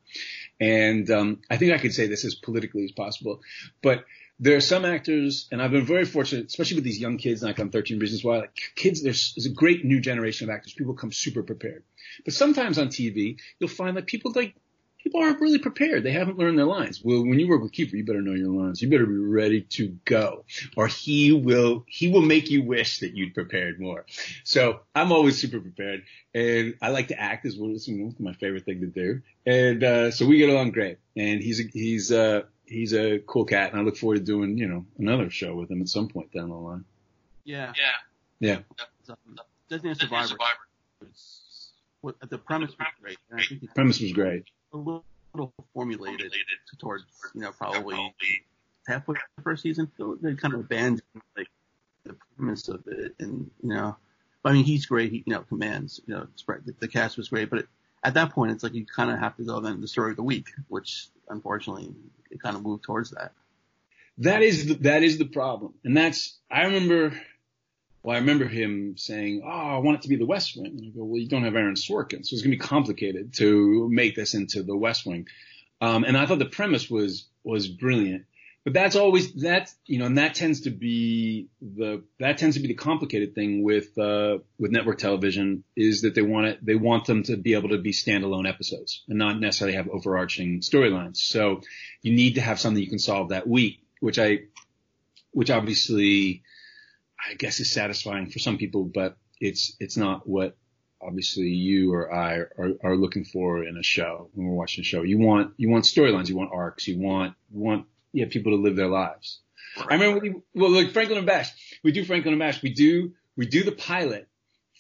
And 0.60 1.10
um, 1.10 1.42
I 1.50 1.58
think 1.58 1.74
I 1.74 1.78
could 1.78 1.94
say 1.94 2.08
this 2.08 2.26
as 2.26 2.36
politically 2.36 2.84
as 2.84 2.92
possible, 2.92 3.42
but 3.82 4.06
there 4.42 4.56
are 4.56 4.62
some 4.62 4.86
actors, 4.86 5.48
and 5.52 5.62
I've 5.62 5.72
been 5.72 5.86
very 5.86 6.06
fortunate, 6.06 6.48
especially 6.48 6.76
with 6.76 6.86
these 6.86 7.00
young 7.00 7.18
kids, 7.18 7.44
like 7.44 7.60
on 7.60 7.70
13 7.72 8.00
Reasons 8.00 8.24
Why, 8.24 8.40
like 8.40 8.56
kids, 8.76 9.04
there's, 9.04 9.34
there's 9.36 9.46
a 9.46 9.54
great 9.54 9.84
new 9.84 10.00
generation 10.00 10.50
of 10.50 10.56
actors. 10.56 10.74
People 10.74 10.94
come 10.94 11.12
super 11.12 11.44
prepared. 11.44 11.84
But 12.24 12.34
sometimes 12.34 12.78
on 12.78 12.88
TV, 12.88 13.38
you'll 13.60 13.70
find 13.70 13.98
that 13.98 14.08
people 14.08 14.32
like 14.34 14.56
people 15.00 15.22
aren't 15.22 15.40
really 15.40 15.58
prepared. 15.58 16.04
They 16.04 16.12
haven't 16.12 16.38
learned 16.38 16.58
their 16.58 16.66
lines. 16.66 17.02
Well, 17.04 17.26
when 17.26 17.40
you 17.40 17.48
work 17.48 17.62
with 17.62 17.72
Kiefer, 17.72 17.94
you 17.94 18.06
better 18.06 18.22
know 18.22 18.34
your 18.34 18.50
lines. 18.50 18.82
You 18.82 18.90
better 18.90 19.06
be 19.06 19.18
ready 19.18 19.62
to 19.62 19.98
go 20.06 20.46
or 20.76 20.88
he 20.88 21.32
will, 21.32 21.86
he 21.88 22.10
will 22.10 22.22
make 22.22 22.50
you 22.50 22.64
wish 22.64 23.00
that 23.00 23.16
you'd 23.16 23.34
prepared 23.34 23.80
more. 23.80 24.06
So 24.44 24.82
I'm 24.94 25.12
always 25.12 25.40
super 25.40 25.60
prepared 25.60 26.04
and 26.34 26.76
I 26.82 26.90
like 26.90 27.08
to 27.10 27.20
act 27.20 27.46
as 27.46 27.58
well. 27.58 27.72
It's 27.72 27.90
my 28.20 28.34
favorite 28.34 28.66
thing 28.66 28.82
to 28.82 28.88
do. 28.88 29.22
And, 29.46 29.84
uh, 29.84 30.12
so 30.12 30.26
we 30.26 30.38
get 30.38 30.50
along 30.50 30.72
great 30.72 31.00
and 31.16 31.42
he's, 31.42 31.60
a, 31.60 31.64
he's, 31.74 32.12
uh, 32.12 32.44
he's 32.66 32.94
a 32.94 33.20
cool 33.20 33.46
cat 33.46 33.72
and 33.72 33.80
I 33.80 33.84
look 33.84 33.98
forward 33.98 34.18
to 34.18 34.24
doing, 34.24 34.58
you 34.58 34.68
know, 34.68 34.86
another 34.98 35.30
show 35.30 35.56
with 35.56 35.72
him 35.72 35.82
at 35.82 35.90
some 35.90 36.10
point 36.10 36.32
down 36.32 36.50
the 36.50 36.56
line. 36.56 36.86
Yeah. 37.46 37.74
Yeah. 38.40 38.60
Yeah. 38.68 39.16
Designated 39.70 40.02
Survivor. 40.02 40.28
Survivor. 40.28 40.56
The 42.30 42.38
premise 42.38 42.70
was 42.78 42.88
great. 43.02 43.18
the 43.62 43.68
premise 43.68 44.00
was 44.00 44.14
great 44.14 44.46
a 44.74 44.78
little, 44.78 45.04
formulated, 45.74 46.34
towards, 46.80 47.04
you 47.34 47.42
know, 47.42 47.52
probably 47.52 48.14
halfway 48.88 49.16
the 49.38 49.44
first 49.44 49.64
season. 49.64 49.92
So 49.98 50.18
they 50.22 50.34
kind 50.36 50.54
of 50.54 50.62
abandoned 50.62 51.04
like 51.38 51.48
the 52.06 52.16
premise 52.36 52.68
of 52.68 52.84
it, 52.88 53.16
and 53.20 53.50
you 53.62 53.70
know, 53.70 53.96
I 54.44 54.54
mean, 54.54 54.66
he's 54.66 54.86
great. 54.86 55.12
He, 55.12 55.24
you 55.26 55.34
know, 55.34 55.42
commands. 55.42 56.02
You 56.06 56.16
know, 56.16 56.28
the, 56.48 56.76
the 56.80 56.88
cast 56.88 57.18
was 57.18 57.30
great, 57.30 57.50
but 57.50 57.60
it, 57.60 57.68
at 58.04 58.14
that 58.16 58.32
point, 58.32 58.52
it's 58.52 58.64
like 58.64 58.74
you 58.74 58.86
kind 58.86 59.12
of 59.12 59.20
have 59.20 59.36
to 59.38 59.44
go 59.44 59.60
then 59.60 59.82
the 59.82 59.88
story 59.88 60.12
of 60.12 60.18
the 60.18 60.24
week, 60.24 60.48
which 60.68 61.08
unfortunately 61.28 61.94
it 62.32 62.42
kind 62.42 62.56
of 62.56 62.64
moved 62.64 62.84
towards 62.84 63.12
that. 63.12 63.34
That 64.20 64.42
is 64.42 64.68
the, 64.68 64.74
that 64.76 65.04
is 65.04 65.18
the 65.18 65.26
problem, 65.26 65.74
and 65.84 65.96
that's 65.96 66.38
I 66.52 66.64
remember 66.64 67.14
well, 68.04 68.16
I 68.16 68.20
remember 68.20 68.46
him 68.48 68.96
saying, 68.98 69.42
"Oh, 69.44 69.50
I 69.50 69.78
want 69.78 69.98
it 69.98 70.02
to 70.04 70.10
be 70.10 70.16
the 70.16 70.26
West 70.26 70.56
Wing." 70.56 70.78
And 70.78 70.86
I 70.86 70.98
go, 70.98 71.04
"Well, 71.04 71.20
you 71.20 71.28
don't 71.28 71.44
have 71.44 71.56
Aaron 71.56 71.76
Sorkin, 71.76 72.26
so 72.26 72.34
it's 72.34 72.42
going 72.42 72.52
to 72.52 72.58
be 72.58 72.58
complicated 72.58 73.34
to 73.36 73.90
make 73.90 74.16
this 74.16 74.34
into 74.34 74.64
the 74.64 74.76
West 74.76 75.06
Wing." 75.06 75.28
Um, 75.82 76.04
and 76.04 76.18
I 76.18 76.26
thought 76.26 76.40
the 76.40 76.46
premise 76.46 76.90
was 76.90 77.28
was 77.44 77.68
brilliant, 77.68 78.26
but 78.64 78.74
that's 78.74 78.96
always 78.96 79.34
that's 79.34 79.76
you 79.86 80.00
know, 80.00 80.06
and 80.06 80.18
that 80.18 80.36
tends 80.36 80.62
to 80.62 80.70
be 80.70 81.48
the 81.62 82.04
that 82.20 82.38
tends 82.38 82.56
to 82.56 82.62
be 82.62 82.70
the 82.70 82.74
complicated 82.74 83.36
thing 83.36 83.64
with 83.64 83.98
uh, 83.98 84.38
with 84.58 84.72
network 84.72 84.98
television 84.98 85.64
is 85.76 86.02
that 86.02 86.16
they 86.16 86.22
want 86.22 86.48
it 86.48 86.66
they 86.66 86.76
want 86.76 87.06
them 87.06 87.24
to 87.24 87.36
be 87.36 87.54
able 87.54 87.70
to 87.70 87.78
be 87.78 87.92
standalone 87.92 88.48
episodes 88.48 89.04
and 89.10 89.18
not 89.18 89.40
necessarily 89.40 89.76
have 89.76 89.90
overarching 89.90 90.62
storylines. 90.62 91.18
So 91.18 91.62
you 92.02 92.14
need 92.14 92.36
to 92.36 92.42
have 92.42 92.60
something 92.60 92.82
you 92.82 92.90
can 92.90 93.00
solve 93.00 93.30
that 93.30 93.48
week, 93.48 93.82
which 94.00 94.20
I 94.20 94.40
which 95.32 95.52
obviously 95.52 96.44
I 97.28 97.34
guess 97.36 97.60
is 97.60 97.72
satisfying 97.72 98.30
for 98.30 98.40
some 98.40 98.58
people, 98.58 98.86
but 98.86 99.18
it's 99.40 99.76
it's 99.80 99.98
not 99.98 100.28
what 100.28 100.58
obviously 101.02 101.48
you 101.48 101.94
or 101.94 102.14
I 102.14 102.36
are, 102.36 102.72
are 102.84 102.96
looking 102.96 103.24
for 103.24 103.64
in 103.64 103.78
a 103.78 103.84
show 103.84 104.30
when 104.34 104.48
we're 104.48 104.56
watching 104.56 104.82
a 104.82 104.86
show. 104.86 105.04
You 105.04 105.18
want 105.18 105.54
you 105.58 105.70
want 105.70 105.86
storylines, 105.86 106.30
you 106.30 106.38
want 106.38 106.52
arcs, 106.54 106.88
you 106.88 107.00
want 107.00 107.36
you 107.52 107.60
want 107.60 107.86
yeah 108.12 108.26
people 108.30 108.56
to 108.56 108.62
live 108.62 108.76
their 108.76 108.88
lives. 108.88 109.40
I 109.78 109.94
remember 109.94 110.20
we, 110.20 110.36
well 110.54 110.72
like 110.72 110.92
Franklin 110.92 111.18
and 111.18 111.28
Bash, 111.28 111.52
we 111.84 111.92
do 111.92 112.04
Franklin 112.04 112.34
and 112.34 112.40
Bash, 112.40 112.62
we 112.62 112.74
do 112.74 113.14
we 113.36 113.46
do 113.46 113.64
the 113.64 113.72
pilot 113.72 114.28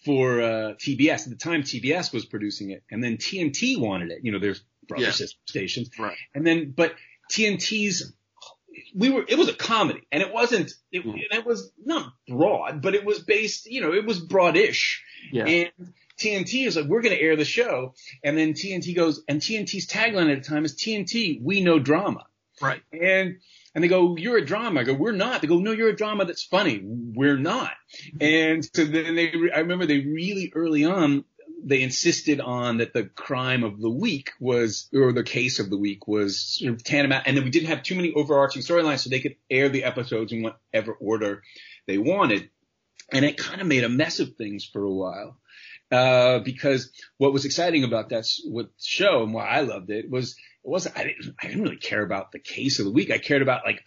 for 0.05 0.41
uh, 0.41 0.73
TBS 0.75 1.23
at 1.23 1.29
the 1.29 1.35
time. 1.35 1.63
TBS 1.63 2.13
was 2.13 2.25
producing 2.25 2.71
it, 2.71 2.83
and 2.89 3.03
then 3.03 3.17
TNT 3.17 3.79
wanted 3.79 4.11
it. 4.11 4.19
You 4.23 4.31
know, 4.31 4.39
there's 4.39 4.61
brother 4.87 5.05
yeah. 5.05 5.11
sister 5.11 5.39
stations, 5.45 5.89
right? 5.99 6.17
And 6.33 6.45
then 6.45 6.73
but 6.75 6.93
TNT's 7.31 8.13
we 8.95 9.09
were 9.09 9.25
it 9.27 9.37
was 9.37 9.49
a 9.49 9.53
comedy 9.53 10.01
and 10.11 10.21
it 10.21 10.33
wasn't 10.33 10.71
it, 10.91 11.05
mm. 11.05 11.15
it 11.31 11.45
was 11.45 11.71
not 11.83 12.13
broad 12.27 12.81
but 12.81 12.95
it 12.95 13.05
was 13.05 13.19
based 13.19 13.65
you 13.65 13.81
know 13.81 13.93
it 13.93 14.05
was 14.05 14.25
broadish 14.25 14.97
yeah. 15.31 15.45
and 15.45 15.71
TNT 16.19 16.67
is 16.67 16.75
like, 16.75 16.85
we're 16.85 17.01
going 17.01 17.15
to 17.15 17.21
air 17.21 17.35
the 17.35 17.45
show. 17.45 17.93
And 18.23 18.37
then 18.37 18.53
TNT 18.53 18.95
goes, 18.95 19.23
and 19.27 19.41
TNT's 19.41 19.87
tagline 19.87 20.31
at 20.31 20.43
the 20.43 20.49
time 20.49 20.65
is 20.65 20.75
TNT, 20.75 21.41
we 21.41 21.61
know 21.61 21.79
drama. 21.79 22.25
Right. 22.61 22.81
And, 22.91 23.37
and 23.73 23.83
they 23.83 23.87
go, 23.87 24.17
you're 24.17 24.37
a 24.37 24.45
drama. 24.45 24.81
I 24.81 24.83
go, 24.83 24.93
we're 24.93 25.13
not. 25.13 25.41
They 25.41 25.47
go, 25.47 25.59
no, 25.59 25.71
you're 25.71 25.89
a 25.89 25.95
drama 25.95 26.25
that's 26.25 26.43
funny. 26.43 26.81
We're 26.83 27.37
not. 27.37 27.71
And 28.19 28.65
so 28.75 28.83
then 28.83 29.15
they, 29.15 29.31
I 29.55 29.59
remember 29.59 29.85
they 29.85 29.99
really 29.99 30.51
early 30.53 30.83
on, 30.83 31.23
they 31.63 31.81
insisted 31.81 32.39
on 32.39 32.77
that 32.77 32.93
the 32.93 33.03
crime 33.03 33.63
of 33.63 33.79
the 33.79 33.89
week 33.89 34.31
was, 34.39 34.89
or 34.93 35.11
the 35.11 35.23
case 35.23 35.59
of 35.59 35.69
the 35.69 35.77
week 35.77 36.07
was 36.07 36.39
sort 36.39 36.73
of 36.73 36.83
tantamount. 36.83 37.27
And 37.27 37.37
then 37.37 37.43
we 37.43 37.49
didn't 37.49 37.69
have 37.69 37.83
too 37.83 37.95
many 37.95 38.13
overarching 38.13 38.61
storylines 38.61 38.99
so 38.99 39.09
they 39.09 39.19
could 39.19 39.35
air 39.49 39.69
the 39.69 39.83
episodes 39.83 40.31
in 40.31 40.43
whatever 40.43 40.93
order 40.93 41.43
they 41.87 41.97
wanted. 41.97 42.49
And 43.11 43.25
it 43.25 43.37
kind 43.37 43.61
of 43.61 43.67
made 43.67 43.83
a 43.83 43.89
mess 43.89 44.19
of 44.19 44.35
things 44.35 44.65
for 44.65 44.83
a 44.83 44.91
while. 44.91 45.37
Uh, 45.91 46.39
because 46.39 46.91
what 47.17 47.33
was 47.33 47.45
exciting 47.45 47.83
about 47.83 48.09
that 48.09 48.23
what 48.45 48.69
show 48.79 49.23
and 49.23 49.33
why 49.33 49.47
I 49.47 49.61
loved 49.61 49.89
it 49.89 50.07
was 50.07 50.33
it 50.63 50.69
wasn't 50.69 50.95
I 50.95 51.03
didn't 51.05 51.35
I 51.41 51.47
didn't 51.47 51.63
really 51.63 51.77
care 51.77 52.03
about 52.03 52.31
the 52.31 52.37
case 52.37 52.77
of 52.77 52.85
the 52.85 52.91
week. 52.91 53.09
I 53.09 53.17
cared 53.17 53.41
about 53.41 53.65
like 53.65 53.83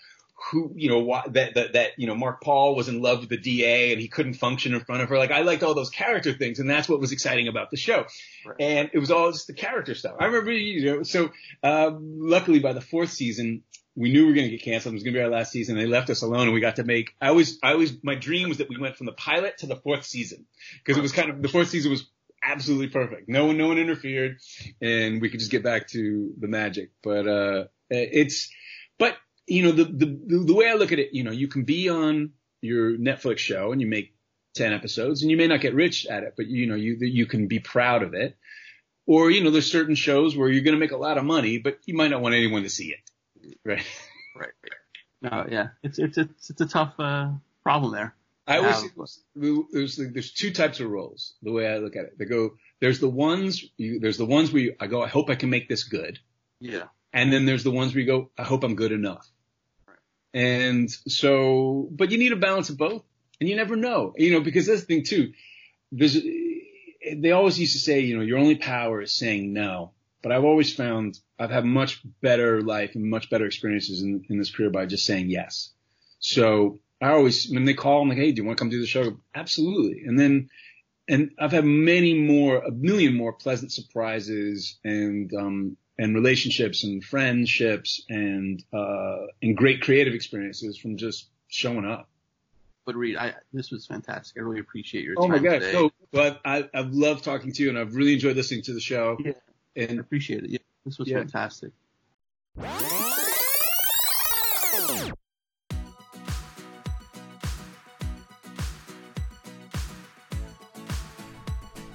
who 0.51 0.73
you 0.74 0.89
know 0.89 1.01
why, 1.01 1.23
that 1.28 1.55
that 1.55 1.73
that 1.74 1.90
you 1.98 2.06
know 2.06 2.14
Mark 2.14 2.43
Paul 2.43 2.74
was 2.74 2.89
in 2.89 3.01
love 3.01 3.20
with 3.20 3.28
the 3.28 3.36
DA 3.36 3.93
and 3.93 4.01
he 4.01 4.09
couldn't 4.09 4.35
function 4.35 4.74
in 4.74 4.81
front 4.81 5.02
of 5.02 5.09
her. 5.09 5.19
Like 5.19 5.31
I 5.31 5.43
liked 5.43 5.62
all 5.62 5.74
those 5.74 5.90
character 5.90 6.32
things, 6.32 6.59
and 6.59 6.69
that's 6.69 6.89
what 6.89 7.01
was 7.01 7.12
exciting 7.12 7.48
about 7.48 7.70
the 7.70 7.77
show. 7.77 8.06
Right. 8.47 8.56
And 8.60 8.90
it 8.93 8.98
was 8.98 9.10
all 9.10 9.31
just 9.32 9.47
the 9.47 9.55
character 9.55 9.94
stuff. 9.94 10.16
I 10.19 10.27
remember 10.27 10.52
you 10.52 10.85
know 10.85 11.02
so 11.02 11.31
uh, 11.62 11.90
luckily 11.98 12.59
by 12.59 12.73
the 12.73 12.81
fourth 12.81 13.10
season 13.10 13.62
we 13.94 14.10
knew 14.10 14.23
we 14.23 14.28
were 14.28 14.35
going 14.35 14.51
to 14.51 14.56
get 14.56 14.64
canceled. 14.64 14.94
It 14.94 14.97
was 14.97 15.02
going 15.02 15.14
to 15.14 15.19
be 15.20 15.23
our 15.23 15.31
last 15.31 15.52
season. 15.52 15.77
They 15.77 15.86
left 15.86 16.09
us 16.10 16.23
alone 16.23 16.43
and 16.43 16.55
we 16.55 16.60
got 16.60 16.77
to 16.77 16.85
make, 16.85 17.14
I 17.20 17.28
always, 17.28 17.59
I 17.62 17.73
always, 17.73 18.02
my 18.02 18.14
dream 18.14 18.48
was 18.48 18.59
that 18.59 18.69
we 18.69 18.78
went 18.78 18.97
from 18.97 19.06
the 19.06 19.12
pilot 19.12 19.59
to 19.59 19.66
the 19.66 19.77
fourth 19.77 20.05
season 20.05 20.47
because 20.78 20.97
it 20.97 21.02
was 21.02 21.12
kind 21.12 21.31
of, 21.31 21.43
the 21.43 21.48
fourth 21.48 21.69
season 21.69 21.90
was 21.90 22.09
absolutely 22.43 22.89
perfect. 22.89 23.28
No 23.28 23.47
one, 23.47 23.59
no 23.59 23.69
one 23.69 23.78
interfered 23.78 24.39
and 24.81 25.20
we 25.20 25.28
could 25.28 25.40
just 25.40 25.52
get 25.52 25.62
back 25.62 25.89
to 25.89 26.32
the 26.39 26.48
magic. 26.48 26.90
But, 27.02 27.28
uh, 27.28 27.64
it's, 27.90 28.51
but, 28.98 29.16
you 29.47 29.62
know, 29.62 29.73
the, 29.73 29.85
the, 29.85 30.44
the 30.47 30.55
way 30.55 30.69
I 30.69 30.74
look 30.74 30.93
at 30.93 30.98
it, 30.98 31.10
you 31.12 31.24
know, 31.24 31.31
you 31.31 31.48
can 31.48 31.64
be 31.64 31.89
on 31.89 32.32
your 32.60 32.97
Netflix 32.97 33.39
show 33.39 33.73
and 33.73 33.81
you 33.81 33.86
make 33.86 34.14
10 34.55 34.73
episodes 34.73 35.23
and 35.23 35.31
you 35.31 35.36
may 35.36 35.47
not 35.47 35.60
get 35.60 35.74
rich 35.74 36.06
at 36.06 36.23
it, 36.23 36.35
but 36.36 36.47
you 36.47 36.66
know, 36.66 36.74
you, 36.74 36.97
you 37.01 37.27
can 37.27 37.48
be 37.48 37.59
proud 37.59 38.02
of 38.02 38.14
it. 38.14 38.36
Or, 39.06 39.31
you 39.31 39.43
know, 39.43 39.51
there's 39.51 39.70
certain 39.70 39.97
shows 39.97 40.36
where 40.36 40.48
you're 40.48 40.62
going 40.62 40.77
to 40.77 40.81
make 40.81 40.93
a 40.93 40.97
lot 40.97 41.19
of 41.19 41.24
money, 41.24 41.59
but 41.59 41.78
you 41.86 41.94
might 41.94 42.10
not 42.10 42.23
want 42.23 42.35
anyone 42.35 42.62
to 42.62 42.70
see 42.70 42.94
it. 42.94 43.56
Right. 43.64 43.85
Right. 44.36 44.48
No, 45.23 45.47
yeah, 45.48 45.69
it's 45.82 45.98
it's 45.98 46.19
it's, 46.19 46.51
it's 46.51 46.60
a 46.60 46.66
tough 46.66 46.94
uh, 46.98 47.31
problem 47.62 47.93
there. 47.93 48.14
I 48.47 48.59
always 48.59 48.90
there's 49.36 49.97
there's 49.97 50.32
two 50.32 50.52
types 50.52 50.81
of 50.81 50.90
roles. 50.90 51.35
The 51.43 51.52
way 51.52 51.69
I 51.69 51.78
look 51.78 51.94
at 51.94 52.06
it, 52.06 52.19
they 52.19 52.24
go 52.24 52.55
there's 52.81 52.98
the 52.98 53.09
ones 53.09 53.64
you, 53.77 54.01
there's 54.01 54.19
the 54.19 54.27
ones 54.27 54.52
where 54.52 54.62
you, 54.62 54.77
I 54.81 54.89
go 54.89 55.02
I 55.02 55.06
hope 55.06 55.31
I 55.31 55.36
can 55.36 55.48
make 55.48 55.69
this 55.69 55.85
good. 55.85 56.19
Yeah. 56.60 56.86
And 57.13 57.33
then 57.33 57.45
there's 57.45 57.65
the 57.65 57.71
ones 57.71 57.95
where 57.95 58.01
you 58.01 58.07
go 58.07 58.31
I 58.39 58.43
hope 58.43 58.65
I'm 58.65 58.75
good 58.75 58.93
enough. 58.93 59.27
Right. 59.87 59.97
And 60.35 60.91
so, 60.91 61.89
but 61.91 62.11
you 62.11 62.19
need 62.19 62.33
a 62.33 62.37
balance 62.37 62.71
of 62.71 62.79
both, 62.79 63.03
and 63.41 63.49
you 63.49 63.57
never 63.57 63.77
know, 63.77 64.15
you 64.17 64.33
know, 64.33 64.41
because 64.41 64.67
this 64.67 64.85
thing 64.85 65.05
too. 65.05 65.33
There's 65.91 66.15
they 66.15 67.33
always 67.33 67.59
used 67.59 67.73
to 67.73 67.79
say, 67.79 68.01
you 68.01 68.17
know, 68.17 68.23
your 68.23 68.39
only 68.39 68.57
power 68.57 69.03
is 69.03 69.13
saying 69.13 69.53
no. 69.53 69.93
But 70.23 70.31
I've 70.33 70.45
always 70.45 70.73
found 70.73 71.19
I've 71.39 71.51
had 71.51 71.65
much 71.65 72.01
better 72.21 72.63
life 72.63 72.95
and 72.95 73.11
much 73.11 73.29
better 73.29 73.45
experiences 73.45 74.03
in, 74.03 74.25
in 74.31 74.39
this 74.39 74.55
career 74.55 74.71
by 74.71 74.87
just 74.87 75.05
saying 75.05 75.31
yes. 75.31 75.71
So 76.21 76.79
I 77.01 77.11
always, 77.11 77.51
when 77.51 77.65
they 77.65 77.75
call, 77.75 78.03
I'm 78.03 78.09
like, 78.09 78.19
Hey, 78.19 78.31
do 78.31 78.41
you 78.41 78.47
want 78.47 78.57
to 78.59 78.63
come 78.63 78.71
do 78.71 78.81
the 78.81 78.87
show? 78.87 79.17
Absolutely. 79.35 80.05
And 80.07 80.19
then, 80.19 80.51
and 81.09 81.33
I've 81.39 81.51
had 81.51 81.65
many 81.65 82.15
more, 82.15 82.59
a 82.59 82.71
million 82.71 83.17
more 83.17 83.33
pleasant 83.33 83.73
surprises 83.73 84.79
and, 84.85 85.33
um, 85.35 85.77
and 85.98 86.14
relationships 86.14 86.85
and 86.85 87.05
friendships 87.05 88.05
and, 88.09 88.62
uh, 88.73 89.27
and 89.43 89.56
great 89.56 89.82
creative 89.82 90.14
experiences 90.14 90.78
from 90.78 90.97
just 90.97 91.28
showing 91.48 91.85
up. 91.85 92.09
But 92.85 92.97
Reed, 92.97 93.16
I, 93.16 93.35
this 93.52 93.70
was 93.70 93.86
fantastic. 93.86 94.36
I 94.39 94.40
really 94.40 94.60
appreciate 94.60 95.05
your 95.05 95.14
oh 95.16 95.28
time. 95.28 95.32
Oh 95.32 95.36
my 95.36 95.43
gosh, 95.43 95.60
Today. 95.60 95.73
So, 95.73 95.93
well, 96.12 96.39
I, 96.44 96.69
I've 96.74 96.93
loved 96.93 97.23
talking 97.23 97.52
to 97.52 97.62
you 97.62 97.69
and 97.69 97.78
I've 97.78 97.94
really 97.94 98.14
enjoyed 98.14 98.36
listening 98.36 98.62
to 98.62 98.74
the 98.74 98.81
show. 98.81 99.16
Yeah. 99.24 99.32
And 99.77 99.98
I 99.98 100.01
appreciate 100.01 100.44
it. 100.44 100.51
Yeah, 100.51 100.59
this 100.85 100.98
was 100.98 101.09
yeah. 101.09 101.19
fantastic. 101.19 101.73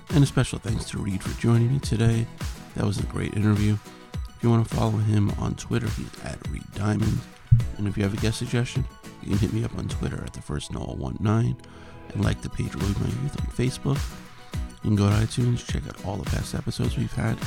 And 0.10 0.24
a 0.24 0.26
special 0.26 0.58
thanks 0.58 0.86
to 0.86 0.98
Reed 0.98 1.22
for 1.22 1.40
joining 1.40 1.72
me 1.72 1.80
today. 1.80 2.26
That 2.78 2.86
was 2.86 3.00
a 3.00 3.04
great 3.04 3.34
interview. 3.34 3.78
If 4.14 4.44
you 4.44 4.50
want 4.50 4.68
to 4.68 4.76
follow 4.76 4.92
him 4.92 5.32
on 5.32 5.56
Twitter, 5.56 5.90
he's 5.90 6.24
at 6.24 6.38
Reed 6.50 6.64
Diamond. 6.76 7.20
And 7.78 7.88
if 7.88 7.98
you 7.98 8.04
have 8.04 8.14
a 8.14 8.22
guest 8.22 8.38
suggestion, 8.38 8.86
you 9.22 9.32
can 9.32 9.40
hit 9.40 9.52
me 9.52 9.66
up 9.66 9.78
on 9.78 9.90
Twitter 9.90 10.24
at 10.24 10.34
the 10.34 10.42
first 10.42 10.72
Noel19 10.72 11.58
and 12.14 12.24
like 12.24 12.42
the 12.42 12.50
page 12.50 12.74
Relive 12.74 13.02
My 13.02 13.08
Youth 13.22 13.42
on 13.42 13.48
Facebook. 13.48 14.00
You 14.84 14.92
can 14.92 14.96
go 14.96 15.10
to 15.10 15.16
iTunes, 15.16 15.68
check 15.68 15.86
out 15.88 16.06
all 16.06 16.16
the 16.16 16.30
past 16.30 16.56
episodes 16.56 16.98
we've 16.98 17.12
had, 17.12 17.38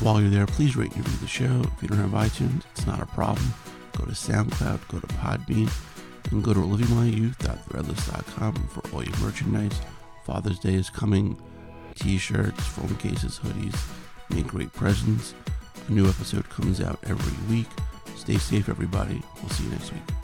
while 0.00 0.18
you're 0.18 0.30
there, 0.30 0.46
please 0.46 0.76
rate 0.76 0.94
and 0.96 1.04
review 1.04 1.18
the 1.20 1.26
show. 1.26 1.60
If 1.76 1.82
you 1.82 1.88
don't 1.88 1.98
have 1.98 2.12
iTunes, 2.12 2.62
it's 2.70 2.86
not 2.86 3.02
a 3.02 3.06
problem. 3.06 3.52
Go 3.98 4.06
to 4.06 4.12
SoundCloud, 4.12 4.88
go 4.88 4.98
to 4.98 5.06
Podbean, 5.06 5.70
and 6.30 6.42
go 6.42 6.54
to 6.54 6.60
livingmyyouth.threadless.com 6.60 8.54
for 8.68 8.94
all 8.94 9.04
your 9.04 9.18
merchandise. 9.18 9.78
Father's 10.24 10.58
Day 10.58 10.72
is 10.72 10.88
coming. 10.88 11.38
T-shirts, 12.00 12.64
phone 12.66 12.96
cases, 12.96 13.38
hoodies. 13.38 13.78
Make 14.30 14.46
great 14.46 14.72
presents. 14.72 15.34
A 15.88 15.92
new 15.92 16.08
episode 16.08 16.48
comes 16.48 16.80
out 16.80 16.98
every 17.04 17.54
week. 17.54 17.68
Stay 18.16 18.38
safe, 18.38 18.68
everybody. 18.68 19.22
We'll 19.40 19.50
see 19.50 19.64
you 19.64 19.70
next 19.70 19.92
week. 19.92 20.19